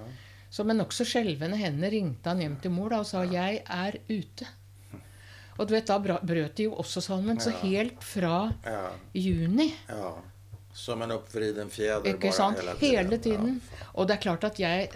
Så 0.50 0.64
med 0.68 0.76
nokså 0.80 1.04
skjelvende 1.08 1.56
hender 1.60 1.92
ringte 1.92 2.28
han 2.28 2.40
hjem 2.44 2.56
til 2.60 2.72
mor 2.72 2.92
da, 2.92 3.00
og 3.00 3.06
sa 3.06 3.24
'jeg 3.24 3.62
er 3.68 3.98
ute'. 4.08 4.48
Og 5.58 5.66
du 5.66 5.74
vet, 5.74 5.86
da 5.86 5.98
brøt 5.98 6.54
de 6.54 6.64
jo 6.68 6.74
også 6.74 7.00
sammen. 7.02 7.40
Så 7.40 7.50
Ja. 7.50 7.58
helt 7.58 8.02
fra 8.04 8.52
Ja. 8.64 8.90
juni, 9.14 9.74
ja. 9.88 10.14
Som 10.78 11.02
en 11.02 11.10
oppvriden 11.16 11.70
fjeder. 11.74 12.06
ikke 12.14 12.30
sant, 12.32 12.58
Hele 12.60 12.74
tiden. 12.78 12.96
hele 12.98 13.18
tiden. 13.18 13.54
Og 13.94 14.06
det 14.08 14.14
er 14.16 14.20
klart 14.22 14.44
at 14.46 14.60
jeg, 14.62 14.88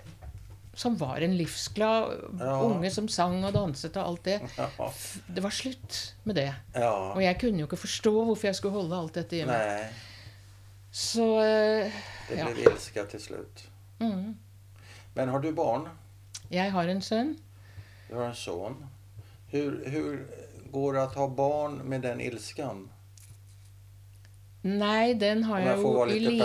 som 0.78 0.94
var 1.00 1.16
en 1.26 1.34
livsglad 1.36 2.12
Ja. 2.40 2.52
unge 2.64 2.90
som 2.94 3.08
sang 3.10 3.42
og 3.44 3.52
danset 3.56 3.96
og 3.98 4.06
alt 4.12 4.22
det, 4.24 4.38
det 5.34 5.42
var 5.42 5.50
slutt 5.50 6.14
med 6.24 6.38
det. 6.38 6.46
Ja. 6.74 6.92
Og 7.12 7.22
jeg 7.24 7.40
kunne 7.40 7.58
jo 7.58 7.66
ikke 7.66 7.76
forstå 7.82 8.12
hvorfor 8.24 8.46
jeg 8.48 8.54
skulle 8.60 8.78
holde 8.78 8.96
alt 8.96 9.14
dette 9.18 9.36
hjemme. 9.42 9.58
meg. 9.58 9.90
Så 10.92 11.24
uh, 11.40 11.90
det 12.28 12.38
ja. 12.38 12.46
blev 12.52 12.72
ilska 12.72 13.06
slutt. 13.10 13.22
slut. 13.26 13.62
Mm. 14.00 14.36
Men 15.14 15.28
har 15.28 15.38
du 15.40 15.52
barn? 15.52 15.88
Jeg 16.50 16.72
har 16.72 16.88
en 16.88 17.02
sønn. 17.02 17.34
Du 18.10 18.14
har 18.18 18.28
en 18.28 18.34
sønn. 18.36 18.78
Hur, 19.52 19.82
hur 19.90 20.18
går 20.72 20.92
det 20.96 21.02
å 21.02 21.12
ha 21.16 21.26
barn 21.28 21.80
med 21.88 22.02
den 22.06 22.20
ilskan? 22.20 22.86
Nei, 24.62 25.14
den 25.18 25.40
har 25.48 25.58
jeg 25.58 25.78
jo 25.82 26.04
i, 26.06 26.18
li 26.22 26.36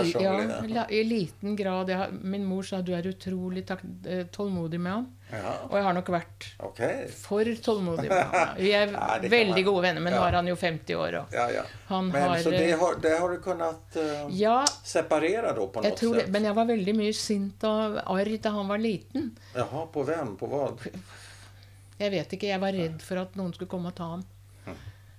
ja, 0.74 0.86
i 0.90 1.04
liten 1.06 1.54
grad. 1.56 1.90
Har- 1.94 2.10
min 2.10 2.42
mor 2.44 2.64
sa 2.66 2.80
du 2.82 2.90
er 2.96 3.06
utrolig 3.06 3.62
eh, 3.70 4.24
tålmodig 4.34 4.80
med 4.82 4.92
ham. 4.92 5.04
Ja, 5.30 5.52
Og 5.68 5.76
jeg 5.76 5.84
har 5.84 5.94
nok 5.94 6.08
vært 6.10 6.46
okay. 6.66 7.04
for 7.14 7.44
tålmodig 7.62 8.08
med 8.08 8.24
ham. 8.32 8.56
Vi 8.58 8.72
er 8.74 8.90
Nei, 8.96 9.28
veldig 9.30 9.62
gode 9.68 9.84
venner, 9.84 10.02
men 10.02 10.16
nå 10.16 10.22
er 10.24 10.38
han 10.40 10.50
jo 10.50 10.56
50 10.58 10.98
år. 10.98 11.18
Og 11.20 11.36
Ja, 11.36 11.44
ja. 11.52 11.62
han 11.92 12.08
Men 12.10 12.26
har 12.26 12.42
så 12.42 12.50
det 12.50 12.64
eh, 12.72 12.78
har, 12.80 12.98
det 13.04 13.12
har 13.20 13.36
du 13.36 13.38
kunnet 13.44 14.00
uh, 14.00 14.26
Ja, 14.34 14.56
separera 14.82 15.52
då 15.54 15.68
på 15.68 15.84
noe 15.84 15.94
sätt? 15.94 16.28
Men 16.34 16.48
jeg 16.50 16.58
var 16.58 16.66
veldig 16.72 16.96
mye 16.98 17.14
sint 17.14 17.68
og 17.70 18.00
arg 18.02 18.40
da 18.42 18.54
han 18.56 18.74
var 18.74 18.82
liten. 18.82 19.30
Jaha, 19.54 19.84
på 19.94 20.06
hvem? 20.10 20.34
På 20.40 20.50
hva? 20.50 20.64
Jeg 21.98 22.10
vet 22.16 22.34
ikke, 22.34 22.50
jeg 22.50 22.62
var 22.66 22.74
redd 22.74 22.98
for 23.02 23.22
at 23.22 23.38
noen 23.38 23.54
skulle 23.54 23.70
komme 23.70 23.94
og 23.94 23.98
ta 24.02 24.10
ham. 24.16 24.26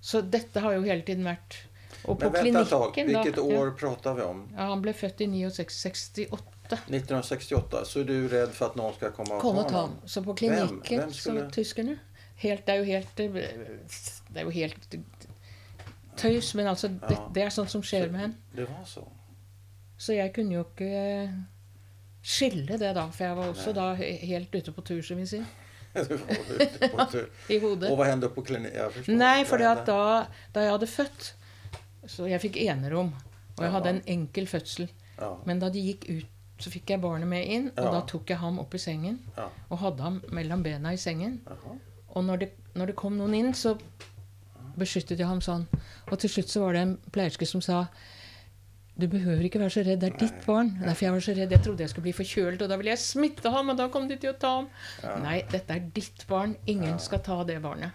Så 0.02 0.22
dette 0.24 0.60
har 0.64 0.76
jo 0.76 0.84
hele 0.84 1.04
tiden 1.04 1.26
vært 1.28 1.62
Og 2.06 2.20
på 2.20 2.30
Men 2.30 2.34
vent 2.34 2.58
et 2.58 2.70
tak, 2.70 2.96
hvilket 2.96 3.14
da 3.14 3.24
vilket 3.24 3.60
år 3.60 3.72
prater 3.80 4.14
vi 4.16 4.22
om? 4.24 4.44
ja, 4.56 4.68
Han 4.70 4.82
ble 4.82 4.94
født 4.94 5.22
i 5.22 5.28
1968. 5.28 6.40
1968. 6.70 7.86
Så 7.90 8.00
er 8.00 8.04
du 8.08 8.28
redd 8.32 8.54
for 8.56 8.70
at 8.70 8.76
noen 8.80 8.94
skal 8.96 9.12
komme 9.12 9.36
och 9.36 9.42
Kom 9.42 9.56
ta 9.56 9.64
og 9.66 9.72
ham. 9.72 9.96
Så 10.06 10.24
på 10.24 10.34
klinikken, 10.34 10.82
Hvem? 10.82 11.00
Hvem 11.00 11.14
skulle- 11.14 11.46
så 11.50 11.52
tyskerne 11.52 12.00
helt, 12.36 12.66
Det 12.66 12.74
er 12.74 12.78
jo 12.78 12.84
helt 12.84 13.16
Det 13.18 14.38
er 14.38 14.44
jo 14.44 14.50
helt 14.50 14.96
tøys, 16.18 16.56
men 16.56 16.68
altså 16.68 16.88
det, 16.88 17.18
det 17.34 17.44
er 17.44 17.50
sånt 17.50 17.72
som 17.72 17.82
skjer 17.82 18.12
med 18.12 18.24
en. 18.24 18.36
Det 18.56 18.68
var 18.68 18.84
så? 18.86 19.06
Så 19.98 20.14
jeg 20.14 20.34
kunne 20.34 20.54
jo 20.54 20.64
ikke 20.64 20.90
eh, 21.24 21.30
skille 22.24 22.78
det 22.78 22.94
da, 22.96 23.08
for 23.12 23.24
jeg 23.24 23.36
var 23.38 23.48
også 23.54 23.74
da 23.76 23.94
helt 23.96 24.56
ute 24.56 24.72
på 24.72 24.82
tur, 24.82 25.02
som 25.02 25.18
vi 25.18 25.26
sier. 25.26 25.46
I 27.54 27.60
hodet. 27.60 27.90
Og 27.90 27.98
hva 27.98 28.10
hendte 28.12 28.30
på 28.30 28.44
klinikken? 28.46 29.18
Nei, 29.18 29.44
for 29.48 29.58
da, 29.58 29.74
da 30.54 30.66
jeg 30.66 30.72
hadde 30.76 30.88
født 30.88 31.34
Så 32.10 32.26
jeg 32.30 32.42
fikk 32.42 32.58
enerom. 32.66 33.14
Og 33.58 33.64
jeg 33.66 33.72
hadde 33.76 33.90
en 33.96 34.04
enkel 34.16 34.48
fødsel. 34.50 34.90
Men 35.46 35.60
da 35.62 35.70
de 35.70 35.82
gikk 35.84 36.06
ut, 36.10 36.28
så 36.60 36.72
fikk 36.74 36.92
jeg 36.92 37.00
barnet 37.04 37.28
med 37.32 37.46
inn, 37.48 37.70
og 37.80 37.94
da 37.94 38.02
tok 38.08 38.32
jeg 38.34 38.40
ham 38.42 38.58
opp 38.60 38.74
i 38.76 38.82
sengen. 38.82 39.20
Og 39.70 39.78
hadde 39.84 40.04
ham 40.04 40.22
mellom 40.36 40.64
bena 40.66 40.92
i 40.96 41.00
sengen. 41.00 41.40
Og 42.10 42.24
når 42.26 42.38
det, 42.46 42.50
når 42.76 42.92
det 42.92 42.96
kom 43.00 43.18
noen 43.20 43.36
inn, 43.38 43.54
så 43.54 43.76
beskyttet 44.80 45.20
jeg 45.20 45.28
ham 45.28 45.42
sånn. 45.44 45.68
Og 46.10 46.18
til 46.20 46.32
slutt 46.32 46.50
så 46.52 46.64
var 46.64 46.74
det 46.76 46.82
en 46.88 46.96
pleierske 47.14 47.46
som 47.48 47.62
sa 47.64 47.86
du 49.00 49.06
behøver 49.08 49.46
ikke 49.48 49.62
være 49.62 49.72
så 49.72 49.82
redd, 49.88 50.02
det 50.02 50.10
er 50.10 50.16
ditt 50.20 50.42
barn. 50.44 50.74
Derfor 50.82 51.06
jeg 51.06 51.14
var 51.16 51.22
så 51.24 51.34
redd. 51.38 51.54
Jeg 51.56 51.64
trodde 51.64 51.84
jeg 51.86 51.92
skulle 51.94 52.08
bli 52.10 52.14
forkjølet, 52.18 52.64
og 52.66 52.68
da 52.72 52.76
ville 52.82 52.92
jeg 52.92 53.00
smitte 53.00 53.52
ham, 53.54 53.70
og 53.72 53.78
da 53.80 53.86
kom 53.94 54.10
de 54.10 54.18
til 54.20 54.34
å 54.34 54.38
ta 54.42 54.50
ham. 54.58 54.66
Ja. 55.00 55.14
Nei, 55.24 55.38
dette 55.48 55.72
er 55.78 55.86
ditt 55.96 56.26
barn. 56.28 56.58
Ingen 56.68 56.98
Ja. 56.98 56.98
skal 56.98 57.22
ta 57.24 57.38
det 57.48 57.62
barnet. 57.64 57.92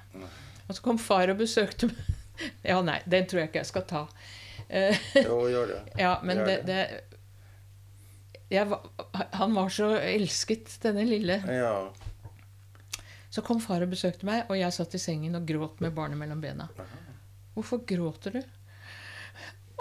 Og 0.64 0.72
så 0.78 0.80
kom 0.80 0.96
far 0.96 1.28
og 1.28 1.36
besøkte 1.42 1.90
meg. 1.90 1.96
Ja, 2.70 2.80
nei, 2.82 3.00
den 3.06 3.26
tror 3.30 3.44
jeg 3.44 3.50
ikke 3.52 3.62
jeg 3.62 3.70
skal 3.72 3.84
ta. 3.90 4.04
Eh, 4.68 4.96
Jo, 5.22 5.42
gjør 5.50 5.70
det. 5.74 5.80
ja, 6.04 6.16
men 6.22 6.40
Gjør 6.42 6.50
det, 6.50 6.58
det 6.66 6.80
jeg 8.54 8.68
var, 8.70 8.84
Han 9.40 9.54
var 9.56 9.70
så 9.72 9.92
elsket, 9.98 10.74
denne 10.82 11.04
lille. 11.08 11.40
Ja. 11.48 11.76
Så 13.34 13.42
kom 13.42 13.58
far 13.62 13.82
og 13.82 13.90
besøkte 13.90 14.26
meg, 14.28 14.44
og 14.46 14.58
jeg 14.60 14.74
satt 14.76 14.94
i 14.94 15.00
sengen 15.02 15.34
og 15.34 15.46
gråt 15.48 15.80
med 15.82 15.94
barnet 15.96 16.20
mellom 16.20 16.42
bena. 16.42 16.68
Hvorfor 17.56 17.80
gråter 17.88 18.36
du? 18.36 18.42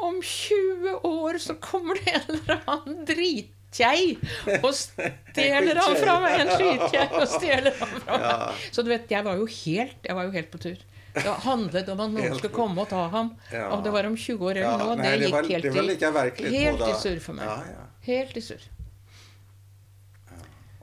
Om 0.03 0.17
20 0.25 0.95
år 1.05 1.37
så 1.43 1.53
kommer 1.61 1.99
det 2.01 2.15
en 2.15 2.31
eller 2.33 2.63
annen 2.65 3.03
dritkjei 3.05 4.15
og 4.57 4.71
stjeler 4.73 5.77
han 5.77 5.95
fra 5.99 6.15
meg! 6.23 6.39
En 6.41 6.49
skitkjei 6.57 7.05
og 7.19 7.27
stjeler 7.29 7.77
han 7.77 7.93
fra 8.07 8.17
meg. 8.23 8.65
Så 8.73 8.81
du 8.81 8.89
vet, 8.89 9.05
jeg 9.13 9.27
var 9.27 9.37
jo 9.37 9.45
helt, 9.45 10.01
jeg 10.09 10.17
var 10.17 10.27
jo 10.27 10.33
helt 10.33 10.49
på 10.55 10.63
tur. 10.65 10.81
Det 11.13 11.33
handlet 11.45 11.89
om 11.93 11.99
at 11.99 12.09
noen 12.11 12.35
skulle 12.39 12.53
komme 12.55 12.81
og 12.81 12.89
ta 12.89 13.03
ham. 13.13 13.27
Ja. 13.51 13.67
Om 13.75 13.83
det 13.85 13.91
var 13.93 14.07
om 14.09 14.15
20 14.17 14.45
år 14.47 14.51
eller 14.51 14.61
Ja, 14.65 14.77
noe, 14.77 14.95
nej, 14.97 15.11
det 15.11 15.19
det, 15.19 15.25
gikk 15.27 15.33
var, 15.35 15.43
helt 15.43 15.63
det 15.63 16.11
var 16.13 16.29
helt 16.49 16.81
i 16.87 16.93
surr 17.03 17.19
for 17.21 17.33
meg. 17.37 17.45
Ja, 17.45 17.57
ja. 17.69 17.85
Helt 18.07 18.37
i 18.37 18.41
surr. 18.41 18.63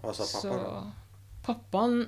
Hva 0.01 0.15
sa 0.17 0.25
pappa 0.25 0.41
Så 0.41 0.55
pappaen 1.45 1.99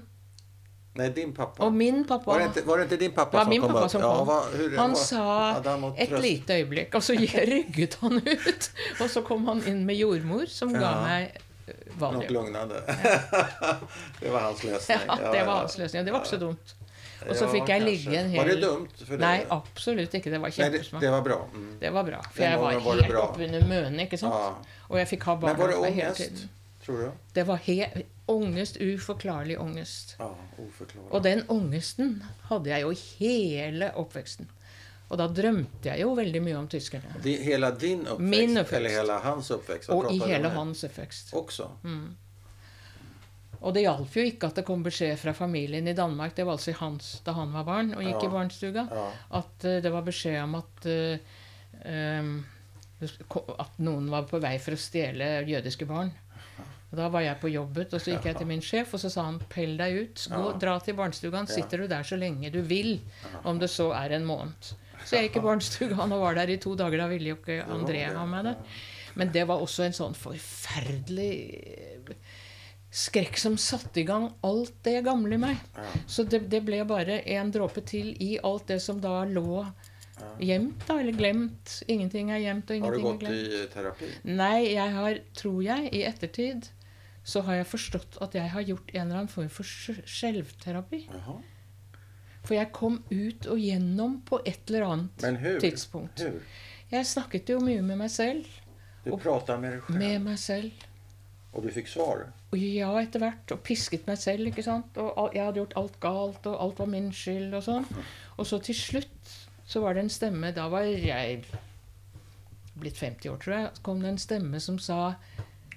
Nei, 0.94 1.09
din 1.16 1.31
pappa. 1.32 1.65
og 1.65 1.73
min 1.73 2.03
pappa 2.05 2.31
var, 2.35 2.39
det 2.43 2.51
ikke, 2.53 2.66
var 2.69 2.78
det 2.82 2.85
ikke 2.90 2.99
din 3.01 3.12
pappa 3.16 3.39
var 3.39 3.44
som 3.47 3.51
min 3.51 3.62
kom 3.62 3.73
pappa 3.73 3.89
som 3.89 4.03
Ja, 4.03 4.09
kom. 4.16 4.27
vad, 4.28 4.49
hur, 4.59 4.77
Han 4.77 4.90
vad- 4.93 4.99
sa 4.99 5.93
et 5.97 6.11
lite 6.20 6.53
øyeblikk, 6.61 6.94
og 6.94 7.03
så 7.03 7.15
rygget 7.16 7.94
han 8.03 8.19
ut. 8.20 8.70
Og 9.01 9.09
så 9.11 9.23
kom 9.24 9.47
han 9.47 9.62
inn 9.66 9.86
med 9.86 9.97
jordmor, 9.97 10.44
som 10.53 10.73
ga 10.73 10.90
meg 11.03 11.39
valium. 11.97 12.20
Nok 12.20 12.31
lugnende. 12.31 12.82
Ja. 12.89 13.77
det 14.20 14.31
var 14.35 14.40
hans 14.40 14.65
løsning. 14.65 14.99
Ja, 15.09 15.32
det 15.32 15.47
var 15.47 15.57
hans 15.62 15.78
løsning. 15.78 16.05
Det 16.05 16.12
var 16.12 16.20
ikke 16.20 16.35
så 16.36 16.40
dumt. 16.44 16.74
Og 17.28 17.36
så 17.39 17.49
fikk 17.53 17.69
jeg 17.69 17.82
ligge 17.85 18.16
en 18.19 18.31
hel 18.32 18.39
Var 18.43 18.49
det 18.53 18.57
dumt? 18.62 18.97
Det? 19.09 19.19
Nei, 19.20 19.35
absolutt 19.51 20.15
ikke. 20.19 20.31
Det 20.32 20.40
var 20.40 20.51
det, 20.51 20.57
kjempesmart. 20.57 21.01
det 21.05 21.11
var 21.11 21.23
bra. 21.27 21.39
Mm. 21.55 21.69
Det 21.81 21.93
var 21.93 22.05
bra. 22.09 22.23
For 22.32 22.43
jeg 22.43 22.59
var 22.59 22.81
var 22.86 23.03
helt 23.03 23.20
oppunder 23.23 23.66
mønet, 23.69 24.01
ikke 24.07 24.19
sant? 24.19 24.35
Ja. 24.35 24.81
Og 24.89 24.99
jeg 24.99 25.09
fikk 25.12 25.23
ha 25.28 25.35
Men 25.36 25.40
barna 25.47 25.59
var 25.62 25.69
det 25.69 25.77
hos 25.77 25.82
meg 25.86 25.94
hele 25.94 26.09
ångest, 26.09 26.28
tiden. 26.28 26.49
tror 26.85 26.99
du? 27.03 27.11
Det 27.35 27.44
var 27.47 27.57
helt 27.66 28.03
ångest, 28.32 28.81
uforklarlig 28.81 29.61
ångest. 29.61 30.16
Ja, 30.19 30.31
uforklarlig. 30.59 31.11
Og 31.12 31.23
den 31.23 31.44
ångesten 31.49 32.23
hadde 32.49 32.70
jeg 32.70 32.82
jo 32.82 32.90
hele 33.19 33.93
oppveksten. 33.97 34.49
Og 35.12 35.19
da 35.20 35.27
drømte 35.28 35.90
jeg 35.90 36.01
jo 36.01 36.15
veldig 36.16 36.40
mye 36.40 36.57
om 36.57 36.69
tyskerne. 36.73 37.19
De, 37.23 37.35
hela 37.44 37.70
din 37.70 38.07
oppvekst, 38.07 38.31
Min 38.32 38.57
oppvekst. 38.57 38.73
eller 38.78 38.94
hele 38.97 39.19
hans 39.27 39.51
oppvekst? 39.51 39.90
Og 39.93 40.09
i 40.15 40.19
hele 40.24 40.49
hans 40.55 40.85
oppvekst. 40.89 41.35
Också? 41.36 41.66
Og 43.63 43.75
det 43.75 43.85
hjalp 43.85 44.17
jo 44.19 44.25
ikke 44.27 44.49
at 44.51 44.57
det 44.59 44.65
kom 44.67 44.83
beskjed 44.83 45.17
fra 45.21 45.33
familien 45.39 45.87
i 45.89 45.95
Danmark, 45.95 46.35
det 46.35 46.45
var 46.47 46.57
altså 46.59 46.73
hans 46.81 47.21
da 47.25 47.33
han 47.37 47.53
var 47.55 47.65
barn 47.69 47.93
og 47.95 48.03
gikk 48.03 48.23
Ja. 48.23 48.29
i 48.29 48.33
barnestuga, 48.33 48.89
Ja. 48.91 49.05
at 49.39 49.65
uh, 49.69 49.77
det 49.85 49.93
var 49.93 50.03
beskjed 50.03 50.41
om 50.43 50.55
at 50.59 50.87
uh, 50.87 51.19
um, 51.87 52.33
at 53.03 53.79
noen 53.83 54.11
var 54.11 54.27
på 54.31 54.39
vei 54.43 54.57
for 54.63 54.75
å 54.77 54.79
stjele 54.79 55.45
jødiske 55.49 55.87
barn. 55.87 56.13
Og 56.93 56.99
Da 56.99 57.09
var 57.09 57.23
jeg 57.25 57.41
på 57.41 57.49
jobbet, 57.49 57.95
og 57.97 58.01
så 58.05 58.13
gikk 58.13 58.27
jeg 58.29 58.37
til 58.37 58.47
min 58.47 58.61
sjef, 58.61 58.93
og 58.95 59.01
så 59.01 59.09
sa 59.11 59.23
han 59.25 59.39
'pell 59.41 59.77
deg 59.79 59.95
ut'. 59.97 60.29
Gå, 60.29 60.59
dra 60.61 60.79
til 60.79 60.95
barnestugaen. 60.95 61.47
Sitter 61.49 61.79
du 61.79 61.87
der 61.89 62.03
så 62.05 62.19
lenge 62.19 62.51
du 62.53 62.61
vil, 62.61 63.01
om 63.45 63.59
det 63.59 63.71
så 63.71 63.93
er 63.97 64.13
en 64.13 64.27
måned. 64.27 64.75
Så 65.05 65.17
jeg 65.17 65.31
gikk 65.31 65.37
i 65.41 65.45
barnestugaen 65.49 66.13
og 66.13 66.21
var 66.21 66.35
der 66.35 66.51
i 66.53 66.59
to 66.59 66.75
dager. 66.77 66.99
Da 66.99 67.07
ville 67.09 67.33
jo 67.33 67.37
ikke 67.41 67.65
André 67.65 68.05
ha 68.13 68.27
meg 68.27 68.45
der. 68.45 68.57
Men 69.15 69.33
det 69.33 69.47
var 69.49 69.59
også 69.61 69.85
en 69.87 69.93
sånn 69.97 70.15
forferdelig 70.15 71.35
eh, 71.65 72.15
skrekk 72.93 73.39
som 73.40 73.55
satte 73.56 74.02
i 74.02 74.05
gang 74.05 74.27
alt 74.44 74.74
det 74.85 74.98
gamle 75.06 75.39
i 75.39 75.40
meg. 75.40 75.56
Ja. 75.78 75.86
Så 76.06 76.27
det, 76.28 76.43
det 76.52 76.60
ble 76.66 76.82
bare 76.89 77.20
en 77.36 77.52
dråpe 77.55 77.81
til 77.89 78.10
i 78.20 78.35
alt 78.44 78.66
det 78.69 78.81
som 78.85 79.01
da 79.01 79.23
lå 79.24 79.62
gjemt, 80.39 80.85
da, 80.86 80.98
eller 81.01 81.16
glemt. 81.16 81.78
Ingenting 81.90 82.31
er 82.31 82.43
gjemt, 82.44 82.69
og 82.70 82.77
ingenting 82.77 83.06
er 83.09 83.16
glemt. 83.19 83.24
Har 83.24 83.32
du 83.32 83.48
gått 83.48 83.64
i 83.64 83.73
terapi? 83.73 84.10
Nei, 84.28 84.59
jeg 84.74 84.93
har, 84.98 85.19
tror 85.40 85.62
jeg, 85.66 85.89
i 85.97 86.05
ettertid 86.06 86.69
så 87.24 87.40
har 87.47 87.60
jeg 87.60 87.69
forstått 87.70 88.16
at 88.24 88.35
jeg 88.35 88.51
har 88.51 88.64
gjort 88.66 88.89
en 88.93 89.01
eller 89.06 89.20
annen 89.23 89.31
form 89.31 89.48
for 89.55 89.62
skj- 89.66 90.02
skjelvterapi. 90.05 91.05
For 92.43 92.56
jeg 92.59 92.73
kom 92.74 92.97
ut 93.12 93.47
og 93.47 93.60
gjennom 93.62 94.16
på 94.27 94.40
et 94.44 94.69
eller 94.70 94.89
annet 94.90 95.27
hur? 95.40 95.60
tidspunkt. 95.62 96.20
Hur? 96.27 96.40
Jeg 96.93 97.06
snakket 97.06 97.52
jo 97.55 97.60
mye 97.62 97.82
med 97.82 98.01
meg 98.02 98.10
selv. 98.10 98.47
Du 99.05 99.14
prata 99.16 99.56
med 99.59 99.77
deg 99.78 99.85
selv? 99.86 99.98
Med 100.02 100.24
meg 100.27 100.39
selv. 100.43 100.89
Och 101.53 101.62
du 101.62 101.70
fikk 101.70 101.89
svar? 101.89 102.27
Og 102.53 102.59
ja, 102.59 102.91
etter 103.01 103.20
hvert. 103.20 103.53
Og 103.53 103.62
pisket 103.62 104.07
meg 104.07 104.19
selv, 104.19 104.47
ikke 104.49 104.62
sant. 104.65 104.97
Og 104.97 105.35
jeg 105.35 105.45
hadde 105.45 105.61
gjort 105.61 105.77
alt 105.77 105.99
galt, 106.01 106.47
og 106.47 106.61
alt 106.65 106.79
var 106.79 106.87
min 106.87 107.11
skyld, 107.12 107.55
og 107.55 107.62
sånn. 107.66 107.85
Og 108.39 108.47
så 108.47 108.59
til 108.65 108.74
slutt 108.74 109.35
så 109.66 109.81
var 109.81 109.95
det 109.95 110.03
en 110.03 110.11
stemme 110.11 110.51
Da 110.53 110.69
var 110.69 110.83
jeg 110.89 111.45
blitt 112.81 112.97
50 112.99 113.29
år, 113.31 113.37
tror 113.43 113.55
jeg. 113.59 113.70
Så 113.77 113.83
kom 113.83 114.01
det 114.03 114.09
en 114.15 114.19
stemme 114.19 114.61
som 114.61 114.79
sa 114.79 115.15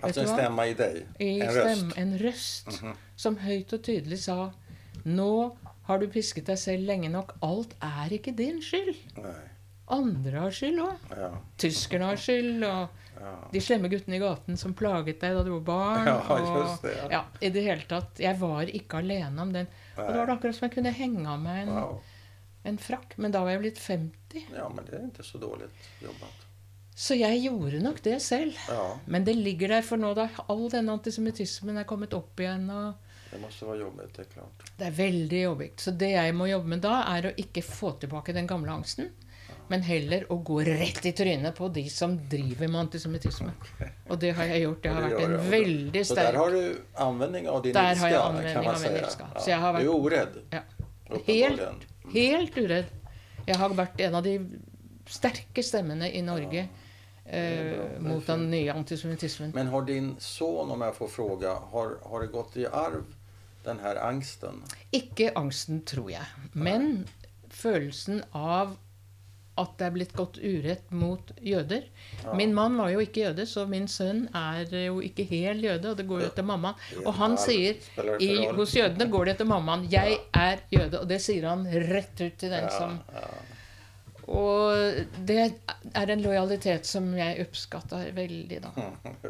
Altså 0.03 0.21
en 0.25 0.27
stemme 0.27 0.65
i 0.69 0.73
deg? 0.75 0.97
en 1.19 1.41
røst? 1.41 1.61
Stemme, 1.61 1.93
en 1.97 2.17
røst 2.19 2.81
Mhm. 2.83 2.95
som 3.15 3.37
høyt 3.37 3.73
og 3.73 3.81
tydelig 3.83 4.17
sa 4.19 4.51
Nå 5.05 5.55
har 5.85 5.99
du 5.99 6.07
pisket 6.07 6.45
deg 6.47 6.57
selv 6.57 6.85
lenge 6.87 7.09
nok. 7.09 7.35
Alt 7.43 7.75
er 7.81 8.09
ikke 8.11 8.35
din 8.35 8.59
skyld. 8.61 8.95
Nei. 9.21 9.41
Andre 9.87 10.39
har 10.39 10.49
skyld 10.51 10.79
òg. 10.81 10.95
Ja. 11.15 11.29
Tyskerne 11.57 12.05
har 12.05 12.15
skyld, 12.17 12.63
og. 12.63 12.89
De 13.51 13.61
slemme 13.61 13.89
guttene 13.91 14.15
i 14.17 14.21
gaten 14.21 14.57
som 14.57 14.73
plaget 14.77 15.19
deg 15.21 15.35
da 15.37 15.43
du 15.43 15.51
var 15.59 15.65
barn. 15.69 16.07
Ja, 16.11 16.17
og, 16.35 16.49
just 16.61 16.81
det, 16.87 16.95
ja. 17.11 17.23
I 17.41 17.49
det 17.55 17.63
hele 17.65 17.85
tatt. 17.89 18.19
Jeg 18.19 18.39
var 18.39 18.69
ikke 18.71 19.01
alene 19.03 19.41
om 19.41 19.53
den. 19.55 19.67
Og 19.97 20.07
da 20.09 20.17
var 20.19 20.25
det 20.29 20.35
akkurat 20.37 20.55
som 20.59 20.67
jeg 20.69 20.75
kunne 20.77 20.91
henge 20.95 21.27
av 21.29 21.39
meg 21.43 21.61
en, 21.67 21.73
Wow. 21.75 22.01
en 22.71 22.77
frakk. 22.81 23.15
Men 23.17 23.31
da 23.35 23.43
var 23.45 23.55
jeg 23.55 23.63
blitt 23.65 23.79
50. 23.81 24.49
Ja, 24.55 24.67
men 24.69 24.85
det 24.89 24.97
er 24.99 25.07
ikke 25.11 25.23
så 25.27 25.39
dårlig 25.41 25.69
jobbet. 26.03 26.41
Så 26.95 27.17
jeg 27.19 27.41
gjorde 27.43 27.81
nok 27.83 27.97
det 28.05 28.21
selv. 28.23 28.55
Ja, 28.71 28.83
Men 29.05 29.25
det 29.27 29.33
ligger 29.35 29.67
der 29.75 29.81
for 29.83 29.99
nå 29.99 30.13
da 30.15 30.29
all 30.47 30.69
denne 30.71 30.93
antisemittismen 30.95 31.75
er 31.81 31.83
kommet 31.89 32.13
opp 32.15 32.39
igjen. 32.39 32.69
og 32.71 33.01
det 33.31 33.41
måtte 33.41 33.65
være 33.67 33.81
jobbigt, 33.81 34.13
det 34.15 34.21
er 34.23 34.29
klart. 34.31 34.61
Det 34.79 34.85
er 34.87 34.93
veldig 34.95 35.39
jobbigt. 35.41 35.81
Så 35.83 35.91
det 35.91 36.11
jeg 36.13 36.35
må 36.37 36.45
jobbe 36.47 36.71
med 36.71 36.79
da, 36.85 36.93
er 37.17 37.25
å 37.27 37.35
ikke 37.41 37.63
få 37.67 37.89
tilbake 37.99 38.31
den 38.37 38.47
gamle 38.47 38.71
angsten. 38.71 39.09
Men 39.67 39.81
heller 39.81 40.25
å 40.31 40.37
gå 40.45 40.59
rett 40.67 41.05
i 41.05 41.11
trynet 41.17 41.55
på 41.57 41.67
de 41.73 41.83
som 41.89 42.15
driver 42.29 42.67
med 42.67 42.81
antisemittisme. 42.85 43.53
Og 44.09 44.19
det 44.21 44.31
har 44.37 44.51
jeg 44.53 44.61
gjort. 44.67 44.83
Det 44.83 44.93
har 44.93 45.07
vært 45.09 45.25
en 45.25 45.51
veldig 45.51 46.03
sterk 46.05 46.17
Så 46.17 46.31
der 46.31 46.37
har 46.37 46.51
du 46.51 47.01
anvending 47.07 47.49
av 47.49 47.63
din 47.63 47.73
Där 47.73 47.91
ilska, 47.91 48.05
har 48.05 48.11
jag 48.11 48.53
kan 48.53 48.63
man. 48.63 48.75
Ja. 48.85 49.39
Så 49.39 49.49
jeg 49.49 49.59
har 49.59 49.79
Du 49.79 49.89
er 49.89 50.05
uredd. 50.05 50.41
ja. 50.51 50.61
Helt, 51.27 51.85
helt 52.13 52.57
uredd. 52.57 52.85
Jeg 53.45 53.57
har 53.61 53.73
vært 53.77 53.99
en 54.01 54.15
av 54.15 54.23
de 54.25 54.39
sterke 55.05 55.63
stemmene 55.63 56.09
i 56.09 56.21
Norge 56.25 56.67
eh, 57.25 57.99
mot 58.01 58.25
den 58.25 58.49
nye 58.51 58.73
antisemittismen. 58.73 59.51
Men 59.53 59.67
har 59.67 59.85
din 59.85 60.15
son, 60.19 60.71
om 60.71 60.81
jeg 60.81 60.95
får 60.95 61.07
fråga, 61.07 61.53
har, 61.73 61.97
har 62.09 62.21
det 62.25 62.31
gått 62.33 62.57
i 62.57 62.65
arv, 62.65 63.05
den 63.65 63.79
her 63.81 64.01
angsten? 64.01 64.63
Ikke 64.93 65.31
angsten, 65.37 65.83
tror 65.85 66.09
jeg. 66.11 66.25
Men 66.53 67.07
følelsen 67.49 68.23
av 68.31 68.75
at 69.55 69.75
det 69.79 69.87
er 69.87 69.93
blitt 69.95 70.13
gått 70.15 70.37
urett 70.43 70.91
mot 70.91 71.31
jøder. 71.39 71.87
Min 72.35 72.53
mann 72.55 72.75
var 72.79 72.91
jo 72.91 73.03
ikke 73.03 73.23
jøde, 73.29 73.45
så 73.47 73.63
min 73.69 73.87
sønn 73.91 74.25
er 74.35 74.67
jo 74.85 74.99
ikke 75.03 75.23
hel 75.29 75.63
jøde, 75.63 75.93
og 75.93 75.99
det 75.99 76.07
går 76.09 76.25
jo 76.25 76.29
etter 76.29 76.47
mammaen. 76.47 76.79
Og 77.05 77.13
han 77.19 77.37
sier 77.39 77.79
i, 78.19 78.31
hos 78.57 78.75
jødene 78.75 79.07
går 79.11 79.25
det 79.25 79.37
etter 79.37 79.49
mammaen. 79.49 79.87
'Jeg 79.91 80.19
er 80.35 80.63
jøde', 80.71 81.01
og 81.01 81.07
det 81.07 81.21
sier 81.23 81.47
han 81.47 81.63
rett 81.65 82.19
ut 82.19 82.37
til 82.37 82.51
den 82.51 82.69
som. 82.73 82.99
Og 84.25 85.05
det 85.27 85.41
er 85.93 86.11
en 86.11 86.23
lojalitet 86.23 86.87
som 86.89 87.11
jeg 87.13 87.45
oppskatter 87.45 88.09
veldig, 88.15 88.61
da. 88.63 88.71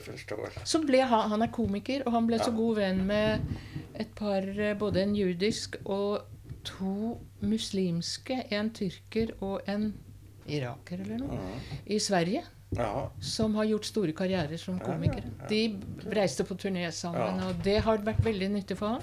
Så 0.71 0.79
ble 0.85 1.01
han, 1.03 1.29
han 1.33 1.43
er 1.43 1.51
komiker, 1.51 2.05
og 2.05 2.15
han 2.15 2.29
ble 2.29 2.39
så 2.39 2.53
god 2.55 2.79
venn 2.79 3.03
med 3.09 3.43
et 3.99 4.13
par, 4.15 4.47
eh, 4.47 4.77
både 4.79 5.03
en 5.03 5.15
judisk 5.15 5.75
og 5.83 6.23
to 6.65 7.17
muslimske, 7.45 8.39
en 8.55 8.71
tyrker 8.73 9.35
og 9.43 9.67
en 9.69 9.91
iraker 10.47 11.01
eller 11.01 11.17
noe, 11.17 11.37
Mm. 11.37 11.59
i 11.85 11.99
Sverige. 11.99 12.43
Ja. 12.75 13.09
Som 13.21 13.55
har 13.55 13.63
gjort 13.65 13.85
store 13.85 14.11
karrierer 14.11 14.57
som 14.57 14.79
komikere. 14.79 15.23
De 15.49 15.79
reiste 16.11 16.43
på 16.43 16.55
turné 16.57 16.91
sammen, 16.91 17.39
Ja. 17.39 17.47
og 17.47 17.61
det 17.63 17.77
har 17.83 17.97
vært 17.99 18.19
veldig 18.23 18.49
nyttig 18.51 18.77
for 18.77 18.87
ham. 18.87 19.01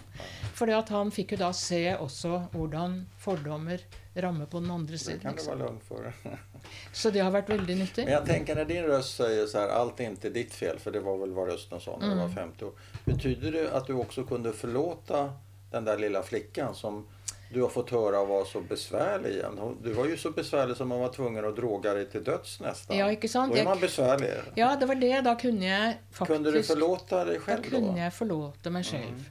For 0.52 0.66
han 0.66 1.10
fikk 1.10 1.30
jo 1.30 1.36
da 1.38 1.52
se 1.52 1.96
også 1.96 2.50
hvordan 2.52 3.06
fordommer 3.18 3.80
rammer 4.16 4.46
på 4.46 4.60
den 4.60 4.70
andre 4.70 4.92
Det 4.92 5.00
siden. 5.00 5.20
kan 5.20 5.36
du 5.58 5.64
lugn 5.64 5.80
för. 5.88 6.12
Så 6.92 7.10
det 7.10 7.20
har 7.22 7.30
vært 7.32 7.48
veldig 7.48 7.76
nyttig. 7.78 8.04
Men 8.04 8.12
jeg 8.12 8.24
tenker 8.26 8.54
når 8.56 8.68
din 8.68 8.84
røst 8.84 9.16
sier 9.16 9.46
så 9.46 9.60
her, 9.60 9.68
alt 9.68 10.00
er 10.00 10.10
ikke 10.10 10.32
ditt 10.32 10.52
fel, 10.52 10.78
for 10.78 10.90
det 10.90 11.02
var 11.02 11.16
vel 11.18 11.30
hva 11.32 11.46
røsten 11.48 11.80
sa 11.80 11.96
när 11.98 12.08
du 12.08 12.14
Mm. 12.14 12.18
var 12.18 12.28
50 12.28 12.62
år. 12.66 12.72
Betyder 13.06 13.50
det 13.52 13.72
at 13.72 13.86
du 13.86 13.94
også 13.94 14.24
kunde 14.28 14.52
forlate 14.52 15.30
den 15.72 15.84
der 15.84 15.96
lilla 15.96 16.22
flikken 16.22 16.74
som 16.74 17.06
du 17.52 17.62
har 17.62 17.68
fått 17.68 17.90
höra 17.90 18.24
var 18.24 18.44
så 18.44 18.60
besvärlig 18.60 19.30
igen? 19.30 19.76
Du 19.82 19.92
var 19.92 20.06
ju 20.06 20.16
så 20.16 20.30
besvärlig 20.30 20.76
som 20.76 20.88
man 20.88 21.00
var 21.00 21.08
tvungen 21.12 21.44
att 21.44 21.56
droga 21.56 21.94
dig 21.94 22.10
till 22.10 22.24
döds 22.24 22.60
nästan. 22.60 22.96
Ja, 22.96 23.10
ikke 23.12 23.28
sant? 23.28 23.52
Då 23.54 23.58
är 23.60 23.64
man 23.64 23.80
besvärlig. 23.80 24.30
Ja, 24.54 24.76
det 24.80 24.86
var 24.86 24.94
det. 24.94 25.20
Da 25.20 25.34
kunne 25.34 25.64
jeg 25.66 25.94
faktisk 26.10 26.32
Kunde 26.36 26.50
du 26.52 26.62
förlåta 26.62 27.24
dig 27.24 27.34
Da 27.34 27.40
själv 27.40 27.62
kunne 27.62 27.92
då? 27.92 27.98
jeg 27.98 28.12
forlåte 28.12 28.70
meg 28.70 28.84
selv. 28.86 29.24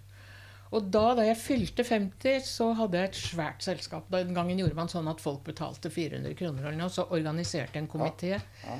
Og 0.72 0.84
da, 0.88 1.15
da 1.15 1.26
jeg 1.27 1.38
fylte 1.38 1.84
50, 1.84 2.45
så 2.48 2.69
hadde 2.73 2.98
jeg 2.98 3.10
et 3.10 3.15
svært 3.19 3.64
selskap. 3.64 4.06
Den 4.11 4.34
gangen 4.34 4.60
gjorde 4.60 4.76
man 4.77 4.88
sånn 4.88 5.07
at 5.11 5.19
folk 5.22 5.43
betalte 5.43 5.89
400 5.91 6.34
kroner 6.39 6.64
eller 6.69 6.77
noe, 6.80 6.89
så 6.89 7.03
organiserte 7.11 7.76
en 7.80 7.88
komité. 7.91 8.38
Ja. 8.64 8.77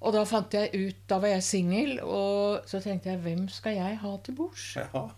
Og 0.00 0.12
da 0.12 0.24
fant 0.28 0.52
jeg 0.52 0.70
ut 0.74 0.96
Da 1.08 1.18
var 1.18 1.28
jeg 1.28 1.42
singel, 1.42 2.00
og 2.04 2.64
så 2.68 2.80
tenkte 2.84 3.08
jeg 3.10 3.20
hvem 3.24 3.48
skal 3.52 3.76
jeg 3.76 3.96
ha 4.00 4.16
til 4.24 4.34
bords? 4.34 4.76
Ja. 4.76 5.08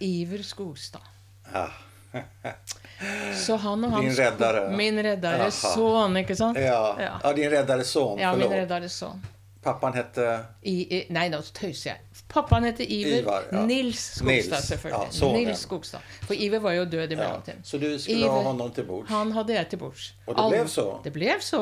Iver 0.00 0.42
Skogstad. 0.42 1.04
Ja. 1.52 1.66
Så 3.46 3.56
han 3.56 3.84
og 3.84 3.94
Din 4.02 4.12
reddare. 4.12 4.64
Min 4.76 4.98
reddare 5.02 5.50
son, 5.54 6.16
ikke 6.20 6.36
sant? 6.36 6.58
Ja. 6.60 6.80
Ja. 7.00 7.12
ja, 7.24 7.32
din 7.36 7.50
reddare 7.52 7.84
son. 7.84 8.18
Ja, 8.20 8.34
min 8.36 8.50
reddare 8.52 8.88
son. 8.92 9.22
Pappan 9.60 9.92
hette... 9.92 10.24
I, 10.64 11.02
nei, 11.12 11.26
nå 11.28 11.40
tøyser 11.52 11.90
jeg. 11.90 12.22
Pappaen 12.32 12.64
heter 12.64 12.86
Iver. 12.88 13.18
Ivar, 13.22 13.42
ja. 13.52 13.64
Nils 13.68 14.00
Skogstad, 14.16 14.62
selvfølgelig. 14.64 15.18
ja. 15.20 15.32
Nils 15.34 15.64
Skogstad. 15.66 16.06
For 16.24 16.32
Iver 16.46 16.62
var 16.64 16.72
jo 16.78 16.86
død 16.88 17.12
i 17.12 17.16
Ja. 17.16 17.18
mellomtiden. 17.20 17.60
Så 17.64 17.76
du 17.82 17.98
skulle 17.98 18.24
ha 18.24 18.38
Iver- 18.38 18.46
honom 18.48 18.70
till 18.72 18.84
bords? 18.88 19.10
Han 19.12 19.32
hadde 19.36 19.54
jeg 19.58 19.68
til 19.68 19.78
bords. 19.82 20.06
Og 20.26 20.36
det 20.36 20.44
ble 20.46 20.56
blev 20.56 20.68
så? 20.72 20.86
Det 21.04 21.12
ble 21.12 21.36
så. 21.44 21.60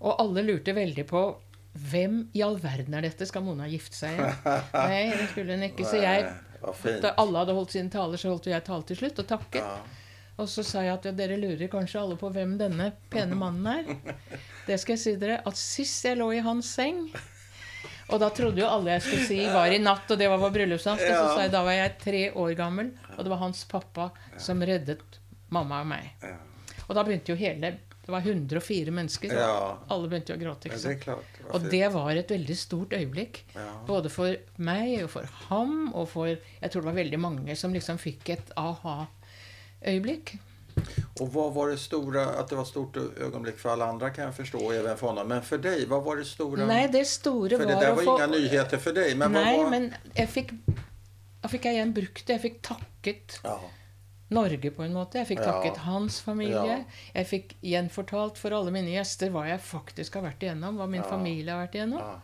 Og 0.00 0.16
alle 0.24 0.42
lurte 0.42 0.74
veldig 0.74 1.06
på 1.06 1.22
hvem 1.90 2.18
i 2.34 2.42
all 2.42 2.58
verden 2.58 2.94
er 2.98 3.06
dette? 3.06 3.26
Skal 3.30 3.42
Mona 3.46 3.68
gifte 3.70 3.94
seg 4.00 4.16
igjen? 4.18 4.34
Nei, 4.90 5.02
det 5.14 5.28
skulle 5.30 5.54
hun 5.54 5.62
ikke. 5.70 5.86
Så 5.86 6.02
jeg. 6.02 6.26
Da 7.02 7.14
alle 7.16 7.42
hadde 7.42 7.56
holdt 7.56 7.74
sine 7.74 7.92
taler, 7.92 8.20
så 8.20 8.32
holdt 8.32 8.50
jeg 8.50 8.64
tale 8.66 8.86
til 8.88 9.00
slutt 9.00 9.22
og 9.22 9.28
takket. 9.30 9.64
Ja. 9.64 10.00
Og 10.40 10.48
så 10.48 10.64
sa 10.64 10.84
jeg 10.84 10.94
at 10.94 11.04
ja, 11.04 11.12
dere 11.12 11.36
lurer 11.36 11.68
kanskje 11.68 12.00
alle 12.00 12.16
på 12.20 12.30
hvem 12.32 12.54
denne 12.60 12.90
pene 13.12 13.36
mannen 13.36 13.66
er. 13.68 14.14
Det 14.68 14.78
skal 14.80 14.94
jeg 14.96 15.02
si 15.02 15.12
dere, 15.20 15.40
at 15.44 15.58
sist 15.58 16.06
jeg 16.06 16.16
lå 16.20 16.30
i 16.36 16.40
hans 16.44 16.68
seng 16.78 17.02
Og 18.10 18.20
da 18.22 18.28
trodde 18.34 18.62
jo 18.62 18.68
alle 18.68 18.94
jeg 18.96 19.04
skulle 19.04 19.26
si 19.28 19.40
var 19.50 19.72
i 19.72 19.80
natt, 19.82 20.08
og 20.10 20.18
det 20.20 20.28
var 20.30 20.40
vår 20.40 20.54
bryllupsnatt. 20.56 21.02
Og 21.04 21.16
så 21.16 21.26
sa 21.34 21.44
jeg 21.44 21.52
da 21.52 21.62
var 21.66 21.76
jeg 21.76 21.96
tre 22.02 22.22
år 22.32 22.54
gammel, 22.58 22.92
og 23.16 23.20
det 23.24 23.32
var 23.32 23.42
hans 23.42 23.64
pappa 23.70 24.10
som 24.40 24.64
reddet 24.64 25.20
mamma 25.52 25.82
og 25.84 25.90
meg. 25.92 26.08
Ja. 26.24 26.38
Og 26.88 26.96
da 26.96 27.04
begynte 27.06 27.34
jo 27.34 27.38
hele 27.38 27.74
Det 28.10 28.16
var 28.16 28.24
104 28.26 28.90
mennesker, 28.90 29.32
Ja. 29.34 29.78
alle 29.88 30.08
begynte 30.08 30.34
å 30.34 30.38
gråte. 30.40 30.66
Ja, 30.66 30.78
det 30.82 31.00
klart. 31.04 31.24
det 31.38 31.54
Og 31.54 31.70
det 31.70 31.92
var 31.92 32.10
et 32.10 32.28
veldig 32.28 32.56
stort 32.56 32.90
øyeblikk. 32.90 33.44
Ja. 33.54 33.68
Både 33.86 34.10
for 34.10 34.34
meg 34.58 35.04
og 35.04 35.10
for 35.10 35.28
ham, 35.48 35.92
og 35.94 36.08
for 36.08 36.26
Jeg 36.26 36.70
tror 36.70 36.82
det 36.82 36.88
var 36.90 36.98
veldig 37.04 37.20
mange 37.20 37.56
som 37.56 37.72
liksom 37.72 37.98
fikk 37.98 38.30
et 38.30 38.50
aha-øyeblikk. 38.56 40.38
Og 41.20 41.28
hva 41.30 41.46
var 41.54 41.70
det 41.70 41.78
store, 41.78 42.26
At 42.38 42.48
det 42.48 42.58
var 42.58 42.64
stort 42.64 42.96
øyeblikk 42.96 43.58
for 43.58 43.70
alle 43.70 43.84
andre, 43.84 44.10
kan 44.10 44.24
jeg 44.24 44.34
forstå. 44.44 44.72
Even 44.72 44.96
for 44.96 45.08
honom. 45.08 45.28
Men 45.28 45.42
for 45.42 45.58
deg, 45.58 45.86
hva 45.86 46.02
var 46.04 46.16
det 46.16 46.26
store? 46.26 46.66
Nei, 46.66 46.86
det 46.88 47.06
store 47.06 47.50
for 47.56 47.64
var 47.64 47.66
det 47.66 47.80
der 47.80 47.92
å 47.92 47.96
var 47.96 48.04
få 48.04 48.16
inga 48.18 48.26
nyheter 48.34 48.78
for 48.78 48.92
deg. 48.92 49.16
Men 49.16 49.32
Nei, 49.32 49.56
var... 49.56 49.70
men 49.70 49.94
jeg 50.16 50.28
fikk 50.28 50.54
Da 51.42 51.48
fikk 51.48 51.62
jeg 51.64 51.74
igjen 51.78 51.94
brukt 51.94 52.26
det. 52.26 52.40
Jeg 52.40 52.42
fikk 52.42 52.62
takket 52.62 53.40
Ja. 53.44 53.58
Norge 54.30 54.70
på 54.70 54.84
en 54.84 54.92
måte. 54.94 55.18
Jeg 55.18 55.26
fikk 55.32 55.40
Ja. 55.44 55.52
takket 55.52 55.76
hans 55.78 56.20
familie. 56.22 56.54
Ja. 56.66 56.84
Jeg 57.14 57.26
fikk 57.26 57.54
gjenfortalt 57.62 58.36
for 58.38 58.50
alle 58.54 58.70
mine 58.70 58.92
gjester 58.94 59.30
hva 59.30 59.46
jeg 59.48 59.58
faktisk 59.60 60.14
har 60.14 60.22
vært 60.28 60.38
igjennom. 60.46 60.76
Hva 60.78 60.86
min 60.88 61.02
Ja. 61.02 61.08
familie 61.10 61.50
har 61.50 61.66
vært 61.66 61.74
igjennom. 61.74 62.00
Aha. 62.00 62.20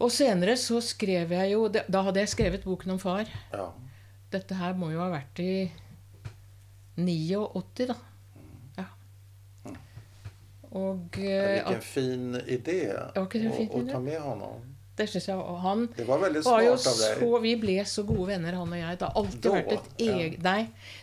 Og 0.00 0.10
senere 0.10 0.54
så 0.56 0.78
skrev 0.80 1.30
jeg 1.30 1.50
jo 1.52 1.68
Da 1.68 2.02
hadde 2.02 2.20
jeg 2.22 2.28
skrevet 2.28 2.62
boken 2.64 2.92
om 2.92 2.98
far. 2.98 3.26
Ja. 3.52 3.72
Dette 4.30 4.54
her 4.54 4.74
må 4.74 4.92
jo 4.92 5.00
ha 5.00 5.10
vært 5.10 5.40
i 5.40 5.70
89, 6.96 7.86
da. 7.88 7.94
Ja. 8.78 8.84
Og 10.72 11.08
Hvilken 11.10 11.64
Vilken 11.64 11.74
at, 11.76 11.84
fin 11.84 12.34
idé 12.46 12.78
å, 13.16 13.28
fin 13.30 13.50
idé. 13.68 13.90
ta 13.92 13.98
med 13.98 14.20
honom. 14.20 14.67
Det 14.98 15.06
syns 15.10 15.28
jeg 15.30 15.36
Og 15.38 15.60
han 15.62 15.84
Det 15.96 16.06
var 16.08 16.18
väldigt 16.22 16.44
var 16.44 16.62
jo 16.66 16.76
så 16.76 17.38
Vi 17.42 17.54
ble 17.56 17.76
så 17.86 18.02
gode 18.08 18.26
venner, 18.32 18.52
han 18.58 18.72
og 18.72 18.78
jeg. 18.78 18.98
Det 18.98 19.06
har 19.08 19.20
alltid 19.22 19.42
Da, 19.46 19.52
vært 19.54 19.72
et 19.76 20.02
ja. 20.04 20.16
eget 20.16 20.42
Nei, 20.42 20.58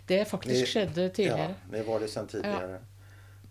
det 0.07 0.19
faktisk 0.27 0.61
vi, 0.61 0.67
skjedde 0.73 1.07
Ja, 1.07 1.15
tidligere. 1.19 1.85
var 1.87 1.99
det 1.99 2.11
tidigare. 2.27 2.79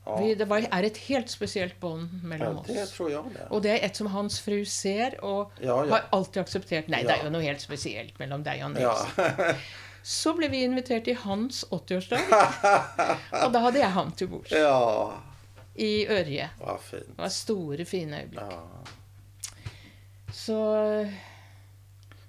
Ja, 0.07 0.17
Vi, 0.21 0.35
det 0.37 0.45
var, 0.49 0.67
er 0.69 0.85
et 0.85 0.97
helt 1.07 1.31
spesielt 1.33 1.79
bånd 1.81 2.09
ja. 2.13 2.29
mellom 2.29 2.59
det 2.67 2.83
oss. 2.83 2.91
tror 2.93 3.09
jeg 3.11 3.23
det. 3.33 3.47
Og 3.51 3.63
det 3.65 3.71
er 3.73 3.87
et 3.87 3.97
som 3.97 4.07
hans 4.13 4.37
fru 4.45 4.59
ser, 4.69 5.17
og 5.25 5.51
Ja, 5.63 5.79
ja. 5.85 5.91
har 5.95 6.09
alltid 6.13 6.43
akseptert. 6.43 6.89
Nei, 6.93 7.01
det 7.09 7.15
er 7.17 7.25
jo 7.25 7.31
noe 7.33 7.41
helt 7.43 7.61
spesielt 7.65 8.19
mellom 8.21 8.45
deg 8.45 8.61
og 8.67 8.75
Nils. 8.77 9.07
Ja. 9.17 9.55
Så 10.05 10.35
ble 10.37 10.51
vi 10.53 10.61
invitert 10.67 11.07
til 11.09 11.17
hans 11.17 11.63
80-årsdag, 11.73 12.27
og 13.47 13.55
da 13.55 13.63
hadde 13.65 13.81
jeg 13.81 13.93
ham 13.95 14.11
til 14.13 14.29
bords. 14.29 14.53
ja, 14.53 15.15
I 15.81 16.05
Ørje. 16.13 16.51
Det 16.61 17.17
var 17.17 17.33
store, 17.33 17.87
fine 17.89 18.21
øyeblikk. 18.21 18.93
Ja. 20.49 21.09
Så 21.09 21.11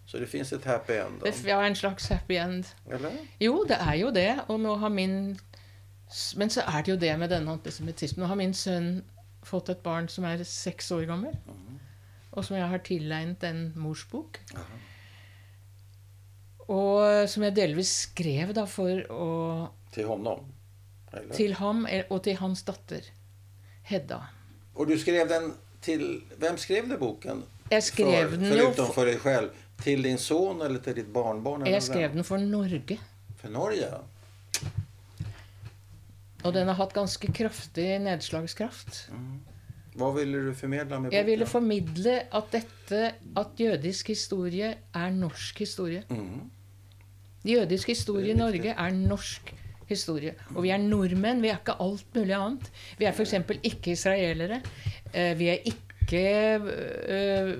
Så 0.05 0.19
det 0.21 0.29
fins 0.29 0.53
et 0.53 0.63
happy 0.65 0.93
end 1.01 1.21
det 1.25 1.33
var 1.45 1.65
en 1.65 1.75
slags 1.75 2.07
happy 2.07 2.37
end. 2.37 2.63
Eller? 2.91 3.11
Jo, 3.41 3.65
det 3.67 3.77
er 3.81 3.95
jo 3.99 4.11
det. 4.11 4.29
Og 4.47 4.59
nå 4.59 4.75
har 4.75 4.89
min 4.89 5.37
Men 6.37 6.49
så 6.49 6.61
er 6.61 6.81
det 6.83 6.91
jo 6.91 6.97
det 7.01 7.19
med 7.19 7.29
denne 7.29 7.51
antisemittismen. 7.51 8.21
Nå 8.23 8.27
har 8.27 8.35
min 8.35 8.53
sønn 8.53 9.03
fått 9.43 9.69
et 9.69 9.81
barn 9.83 10.07
som 10.07 10.23
er 10.25 10.43
seks 10.43 10.91
år 10.91 11.05
gammel. 11.09 11.33
Og 12.31 12.45
som 12.45 12.55
jeg 12.55 12.67
har 12.67 12.83
tilegnet 12.85 13.43
en 13.43 13.73
morsbok. 13.75 14.39
Og 16.67 17.29
som 17.29 17.43
jeg 17.43 17.55
delvis 17.55 17.91
skrev 18.05 18.53
da 18.53 18.65
for 18.65 19.01
å 19.13 19.31
Till 19.93 20.07
honom? 20.09 20.45
Eller? 21.13 21.33
Til 21.35 21.53
ham 21.55 21.85
eh, 21.87 22.05
og 22.09 22.23
til 22.23 22.35
hans 22.39 22.63
datter 22.67 23.05
Hedda. 23.85 24.19
Og 24.75 24.89
du 24.89 24.97
skrev 24.99 25.29
den 25.29 25.53
til 25.85 26.23
Hvem 26.41 26.57
skrev 26.57 26.89
du 26.89 26.97
boken? 26.99 27.43
Jeg 27.71 27.83
skrev 27.83 28.29
for, 28.29 28.37
den 28.37 28.51
jo 28.51 28.67
Foruten 28.69 28.93
for, 28.93 29.09
deg 29.09 29.21
selv. 29.23 29.61
Til 29.75 29.83
Till 29.83 30.03
din 30.03 30.19
son 30.21 30.61
eller 30.61 30.79
til 30.79 30.95
ditt 30.95 31.07
barnbarn? 31.13 31.65
Jeg 31.67 31.83
skrev 31.83 32.13
den 32.13 32.23
for 32.23 32.37
Norge. 32.37 32.99
For 33.41 33.51
Norge? 33.51 33.89
Og 36.45 36.53
den 36.53 36.69
har 36.69 36.77
hatt 36.77 36.93
ganske 36.93 37.31
kraftig 37.33 37.87
nedslagskraft. 38.05 39.07
Hva 39.95 40.11
ville 40.15 40.43
du 40.45 40.53
formidle 40.55 40.99
med 41.01 41.13
Jeg 41.15 41.25
ville 41.25 41.47
formidle 41.47 42.15
at 42.35 42.51
dette 42.51 43.01
At 43.39 43.59
jødisk 43.59 44.11
historie 44.11 44.73
er 44.93 45.13
norsk 45.15 45.59
historie. 45.59 46.03
Mm. 46.09 46.51
Jødisk 47.45 47.87
historie 47.93 48.33
i 48.33 48.37
Norge 48.37 48.73
er 48.73 48.91
norsk 48.91 49.53
historie. 49.89 50.33
Og 50.55 50.63
vi 50.65 50.71
er 50.73 50.81
nordmenn. 50.81 51.41
Vi 51.43 51.51
er 51.51 51.59
ikke 51.61 51.77
alt 51.81 52.15
mulig 52.15 52.35
annet. 52.37 52.69
Vi 52.99 53.05
er 53.05 53.13
f.eks. 53.13 53.35
ikke 53.63 53.93
israelere. 53.93 54.61
Eh, 55.13 55.33
vi 55.37 55.49
er 55.49 55.65
ikke 55.65 55.84
øh, 56.13 57.53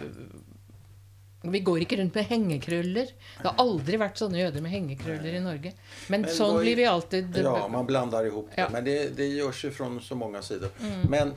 Vi 1.46 1.60
går 1.60 1.84
ikke 1.86 1.98
rundt 2.00 2.16
med 2.16 2.26
hengekrøller. 2.26 3.10
Det 3.42 3.46
har 3.46 3.60
aldri 3.62 3.98
vært 4.02 4.18
sånne 4.18 4.40
jøder 4.40 4.64
med 4.66 4.72
hengekrøller 4.74 5.36
i 5.38 5.42
Norge. 5.44 5.74
Men, 6.10 6.26
Men 6.26 6.32
sånn 6.34 6.58
blir 6.62 6.80
vi 6.80 6.88
alltid 6.90 7.38
Ja, 7.38 7.68
man 7.70 7.86
blandar 7.86 8.26
ihop 8.26 8.50
det. 8.50 8.64
Ja. 8.64 8.70
Men 8.74 8.88
det, 8.88 8.96
det 9.18 9.28
gjøres 9.36 9.64
jo 9.68 9.72
fra 9.76 9.90
så 10.02 10.18
mange 10.18 10.42
sider. 10.42 10.74
Mm. 10.82 11.06
Men 11.14 11.36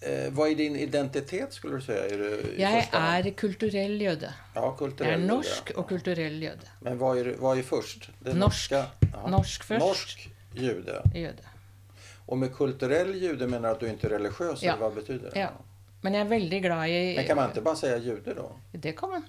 eh, 0.00 0.28
hva 0.30 0.46
er 0.46 0.54
din 0.60 0.78
identitet 0.78 1.58
skulle 1.58 1.80
du 1.80 1.86
si? 1.88 1.92
Er 1.92 2.22
du 2.22 2.54
Jeg 2.60 2.88
er 2.92 3.30
kulturell 3.34 3.98
jøde. 4.00 4.32
ja, 4.54 4.72
Jeg 4.78 5.12
er 5.16 5.26
norsk 5.26 5.74
ja. 5.74 5.78
og 5.80 5.88
kulturell 5.90 6.38
jøde. 6.42 6.74
Men 6.86 6.98
hva 7.02 7.16
er, 7.18 7.34
hva 7.42 7.56
er 7.58 7.66
først? 7.66 8.10
Det 8.22 8.36
Norsk. 8.38 8.70
Norske, 8.78 9.10
ja. 9.12 9.30
Norsk 9.34 9.64
først. 9.64 9.86
Norsk 9.86 10.28
jude. 10.54 11.02
jøde. 11.14 11.54
Og 12.28 12.38
med 12.38 12.52
kulturell 12.52 13.14
jude 13.16 13.46
mener 13.48 13.72
du 13.72 13.74
at 13.74 13.80
du 13.80 13.86
ikke 13.88 14.06
er 14.10 14.18
religiøs? 14.18 14.62
Ja. 14.62 14.76
Vad 14.76 14.94
betyder 14.94 15.30
det? 15.30 15.40
Ja. 15.40 15.50
Men 16.02 16.14
jeg 16.14 16.20
er 16.26 16.28
veldig 16.30 16.60
glad 16.62 16.88
i 16.88 17.14
Men 17.16 17.26
kan 17.26 17.36
man 17.36 17.48
inte 17.50 17.60
bara 17.60 17.76
säga 17.76 17.96
jude 17.98 18.34
då? 18.34 18.52
Det 18.72 18.92
kan 18.92 19.10
man. 19.10 19.24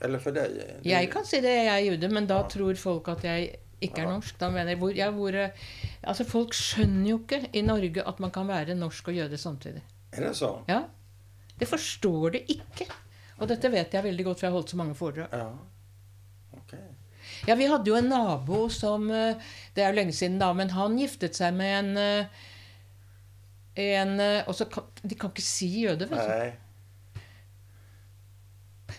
Eller 0.00 0.18
för 0.18 0.32
dig? 0.32 0.48
Det- 0.82 0.88
Jeg 0.90 1.12
kan 1.12 1.24
si 1.26 1.40
det, 1.40 1.48
jeg 1.64 1.66
er 1.66 1.78
jude, 1.92 2.08
men 2.08 2.26
da 2.26 2.34
Ja. 2.42 2.48
tror 2.48 2.74
folk 2.74 3.08
at 3.08 3.24
jeg 3.24 3.56
ikke 3.80 4.02
er 4.02 4.06
norsk. 4.06 4.38
Da 4.38 4.48
mener 4.50 4.68
jeg, 4.70 4.78
hvor, 4.78 4.90
jeg 4.96 5.10
hvor, 5.12 5.34
eh, 5.34 5.50
altså 6.04 6.24
Folk 6.24 6.52
skjønner 6.54 7.08
jo 7.10 7.18
ikke 7.18 7.48
i 7.52 7.60
Norge 7.62 8.02
at 8.08 8.20
man 8.20 8.30
kan 8.30 8.46
være 8.48 8.74
norsk 8.74 9.08
og 9.08 9.14
jøde 9.14 9.36
samtidig. 9.38 9.82
Er 10.12 10.20
det 10.28 10.36
så? 10.36 10.58
Ja, 10.68 10.82
Det 11.58 11.68
forstår 11.68 12.30
de 12.32 12.38
ikke. 12.48 12.86
Og 13.38 13.48
dette 13.48 13.70
vet 13.70 13.92
jeg 13.94 14.04
veldig 14.04 14.24
godt, 14.24 14.38
for 14.40 14.46
jeg 14.46 14.50
har 14.52 14.56
holdt 14.58 14.70
så 14.70 14.76
mange 14.76 14.94
foredrag. 14.94 15.28
Ja. 15.32 15.48
Okay. 16.52 16.78
Ja, 17.48 17.54
Vi 17.54 17.64
hadde 17.66 17.86
jo 17.90 17.94
en 17.96 18.08
nabo 18.08 18.68
som 18.68 19.10
eh, 19.10 19.34
Det 19.74 19.82
er 19.84 19.88
jo 19.90 19.94
lenge 19.96 20.12
siden, 20.12 20.38
da, 20.38 20.52
men 20.52 20.70
han 20.70 20.98
giftet 20.98 21.34
seg 21.36 21.54
med 21.54 21.78
en 21.78 21.96
eh, 21.96 22.26
en 23.76 24.20
eh, 24.20 24.42
og 24.48 24.54
så 24.54 24.66
kan, 24.68 24.84
De 25.02 25.14
kan 25.16 25.30
ikke 25.32 25.44
si 25.44 25.68
jøde, 25.86 26.08
vet 26.10 26.18
du. 26.18 26.32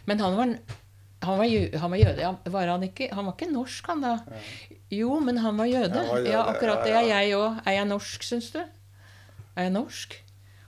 Men 0.10 0.20
han 0.20 0.36
var, 0.36 0.56
han 1.24 1.38
var, 1.40 1.78
han 1.80 1.92
var 1.94 2.00
jøde. 2.02 2.32
Var 2.56 2.68
han 2.74 2.84
ikke? 2.90 3.10
Han 3.14 3.28
var 3.30 3.36
ikke 3.38 3.52
norsk, 3.54 3.88
han 3.92 4.02
da? 4.04 4.16
Jo, 4.94 5.20
men 5.24 5.38
han 5.44 5.58
var 5.58 5.70
jøde. 5.70 5.94
Han 5.96 6.10
var 6.10 6.20
jøde, 6.24 6.34
Ja, 6.34 6.44
akkurat 6.52 6.84
det 6.88 6.96
er 6.98 7.08
jeg 7.12 7.38
òg. 7.38 7.62
Er 7.66 7.78
jeg 7.78 7.90
norsk, 7.92 8.26
syns 8.28 8.50
du? 8.56 8.60
Er 9.56 9.68
jeg 9.70 9.76
norsk? 9.78 10.18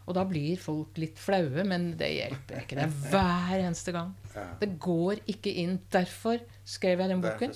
Og 0.06 0.14
da 0.14 0.22
blir 0.30 0.54
folk 0.62 1.00
litt 1.02 1.18
flaue, 1.18 1.64
men 1.66 1.96
det 1.98 2.12
hjelper 2.14 2.62
ikke. 2.62 2.78
Det 2.78 2.84
er 2.86 2.96
hver 3.10 3.58
eneste 3.66 3.92
gang. 3.96 4.14
Det 4.62 4.70
går 4.80 5.24
ikke 5.34 5.54
inn. 5.64 5.80
Derfor 5.92 6.44
skrev 6.64 7.02
jeg 7.02 7.10
den 7.10 7.24
boken. 7.26 7.56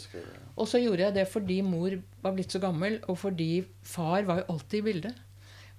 Og 0.60 0.68
så 0.68 0.82
gjorde 0.82 1.06
jeg 1.06 1.14
det 1.16 1.28
fordi 1.30 1.62
mor 1.64 1.94
var 2.24 2.34
blitt 2.36 2.52
så 2.52 2.60
gammel, 2.60 2.98
og 3.08 3.20
fordi 3.22 3.62
far 3.86 4.26
var 4.28 4.42
jo 4.42 4.48
alltid 4.56 4.80
i 4.82 4.86
bildet. 4.90 5.22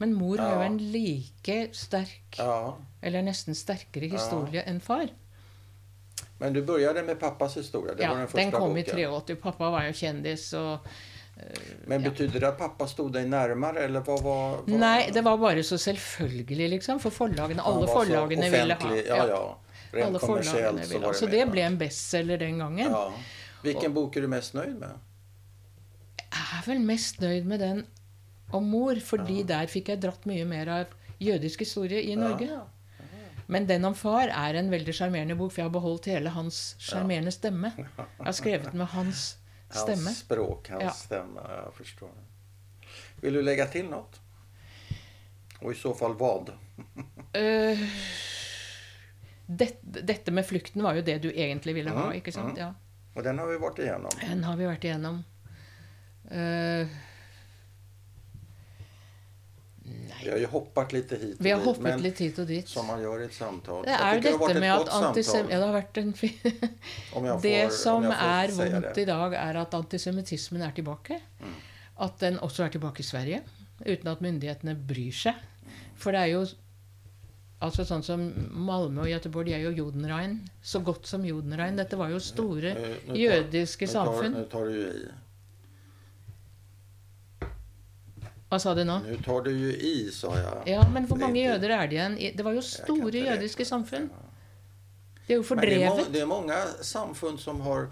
Men 0.00 0.14
mor 0.16 0.40
har 0.40 0.54
jo 0.56 0.60
en 0.64 0.78
like 0.92 1.56
sterk, 1.76 2.38
Ja. 2.38 2.76
eller 3.02 3.22
nesten 3.26 3.54
sterkere 3.54 4.08
historie 4.08 4.62
enn 4.66 4.80
far. 4.80 5.10
Men 6.40 6.52
du 6.56 6.62
begynte 6.64 7.02
med 7.04 7.18
pappas 7.20 7.56
historie? 7.60 7.94
Det 7.94 8.02
Ja, 8.02 8.14
var 8.14 8.26
den 8.26 8.50
den 8.50 8.52
kom 8.52 8.76
i 8.76 8.82
boken. 8.82 8.96
83. 8.96 9.36
Pappa 9.42 9.70
var 9.70 9.84
jo 9.84 9.92
kjendis, 9.92 10.52
og 10.56 10.86
Men 11.86 12.02
betydde 12.02 12.32
det 12.40 12.48
at 12.48 12.58
pappa 12.58 12.86
stod 12.86 13.12
deg 13.12 13.28
nærmere, 13.28 13.84
eller 13.84 14.00
hva 14.04 14.16
var... 14.22 14.58
Nei, 14.66 15.10
det 15.10 15.22
var 15.24 15.36
bare 15.40 15.62
så 15.64 15.78
selvfølgelig, 15.80 16.68
liksom. 16.70 17.00
For 17.00 17.10
forlagene, 17.10 17.62
alle 17.64 17.86
forlagene 17.88 18.50
ville 18.50 18.74
ha 18.74 18.94
Ja, 18.96 19.26
ja. 19.26 19.56
Rent 19.92 20.06
Alle 20.06 20.18
kommersielt 20.18 20.84
så 20.86 20.98
var 21.00 21.12
det 21.12 21.18
Så 21.18 21.26
det 21.30 21.46
ble 21.50 21.62
en 21.66 21.78
bestselger 21.78 22.38
den 22.38 22.58
gangen. 22.58 22.90
Ja. 22.90 23.10
Hvilken 23.62 23.94
bok 23.94 24.16
er 24.16 24.20
du 24.20 24.28
mest 24.28 24.54
nøyd 24.54 24.76
med? 24.78 24.92
Jeg 26.30 26.44
er 26.58 26.62
vel 26.66 26.80
mest 26.80 27.20
nøyd 27.20 27.44
med 27.44 27.58
den 27.60 27.86
om 28.52 28.66
mor, 28.70 28.94
fordi 29.04 29.42
der 29.46 29.66
fikk 29.70 29.88
jeg 29.92 30.00
dratt 30.02 30.26
mye 30.26 30.44
mer 30.48 30.68
av 30.68 30.94
jødisk 31.20 31.60
historie 31.66 32.02
i 32.10 32.14
Norge. 32.18 32.48
Men 33.50 33.66
den 33.66 33.84
om 33.84 33.94
far 33.98 34.30
er 34.30 34.54
en 34.60 34.70
veldig 34.70 34.92
sjarmerende 34.94 35.34
bok, 35.36 35.50
for 35.52 35.62
jeg 35.62 35.66
har 35.68 35.74
beholdt 35.74 36.06
hele 36.06 36.30
hans 36.30 36.60
sjarmerende 36.78 37.32
stemme. 37.34 37.72
Jeg 37.76 38.24
har 38.28 38.32
skrevet 38.36 38.74
med 38.78 38.86
hans 38.94 39.24
stemme. 39.82 40.06
Hans 40.06 40.18
språk, 40.24 40.68
hans 40.70 40.82
Ja. 40.86 40.90
stemme. 40.94 41.42
Jeg 41.50 41.72
forstår. 41.74 42.12
Vil 43.22 43.34
du 43.34 43.40
legge 43.42 43.66
til 43.72 43.88
noe? 43.90 44.06
Og 45.62 45.72
i 45.74 45.76
så 45.76 45.90
fall 45.98 46.14
hva? 46.16 46.30
uh, 47.36 47.82
det, 49.60 49.68
dette 49.82 50.32
med 50.32 50.46
flukten 50.48 50.82
var 50.86 50.94
jo 50.96 51.02
det 51.04 51.18
du 51.22 51.28
egentlig 51.30 51.74
ville 51.76 51.90
ha, 51.92 52.06
Mhm, 52.08 52.16
ikke 52.22 52.32
sant? 52.32 52.54
mhm. 52.54 52.58
Ja. 52.62 52.70
Og 53.18 53.24
den 53.26 53.38
har 53.42 53.46
vi 53.50 53.58
vært 53.58 53.78
igjennom. 53.82 54.14
Den 54.22 54.44
har 54.46 54.56
vi 54.56 54.64
vært 54.70 54.84
igjennom. 54.86 55.24
Øh, 56.30 56.86
nei 59.90 60.06
Vi 60.24 60.30
har 60.30 60.38
ju 60.38 60.46
hoppat 60.46 60.92
lite 60.92 61.16
hit 61.16 61.38
och 61.40 61.46
Vi 61.46 61.50
har 61.50 61.58
dit, 61.58 61.66
hoppet 61.66 61.82
men 61.82 62.02
litt 62.02 62.18
hit 62.18 62.38
og 62.38 62.46
dit. 62.46 62.68
som 62.68 62.86
man 62.86 63.02
gör 63.02 63.20
i 63.20 63.24
ett 63.24 63.34
samtal. 63.34 63.84
Det 63.84 63.90
er 63.96 64.20
det 64.20 64.32
dette 64.38 64.60
med 64.60 64.72
at 64.72 64.88
antisem... 64.88 65.50
Ja, 65.50 65.58
det 65.58 65.66
har 65.66 65.74
vært 65.82 65.96
en 66.02 66.12
fin 66.12 66.38
om 67.14 67.24
jag 67.24 67.42
får, 67.42 67.48
Det 67.48 67.72
som 67.72 68.04
er 68.04 68.48
vondt 68.56 68.94
det. 68.94 69.02
i 69.02 69.04
dag, 69.04 69.34
er 69.34 69.56
at 69.62 69.74
antisemittismen 69.74 70.62
er 70.62 70.70
tilbake. 70.76 71.20
At 72.00 72.18
den 72.20 72.38
også 72.38 72.64
er 72.64 72.68
tilbake 72.68 73.00
i 73.00 73.06
Sverige. 73.06 73.42
Uten 73.86 74.08
at 74.08 74.20
myndighetene 74.20 74.74
bryr 74.74 75.12
seg. 75.12 75.34
For 75.96 76.12
det 76.12 76.20
er 76.20 76.34
jo 76.36 76.44
Altså 77.60 77.84
sånn 77.84 78.00
som 78.02 78.22
Malmö 78.56 79.02
og 79.02 79.08
Göteborg, 79.10 79.44
de 79.50 79.52
er 79.52 79.66
jo 79.66 79.70
Jodenrein. 79.76 80.38
Så 80.64 80.80
godt 80.80 81.04
som 81.06 81.24
Jodenrein. 81.28 81.76
Dette 81.76 81.98
var 82.00 82.08
jo 82.08 82.16
store 82.18 82.70
Nu- 82.72 82.80
nu 82.80 83.12
tar- 83.12 83.18
jødiske 83.20 83.86
tar, 83.86 83.92
samfunn. 84.06 84.32
nu 84.32 84.44
tar 84.48 84.64
du 84.64 84.78
i. 84.80 85.10
Hva 88.50 88.58
sa 88.58 88.74
du 88.74 88.82
nå? 88.82 88.96
Nå 89.06 89.16
tar 89.22 89.44
du 89.46 89.50
jo 89.54 89.70
i, 89.70 90.10
sa 90.10 90.32
jeg. 90.34 90.62
Ja, 90.72 90.82
men 90.90 91.06
hvor 91.06 91.20
mange 91.22 91.38
jøder 91.44 91.70
er 91.70 91.86
det 91.90 91.98
igjen? 91.98 92.16
Det 92.36 92.44
var 92.44 92.56
jo 92.56 92.62
store 92.66 93.22
jødiske 93.28 93.64
samfunn. 93.68 94.08
Det 95.26 95.36
er 95.36 95.38
jo 95.38 95.44
fordrevet. 95.46 96.08
det 96.10 96.24
er, 96.24 96.26
mange 96.26 96.56
samfunn 96.82 97.38
som 97.38 97.60
har 97.60 97.90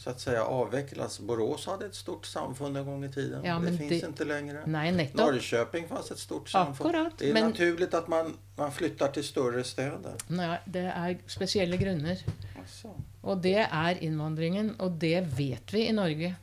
så 0.00 0.10
att 0.10 0.20
säga 0.20 0.44
avvecklats. 0.44 1.20
Borås 1.20 1.66
hadde 1.66 1.86
et 1.86 1.94
stort 1.94 2.26
samfunn 2.26 2.76
en 2.76 2.84
gang 2.86 3.04
i 3.04 3.08
tiden. 3.12 3.44
Ja, 3.44 3.54
det 3.54 3.60
men 3.64 3.78
finns 3.78 3.90
det- 3.90 4.08
ikke 4.08 4.24
lenger. 4.24 4.62
Nei. 4.66 4.90
Norrköping 5.14 5.88
fanns 5.88 6.10
et 6.10 6.18
stort 6.18 6.48
samfunn. 6.48 6.86
Akkurat, 6.86 7.18
Det 7.18 7.28
er 7.28 7.34
men- 7.34 7.50
naturlig 7.52 7.94
at 7.94 8.08
man, 8.08 8.34
man 8.56 8.72
flytter 8.72 9.12
til 9.12 9.24
større 9.24 9.64
steder. 9.64 10.16
Nei, 10.28 10.58
det 10.66 10.84
er 10.86 11.16
spesielle 11.26 11.76
grunner. 11.76 12.16
Alltså. 12.58 12.88
Og 13.22 13.42
det 13.42 13.56
er 13.58 13.94
innvandringen, 14.00 14.74
og 14.78 14.98
det 14.98 15.26
vet 15.38 15.72
vi 15.72 15.86
i 15.88 15.92
Norge. 15.92 16.36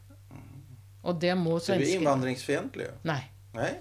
Og 1.04 1.20
det 1.20 1.36
må 1.38 1.60
Så 1.60 1.74
du 1.74 1.74
er 1.74 1.86
svensker 1.86 2.00
invandringsfientlig? 2.00 2.88
Nei. 3.54 3.72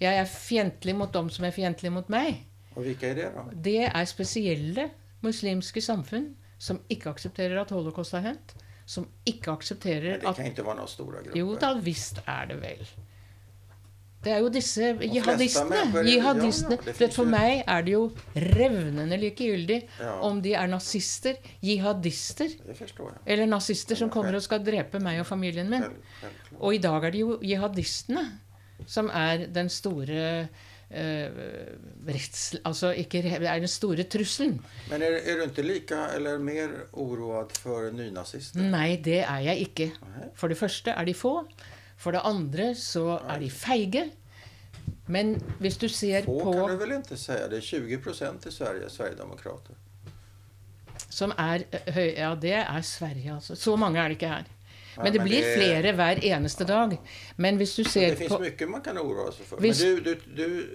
Jeg 0.00 0.14
er 0.20 0.24
fiendtlig 0.30 0.94
mot 0.94 1.12
dem 1.12 1.30
som 1.30 1.44
er 1.44 1.50
fiendtlige 1.50 1.90
mot 1.90 2.08
meg. 2.12 2.44
Og 2.76 2.84
hvilke 2.86 3.10
er 3.10 3.14
det 3.18 3.28
da? 3.34 3.42
Det 3.68 3.78
er 3.88 4.04
spesielle 4.06 4.90
muslimske 5.26 5.82
samfunn 5.82 6.34
som 6.58 6.78
ikke 6.90 7.10
aksepterer 7.10 7.58
at 7.60 7.70
holocaust 7.74 8.12
har 8.14 8.20
hendt. 8.30 8.54
Som 8.88 9.08
ikke 9.26 9.50
Men 9.52 10.28
at 10.30 10.36
det 10.38 10.46
at 10.46 10.52
ikke 10.54 10.64
være 10.64 10.76
noen 10.78 10.88
store 10.88 11.22
grupper. 11.24 11.38
Jo 11.38 11.56
da, 11.60 11.74
visst 11.84 12.22
er 12.26 12.46
det 12.48 12.60
vel. 12.62 12.86
Det 14.24 14.32
er 14.34 14.40
jo 14.42 14.48
disse 14.50 14.82
jihadistene. 14.98 15.82
jihadistene. 16.08 16.78
ja, 16.86 16.94
ja, 17.00 17.06
for 17.14 17.24
meg 17.30 17.60
er 17.66 17.84
det 17.86 17.92
jo 17.92 18.08
revnende 18.34 19.16
likegyldig 19.20 19.76
Ja. 20.00 20.14
om 20.26 20.40
de 20.42 20.54
er 20.58 20.66
nazister, 20.66 21.36
jihadister 21.62 22.48
eller 23.26 23.46
nazister 23.46 23.94
som 23.94 24.10
kommer 24.10 24.34
og 24.34 24.42
skal 24.42 24.64
drepe 24.64 24.98
meg 24.98 25.20
og 25.20 25.26
familien 25.26 25.70
min. 25.70 25.84
Og 26.58 26.74
i 26.74 26.78
dag 26.78 27.04
er 27.04 27.10
det 27.10 27.20
jo 27.20 27.38
jihadistene 27.42 28.24
som 28.86 29.10
er 29.10 29.46
den 29.54 29.70
store 29.72 30.48
eh, 30.90 31.40
retts... 32.08 32.44
Altså 32.64 32.92
ikke 32.92 33.22
det 33.24 33.34
er 33.40 33.58
den 33.58 33.68
store 33.70 34.04
trusselen. 34.10 34.58
Men 34.90 35.02
er, 35.02 35.18
er, 35.22 35.42
du 35.42 35.48
ikke 35.48 35.66
like 35.66 36.04
eller 36.14 36.38
mer 36.38 36.76
oroad 36.92 37.56
for 37.58 37.90
nynazister? 37.92 38.62
Nei, 38.62 39.00
det 39.04 39.20
er 39.24 39.42
jeg 39.50 39.68
ikke. 39.68 39.90
For 40.38 40.48
det 40.48 40.58
første 40.60 40.94
er 40.94 41.08
de 41.08 41.16
få. 41.16 41.40
For 41.98 42.14
det 42.14 42.22
andre 42.24 42.72
så 42.78 43.18
er 43.18 43.42
de 43.42 43.50
feige. 43.50 44.08
Men 45.08 45.38
hvis 45.58 45.76
du 45.80 45.88
ser 45.88 46.24
Få 46.24 46.38
på 46.42 46.52
kan 46.52 46.76
du 46.76 46.80
vel 46.82 46.96
ikke 46.98 47.16
si. 47.16 47.32
Det 47.32 47.58
er 47.58 47.64
20 47.64 48.00
procent 48.04 48.46
i 48.46 48.52
Sverige, 48.52 48.90
Sverigedemokrater. 48.92 49.76
Som 51.08 51.32
er 51.38 51.64
eh, 51.72 51.88
høy... 51.94 52.08
Ja, 52.12 52.34
det 52.36 52.54
er 52.60 52.80
Sverige, 52.84 53.34
altså. 53.34 53.56
Så 53.56 53.76
mange 53.76 54.00
er 54.00 54.08
det 54.08 54.18
ikke 54.18 54.28
her. 54.28 54.48
Men 55.02 55.12
det 55.12 55.20
blir 55.22 55.42
flere 55.54 55.92
hver 55.96 56.24
eneste 56.24 56.64
dag. 56.68 56.98
Men 57.36 57.56
hvis 57.56 57.74
du 57.76 57.84
ser 57.84 58.14
på 58.14 58.18
Det 58.18 58.18
fins 58.28 58.40
mye 58.44 58.66
man 58.70 58.82
kan 58.82 58.98
oroa 58.98 59.32
seg 59.32 59.46
for. 59.46 59.56
Hvis, 59.62 59.82
Men 59.82 59.96
du, 60.04 60.04
du, 60.04 60.14
du, 60.36 60.66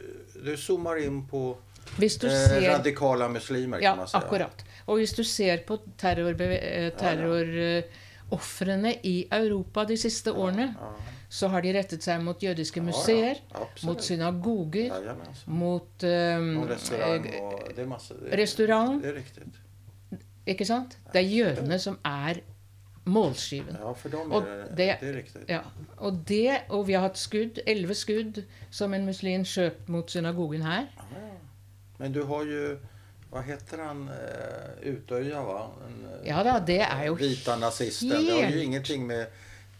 du 0.46 0.58
zoomer 0.58 0.96
inn 1.04 1.28
på 1.30 1.58
Hvis 1.98 2.18
du 2.22 2.28
eh, 2.28 2.70
radikale 2.70 3.30
muslimer 3.30 3.78
kan 3.80 3.84
Ja, 3.84 3.96
man 3.96 4.08
Ja, 4.08 4.12
akkurat. 4.20 4.64
Og 4.86 4.96
hvis 5.00 5.14
du 5.16 5.24
ser 5.24 5.58
på 5.68 5.78
terrorofrene 5.98 8.94
i 9.04 9.28
Europa 9.32 9.84
de 9.88 9.98
siste 9.98 10.32
årene, 10.32 10.76
Ja, 10.80 10.88
så 11.34 11.48
har 11.50 11.64
de 11.66 11.72
rettet 11.74 12.04
seg 12.06 12.20
mot 12.22 12.38
jødiske 12.44 12.78
ja, 12.78 12.84
museer, 12.86 13.40
mot 13.88 14.02
synagoger, 14.06 14.92
ja, 15.02 15.16
mot 15.50 16.04
um, 16.06 16.62
restaurant, 16.70 17.26
eh, 17.26 17.32
det. 17.74 17.76
Det. 17.76 17.86
Det 19.02 19.10
är. 19.10 19.18
Ikke 20.54 20.66
sant? 20.68 20.98
Det 21.14 21.20
er 21.24 21.30
jødene 21.32 21.80
som 21.80 21.98
er 22.06 22.44
målskiven. 23.06 23.78
Ja, 23.82 23.94
for 23.94 24.10
dem 24.10 24.32
er 24.32 24.40
det, 24.42 24.78
det- 24.78 24.98
det 25.02 25.08
är 25.10 25.14
riktigt. 25.14 25.50
Ja, 25.50 25.60
og, 25.98 26.14
det, 26.28 26.58
og 26.70 26.88
vi 26.88 26.94
har 26.94 27.02
hatt 27.02 27.18
skudd, 27.18 27.60
elleve 27.68 27.96
skudd, 27.96 28.44
som 28.72 28.94
en 28.94 29.06
muslim 29.06 29.44
skjøt 29.46 29.90
mot 29.90 30.12
synagogen 30.12 30.62
her. 30.62 30.86
Ja. 30.98 31.20
Men 31.98 32.12
du 32.14 32.24
har 32.26 32.44
jo 32.46 32.78
Hva 33.34 33.42
heter 33.42 33.80
han, 33.82 34.04
Utøya, 34.86 34.94
Utöja 34.94 35.40
va? 35.44 35.62
Eh, 35.88 36.28
Ja 36.28 36.44
da, 36.44 36.60
det 36.60 36.82
er 36.86 37.06
jo 37.08 37.16
Vita 37.18 37.56
nazisten. 37.58 38.10
Det 38.10 38.32
har 38.32 38.52
jo 38.52 38.60
ingenting 38.62 39.08
med, 39.08 39.26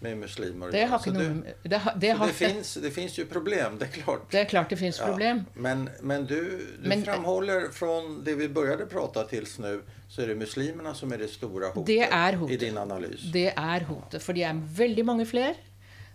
med 0.04 0.18
muslimer 0.22 0.72
Det 0.74 0.84
har 0.92 1.00
ikke 1.02 1.14
noe 1.16 1.34
med- 1.40 1.54
det, 1.64 1.78
har- 1.86 1.96
det, 1.96 2.12
det, 2.20 2.34
finns, 2.38 2.74
det 2.84 2.92
finns 2.92 3.18
ju 3.20 3.26
problem, 3.26 3.78
det 3.80 3.88
er 3.90 4.02
klart. 4.04 4.30
det 4.32 4.40
er 4.42 4.46
klart 4.52 4.70
det 4.70 4.78
fins 4.80 5.00
Ja, 5.00 5.08
problem. 5.10 5.46
Men, 5.56 5.90
men 6.02 6.26
du, 6.26 6.40
du 6.84 6.90
Men- 6.90 7.04
framhåller 7.06 7.70
från 7.74 8.24
det 8.24 8.36
vi 8.36 8.48
begynte 8.50 8.86
å 8.86 8.92
prate 8.92 9.26
til 9.30 9.48
nå, 9.64 9.74
så 10.10 10.22
er 10.24 10.28
det 10.34 10.38
muslimene 10.38 10.94
som 10.96 11.12
er 11.14 11.18
det 11.24 11.30
store 11.34 11.72
hotet, 11.74 11.86
Det 11.88 12.02
er 12.12 12.38
i 12.52 12.58
din 12.58 12.78
analys. 12.78 13.24
Det 13.34 13.48
er 13.58 13.80
hotet. 13.90 14.22
For 14.22 14.34
de 14.34 14.44
er 14.44 14.54
veldig 14.78 15.06
mange 15.06 15.26
flere. 15.26 15.56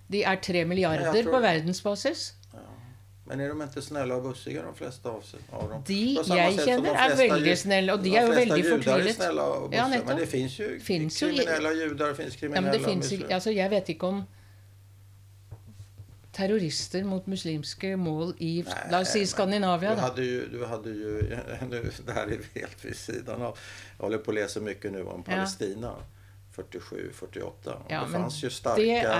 De 0.08 0.22
er 0.24 0.36
tre 0.40 0.64
milliarder 0.64 1.24
på 1.24 1.40
verdensbasis. 1.42 2.32
Ja. 3.28 3.36
Men 3.36 3.40
er 3.40 3.52
de 3.54 3.66
ikke 3.68 3.82
snille 3.82 4.14
og 4.14 4.22
bussige, 4.22 4.62
de 4.62 4.74
fleste 4.74 5.08
av, 5.08 5.22
av 5.52 5.68
dem? 5.70 5.82
De 5.88 5.98
jeg 6.14 6.54
kjenner, 6.64 6.92
de 6.92 6.96
er 6.96 7.16
veldig 7.28 7.56
snille, 7.58 7.92
og 7.92 8.02
de 8.04 8.14
er 8.16 8.26
jo 8.26 8.32
veldig 8.32 8.64
fortvilet. 8.70 9.20
och 9.38 9.74
Ja, 9.74 9.88
men 9.88 10.16
det 10.16 10.28
fins 10.28 10.58
jo 10.58 10.68
Finns 10.80 11.18
kriminelle 11.18 11.72
i- 11.72 11.88
kriminella 11.88 12.30
kriminelle 12.40 12.78
Ja, 12.78 12.84
finnes. 12.88 13.12
Altså, 13.30 13.50
jeg 13.50 13.70
vet 13.70 13.88
ikke 13.88 14.06
om 14.06 14.22
terrorister 16.32 17.04
mot 17.04 17.26
muslimske 17.26 17.96
mål 17.98 18.34
i 18.38 18.62
Nei, 18.66 18.90
La 18.92 19.00
oss 19.00 19.10
si 19.12 19.24
Skandinavia, 19.26 19.94
Skandinavia, 19.96 20.14
Du 20.14 20.22
da. 20.22 20.22
jo, 20.22 20.46
du 20.52 20.66
hadde 20.66 20.92
jo 20.94 21.14
nu, 21.72 21.80
det 22.06 22.14
her 22.14 22.28
er 22.36 22.44
helt 22.54 22.84
ved 22.84 22.94
siden 22.94 23.42
av. 23.42 23.56
Jeg 23.96 24.04
holder 24.04 24.18
på 24.18 24.30
å 24.32 24.36
lese 24.38 24.60
mye 24.62 24.92
nå 24.94 25.02
om 25.08 25.24
Ja. 25.26 25.34
Palestina. 25.34 25.94
47, 26.58 27.12
48. 27.14 27.74
Ja, 27.90 28.00
det 28.04 28.10
men 28.10 28.22
jo 28.30 28.50
sterke 28.50 29.10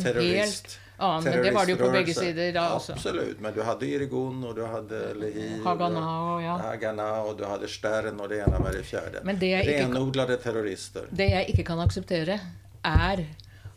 starka 0.00 0.76
annen 0.98 1.24
Men 1.24 1.42
det 1.42 1.50
var 1.54 1.66
det 1.66 1.72
jo 1.72 1.78
på 1.84 1.90
begge 1.92 2.14
sider 2.14 2.52
da 2.52 2.68
også. 2.76 2.92
Absolut, 2.92 3.40
men 3.40 3.54
du 3.54 3.62
hade 3.62 3.86
Irgun 3.86 4.44
og 4.44 4.56
du 4.56 4.64
hade 4.64 5.00
Lehi. 5.20 5.48
Haganah 5.64 6.34
og 6.34 6.42
ja. 6.42 6.56
Haganah 6.56 7.20
och 7.28 7.36
du 7.36 7.44
hade 7.44 7.68
Stern 7.68 8.20
och 8.20 8.28
det 8.28 8.38
ena 8.38 8.58
med 8.58 8.72
det 8.74 8.82
fjärde. 8.82 9.20
Men 9.24 9.38
det 9.38 9.50
jag 9.50 10.42
terrorister. 10.42 11.02
Det 11.10 11.28
jeg 11.30 11.48
ikke 11.50 11.64
kan 11.64 11.80
akseptere, 11.80 12.40
er 12.84 13.26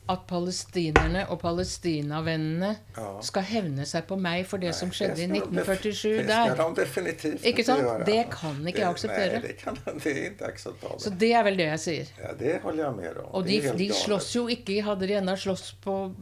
at 0.10 0.24
palestinerne 0.28 1.28
og 1.30 1.38
palestinavennene 1.42 2.76
Ja. 2.98 3.10
skal 3.22 3.44
hevne 3.44 3.86
seg 3.86 4.08
på 4.08 4.18
meg 4.18 4.48
for 4.50 4.58
det 4.58 4.74
som 4.76 4.90
skjedde 4.90 5.22
i 5.22 5.28
Det 5.28 5.38
ska 5.38 5.46
de 5.46 5.60
def- 5.60 5.70
1947 5.70 6.18
Det 6.18 6.24
ska 6.26 6.46
der. 6.46 6.56
de 6.56 7.50
Ikke 7.52 7.64
sant? 7.64 8.06
Det 8.06 8.26
kan 8.32 8.68
ikke 8.68 8.80
jeg 8.80 8.90
akseptere. 8.90 9.40
Nei, 9.40 9.42
det, 9.48 9.58
kan, 9.58 9.78
det 9.86 10.06
er 10.06 10.32
ikke 10.32 10.46
akseptabelt. 10.48 11.02
Så 11.02 11.10
det 11.20 11.32
er 11.34 11.44
vel 11.44 11.58
det 11.58 11.66
jeg 11.70 11.80
sier. 11.80 12.06
Ja, 12.24 12.34
det 12.40 12.60
holder 12.64 12.84
jeg 12.86 12.96
med 12.96 13.18
om. 13.18 13.30
Og 13.34 13.46
de, 13.48 13.62
de 13.78 13.90
slåss 13.94 14.36
jo 14.36 14.48
ikke 14.48 14.82
Hadde 14.84 15.08
de 15.08 15.14
ennå 15.14 15.36
slåss 15.38 15.76
på 15.84 16.16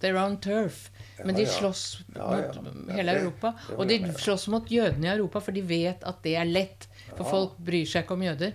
their 0.00 0.18
own 0.20 0.38
turf. 0.40 0.90
Men 1.24 1.34
de 1.34 1.46
slåss 1.48 2.00
mot 2.14 2.58
hele 2.92 3.14
Europa. 3.18 3.54
det 3.68 3.76
Og 3.76 3.88
de 3.88 4.00
slåss 4.20 4.48
mot 4.52 4.70
jødene 4.70 5.08
i 5.08 5.14
Europa, 5.14 5.40
for 5.40 5.56
de 5.56 5.62
vet 5.64 6.04
at 6.04 6.20
det 6.24 6.36
er 6.36 6.44
lett. 6.50 6.88
For 7.14 7.24
folk 7.24 7.56
bryr 7.58 7.86
seg 7.88 8.04
ikke 8.04 8.18
om 8.18 8.26
jøder. 8.26 8.52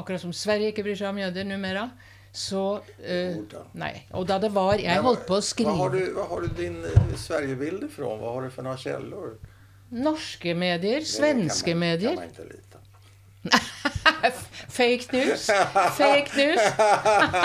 Akkurat 0.00 0.22
som 0.22 0.32
Sverige 0.32 0.72
ikke 0.72 0.86
bryr 0.86 0.96
seg 0.96 1.10
om 1.10 1.20
jøder 1.20 1.44
numera. 1.44 1.90
Så 2.32 2.78
uh, 2.78 3.62
Nei. 3.74 3.94
Og 4.14 4.26
da 4.28 4.36
det 4.38 4.52
var 4.54 4.78
Jeg 4.78 5.02
holdt 5.02 5.24
på 5.26 5.34
å 5.34 5.40
Var 5.40 5.42
har 5.42 5.48
skrive 5.48 5.88
du, 5.96 6.12
hva 6.14 6.28
har 6.30 6.44
du 6.44 6.52
din 6.60 6.76
eh, 6.86 7.16
Sverigebild 7.18 7.88
ifrån? 7.88 8.20
hva 8.22 8.36
har 8.36 8.46
du 8.46 8.52
for 8.54 8.62
noen 8.68 8.78
kjeller? 8.78 9.32
norske 9.90 10.54
medier, 10.54 11.00
svenske 11.02 11.72
kan 11.72 11.78
man, 11.78 11.88
medier. 11.88 12.14
kan 12.14 12.16
man 12.16 12.28
ikke 12.30 12.44
lita. 12.46 12.78
Fake 14.78 15.12
news. 15.12 15.46
Fake 15.96 16.36
news. 16.36 16.60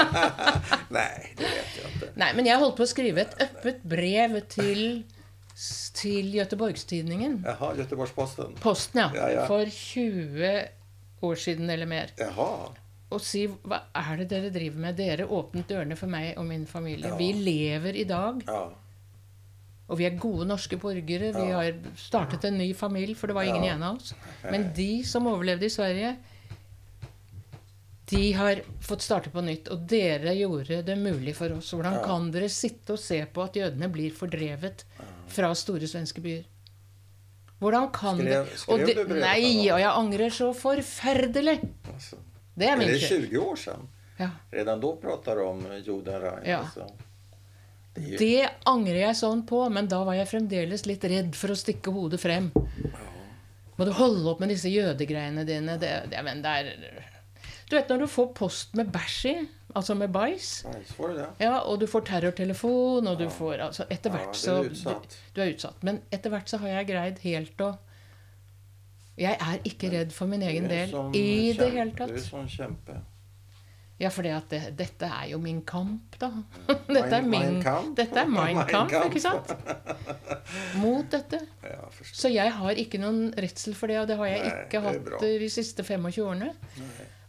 nei, 0.98 1.34
det 1.40 1.50
vet 1.50 1.78
jeg 1.80 1.90
inte. 1.90 1.95
Nei, 2.16 2.30
men 2.38 2.48
jeg 2.48 2.60
holdt 2.62 2.78
på 2.78 2.86
å 2.86 2.90
skrive 2.90 3.26
et 3.26 3.34
øppet 3.44 3.82
brev 3.92 4.38
til, 4.52 5.04
til 6.00 6.32
Göteborgstidningen. 6.38 7.42
Jaha, 7.46 7.74
Göteborgsposten. 7.82 8.56
Posten, 8.64 9.02
ja. 9.04 9.10
Ja, 9.16 9.28
ja. 9.42 9.46
For 9.50 9.66
20 9.68 11.26
år 11.26 11.36
siden 11.42 11.70
eller 11.70 11.90
mer. 11.90 12.14
Jaha. 12.20 12.50
Og 13.16 13.22
si 13.24 13.46
hva 13.48 13.82
er 13.96 14.24
det 14.24 14.30
dere 14.32 14.50
driver 14.54 14.82
med? 14.88 14.98
Dere 14.98 15.28
åpnet 15.28 15.68
dørene 15.70 15.96
for 16.00 16.12
meg 16.12 16.34
og 16.42 16.48
min 16.50 16.66
familie. 16.68 17.12
Ja. 17.12 17.20
Vi 17.20 17.30
lever 17.38 18.00
i 18.02 18.04
dag, 18.10 18.42
Ja. 18.48 18.64
og 19.88 20.00
vi 20.00 20.08
er 20.08 20.16
gode 20.20 20.48
norske 20.50 20.78
borgere. 20.82 21.30
Vi 21.36 21.52
har 21.52 21.74
startet 22.02 22.44
en 22.50 22.58
ny 22.58 22.72
familie, 22.76 23.16
for 23.16 23.28
det 23.28 23.36
var 23.38 23.44
ingen 23.46 23.64
igjen 23.68 23.84
av 23.84 24.00
oss. 24.00 24.14
Men 24.50 24.72
de 24.76 25.04
som 25.06 25.28
overlevde 25.28 25.68
i 25.70 25.70
Sverige, 25.76 26.16
de 28.10 28.32
har 28.38 28.60
fått 28.86 29.02
starte 29.02 29.30
på 29.34 29.42
nytt. 29.42 29.68
Og 29.74 29.88
dere 29.90 30.34
gjorde 30.38 30.82
det 30.86 30.98
mulig 30.98 31.34
for 31.36 31.50
oss. 31.58 31.72
Hvordan 31.74 31.94
Ja. 32.00 32.04
kan 32.06 32.32
dere 32.32 32.50
sitte 32.50 32.94
og 32.94 33.00
se 33.00 33.26
på 33.26 33.44
at 33.44 33.54
jødene 33.56 33.90
blir 33.92 34.12
fordrevet 34.14 34.84
fra 35.28 35.54
store 35.56 35.88
svenske 35.88 36.22
byer? 36.22 36.44
Hvordan 37.62 37.92
kan 37.94 38.18
Skrev- 38.20 38.56
skrev 38.58 38.86
det, 38.86 38.96
du 38.96 39.06
brevet 39.06 39.22
Nei, 39.22 39.70
og 39.72 39.80
jeg 39.80 39.92
angrer 39.96 40.30
så 40.30 40.54
forferdelig! 40.54 41.60
Altså, 41.94 42.18
Det 42.58 42.68
er 42.68 42.76
min 42.78 42.88
skyld. 42.90 43.00
det 43.00 43.34
er 43.34 43.40
20 43.40 43.46
år 43.52 43.56
siden. 43.58 43.88
Ja. 44.20 44.30
Redan 44.54 44.80
da 44.82 44.92
prater 44.96 45.36
du 45.36 45.42
om 45.48 45.66
Joden 45.84 46.22
Rein. 46.22 46.44
Ja. 46.46 46.60
Altså. 46.64 46.92
Det 47.96 48.18
Det 48.20 48.50
angrer 48.66 49.00
jeg 49.08 49.16
sånn 49.16 49.46
på, 49.48 49.70
men 49.72 49.88
da 49.88 50.04
var 50.04 50.14
jeg 50.16 50.28
fremdeles 50.28 50.86
litt 50.86 51.02
redd 51.04 51.34
for 51.36 51.48
å 51.48 51.56
stikke 51.56 51.92
hodet 51.94 52.20
frem. 52.20 52.52
Må 53.78 53.86
du 53.86 53.92
holde 53.92 54.28
opp 54.30 54.40
med 54.42 54.50
disse 54.50 54.70
jødegreiene 54.70 55.46
dine? 55.46 55.78
Det, 55.80 56.10
det, 56.12 56.24
men 56.24 56.42
det 56.42 56.52
er 56.52 57.06
Du 57.70 57.76
vet 57.76 57.90
når 57.90 58.04
du 58.04 58.08
får 58.08 58.28
post 58.38 58.76
med 58.78 58.92
bæsj 58.94 59.22
i, 59.32 59.36
altså 59.76 59.96
med 59.98 60.12
bæsj, 60.14 60.50
ja, 61.42 61.56
og 61.66 61.80
du 61.82 61.88
får 61.90 62.06
terrortelefon, 62.12 63.08
og 63.08 63.18
du 63.20 63.26
får 63.30 63.64
altså 63.70 63.88
Etter 63.90 64.14
hvert 64.14 64.38
så. 64.38 64.60
Du, 64.64 65.18
du 65.36 65.42
er 65.42 65.54
utsatt. 65.56 65.82
Men 65.84 66.04
etter 66.14 66.30
hvert 66.34 66.50
så 66.52 66.62
har 66.62 66.76
jeg 66.76 66.92
greid 66.94 67.24
helt 67.26 67.66
å 67.66 67.74
Jeg 69.18 69.38
er 69.40 69.60
ikke 69.66 69.90
redd 69.94 70.14
for 70.14 70.28
min 70.30 70.44
egen 70.44 70.70
del 70.70 70.94
i 71.16 71.54
det 71.58 71.72
hele 71.72 71.90
hele 71.90 72.08
Du 72.12 72.18
er 72.20 72.24
sånn 72.30 72.50
kjempe. 72.52 73.02
Ja, 73.96 74.10
for 74.12 74.28
det, 74.28 74.58
dette 74.76 75.08
er 75.08 75.30
jo 75.32 75.38
min 75.40 75.62
kamp, 75.64 76.18
da. 76.20 76.28
Dette 76.68 77.16
er 77.16 77.28
min, 77.34 77.62
dette 77.96 78.20
er 78.26 78.28
min 78.28 78.60
kamp, 78.68 78.92
ikke 79.08 79.22
sant? 79.24 79.54
Mot 80.82 81.08
dette. 81.14 81.40
Ja. 81.64 81.86
Så 82.12 82.28
jeg 82.34 82.52
har 82.58 82.82
ikke 82.82 83.00
noen 83.00 83.30
redsel 83.40 83.76
for 83.78 83.88
det, 83.92 84.02
og 84.02 84.10
det 84.12 84.18
har 84.20 84.34
jeg 84.34 84.42
Nei, 84.44 84.56
ikke 84.66 84.82
hatt 84.84 85.14
de 85.24 85.50
siste 85.52 85.86
25 85.88 86.26
årene. 86.28 86.52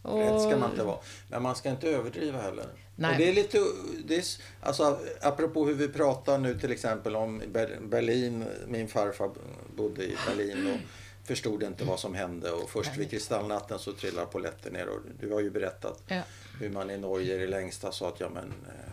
Rädd 0.07 0.41
ska 0.41 0.57
man 0.57 0.71
inte 0.71 0.83
vara. 0.83 0.99
Men 1.29 1.43
man 1.43 1.55
ska 1.55 1.69
inte 1.69 1.89
överdriva 1.89 2.41
heller. 2.41 2.65
Nej. 2.95 3.11
Och 3.11 3.17
det 3.17 3.29
är 3.29 3.33
lite, 3.33 3.59
det 4.05 4.15
är, 4.17 4.23
alltså, 4.61 4.99
apropå 5.21 5.65
hur 5.65 5.73
vi 5.73 5.87
pratar 5.87 6.37
nu 6.37 6.59
till 6.59 6.71
exempel 6.71 7.15
om 7.15 7.41
Berlin. 7.81 8.45
Min 8.67 8.87
farfar 8.87 9.29
bodde 9.75 10.03
i 10.03 10.15
Berlin 10.27 10.67
och 10.73 10.79
förstod 11.27 11.63
inte 11.63 11.83
vad 11.83 11.99
som 11.99 12.15
hände. 12.15 12.51
Och 12.51 12.69
först 12.69 12.97
vid 12.97 13.09
kristallnatten 13.09 13.79
så 13.79 13.93
trillade 13.93 14.27
polletten 14.27 14.73
ner. 14.73 14.87
Och 14.87 14.99
du 15.19 15.33
har 15.33 15.39
ju 15.39 15.49
berättat 15.49 16.03
Ja, 16.07 16.21
hur 16.59 16.69
man 16.69 16.89
i 16.89 16.97
Norge 16.97 17.35
i 17.35 17.37
det 17.37 17.47
längsta 17.47 17.91
sa 17.91 18.07
att 18.07 18.19
ja 18.19 18.29
men 18.29 18.43
eh, 18.43 18.91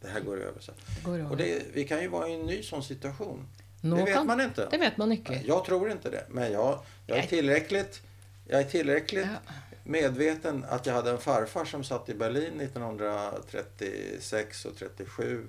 det 0.00 0.08
här 0.08 0.20
går 0.20 0.40
över. 0.40 0.60
Så. 0.60 0.72
går 1.04 1.30
Och 1.30 1.36
det, 1.36 1.62
vi 1.72 1.84
kan 1.84 2.00
ju 2.00 2.08
vara 2.08 2.28
i 2.28 2.34
en 2.34 2.46
ny 2.46 2.62
sån 2.62 2.82
situation. 2.82 3.46
Nå 3.80 3.96
det 3.96 4.04
vet 4.04 4.14
kan- 4.14 4.26
man 4.26 4.40
inte. 4.40 4.68
Det 4.70 4.78
vet 4.78 4.96
man 4.96 5.12
ikke. 5.12 5.42
Jag 5.44 5.64
tror 5.64 5.90
inte 5.90 6.10
det. 6.10 6.24
Men 6.28 6.52
jag, 6.52 6.80
jag 7.06 7.18
är 7.18 7.26
tillräckligt, 7.26 8.00
jag 8.48 8.60
är 8.60 8.64
tillräckligt 8.64 9.26
Ja. 9.46 9.52
Medveten 9.90 10.64
att 10.68 10.86
jag 10.86 10.94
hade 10.94 11.10
en 11.10 11.18
farfar 11.18 11.64
som 11.64 11.84
satt 11.84 12.08
i 12.08 12.14
Berlin 12.14 12.60
1936 12.60 14.64
och 14.64 14.76
37 14.76 15.46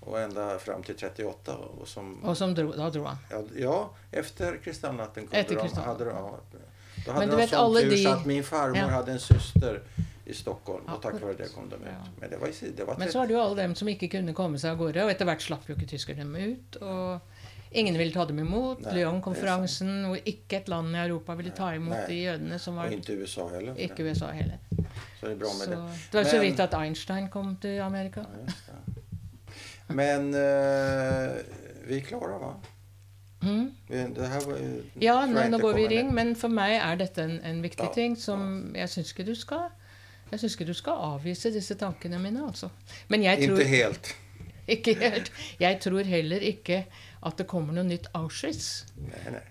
och 0.00 0.20
ända 0.20 0.58
fram 0.58 0.82
till 0.82 0.96
38. 0.96 1.56
Och 1.56 1.88
som, 1.88 2.24
Og 2.24 2.36
som 2.36 2.54
dro, 2.54 2.72
då 2.72 2.90
drog 2.90 3.06
han. 3.06 3.16
ja, 3.30 3.42
ja, 3.56 3.90
efter 4.10 4.56
kristallnatten 4.56 5.22
kunde 5.26 5.36
Efter 5.38 5.54
de, 5.56 5.68
hade 5.80 6.04
de, 6.04 6.10
ja, 6.10 6.38
då 7.06 7.12
hade 7.12 7.26
Men 7.26 7.28
du 7.28 7.36
de 7.36 7.40
vet, 7.42 7.50
sån 7.50 7.74
tur 7.74 7.90
de- 7.90 7.96
så 8.04 8.08
att 8.10 8.26
min 8.26 8.44
farmor 8.44 8.76
Ja. 8.76 8.86
hade 8.88 9.12
en 9.12 9.20
syster 9.20 9.82
i 10.24 10.34
Stockholm 10.34 10.84
och 10.86 11.02
tack 11.02 11.20
vare 11.22 11.32
det 11.34 11.54
kom 11.54 11.68
de 11.68 11.76
ut. 11.76 11.82
Ja. 11.86 12.06
Men 12.20 12.30
det 12.30 12.36
var, 12.36 12.50
det 12.76 12.84
var 12.84 12.96
Men 12.98 13.12
så 13.12 13.18
har 13.18 13.26
du 13.26 13.36
alle 13.36 13.62
dem 13.62 13.74
som 13.74 13.88
ikke 13.88 14.08
kunne 14.08 14.34
komme 14.34 14.58
seg 14.58 14.70
av 14.70 14.76
gårde, 14.78 15.04
og 15.04 15.10
etter 15.10 15.24
hvert 15.28 15.42
slapp 15.42 15.68
jo 15.68 15.74
ikke 15.76 15.86
tyskerne 15.90 16.24
dem 16.24 16.36
ut. 16.36 16.76
Og 16.76 17.20
ingen 17.74 17.98
ville 17.98 18.14
ta 18.14 18.24
dem 18.28 18.38
imot. 18.38 18.84
Lyon-konferansen, 18.94 19.92
hvor 20.08 20.20
ikke 20.30 20.60
et 20.62 20.68
land 20.72 20.94
i 20.94 21.00
Europa 21.04 21.36
ville 21.38 21.54
ta 21.56 21.72
imot 21.76 21.96
Nei. 21.96 22.06
de 22.08 22.20
jødene 22.22 22.58
som 22.62 22.78
var 22.78 22.90
Og 22.90 22.98
ikke 22.98 23.16
USA 23.22 23.48
heller. 23.52 23.78
Ikke 23.86 24.06
USA 24.08 24.30
heller. 24.34 24.58
Så 25.20 25.26
det 25.26 25.32
er 25.32 25.40
bra 25.42 25.52
med 25.58 25.64
Så 25.66 25.70
det. 25.70 25.80
det 26.12 26.20
var 26.20 26.30
så 26.30 26.40
vidt 26.40 26.60
at 26.60 26.74
Einstein 26.78 27.28
kom 27.32 27.56
til 27.62 27.80
Amerika. 27.80 28.20
Ja. 28.20 28.78
Men 29.94 30.30
uh, 30.34 31.34
vi 31.88 32.00
klarer 32.00 32.38
klara 32.38 32.38
va? 32.40 32.54
Mm. 33.44 33.70
Det 33.88 34.28
her 34.28 34.46
var, 34.46 34.60
Ja, 35.00 35.26
nå, 35.26 35.48
nå 35.52 35.58
går 35.60 35.74
vi 35.76 35.82
i 35.84 35.88
ring, 35.98 36.14
men 36.16 36.32
for 36.36 36.48
meg 36.48 36.78
er 36.78 36.96
dette 36.96 37.26
en, 37.26 37.40
en 37.44 37.60
viktig 37.62 37.84
Ja, 37.84 37.92
ting 37.92 38.14
som 38.16 38.72
jeg 38.76 38.88
syns 38.88 39.12
ikke 39.12 39.26
du 39.28 39.34
skal 39.36 39.66
jeg 40.32 40.40
syns 40.40 40.54
ikke 40.56 40.66
du 40.66 40.74
skal 40.74 41.02
avvise 41.12 41.52
disse 41.54 41.76
tankene 41.78 42.18
mine, 42.18 42.46
altså. 42.48 42.70
Men 43.12 43.22
jeg 43.22 43.44
tror 43.44 43.60
Inte 43.60 43.68
helt. 43.70 44.14
ikke 44.74 44.94
helt 44.98 45.32
Jeg 45.60 45.80
tror 45.84 46.08
heller 46.08 46.42
ikke 46.42 46.84
at 47.24 47.36
det 47.40 47.46
kommer 47.46 47.72
noe 47.72 47.84
nytt 47.84 48.06
Auschwitz. 48.14 48.84
Nei, 48.96 49.30
nei. 49.30 49.42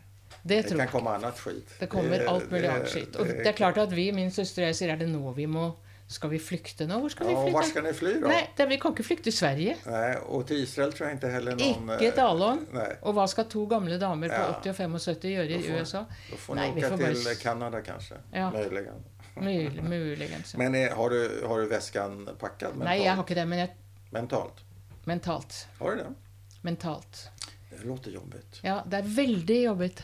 Det 0.43 0.63
Det 0.67 0.75
kan 0.77 0.87
komme 0.91 1.09
annet 1.13 1.23
annat 1.23 1.37
skit. 1.39 1.69
Det 1.79 1.87
kommer 1.89 2.25
alt 2.27 2.49
mulig 2.51 2.67
annet 2.67 2.89
skitt. 2.91 3.15
Og 3.15 3.27
det 3.27 3.47
er 3.47 3.55
klart 3.55 3.77
at 3.77 3.91
vi, 3.95 4.11
min 4.11 4.31
søster 4.31 4.63
og 4.63 4.67
jeg, 4.67 4.75
sier 4.75 4.89
er 4.91 4.97
det 4.99 5.07
nå 5.09 5.31
vi 5.37 5.45
må 5.47 5.73
Skal 6.13 6.29
vi 6.29 6.37
flykte 6.37 6.85
nå? 6.85 6.97
Hvor 6.99 7.09
skal 7.09 7.27
vi 7.27 7.31
Ja, 7.33 7.39
flykte? 7.41 7.53
var 7.55 7.63
ska 7.63 7.81
ni 7.81 7.93
fly 7.93 8.11
da? 8.19 8.27
Nei, 8.27 8.41
det, 8.57 8.65
vi 8.69 8.77
kan 8.77 8.91
ikke 8.91 9.03
flykte 9.07 9.23
til 9.23 9.33
Sverige. 9.37 9.75
Nei, 9.87 10.15
Og 10.27 10.43
til 10.47 10.59
Israel 10.61 10.91
tror 10.93 11.07
jeg 11.07 11.15
ikke 11.15 11.29
heller 11.31 11.55
noen 11.55 11.93
Ikke 11.95 12.07
eh, 12.09 12.15
tale 12.17 12.43
om. 12.45 12.59
Nej, 12.73 12.97
Og 13.01 13.13
hva 13.15 13.25
skal 13.31 13.45
to 13.49 13.63
gamle 13.71 13.97
damer 14.01 14.27
på 14.29 14.41
Ja. 14.41 14.51
80 14.59 14.69
og 14.69 14.75
75 14.99 15.31
gjøre 15.31 15.47
i 15.47 15.71
USA? 15.79 16.03
Da 16.29 16.35
får 16.37 16.55
Nej, 16.59 16.71
ni 16.75 16.81
får 16.83 16.97
till 16.97 17.23
bara- 17.23 17.35
Kanada 17.35 17.81
kanskje. 17.81 18.17
Ja. 18.33 18.49
Muligens. 18.51 19.05
Mul, 19.35 19.81
muligens. 19.93 20.55
Men 20.57 20.75
är, 20.75 20.89
har, 20.91 21.09
du, 21.09 21.45
har 21.47 21.59
du 21.59 21.67
vesken 21.67 22.29
pakket 22.39 22.75
mentalt? 22.75 22.83
Nei, 22.83 22.99
jeg 23.05 23.15
har 23.15 23.23
ikke 23.23 23.35
det, 23.35 23.47
men 23.47 23.59
jeg, 23.59 23.69
Mentalt? 24.11 24.61
mentalt. 25.05 25.67
Har 25.79 25.91
du 25.91 25.97
det? 26.03 26.13
Mentalt. 26.61 27.29
Låter 27.83 28.11
jobbigt. 28.11 28.59
Ja, 28.63 28.81
det 28.87 28.97
er 29.03 29.09
veldig 29.15 29.59
jobbigt. 29.63 30.03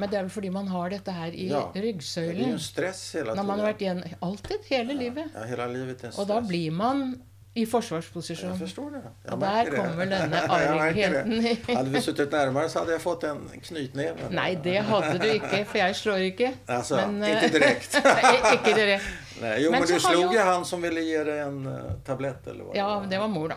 Men 0.00 0.08
det 0.08 0.16
er 0.16 0.22
vel 0.24 0.30
fordi 0.32 0.50
man 0.50 0.68
har 0.72 0.88
dette 0.90 1.12
her 1.12 1.32
i 1.36 1.48
Ja. 1.50 1.66
Det 1.74 1.80
blir 1.82 1.92
jo 1.92 2.00
stress 2.00 2.38
en 2.52 2.58
stress 2.58 3.00
hela 3.14 3.34
Når 3.34 3.42
man 3.44 3.58
har 3.60 3.72
tiden. 3.72 3.98
vært 4.00 4.06
igjen 4.08 4.22
alltid, 4.22 4.70
hele 4.70 4.94
livet. 4.96 5.26
Ja, 5.34 5.44
hele 5.50 5.66
livet 5.74 6.04
er 6.04 6.10
stress. 6.10 6.18
Og 6.18 6.28
da 6.28 6.40
blir 6.40 6.70
man 6.72 7.20
i 7.54 7.64
forsvarsposisjon. 7.66 8.50
Jeg 8.52 8.58
forstår 8.60 8.90
det. 8.94 9.00
Jeg 9.24 9.32
Og 9.34 9.40
der 9.40 9.70
kommer 9.76 10.04
denne 10.06 10.40
argheten 10.56 11.32
i 11.44 11.54
Hade 11.74 11.90
vi 11.90 12.00
sittet 12.00 12.30
nærmere, 12.32 12.68
så 12.70 12.78
hadde 12.78 12.92
jeg 12.94 13.02
fått 13.02 13.24
en 13.26 13.40
knytneve. 13.60 14.30
Nei, 14.30 14.54
det 14.54 14.76
hadde 14.86 15.18
du 15.18 15.26
ikke, 15.26 15.64
for 15.66 15.78
jeg 15.82 15.96
slår 15.98 16.24
ikke. 16.30 16.52
Altså, 16.68 17.00
Men, 17.10 17.24
ikke 17.26 17.50
direkte. 17.58 18.02
ikke 18.54 18.74
direkte. 18.74 19.06
Jo, 19.40 19.70
Men 19.72 19.80
men, 19.80 19.88
du 19.88 19.98
slo 20.00 20.18
jo- 20.32 20.42
han 20.44 20.64
som 20.68 20.82
ville 20.84 21.00
gi 21.00 21.16
deg 21.24 21.38
en 21.46 21.62
uh, 21.66 21.92
tablett 22.04 22.46
eller 22.46 22.64
hva? 22.64 22.74
Ja, 22.76 22.88
det 23.08 23.18
var 23.18 23.28
mor, 23.32 23.48
da. 23.48 23.56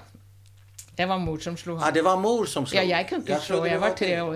Det 0.98 1.08
var 1.10 1.18
mor 1.18 1.40
som 1.42 1.56
slo 1.58 1.76
ham. 1.76 1.86
Ja, 1.88 1.92
det 1.92 2.04
var 2.06 2.18
mor 2.22 2.46
som 2.46 2.66
slo. 2.66 2.78
Ja, 2.78 2.84
jeg 2.98 3.08
kunne 3.10 3.24
ikke 3.26 3.40
slå. 3.42 3.66
Jeg 3.66 3.80
var 3.82 3.96
tre 3.98 4.22
år. 4.22 4.36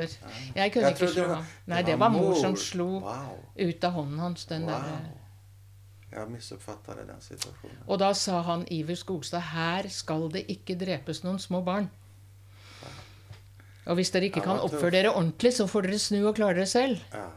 Jeg 0.56 0.72
kunne 0.74 0.90
ikke 0.90 1.08
slå 1.14 1.28
ham. 1.34 1.44
Nei, 1.70 1.82
det 1.86 2.00
var 2.00 2.10
mor 2.10 2.34
som 2.36 2.56
slo 2.58 2.88
Wow. 3.04 3.38
ut 3.60 3.84
av 3.84 3.92
hånden 3.92 4.20
hans. 4.20 4.46
den 4.46 4.62
wow. 4.66 4.72
der. 4.72 5.06
Jag 6.12 6.32
missuppfattade 6.32 7.04
den 7.06 7.22
situasjonen. 7.22 7.78
Og 7.88 8.00
da 8.00 8.14
sa 8.14 8.42
han 8.42 8.66
Iver 8.72 8.96
Skogstad 8.96 9.40
her 9.54 9.88
skal 9.90 10.30
det 10.32 10.46
ikke 10.50 10.76
drepes 10.80 11.24
noen 11.24 11.40
små 11.40 11.62
barn. 11.62 11.90
Og 13.86 13.96
hvis 13.96 14.10
dere 14.12 14.28
ikke 14.28 14.42
kan 14.44 14.60
oppføre 14.60 14.92
dere 14.92 15.14
ordentlig, 15.16 15.54
så 15.54 15.68
får 15.68 15.82
dere 15.88 16.00
snu 16.00 16.26
og 16.28 16.36
klare 16.36 16.56
dere 16.56 16.66
selv. 16.66 16.98
Ja, 17.14 17.28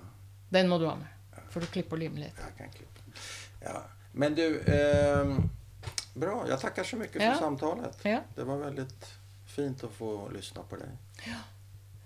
Den 0.53 0.69
må 0.69 0.79
du 0.79 0.87
ha 0.89 0.95
med. 0.99 1.07
For 1.51 1.61
å 1.63 1.67
klippe 1.71 1.93
og 1.95 1.99
lime 1.99 2.19
litt. 2.25 2.35
jag 2.39 2.57
kan 2.59 2.69
klippa. 2.71 3.01
Ja. 3.63 3.83
Men 4.13 4.35
du, 4.35 4.61
ehm, 4.67 5.51
bra. 6.15 6.45
Jag 6.49 6.61
tackar 6.61 6.85
så 6.85 6.97
mycket 6.97 7.23
Ja. 7.23 7.33
för 7.33 7.39
samtalet. 7.39 7.99
Ja. 8.03 8.21
Det 8.35 8.45
var 8.45 8.57
väldigt 8.57 9.07
fint 9.47 9.85
att 9.85 9.93
få 9.93 10.29
lyssna 10.35 10.63
på 10.63 10.77
dig. 10.77 10.89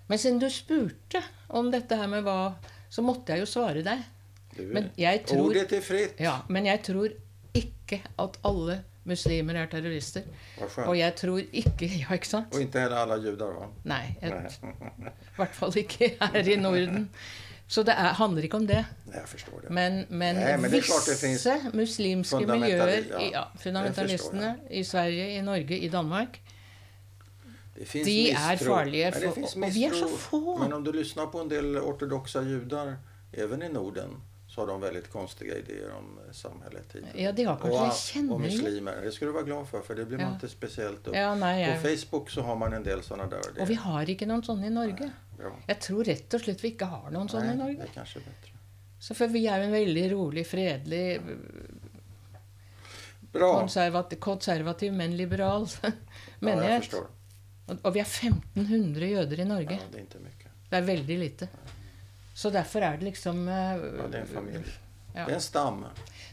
Men 0.07 0.19
siden 0.19 0.39
du 0.39 0.51
spurte 0.51 1.25
om 1.49 1.71
dette 1.71 1.97
her 1.97 2.07
med 2.07 2.23
hva 2.25 2.55
Så 2.91 3.03
måtte 3.03 3.33
jeg 3.33 3.41
jo 3.41 3.47
svare 3.47 3.83
deg. 3.83 4.03
Du, 4.57 4.63
Men 4.63 4.91
jeg 4.97 5.25
tror 5.27 5.47
Ordet 5.51 5.73
är 5.73 5.81
fritt. 5.81 6.15
Ja, 6.21 6.41
men 6.49 6.67
jeg 6.67 6.83
tror 6.85 7.09
ikke 7.53 7.99
at 8.19 8.39
alle 8.45 8.77
muslimer 9.03 9.55
er 9.55 9.67
terrorister. 9.67 10.23
Og 10.87 10.99
jeg 10.99 11.15
tror 11.17 11.39
ikke 11.53 11.87
Ja, 12.03 12.15
ikke 12.15 12.29
sant? 12.29 12.55
Och 12.55 12.61
inte 12.61 12.81
heller 12.81 12.97
alla 12.97 13.17
judar 13.17 13.53
va? 13.53 13.67
Nei. 13.83 14.15
Nej. 14.23 14.51
I 15.35 15.37
hvert 15.37 15.55
fall 15.55 15.75
ikke 15.79 16.13
her 16.21 16.49
i 16.49 16.57
Norden. 16.57 17.11
Så 17.75 17.83
det 17.83 17.95
er, 17.99 18.13
handler 18.15 18.45
ikke 18.47 18.59
om 18.61 18.67
det. 18.69 18.85
Jeg 19.11 19.23
forstår 19.27 19.65
det. 19.65 19.71
Men, 19.75 19.97
men, 20.09 20.37
Nei, 20.39 20.57
men 20.63 20.71
det 20.71 20.83
visse 20.85 21.55
muslimske 21.75 22.47
miljøer, 22.47 22.93
ja, 23.11 23.23
ja, 23.33 23.43
fundamentalistene 23.59 24.53
i 24.71 24.83
Sverige, 24.87 25.25
i 25.39 25.41
Norge, 25.43 25.79
i 25.79 25.89
Danmark 25.91 26.39
Det 27.75 27.89
De 27.93 27.99
mistro. 28.05 28.53
er 28.53 28.61
farlige. 28.63 29.09
For, 29.13 29.21
det 29.21 29.57
og 29.57 29.75
vi 29.75 29.85
er 29.89 29.97
så 29.99 30.11
få. 30.29 30.59
Men 30.61 30.77
om 30.77 30.85
du 30.87 30.93
hører 30.93 31.27
på 31.33 31.41
en 31.43 31.51
del 31.51 31.79
ortodokse 31.81 32.45
jøder, 32.47 32.95
även 33.33 33.63
i 33.63 33.69
Norden, 33.69 34.15
så 34.47 34.61
har 34.61 34.67
de 34.67 34.81
veldig 34.87 35.03
konstige 35.11 35.59
ideer 35.59 35.91
om 35.99 36.19
samfunnet. 36.33 36.95
Ja, 37.15 37.33
de 37.33 37.45
har 37.45 37.57
kanskje 37.57 37.81
och, 37.81 37.93
kjenner. 37.97 38.35
og 38.35 38.41
muslimer. 38.41 39.01
Det 39.03 39.13
skulle 39.13 39.33
du 39.33 39.37
være 39.37 39.45
glad 39.45 39.67
for, 39.67 39.83
for 39.83 39.95
det 39.95 40.07
blir 40.07 40.19
man 40.19 40.27
Ja. 40.27 40.35
ikke 40.37 40.49
spesielt 40.49 41.09
opp. 41.09 41.15
Ja, 41.17 41.35
nei, 41.35 41.75
På 41.75 41.89
Facebook 41.89 42.31
så 42.31 42.43
har 42.43 42.55
man 42.57 42.73
en 42.73 42.85
del 42.85 43.03
sånne 43.03 43.31
der. 43.31 43.61
Og 43.61 43.69
vi 43.69 43.75
har 43.75 44.07
ikke 44.07 44.27
noen 44.27 44.43
sånne 44.47 44.67
i 44.67 44.71
Norge. 44.71 45.11
Bra. 45.39 45.53
Jeg 45.69 45.81
tror 45.81 46.05
rett 46.05 46.35
og 46.35 46.41
slett 46.45 46.65
vi 46.65 46.71
ikke 46.75 46.87
har 46.91 47.11
noen 47.15 47.29
sånne 47.29 47.53
i 47.53 47.57
Norge. 47.59 47.77
det 47.81 47.89
er 47.89 47.95
kanskje 47.95 48.21
bedre. 48.25 48.51
Så 49.05 49.15
for 49.19 49.27
vi 49.29 49.47
er 49.47 49.59
jo 49.61 49.67
en 49.69 49.73
veldig 49.75 50.05
rolig, 50.15 50.47
fredelig, 50.47 51.21
Bra. 53.33 53.61
konservativ, 53.61 54.19
konservativ 54.19 54.93
men 54.93 55.17
liberal 55.17 55.67
Ja, 55.83 55.91
jag 55.91 55.95
menighet. 56.41 56.83
förstår. 56.85 57.07
Og, 57.67 57.79
og 57.83 57.95
vi 57.95 58.01
er 58.01 58.05
1500 58.05 59.07
jøder 59.09 59.41
i 59.41 59.45
Norge. 59.45 59.73
Ja, 59.81 59.87
det 59.93 59.99
er 59.99 60.05
ikke 60.05 60.21
mye. 60.21 60.51
Det 60.71 60.77
er 60.79 60.83
veldig 60.87 61.17
lite. 61.19 61.49
Så 62.35 62.51
derfor 62.51 62.83
er 62.85 62.97
det 62.99 63.05
liksom 63.09 63.49
eh, 63.49 63.55
Ja, 63.55 64.07
det 64.11 64.19
er 64.19 64.21
en 64.21 64.27
familie. 64.35 64.65
Ja. 65.15 65.25
Det 65.25 65.33
er 65.33 65.35
en 65.39 65.41
stamme. 65.41 65.91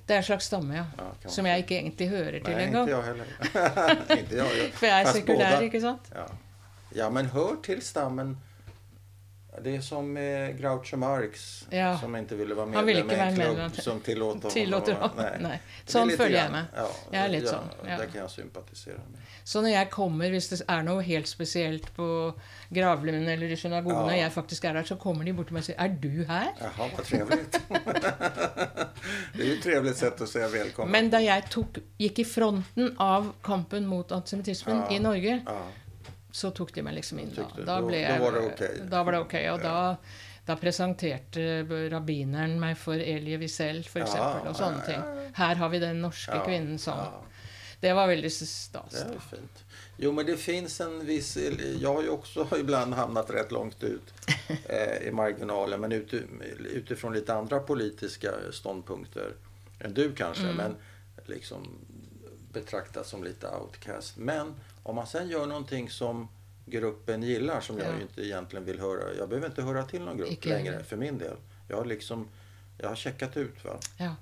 Det 0.08 0.14
er 0.16 0.18
en 0.18 0.24
slags 0.28 0.46
stamme, 0.50 0.76
ja. 0.76 0.86
Ja, 0.98 1.30
Som 1.30 1.46
jeg 1.46 1.64
ikke 1.64 1.78
egentlig 1.78 2.08
hører 2.10 2.40
til 2.44 2.54
engang. 2.60 2.88
Ikke 2.90 2.98
jeg 2.98 3.06
heller. 3.10 4.20
inte 4.20 4.36
jag. 4.36 4.48
jag. 4.58 4.72
For 4.74 4.86
jeg 4.90 5.02
er 5.06 5.12
sekulær, 5.14 5.62
ikke 5.68 5.82
sant? 5.82 6.10
Ja. 6.16 6.26
ja, 6.96 7.10
men 7.10 7.26
hør 7.32 7.60
til 7.64 7.82
stammen. 7.82 8.38
Det 9.64 9.76
är 9.76 9.82
som 9.82 10.14
med 10.14 10.58
Groucho 10.60 10.98
Marx 10.98 11.68
Ja. 11.70 11.98
som 12.00 12.16
inte 12.16 12.36
ville 12.36 12.56
vara 12.56 12.66
medlem 12.66 12.86
ville 12.86 13.00
i 13.00 13.20
en 13.20 13.36
klubb 13.36 13.48
medlem. 13.48 13.72
som 13.74 14.00
tillåter 14.00 14.50
Tillåter 14.50 14.94
honom. 14.94 15.26
Nei. 15.42 15.60
Det 15.86 15.92
Sånn 15.92 16.10
følger 16.18 16.38
jeg 16.44 16.52
med. 16.52 16.66
Ja, 16.76 16.86
Jeg 17.12 17.24
er 17.26 17.30
litt 17.34 17.44
ja, 17.44 17.50
sånn, 17.52 17.68
ja. 17.90 17.98
Det 18.00 18.08
kan 18.14 18.22
jeg 18.22 18.30
sympatisere 18.30 19.02
med. 19.12 19.20
Så 19.44 19.62
når 19.62 19.70
jeg 19.74 19.90
kommer, 19.92 20.30
hvis 20.32 20.48
det 20.50 20.62
er 20.70 20.84
noe 20.88 21.02
helt 21.04 21.28
spesielt 21.28 21.90
på 21.96 22.08
gravlunden 22.74 23.28
eller 23.28 23.52
i 23.52 23.56
synagogen, 23.60 24.08
Ja. 24.16 24.24
jeg 24.24 24.32
faktisk 24.32 24.66
er 24.66 24.74
der, 24.74 24.84
så 24.84 24.96
kommer 24.96 25.26
de 25.26 25.34
bort 25.34 25.48
til 25.48 25.54
meg 25.54 25.62
og 25.62 25.66
sier 25.66 25.76
'Er 25.80 26.00
du 26.00 26.24
her?' 26.24 26.54
Jaha, 26.62 26.88
vad 26.96 27.06
trivelig. 27.06 27.46
det 29.36 29.42
er 29.42 29.48
jo 29.48 29.54
et 29.58 29.64
trivelig 29.64 29.96
sett 29.96 30.22
å 30.22 30.28
si 30.28 30.40
velkommen. 30.40 30.92
Men 30.92 31.10
da 31.10 31.18
jeg 31.20 31.44
tok, 31.50 31.80
gikk 32.00 32.20
i 32.20 32.24
fronten 32.28 32.96
av 33.00 33.34
kampen 33.44 33.86
mot 33.90 34.12
antisemittismen 34.12 34.84
i 34.92 35.00
Norge, 35.00 35.42
Ja, 35.46 35.60
så 36.32 36.52
tok 36.52 36.74
de 36.74 36.84
meg 36.84 36.96
liksom 37.00 37.20
inn. 37.20 37.34
Da, 37.36 37.48
da, 37.58 37.80
då- 37.80 37.88
ble 37.88 37.98
då 37.98 38.04
jeg, 38.04 38.20
var 38.22 38.32
det 38.32 38.46
ok. 38.46 38.62
Da 38.92 39.04
var 39.04 39.12
det 39.12 39.20
ok. 39.20 39.36
Og 39.54 39.64
da, 39.64 39.76
da 40.46 40.56
presenterte 40.60 41.48
rabbineren 41.92 42.60
meg 42.60 42.78
for 42.80 43.00
Elie 43.00 43.40
Wiesel, 43.42 43.84
for 43.84 44.06
Ja, 44.06 44.32
og 44.46 44.56
sånne 44.56 44.84
ja, 44.86 44.96
ja, 44.96 45.04
ting. 45.04 45.36
Her 45.42 45.62
har 45.64 45.74
vi 45.74 45.84
den 45.84 46.02
norske 46.02 46.40
ja, 46.40 46.46
kvinnen 46.48 46.80
ja. 46.86 47.12
Det 47.82 47.94
var 47.98 48.08
veldig 48.08 48.32
stas. 48.32 48.92
Det 48.92 49.00
är 49.00 49.20
fint. 49.20 49.64
Jo, 49.98 50.12
men 50.12 50.26
det 50.26 50.38
fins 50.38 50.82
en 50.82 51.06
viss... 51.06 51.38
Jeg 51.38 51.88
har 51.88 52.04
jo 52.04 52.14
også 52.18 52.48
ibland 52.60 52.94
hamnat 52.94 53.30
rett 53.30 53.52
langt 53.52 53.84
ut 53.84 54.14
eh, 54.66 55.08
i 55.08 55.12
marginalen, 55.12 55.82
men 55.82 55.92
ut, 55.92 56.14
utifrån 56.60 57.14
litt 57.14 57.30
andre 57.30 57.60
politiske 57.60 58.32
ståndpunkter 58.52 59.34
enn 59.82 59.94
du 59.98 60.12
kanskje. 60.14 60.54
Mm. 60.54 60.58
men 60.58 60.76
liksom 61.26 61.66
betraktet 62.54 63.06
som 63.08 63.24
litt 63.24 63.44
outcast. 63.44 64.18
Men 64.18 64.54
om 64.84 64.96
man 64.96 65.08
sen 65.08 65.30
gör 65.30 65.46
någonting 65.46 65.90
som 65.90 66.28
gruppen 66.66 67.24
gillar, 67.24 67.62
som 67.62 67.78
jag 67.78 67.88
Ja. 67.88 67.96
ju 67.96 68.02
inte 68.02 68.22
egentligen 68.26 68.66
vill 68.66 68.80
höra. 68.80 69.14
Jag 69.18 69.30
behöver 69.30 69.48
inte 69.48 69.62
höra 69.62 69.84
till 69.84 70.02
någon 70.02 70.18
grupp 70.18 70.32
Icke 70.32 70.50
längre 70.50 70.84
för 70.84 70.98
min 70.98 71.18
del. 71.18 71.36
Jag 71.68 71.78
har 71.78 71.86
liksom... 71.86 72.28
Jag 72.78 72.90
har 72.90 72.96
checkat 72.96 73.38
ut. 73.38 73.66
Va? 73.66 73.80
Ja. 73.98 74.16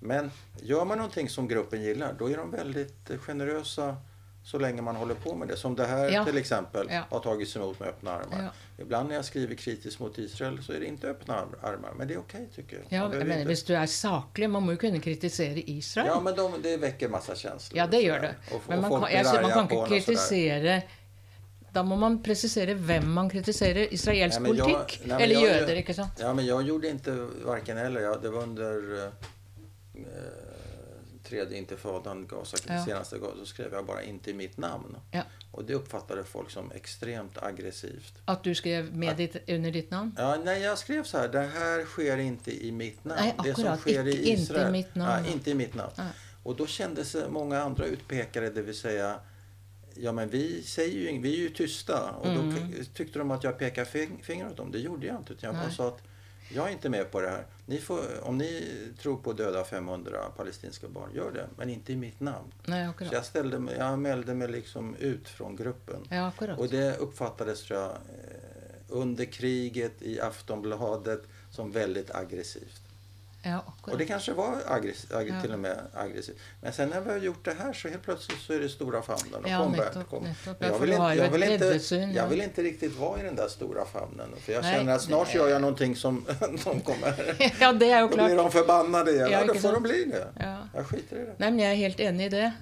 Men 0.00 0.30
gör 0.62 0.84
man 0.84 0.98
någonting 0.98 1.28
som 1.28 1.48
gruppen 1.48 1.82
gillar, 1.82 2.14
då 2.18 2.30
är 2.30 2.36
de 2.36 2.50
väldigt 2.50 3.10
eh, 3.10 3.18
generösa 3.18 3.96
så 4.44 4.58
länge 4.58 4.82
man 4.82 4.96
håller 4.96 5.14
på 5.14 5.34
med 5.34 5.48
det. 5.48 5.56
Som 5.56 5.74
det 5.76 5.86
här 5.86 6.08
Ja. 6.10 6.24
till 6.24 6.36
exempel 6.38 6.86
Ja. 6.90 7.02
har 7.10 7.20
tagits 7.20 7.56
emot 7.56 7.80
med 7.80 7.88
öppna 7.88 8.10
armar. 8.10 8.42
Ja. 8.42 8.82
Ibland 8.84 9.08
när 9.08 9.16
jeg 9.16 9.24
skriver 9.24 9.54
kritisk 9.54 9.98
mot 10.00 10.18
Israel 10.18 10.58
så 10.62 10.72
er 10.72 10.80
det 10.80 10.86
ikke 10.86 11.06
öppna 11.08 11.34
arm- 11.34 11.54
armar, 11.62 11.92
men 11.98 12.08
det 12.08 12.14
er 12.14 12.18
ok, 12.18 12.34
tycker 12.54 12.76
jag. 12.76 12.86
Ja, 12.88 13.08
men 13.08 13.18
jeg 13.18 13.28
inte- 13.38 13.44
Hvis 13.46 13.62
du 13.64 13.74
er 13.74 13.86
saklig 13.86 14.50
Man 14.50 14.62
må 14.62 14.70
jo 14.72 14.76
kunne 14.78 15.00
kritisere 15.00 15.60
Israel. 15.60 16.06
Ja, 16.06 16.20
men 16.20 16.34
de, 16.36 16.62
det 16.62 16.76
väcker 16.80 17.08
massa 17.08 17.34
känslor. 17.34 17.78
Ja, 17.78 17.86
det 17.86 18.00
gjør 18.02 18.20
det. 18.20 18.34
Och, 18.54 18.62
Men 18.68 18.80
man 18.80 18.90
kan, 18.90 19.10
jeg, 19.12 19.24
man 19.42 19.50
kan 19.52 19.68
sådär. 19.68 19.86
kritisere 19.86 20.82
Da 21.74 21.82
må 21.82 21.96
man 21.96 22.22
presisere 22.22 22.74
hvem 22.74 23.04
man 23.04 23.30
kritiserer. 23.30 23.88
Israelsk 23.92 24.40
nei, 24.40 24.50
jeg, 24.50 24.58
politikk. 24.64 25.06
nei, 25.06 25.22
eller 25.22 25.34
jeg, 25.40 25.60
jøder, 25.60 25.74
ikke 25.74 25.94
sant? 25.94 26.20
Ja, 26.20 26.32
men 26.32 26.46
jeg 26.46 26.66
gjorde 26.66 26.86
ikke 26.86 27.14
varken 27.44 27.78
eller. 27.78 28.00
Ja, 28.00 28.12
det 28.22 28.30
var 28.32 28.42
under 28.42 29.06
eh, 29.06 29.10
tredje 31.24 31.58
intifadan, 31.58 32.26
Gaza, 32.26 32.56
Ja. 32.68 32.84
senaste 32.84 33.18
Gaza, 33.18 33.36
så 33.38 33.46
skrev 33.46 33.72
jag 33.72 33.86
bara 33.86 34.02
inte 34.02 34.30
i 34.30 34.34
mitt 34.34 34.56
namn. 34.56 34.96
Ja. 35.10 35.22
Och 35.50 35.64
det 35.64 35.74
uppfattade 35.74 36.24
folk 36.24 36.50
som 36.50 36.70
extremt 36.72 37.42
aggressivt. 37.42 38.14
At 38.24 38.44
du 38.44 38.54
skrev 38.54 38.96
med 38.96 39.16
ditt, 39.16 39.36
under 39.48 39.70
ditt 39.70 39.90
navn? 39.90 40.14
Ja, 40.18 40.36
nej, 40.44 40.62
jag 40.62 40.78
skrev 40.78 41.04
så 41.04 41.18
här, 41.18 41.28
det 41.28 41.40
här 41.40 41.84
sker 41.84 42.16
inte 42.16 42.64
i 42.66 42.72
mitt 42.72 43.04
namn. 43.04 43.20
Nej, 43.22 43.34
det 43.44 43.54
som 43.54 43.62
akkurat, 43.64 43.80
sker 43.80 44.06
i 44.08 44.28
inte 44.30 44.54
i 44.68 44.70
mitt 44.70 44.94
namn. 44.94 45.24
Ja, 45.26 45.32
inte 45.32 45.50
i 45.50 45.54
mitt 45.54 45.74
namn. 45.74 45.92
Ja. 45.96 46.04
Och 46.42 46.56
då 46.56 46.66
kände 46.66 47.04
sig 47.04 47.30
många 47.30 47.60
andra 47.62 47.84
utpekade, 47.84 48.50
det 48.50 48.62
vill 48.62 48.78
säga 48.78 49.20
Ja 49.96 50.12
men 50.12 50.28
vi 50.28 50.62
säger 50.62 51.12
ju 51.12 51.20
vi 51.20 51.32
är 51.34 51.38
ju 51.38 51.48
tysta 51.50 52.10
och 52.10 52.26
Mm. 52.26 52.50
då 52.50 52.84
tyckte 52.94 53.18
de 53.18 53.30
att 53.30 53.44
jag 53.44 53.58
pekade 53.58 53.86
fingret 54.22 54.50
åt 54.50 54.56
dem. 54.56 54.72
Det 54.72 54.78
gjorde 54.78 55.06
jag 55.06 55.16
inte. 55.16 55.32
Utan 55.32 55.54
jag 55.54 55.64
bara 55.64 55.70
sa 55.74 55.88
att 55.88 56.02
jag 56.54 56.68
är 56.68 56.72
inte 56.72 56.88
med 56.88 57.10
på 57.10 57.20
det 57.20 57.28
här. 57.28 57.44
Ni 57.66 57.78
får, 57.78 58.00
om 58.22 58.38
ni 58.38 58.78
tror 59.02 59.16
på 59.16 59.30
att 59.30 59.36
döda 59.36 59.64
500 59.64 60.18
palestinska 60.36 60.88
barn, 60.88 61.10
gör 61.14 61.32
det. 61.32 61.48
Men 61.56 61.70
inte 61.70 61.92
i 61.92 61.96
mitt 61.96 62.20
namn. 62.20 62.52
Så 62.64 62.72
akkurat. 62.72 63.12
jag, 63.12 63.24
ställde 63.24 63.58
mig, 63.58 63.76
jag 63.78 63.98
mälde 63.98 64.34
mig 64.34 64.48
liksom 64.48 64.96
ut 64.96 65.28
från 65.28 65.56
gruppen. 65.56 66.06
Ja, 66.10 66.26
akkurat. 66.26 66.58
Och 66.58 66.68
det 66.68 66.96
uppfattades 66.96 67.62
tror 67.62 67.80
jag 67.80 67.90
eh, 67.90 67.96
under 68.88 69.24
kriget 69.24 70.02
i 70.02 70.20
Aftonbladet 70.20 71.22
som 71.50 71.72
väldigt 71.72 72.14
aggressivt. 72.14 72.82
Ja, 73.46 73.64
Och 73.82 73.98
det 73.98 74.04
kanske 74.06 74.32
var 74.32 74.56
aggress 74.66 75.06
ag 75.12 75.28
Ja. 75.28 75.40
till 75.42 75.52
och 75.52 75.58
med 75.58 75.76
aggressivt. 75.94 76.36
Men 76.60 76.72
sen 76.72 76.88
när 76.88 77.00
vi 77.00 77.10
har 77.10 77.18
gjort 77.18 77.44
det 77.44 77.54
här 77.58 77.72
så 77.72 77.88
helt 77.88 78.02
plötsligt 78.02 78.38
så 78.40 78.52
är 78.52 78.60
det 78.60 78.68
stora 78.68 79.02
famnen. 79.02 79.44
Och 79.44 79.50
Ja, 79.50 79.68
nettopp, 79.68 80.08
kom. 80.10 80.22
nettopp. 80.24 80.62
Jeg 80.62 80.80
vil 80.80 80.90
Jag 80.90 81.00
vill, 81.00 81.12
inte, 81.12 81.22
jag, 81.22 81.30
vill 81.30 81.42
inte, 81.42 81.96
jag 82.18 82.26
vill 82.28 82.40
inte 82.40 82.62
riktigt 82.62 82.96
vara 82.98 83.20
i 83.20 83.22
den 83.22 83.36
där 83.36 83.48
stora 83.48 83.84
famnen. 83.84 84.28
För 84.40 84.52
jag 84.52 84.62
Nej, 84.62 84.74
känner 84.76 84.94
att 84.94 85.02
snart 85.02 85.34
gjør 85.34 85.42
gör 85.44 85.48
jag 85.52 85.60
någonting 85.60 85.96
som 85.96 86.24
de 86.64 86.80
kommer... 86.80 87.36
Ja, 87.60 87.72
det 87.72 87.86
er 87.90 88.00
jo 88.00 88.08
klart. 88.08 88.18
Då 88.18 88.24
blir 88.26 88.36
de 88.36 88.50
förbannade 88.52 89.10
igen. 89.12 89.30
Ja, 89.30 89.38
Ja, 89.38 89.44
ikke 89.44 89.60
får 89.60 89.72
de 89.72 89.82
bli 89.82 90.04
det. 90.04 90.26
Ja. 90.40 90.56
Jeg 90.74 90.84
skiter 90.86 91.16
i 91.16 91.24
det. 91.26 91.34
Nei, 91.38 91.50
men 91.50 91.60
Jeg 91.60 91.70
er 91.70 91.74
helt 91.76 92.00
enig 92.00 92.26
i 92.26 92.28
det. 92.28 92.52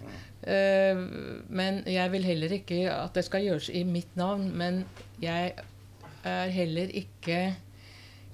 Uh, 0.42 0.98
men 1.48 1.82
jeg 1.86 2.10
vil 2.12 2.24
heller 2.24 2.52
ikke 2.52 2.90
at 2.92 3.14
det 3.14 3.24
skal 3.24 3.42
gjøres 3.46 3.68
i 3.70 3.84
mitt 3.84 4.16
navn. 4.16 4.48
Men 4.58 4.84
jeg 5.22 5.52
er 6.24 6.48
heller 6.50 6.90
ikke 6.94 7.54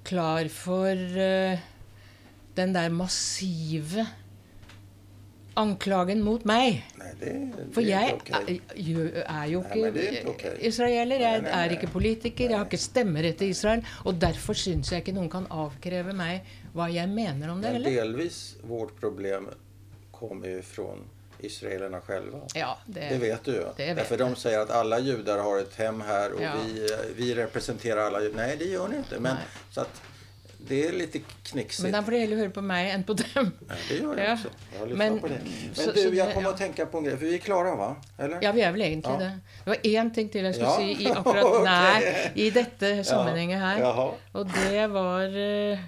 klar 0.05 0.49
for 0.49 0.89
eh, 1.21 1.59
den 2.59 2.75
der 2.77 2.91
massive 2.95 4.07
anklagen 5.59 6.21
mot 6.23 6.45
meg. 6.47 6.85
Nei, 7.01 7.11
det, 7.19 7.33
det 7.57 7.65
For 7.75 7.83
jeg 7.83 8.13
er, 8.15 8.49
jo- 8.79 9.09
er 9.25 9.47
jo 9.51 9.63
ikke 9.65 10.53
er 10.53 10.61
israeler. 10.69 11.19
Jeg 11.25 11.43
Nei, 11.43 11.51
nei, 11.51 11.65
er 11.67 11.75
ikke 11.75 11.91
politiker. 11.91 12.51
Jeg 12.53 12.59
har 12.61 12.69
ikke 12.69 12.79
stemmerett 12.79 13.43
i 13.43 13.51
Israel. 13.55 13.83
Og 14.07 14.21
derfor 14.23 14.55
syns 14.59 14.93
jeg 14.93 15.03
ikke 15.03 15.17
noen 15.17 15.31
kan 15.33 15.49
avkreve 15.51 16.15
meg 16.15 16.47
hva 16.77 16.87
jeg 16.93 17.11
mener 17.11 17.51
om 17.51 17.63
det. 17.63 17.73
Men 17.75 17.89
delvis 17.91 18.57
vårt 18.71 18.95
problem 19.01 19.49
kommer 20.15 20.53
jo 20.59 20.63
fra 20.63 20.93
israelerna 21.43 22.01
själva. 22.07 22.41
Ja, 22.55 22.77
det, 22.87 23.09
Det 23.11 23.19
vet 23.23 23.45
du 23.45 23.53
ju. 23.53 23.65
Derfor 23.77 23.95
Därför 23.95 24.17
de 24.19 24.37
sier 24.37 24.61
at 24.63 24.71
alle 24.71 24.99
judar 25.01 25.39
har 25.39 25.59
ett 25.59 25.75
hem 25.75 26.01
her 26.01 26.33
og 26.35 26.41
Ja. 26.43 26.53
vi, 26.65 26.87
vi 27.17 27.35
representerer 27.35 28.07
alle 28.07 28.23
judar. 28.25 28.37
Nej, 28.47 28.57
det 28.57 28.65
gjør 28.73 28.89
ni 28.89 28.99
ikke. 28.99 29.21
Men, 29.21 29.37
så 29.71 29.81
att 29.81 30.03
det 30.69 30.79
er 30.89 30.93
litt 30.99 31.13
knixigt. 31.47 31.83
Men 31.85 31.93
da 31.95 32.01
får 32.03 32.11
de 32.17 32.19
heller 32.21 32.37
høre 32.43 32.51
på 32.57 32.63
meg 32.67 32.89
enn 32.95 33.05
på 33.07 33.15
dem. 33.17 33.53
Ja, 33.69 33.77
det 33.89 33.99
gjør 34.01 34.19
jeg 34.19 34.31
også. 34.35 34.51
Jeg 34.79 34.97
Men- 34.99 35.19
på 35.23 35.29
det. 35.31 35.39
Men 35.45 35.75
så- 35.75 35.93
du, 35.95 36.01
jeg 36.17 36.35
kommer 36.35 36.51
ja. 36.51 36.55
å 36.55 36.59
tenke 36.59 36.87
på 36.91 36.99
en 36.99 37.05
greie, 37.05 37.17
for 37.17 37.27
vi 37.27 37.35
er 37.35 37.45
klare, 37.45 37.77
va? 37.79 37.91
Eller? 38.19 38.41
Ja, 38.43 38.53
vi 38.53 38.61
er 38.67 38.73
vel 38.73 38.83
egentlig 38.83 39.13
Ja. 39.15 39.19
det. 39.19 39.33
Det 39.65 39.71
var 39.71 39.79
én 39.93 40.15
ting 40.15 40.29
til 40.31 40.45
jeg 40.45 40.55
skulle 40.55 40.71
Ja. 40.71 40.77
si 40.77 41.05
i 41.05 41.13
akkurat 41.13 41.45
okay. 41.53 41.65
nær, 41.65 42.33
i 42.37 42.51
dette 42.51 43.05
sammenhenget 43.05 43.59
her. 43.61 43.79
Jaha. 43.79 44.09
Og 44.35 44.47
det 44.53 44.91
var 44.91 45.25
uh, 45.29 45.79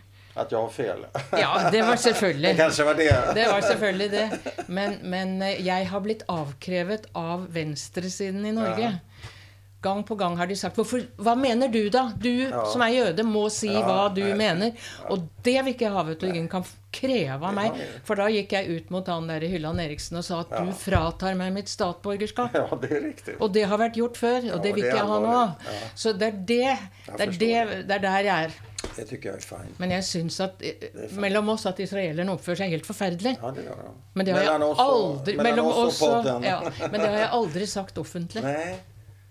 at 0.40 0.50
jeg 0.52 0.60
har 0.60 0.70
fel. 0.70 1.04
Ja, 1.32 1.70
det 1.70 1.82
var 1.82 1.96
Det 1.98 2.04
selvfølgelig. 2.06 2.56
kanske 2.56 2.84
var 2.84 2.94
det. 2.94 3.10
Det 3.34 3.46
var 3.50 3.60
selvfølgelig 3.60 4.10
det. 4.10 4.40
Men, 4.68 4.98
men 5.02 5.42
eh, 5.42 5.58
jeg 5.66 5.88
har 5.88 6.00
blitt 6.00 6.22
avkrevet 6.28 7.06
av 7.14 7.48
venstresiden 7.52 8.46
i 8.46 8.52
Norge. 8.52 8.80
Ja. 8.80 8.92
Gang 9.82 10.02
på 10.04 10.14
gang 10.20 10.34
har 10.36 10.46
de 10.46 10.54
sagt 10.60 10.76
Hvorfor, 10.76 11.00
Hva 11.16 11.32
mener 11.40 11.68
du, 11.72 11.88
da? 11.88 12.12
Du 12.20 12.28
Ja. 12.28 12.64
som 12.68 12.82
er 12.84 12.90
jøde, 12.92 13.24
må 13.24 13.46
si 13.50 13.68
Ja, 13.72 13.80
hva 13.86 14.14
du 14.14 14.20
nei. 14.22 14.34
mener. 14.36 14.72
Og 15.08 15.22
det 15.42 15.54
vil 15.64 15.72
ikke 15.72 15.86
jeg 15.88 15.92
ha, 15.92 16.02
vet 16.02 16.20
du. 16.20 16.26
Ingen 16.26 16.48
kan 16.52 16.64
kreve 16.92 17.40
av 17.48 17.54
meg. 17.54 17.72
For 18.04 18.14
da 18.16 18.26
gikk 18.28 18.50
jeg 18.52 18.68
ut 18.76 18.90
mot 18.90 19.06
han 19.06 19.26
der 19.30 19.40
Hylland 19.40 19.80
Eriksen 19.80 20.18
og 20.20 20.24
sa 20.24 20.40
at 20.40 20.50
Ja. 20.50 20.64
du 20.66 20.72
fratar 20.72 21.34
meg 21.36 21.52
mitt 21.54 21.68
statsborgerskap. 21.68 22.52
Ja, 22.54 22.66
det 22.76 22.90
er 22.92 23.00
riktig. 23.08 23.36
Og 23.40 23.52
det 23.52 23.64
har 23.66 23.78
vært 23.78 23.94
gjort 23.96 24.16
før, 24.20 24.52
og 24.54 24.62
det 24.62 24.74
vil 24.74 24.84
ikke 24.84 24.96
jeg 24.96 25.06
ha 25.06 25.20
nå. 25.20 25.56
Så 25.94 26.12
det 26.18 26.28
er 26.28 26.36
det, 26.36 26.78
det, 27.16 27.20
er 27.20 27.30
det, 27.30 27.86
det 27.88 27.94
er 27.96 27.98
der 28.04 28.22
jeg 28.22 28.44
er. 28.44 28.50
Det 28.96 29.08
tykker 29.08 29.22
jeg 29.30 29.34
er 29.36 29.40
fint. 29.44 29.78
Men 29.80 29.90
jeg 29.92 30.02
syns 30.04 30.40
at 30.40 30.60
eh, 30.62 31.08
mellom 31.16 31.48
oss 31.52 31.64
at 31.66 31.78
israelerne 31.80 32.32
oppfører 32.32 32.56
seg 32.64 32.70
helt 32.70 32.86
forferdelig. 32.86 33.36
Ja, 33.40 33.50
det 33.50 33.64
gör 33.64 33.76
de. 33.76 33.90
Men 34.14 34.26
det 34.26 34.34
har 34.34 34.42
jeg 34.42 34.74
aldri 34.76 35.36
mellom 35.36 35.66
oss 35.66 36.02
og, 36.02 36.24
ja, 36.44 36.60
Men 36.90 37.00
det 37.00 37.08
har 37.08 37.18
jeg 37.18 37.30
aldri 37.32 37.66
sagt 37.66 37.98
offentlig. 37.98 38.42
Nej. 38.50 38.78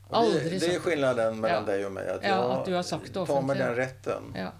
Och 0.09 0.17
Aldrig 0.17 0.51
det, 0.51 0.67
det 0.67 0.75
är 0.75 0.79
skillnaden 0.79 1.39
mellan 1.39 1.63
Ja. 1.67 1.71
dig 1.73 1.85
och 1.85 1.91
mig. 1.91 2.09
Att 2.09 2.23
Ja, 2.23 2.29
jag 2.29 2.51
att 2.51 2.65
du 2.65 2.73
har 2.73 2.83
sagt 2.83 3.13
det 3.13 3.25
tar 3.25 3.41
mig 3.41 3.57
den 3.57 3.75
rätten. 3.75 4.23
Ja. 4.35 4.51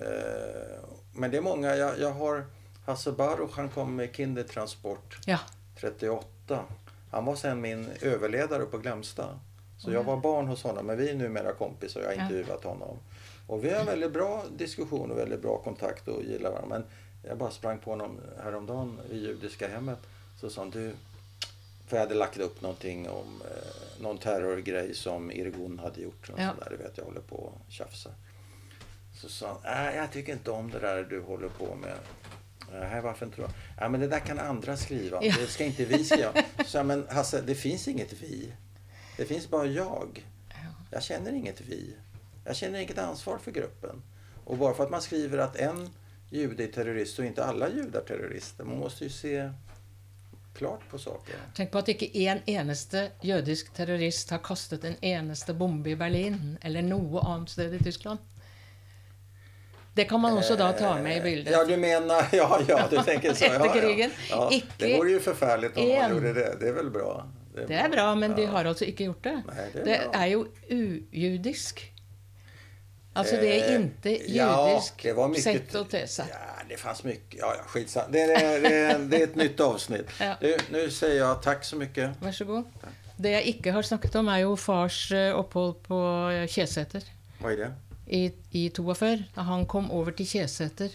Uh, 0.00 0.84
Men 1.12 1.30
det 1.30 1.36
är 1.36 1.40
många. 1.40 1.76
Jag, 1.76 1.98
jag 1.98 2.10
har 2.10 2.44
Hasse 2.86 3.12
Baruch, 3.12 3.50
han 3.56 3.68
kom 3.68 3.96
med 3.96 4.16
Kindertransport 4.16 5.18
ja. 5.26 5.38
38. 5.80 6.64
Han 7.10 7.24
var 7.24 7.34
sen 7.34 7.60
min 7.60 7.90
överledare 8.00 8.64
på 8.64 8.78
Glämsta. 8.78 9.40
Så 9.78 9.92
jag 9.92 10.04
var 10.04 10.16
barn 10.16 10.46
hos 10.46 10.62
honom, 10.62 10.86
men 10.86 10.96
vi 10.96 11.10
är 11.10 11.14
numera 11.14 11.52
kompisar 11.52 12.00
og 12.00 12.06
jag 12.06 12.16
har 12.16 12.22
intervjuat 12.22 12.64
honom. 12.64 12.98
Och 13.46 13.64
vi 13.64 13.70
har 13.70 13.80
en 13.80 13.86
väldigt 13.86 14.12
bra 14.12 14.44
diskussion 14.56 15.10
och 15.10 15.18
väldigt 15.18 15.42
bra 15.42 15.58
kontakt 15.58 16.08
och 16.08 16.22
gillar 16.22 16.50
varandra. 16.50 16.78
Men 16.78 16.84
jag 17.28 17.38
bara 17.38 17.50
sprang 17.50 17.78
på 17.78 17.90
honom 17.90 18.20
häromdagen 18.44 19.00
i 19.10 19.16
judiska 19.16 19.68
hemmet. 19.68 19.98
Så 20.40 20.50
sa 20.50 20.60
han, 20.60 20.70
du, 20.70 20.92
för 21.90 21.96
jag 21.96 22.02
hade 22.04 22.14
lagt 22.14 22.38
upp 22.38 22.60
någonting 22.60 23.08
om 23.08 23.42
eh, 23.44 24.02
någon 24.02 24.18
terrorgrej 24.18 24.94
som 24.94 25.30
Irgun 25.30 25.78
hade 25.78 26.00
gjort. 26.00 26.30
Och 26.30 26.40
Ja. 26.40 26.54
sådär, 26.54 26.68
jeg 26.70 26.78
vet, 26.78 26.98
jag 26.98 27.04
håller 27.04 27.20
på 27.20 27.36
och 27.36 27.58
tjafsar. 27.68 28.12
Så 29.20 29.28
sa 29.28 29.46
han, 29.48 29.56
nej 29.64 29.96
jag 29.96 30.12
tycker 30.12 30.32
inte 30.32 30.50
om 30.50 30.70
det 30.70 30.78
där 30.78 31.02
du 31.02 31.20
håller 31.20 31.48
på 31.48 31.74
med. 31.74 31.94
Nej, 32.72 33.00
varför 33.00 33.26
inte 33.26 33.42
då? 33.42 33.48
Ja, 33.80 33.88
men 33.88 34.00
det 34.00 34.06
där 34.08 34.18
kan 34.20 34.38
andra 34.38 34.76
skriva. 34.76 35.18
Ja. 35.24 35.34
Det 35.38 35.46
ska 35.46 35.64
inte 35.64 35.84
vi 35.84 36.04
skriva. 36.04 36.32
Så 36.66 36.76
jag, 36.76 36.86
men 36.86 37.06
Hasse, 37.10 37.40
det 37.46 37.54
finns 37.54 37.88
inget 37.88 38.12
vi. 38.12 38.52
Det 39.16 39.24
finns 39.24 39.48
bara 39.50 39.66
jag. 39.66 40.26
Jag 40.90 41.02
känner 41.02 41.32
inget 41.32 41.60
vi. 41.60 41.96
Jag 42.44 42.56
känner 42.56 42.78
inget 42.80 42.98
ansvar 42.98 43.38
för 43.38 43.50
gruppen. 43.50 44.02
Och 44.44 44.56
bara 44.58 44.74
för 44.74 44.84
att 44.84 44.90
man 44.90 45.02
skriver 45.02 45.38
att 45.38 45.56
en 45.56 45.88
jude 46.30 46.64
är 46.64 46.68
terrorist 46.68 47.14
så 47.16 47.22
är 47.22 47.26
inte 47.26 47.44
alla 47.44 47.68
judar 47.70 48.00
terrorister. 48.00 48.64
Man 48.64 48.78
måste 48.78 49.04
ju 49.04 49.10
se 49.10 49.52
klart 50.60 50.82
på 50.90 50.98
saker. 51.00 51.34
Tenk 51.56 51.70
på 51.72 51.80
at 51.82 51.88
ikke 51.94 52.08
én 52.26 52.40
eneste 52.50 53.06
jødisk 53.24 53.72
terrorist 53.76 54.30
har 54.34 54.42
kastet 54.44 54.84
en 54.84 54.96
eneste 55.02 55.54
bombe 55.56 55.90
i 55.90 55.96
Berlin 56.00 56.58
eller 56.62 56.84
noe 56.86 57.22
annet 57.24 57.50
sted 57.56 57.74
i 57.74 57.80
Tyskland. 57.84 58.18
Det 59.94 60.04
kan 60.08 60.20
man 60.22 60.36
også 60.38 60.54
da 60.56 60.68
ta 60.78 60.92
med 61.02 61.16
i 61.18 61.20
bildet. 61.20 61.50
Ja, 61.52 61.64
du 61.66 61.76
mener 61.76 62.28
Ja, 62.36 62.46
ja, 62.68 62.84
du 62.90 62.96
tenker 63.02 63.34
så. 63.34 63.44
Ja, 63.44 63.52
ja. 63.56 63.64
Etter 63.66 63.80
krigen. 63.80 64.12
Ja, 64.30 64.44
det 64.78 64.90
vore 64.96 65.16
jo 65.16 65.20
forferdelig 65.24 65.72
om 65.74 65.88
man 65.88 66.14
gjorde 66.14 66.34
det. 66.36 66.48
Det 66.60 66.68
er 66.70 66.76
vel 66.78 66.90
bra. 66.94 67.10
Det 67.56 67.74
er 67.82 67.88
bra, 67.90 68.04
men 68.14 68.36
de 68.38 68.44
har 68.46 68.64
altså 68.70 68.86
ikke 68.86 69.08
gjort 69.08 69.24
det. 69.26 69.32
Nei, 69.48 69.64
det 69.74 69.80
er 69.80 69.88
det 69.88 69.96
er 70.20 70.28
jo 70.30 70.44
ujudisk. 70.70 71.82
Altså 73.18 73.40
det 73.42 73.48
er 73.56 73.64
Eh, 73.66 73.74
inte 73.80 74.12
ja, 74.30 74.46
judisk 74.70 75.02
det 75.02 75.16
var 75.18 75.28
mycket- 75.28 75.72
sätt 75.72 75.90
te 75.90 76.04
seg. 76.06 76.30
Ja, 76.30 76.59
det 76.70 76.76
fanns 76.80 77.04
mycket. 77.04 77.38
Ja, 77.40 77.54
ja, 77.56 77.62
skitsamma. 77.66 78.08
Det, 78.12 78.20
är- 78.22 78.60
det, 78.62 78.74
är- 78.76 78.98
det 78.98 79.16
är 79.16 79.24
ett 79.24 79.34
nytt 79.36 79.60
avsnitt. 79.60 80.06
Ja. 80.20 80.36
Du, 80.40 80.56
nu 80.72 80.90
säger 80.90 81.18
jag 81.18 81.42
tack 81.42 81.64
så 81.64 81.76
mycket. 81.76 82.10
Vær 82.22 82.32
så 82.32 82.44
god. 82.44 82.64
Det 83.20 83.30
jeg 83.34 83.44
ikke 83.54 83.72
har 83.76 83.82
snakket 83.84 84.14
om, 84.16 84.28
er 84.32 84.38
jo 84.46 84.54
fars 84.56 85.10
eh, 85.12 85.34
opphold 85.36 85.74
på 85.84 85.98
eh, 86.32 86.46
Kjeseter 86.48 87.02
Vad 87.42 87.52
är 87.52 87.56
det? 87.56 87.72
i, 88.06 88.32
i 88.50 88.70
42. 88.70 89.10
Da 89.34 89.42
han 89.42 89.66
kom 89.66 89.90
over 89.90 90.12
til 90.16 90.26
Kjeseter. 90.26 90.94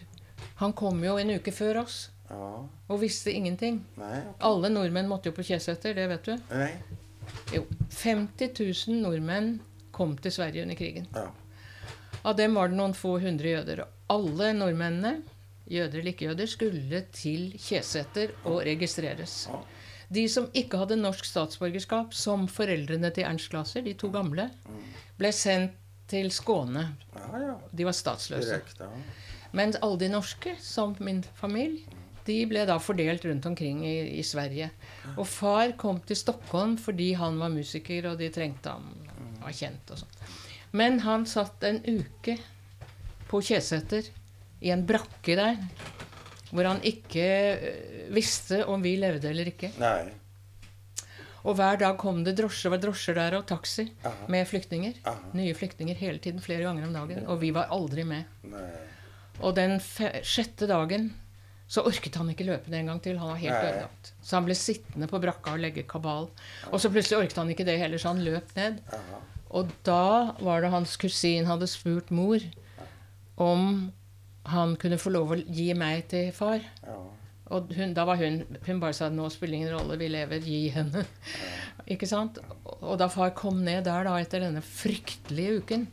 Han 0.56 0.74
kom 0.74 1.04
jo 1.04 1.18
en 1.22 1.30
uke 1.38 1.52
før 1.54 1.84
oss 1.84 2.10
Ja, 2.30 2.66
og 2.90 3.00
visste 3.04 3.32
ingenting. 3.32 3.84
Okay. 3.98 4.22
Alle 4.40 4.70
nordmenn 4.74 5.08
måtte 5.08 5.30
jo 5.30 5.36
på 5.38 5.44
Kjeseter, 5.46 5.94
det 5.94 6.08
vet 6.10 6.26
du. 6.26 6.38
nej. 6.50 6.72
Jo, 7.54 7.62
50 7.90 8.50
000 8.88 9.02
nordmenn 9.04 9.60
kom 9.92 10.16
til 10.18 10.32
Sverige 10.34 10.64
under 10.66 10.76
krigen. 10.76 11.06
Ja. 11.14 11.28
Av 12.26 12.36
dem 12.38 12.56
var 12.58 12.68
det 12.74 12.78
noen 12.80 12.94
få 12.98 13.20
hundre 13.22 13.50
jøder. 13.54 13.84
Alle 14.10 14.50
nordmennene, 14.58 15.22
jøder 15.72 16.00
eller 16.00 16.14
ikke-jøder, 16.14 16.50
skulle 16.50 17.02
til 17.16 17.50
Kjeseter 17.60 18.36
og 18.44 18.62
registreres. 18.68 19.46
De 20.14 20.28
som 20.30 20.48
ikke 20.54 20.78
hadde 20.78 21.00
norsk 21.00 21.26
statsborgerskap, 21.26 22.14
som 22.14 22.46
foreldrene 22.52 23.10
til 23.14 23.26
Ernst 23.26 23.50
Glaser, 23.50 23.82
de 23.86 23.96
to 23.98 24.12
gamle, 24.14 24.50
ble 25.18 25.32
sendt 25.34 25.80
til 26.12 26.30
Skåne. 26.34 26.92
De 27.74 27.86
var 27.88 27.96
statsløse. 27.98 28.62
Mens 29.56 29.80
alle 29.82 30.00
de 30.04 30.10
norske, 30.14 30.54
som 30.62 30.94
min 31.00 31.24
familie, 31.40 31.86
de 32.26 32.40
ble 32.50 32.64
da 32.66 32.78
fordelt 32.82 33.26
rundt 33.26 33.46
omkring 33.46 33.84
i, 33.86 34.20
i 34.20 34.24
Sverige. 34.26 34.72
Og 35.16 35.28
far 35.30 35.76
kom 35.78 36.00
til 36.02 36.18
Stockholm 36.18 36.74
fordi 36.82 37.12
han 37.18 37.38
var 37.42 37.54
musiker, 37.54 38.10
og 38.12 38.20
de 38.22 38.32
trengte 38.34 38.74
ham. 38.74 38.90
var 39.42 39.54
kjent 39.54 39.92
og 39.94 40.02
sånn. 40.02 40.16
Men 40.76 41.00
han 41.06 41.26
satt 41.30 41.64
en 41.64 41.78
uke 41.86 42.38
på 43.30 43.42
Kjeseter, 43.46 44.10
i 44.62 44.72
en 44.74 44.86
brakke 44.88 45.36
der, 45.38 45.58
hvor 46.52 46.68
han 46.70 46.80
ikke 46.88 47.26
øh, 47.56 48.14
visste 48.16 48.62
om 48.72 48.84
vi 48.86 48.96
levde 49.02 49.30
eller 49.32 49.50
ikke. 49.52 49.72
Nei. 49.82 50.14
Og 51.46 51.54
hver 51.60 51.78
dag 51.78 51.98
kom 52.02 52.24
det 52.26 52.34
drosjer, 52.40 52.72
var 52.74 52.82
drosjer 52.82 53.18
der 53.20 53.36
og 53.38 53.46
taxi 53.50 53.86
Aha. 54.02 54.30
med 54.34 54.48
flyktninger. 54.50 54.96
Aha. 55.06 55.34
Nye 55.38 55.54
flyktninger 55.58 55.98
hele 56.00 56.18
tiden, 56.24 56.42
flere 56.42 56.66
ganger 56.66 56.88
om 56.88 56.96
dagen. 56.96 57.28
Og 57.30 57.38
vi 57.44 57.52
var 57.54 57.70
aldri 57.76 58.06
med. 58.08 58.26
Nei. 58.50 58.66
Og 59.44 59.54
den 59.58 59.78
sjette 60.26 60.66
dagen 60.70 61.12
så 61.68 61.82
orket 61.86 62.18
han 62.18 62.30
ikke 62.30 62.46
løpe 62.48 62.70
det 62.70 62.80
en 62.80 62.90
gang 62.92 63.02
til. 63.02 63.18
Han 63.22 63.32
var 63.34 63.42
helt 63.42 63.58
ødelagt. 63.58 64.12
Så 64.22 64.38
han 64.38 64.46
ble 64.48 64.56
sittende 64.58 65.10
på 65.10 65.20
brakka 65.22 65.54
og 65.58 65.62
legge 65.62 65.86
kabal. 65.90 66.30
Og 66.72 66.82
så 66.82 66.92
plutselig 66.94 67.20
orket 67.24 67.40
han 67.42 67.52
ikke 67.54 67.66
det 67.68 67.78
heller, 67.82 68.02
så 68.02 68.14
han 68.14 68.26
løp 68.26 68.54
ned. 68.58 68.82
Aha. 68.94 69.22
Og 69.56 69.70
da 69.88 70.34
var 70.42 70.62
det 70.66 70.74
hans 70.74 70.96
kusin 71.02 71.46
hadde 71.50 71.70
spurt 71.70 72.10
mor 72.14 72.42
om 73.42 73.92
han 74.46 74.76
kunne 74.82 74.98
få 75.02 75.12
lov 75.14 75.32
å 75.36 75.38
gi 75.42 75.74
meg 75.78 76.08
til 76.12 76.32
far. 76.36 76.62
Ja. 76.86 76.98
Og 77.56 77.74
hun, 77.78 77.94
da 77.94 78.06
var 78.10 78.18
hun 78.18 78.40
Hun 78.66 78.80
bare 78.82 78.94
sa 78.98 79.10
'nå 79.10 79.30
spiller 79.30 79.54
ingen 79.60 79.74
rolle, 79.74 79.98
vi 79.98 80.08
lever, 80.10 80.40
gi 80.42 80.70
henne'. 80.74 81.06
Ikke 81.88 82.08
sant? 82.10 82.40
Og 82.82 82.98
da 82.98 83.08
far 83.08 83.30
kom 83.38 83.64
ned 83.64 83.84
der 83.86 84.04
da 84.04 84.16
etter 84.18 84.40
denne 84.42 84.62
fryktelige 84.66 85.60
uken, 85.62 85.88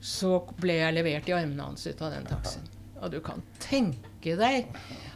så 0.00 0.38
ble 0.60 0.78
jeg 0.80 0.94
levert 0.94 1.28
i 1.28 1.32
armene 1.36 1.62
hans 1.62 1.86
ut 1.86 2.00
av 2.00 2.12
den 2.12 2.24
taxien. 2.28 2.64
Og 3.02 3.10
du 3.12 3.20
kan 3.20 3.42
tenke 3.60 4.36
deg 4.38 4.66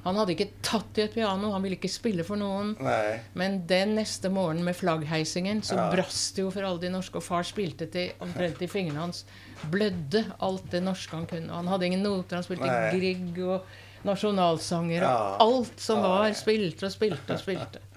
Han 0.04 0.16
hadde 0.16 0.34
ikke 0.34 0.50
tatt 0.62 0.98
i 0.98 1.02
et 1.02 1.14
piano, 1.14 1.50
han 1.52 1.62
ville 1.62 1.76
ikke 1.76 1.88
spille 1.90 2.24
for 2.24 2.36
noen. 2.36 2.74
Nei. 2.80 3.18
Men 3.34 3.66
den 3.66 3.94
neste 3.96 4.30
morgenen 4.32 4.64
med 4.64 4.76
flaggheisingen 4.76 5.60
så 5.62 5.74
Ja. 5.76 5.90
brast 5.90 6.36
det 6.36 6.42
jo 6.42 6.50
for 6.50 6.62
alle 6.62 6.80
de 6.80 6.88
norske. 6.88 7.16
Og 7.16 7.22
far 7.22 7.42
spilte 7.42 7.90
til 7.90 8.12
omtrent 8.20 8.62
i 8.62 8.66
fingrene 8.66 9.00
hans. 9.00 9.24
Blødde 9.70 10.24
alt 10.40 10.70
det 10.70 10.82
norske 10.82 11.16
han 11.16 11.26
kunne. 11.26 11.52
Han 11.52 11.66
hadde 11.68 11.86
ingen 11.86 12.02
noter. 12.02 12.36
Han 12.38 12.44
spilte 12.46 12.66
Nei. 12.66 12.90
Grieg 12.94 13.38
og 13.42 13.64
nasjonalsanger 14.06 15.02
og 15.02 15.08
Ja. 15.08 15.36
alt 15.40 15.80
som 15.80 15.98
Ja, 15.98 16.08
var. 16.08 16.32
Spilte 16.38 16.86
og 16.86 16.92
spilte 16.92 17.34
og 17.34 17.40
spilte. 17.42 17.80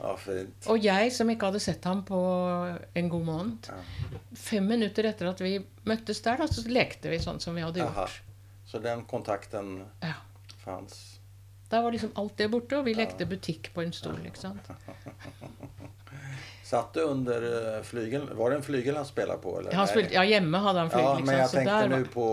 Ja. 0.00 0.14
Og 0.72 0.78
jeg 0.80 1.10
som 1.12 1.28
ikke 1.28 1.50
hadde 1.50 1.60
sett 1.60 1.84
ham 1.84 1.98
på 2.08 2.16
en 2.96 3.08
god 3.12 3.24
måned 3.26 3.66
Fem 4.34 4.64
minutter 4.64 5.04
etter 5.10 5.28
at 5.28 5.42
vi 5.44 5.58
møttes 5.84 6.22
der, 6.24 6.38
da, 6.40 6.46
så 6.48 6.64
lekte 6.72 7.10
vi 7.12 7.18
sånn 7.20 7.36
som 7.38 7.54
vi 7.54 7.60
hadde 7.60 7.82
gjort. 7.82 7.98
gjort. 7.98 8.22
Så 8.66 8.80
den 8.80 9.02
kontakten 9.04 9.84
fanns. 10.64 11.18
Da 11.68 11.82
var 11.84 11.92
liksom 11.92 12.14
alt 12.16 12.32
det 12.40 12.48
borte, 12.50 12.78
og 12.78 12.86
vi 12.88 12.94
lekte 12.96 13.26
butikk 13.28 13.74
på 13.74 13.82
en 13.84 13.92
stol. 13.92 14.16
ikke 14.24 14.40
sant? 14.40 14.70
Satt 16.70 16.94
du 16.94 17.00
under 17.02 17.42
eh, 17.76 17.82
flygeln? 17.82 18.28
Var 18.38 18.50
det 18.50 18.56
en 18.56 18.62
flygel 18.62 18.96
han 18.96 19.06
spelade 19.06 19.42
på? 19.42 19.58
Eller? 19.58 19.72
Han 19.74 19.88
spilte, 19.90 20.14
ja, 20.14 20.22
hjemme 20.24 20.58
hadde 20.62 20.84
han 20.84 20.90
flygel. 20.92 21.08
Ja, 21.08 21.16
ikke 21.18 21.26
men 21.26 21.38
jag 21.38 21.50
tänkte 21.50 21.78
der 21.80 21.88
nu 21.88 22.04
på 22.04 22.26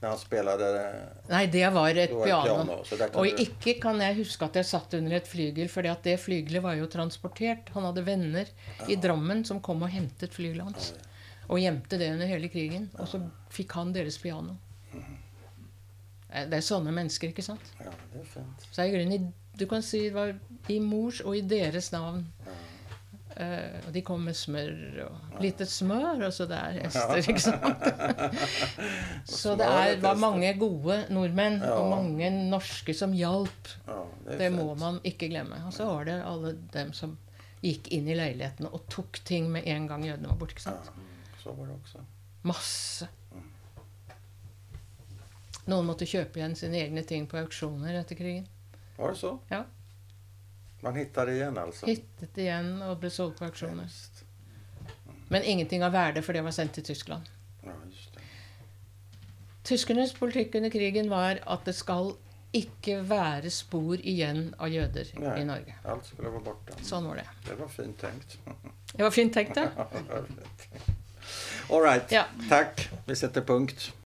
när 0.00 0.08
han 0.08 0.18
spelade 0.18 0.80
eh, 0.80 1.28
Nei, 1.28 1.46
det 1.46 1.70
var 1.72 1.88
et 1.96 2.12
var 2.12 2.26
piano. 2.26 2.44
piano, 2.44 3.08
Og 3.14 3.24
du- 3.24 3.42
ikke 3.42 3.80
kan 3.80 4.00
jeg 4.00 4.16
huske 4.18 4.44
at 4.44 4.58
jeg 4.60 4.66
satt 4.68 4.94
under 4.94 5.16
et 5.16 5.28
flygel, 5.28 5.68
fordi 5.68 5.94
det 6.02 6.20
flygelet 6.20 6.62
var 6.62 6.74
jo 6.76 6.86
transportert. 6.86 7.70
Han 7.72 7.84
hadde 7.88 8.04
venner 8.04 8.46
i 8.88 8.96
Drammen 8.96 9.44
som 9.44 9.60
kom 9.60 9.82
og 9.82 9.88
hentet 9.88 10.34
flygelet 10.36 10.62
hans. 10.64 10.92
Og 11.48 11.58
gjemte 11.58 11.98
det 11.98 12.10
under 12.12 12.26
hele 12.26 12.48
krigen. 12.52 12.90
Og 12.98 13.08
så 13.08 13.22
fikk 13.48 13.72
han 13.72 13.94
deres 13.96 14.18
piano. 14.18 14.58
Mm. 14.92 15.16
Det 16.50 16.58
er 16.58 16.66
sånne 16.68 16.92
mennesker, 16.92 17.32
ikke 17.32 17.42
sant? 17.46 17.72
Ja, 17.80 17.90
det 18.12 18.20
er 18.20 18.28
fint. 18.28 18.68
Så 18.72 18.84
i 18.84 18.92
grunnen, 18.92 19.32
du 19.56 19.66
kan 19.70 19.82
si 19.82 20.02
det 20.08 20.14
var 20.14 20.34
i 20.68 20.80
mors 20.80 21.20
og 21.24 21.36
i 21.36 21.40
deres 21.40 21.92
navn. 21.92 22.26
Eh, 23.36 23.80
og 23.86 23.92
de 23.94 24.00
kom 24.06 24.20
med 24.22 24.36
smør 24.38 24.74
og 25.08 25.40
lite 25.42 25.66
smør, 25.66 26.20
og 26.28 26.32
så 26.36 26.44
det 26.46 26.54
er 26.54 26.76
hester, 26.84 27.16
ikke 27.18 27.42
sant? 27.42 27.88
så 29.40 29.56
det 29.58 29.66
er, 29.66 29.96
var 30.04 30.20
mange 30.22 30.52
gode 30.60 31.00
nordmenn 31.10 31.56
Ja. 31.64 31.72
og 31.80 31.90
mange 31.90 32.30
norske 32.50 32.94
som 32.94 33.12
hjalp. 33.16 33.72
Ja, 33.88 33.98
det 34.28 34.38
Det 34.38 34.52
må 34.54 34.68
man 34.78 35.00
ikke 35.04 35.28
glemme. 35.32 35.58
Og 35.66 35.72
så 35.74 35.88
var 35.90 36.04
det 36.06 36.20
alle 36.22 36.54
dem 36.76 36.92
som 36.94 37.16
gikk 37.64 37.88
inn 37.96 38.06
i 38.12 38.14
leilighetene 38.14 38.70
og 38.70 38.86
tok 38.92 39.18
ting 39.24 39.50
med 39.50 39.66
en 39.66 39.88
gang 39.88 40.04
jødene 40.06 40.28
var 40.30 40.36
borte. 40.38 40.54
ikke 40.54 40.70
Ja, 40.70 40.78
så 41.42 41.52
var 41.58 41.66
det 41.72 41.76
også. 41.82 41.98
Masse. 42.44 43.08
Noen 45.66 45.86
måtte 45.88 46.04
kjøpe 46.06 46.38
igjen 46.38 46.54
sine 46.60 46.76
egne 46.84 47.02
ting 47.08 47.26
på 47.26 47.38
auksjoner 47.40 47.96
etter 48.02 48.18
krigen. 48.18 48.46
Var 48.98 49.14
det 49.14 49.18
så? 49.18 49.38
Ja. 49.50 49.62
Man 50.84 50.98
hittet 51.00 51.30
igjen, 51.32 51.56
altså? 51.58 51.88
Hittet 51.88 52.38
igjen 52.44 52.74
og 52.84 52.98
ble 53.00 53.10
solgt 53.12 53.38
på 53.40 53.46
auksjoner. 53.48 53.86
Hemskt. 53.86 54.24
Men 55.32 55.46
ingenting 55.48 55.82
av 55.86 55.94
verde, 55.94 56.20
for 56.22 56.36
det 56.36 56.42
var 56.44 56.52
sendt 56.52 56.76
til 56.76 56.84
Tyskland. 56.84 57.30
Ja, 57.64 57.72
just 57.88 58.12
det. 58.14 58.26
Tyskernes 59.64 60.12
politikk 60.18 60.58
under 60.60 60.70
krigen 60.70 61.08
var 61.08 61.40
at 61.40 61.64
det 61.64 61.72
skal 61.78 62.12
ikke 62.54 63.00
være 63.08 63.50
spor 63.50 63.98
igjen 63.98 64.52
av 64.62 64.70
jøder 64.70 65.08
Nei, 65.18 65.38
i 65.40 65.48
Norge. 65.48 65.74
Alt 65.90 66.06
skulle 66.12 66.30
være 66.36 66.44
borte. 66.44 66.76
Sånn 66.86 67.08
var 67.08 67.22
det. 67.22 67.26
Det 67.48 67.56
var 67.58 67.72
fint 67.72 67.98
tenkt. 67.98 68.36
Det 68.92 69.02
var 69.02 69.14
fint 69.16 69.34
tenkt. 69.34 69.58
Ja, 69.64 69.88
det. 70.20 70.92
All 71.72 71.80
right. 71.80 72.12
Ja. 72.12 72.26
Takk. 72.50 72.84
Vi 73.08 73.16
setter 73.16 73.40
punkt. 73.40 73.88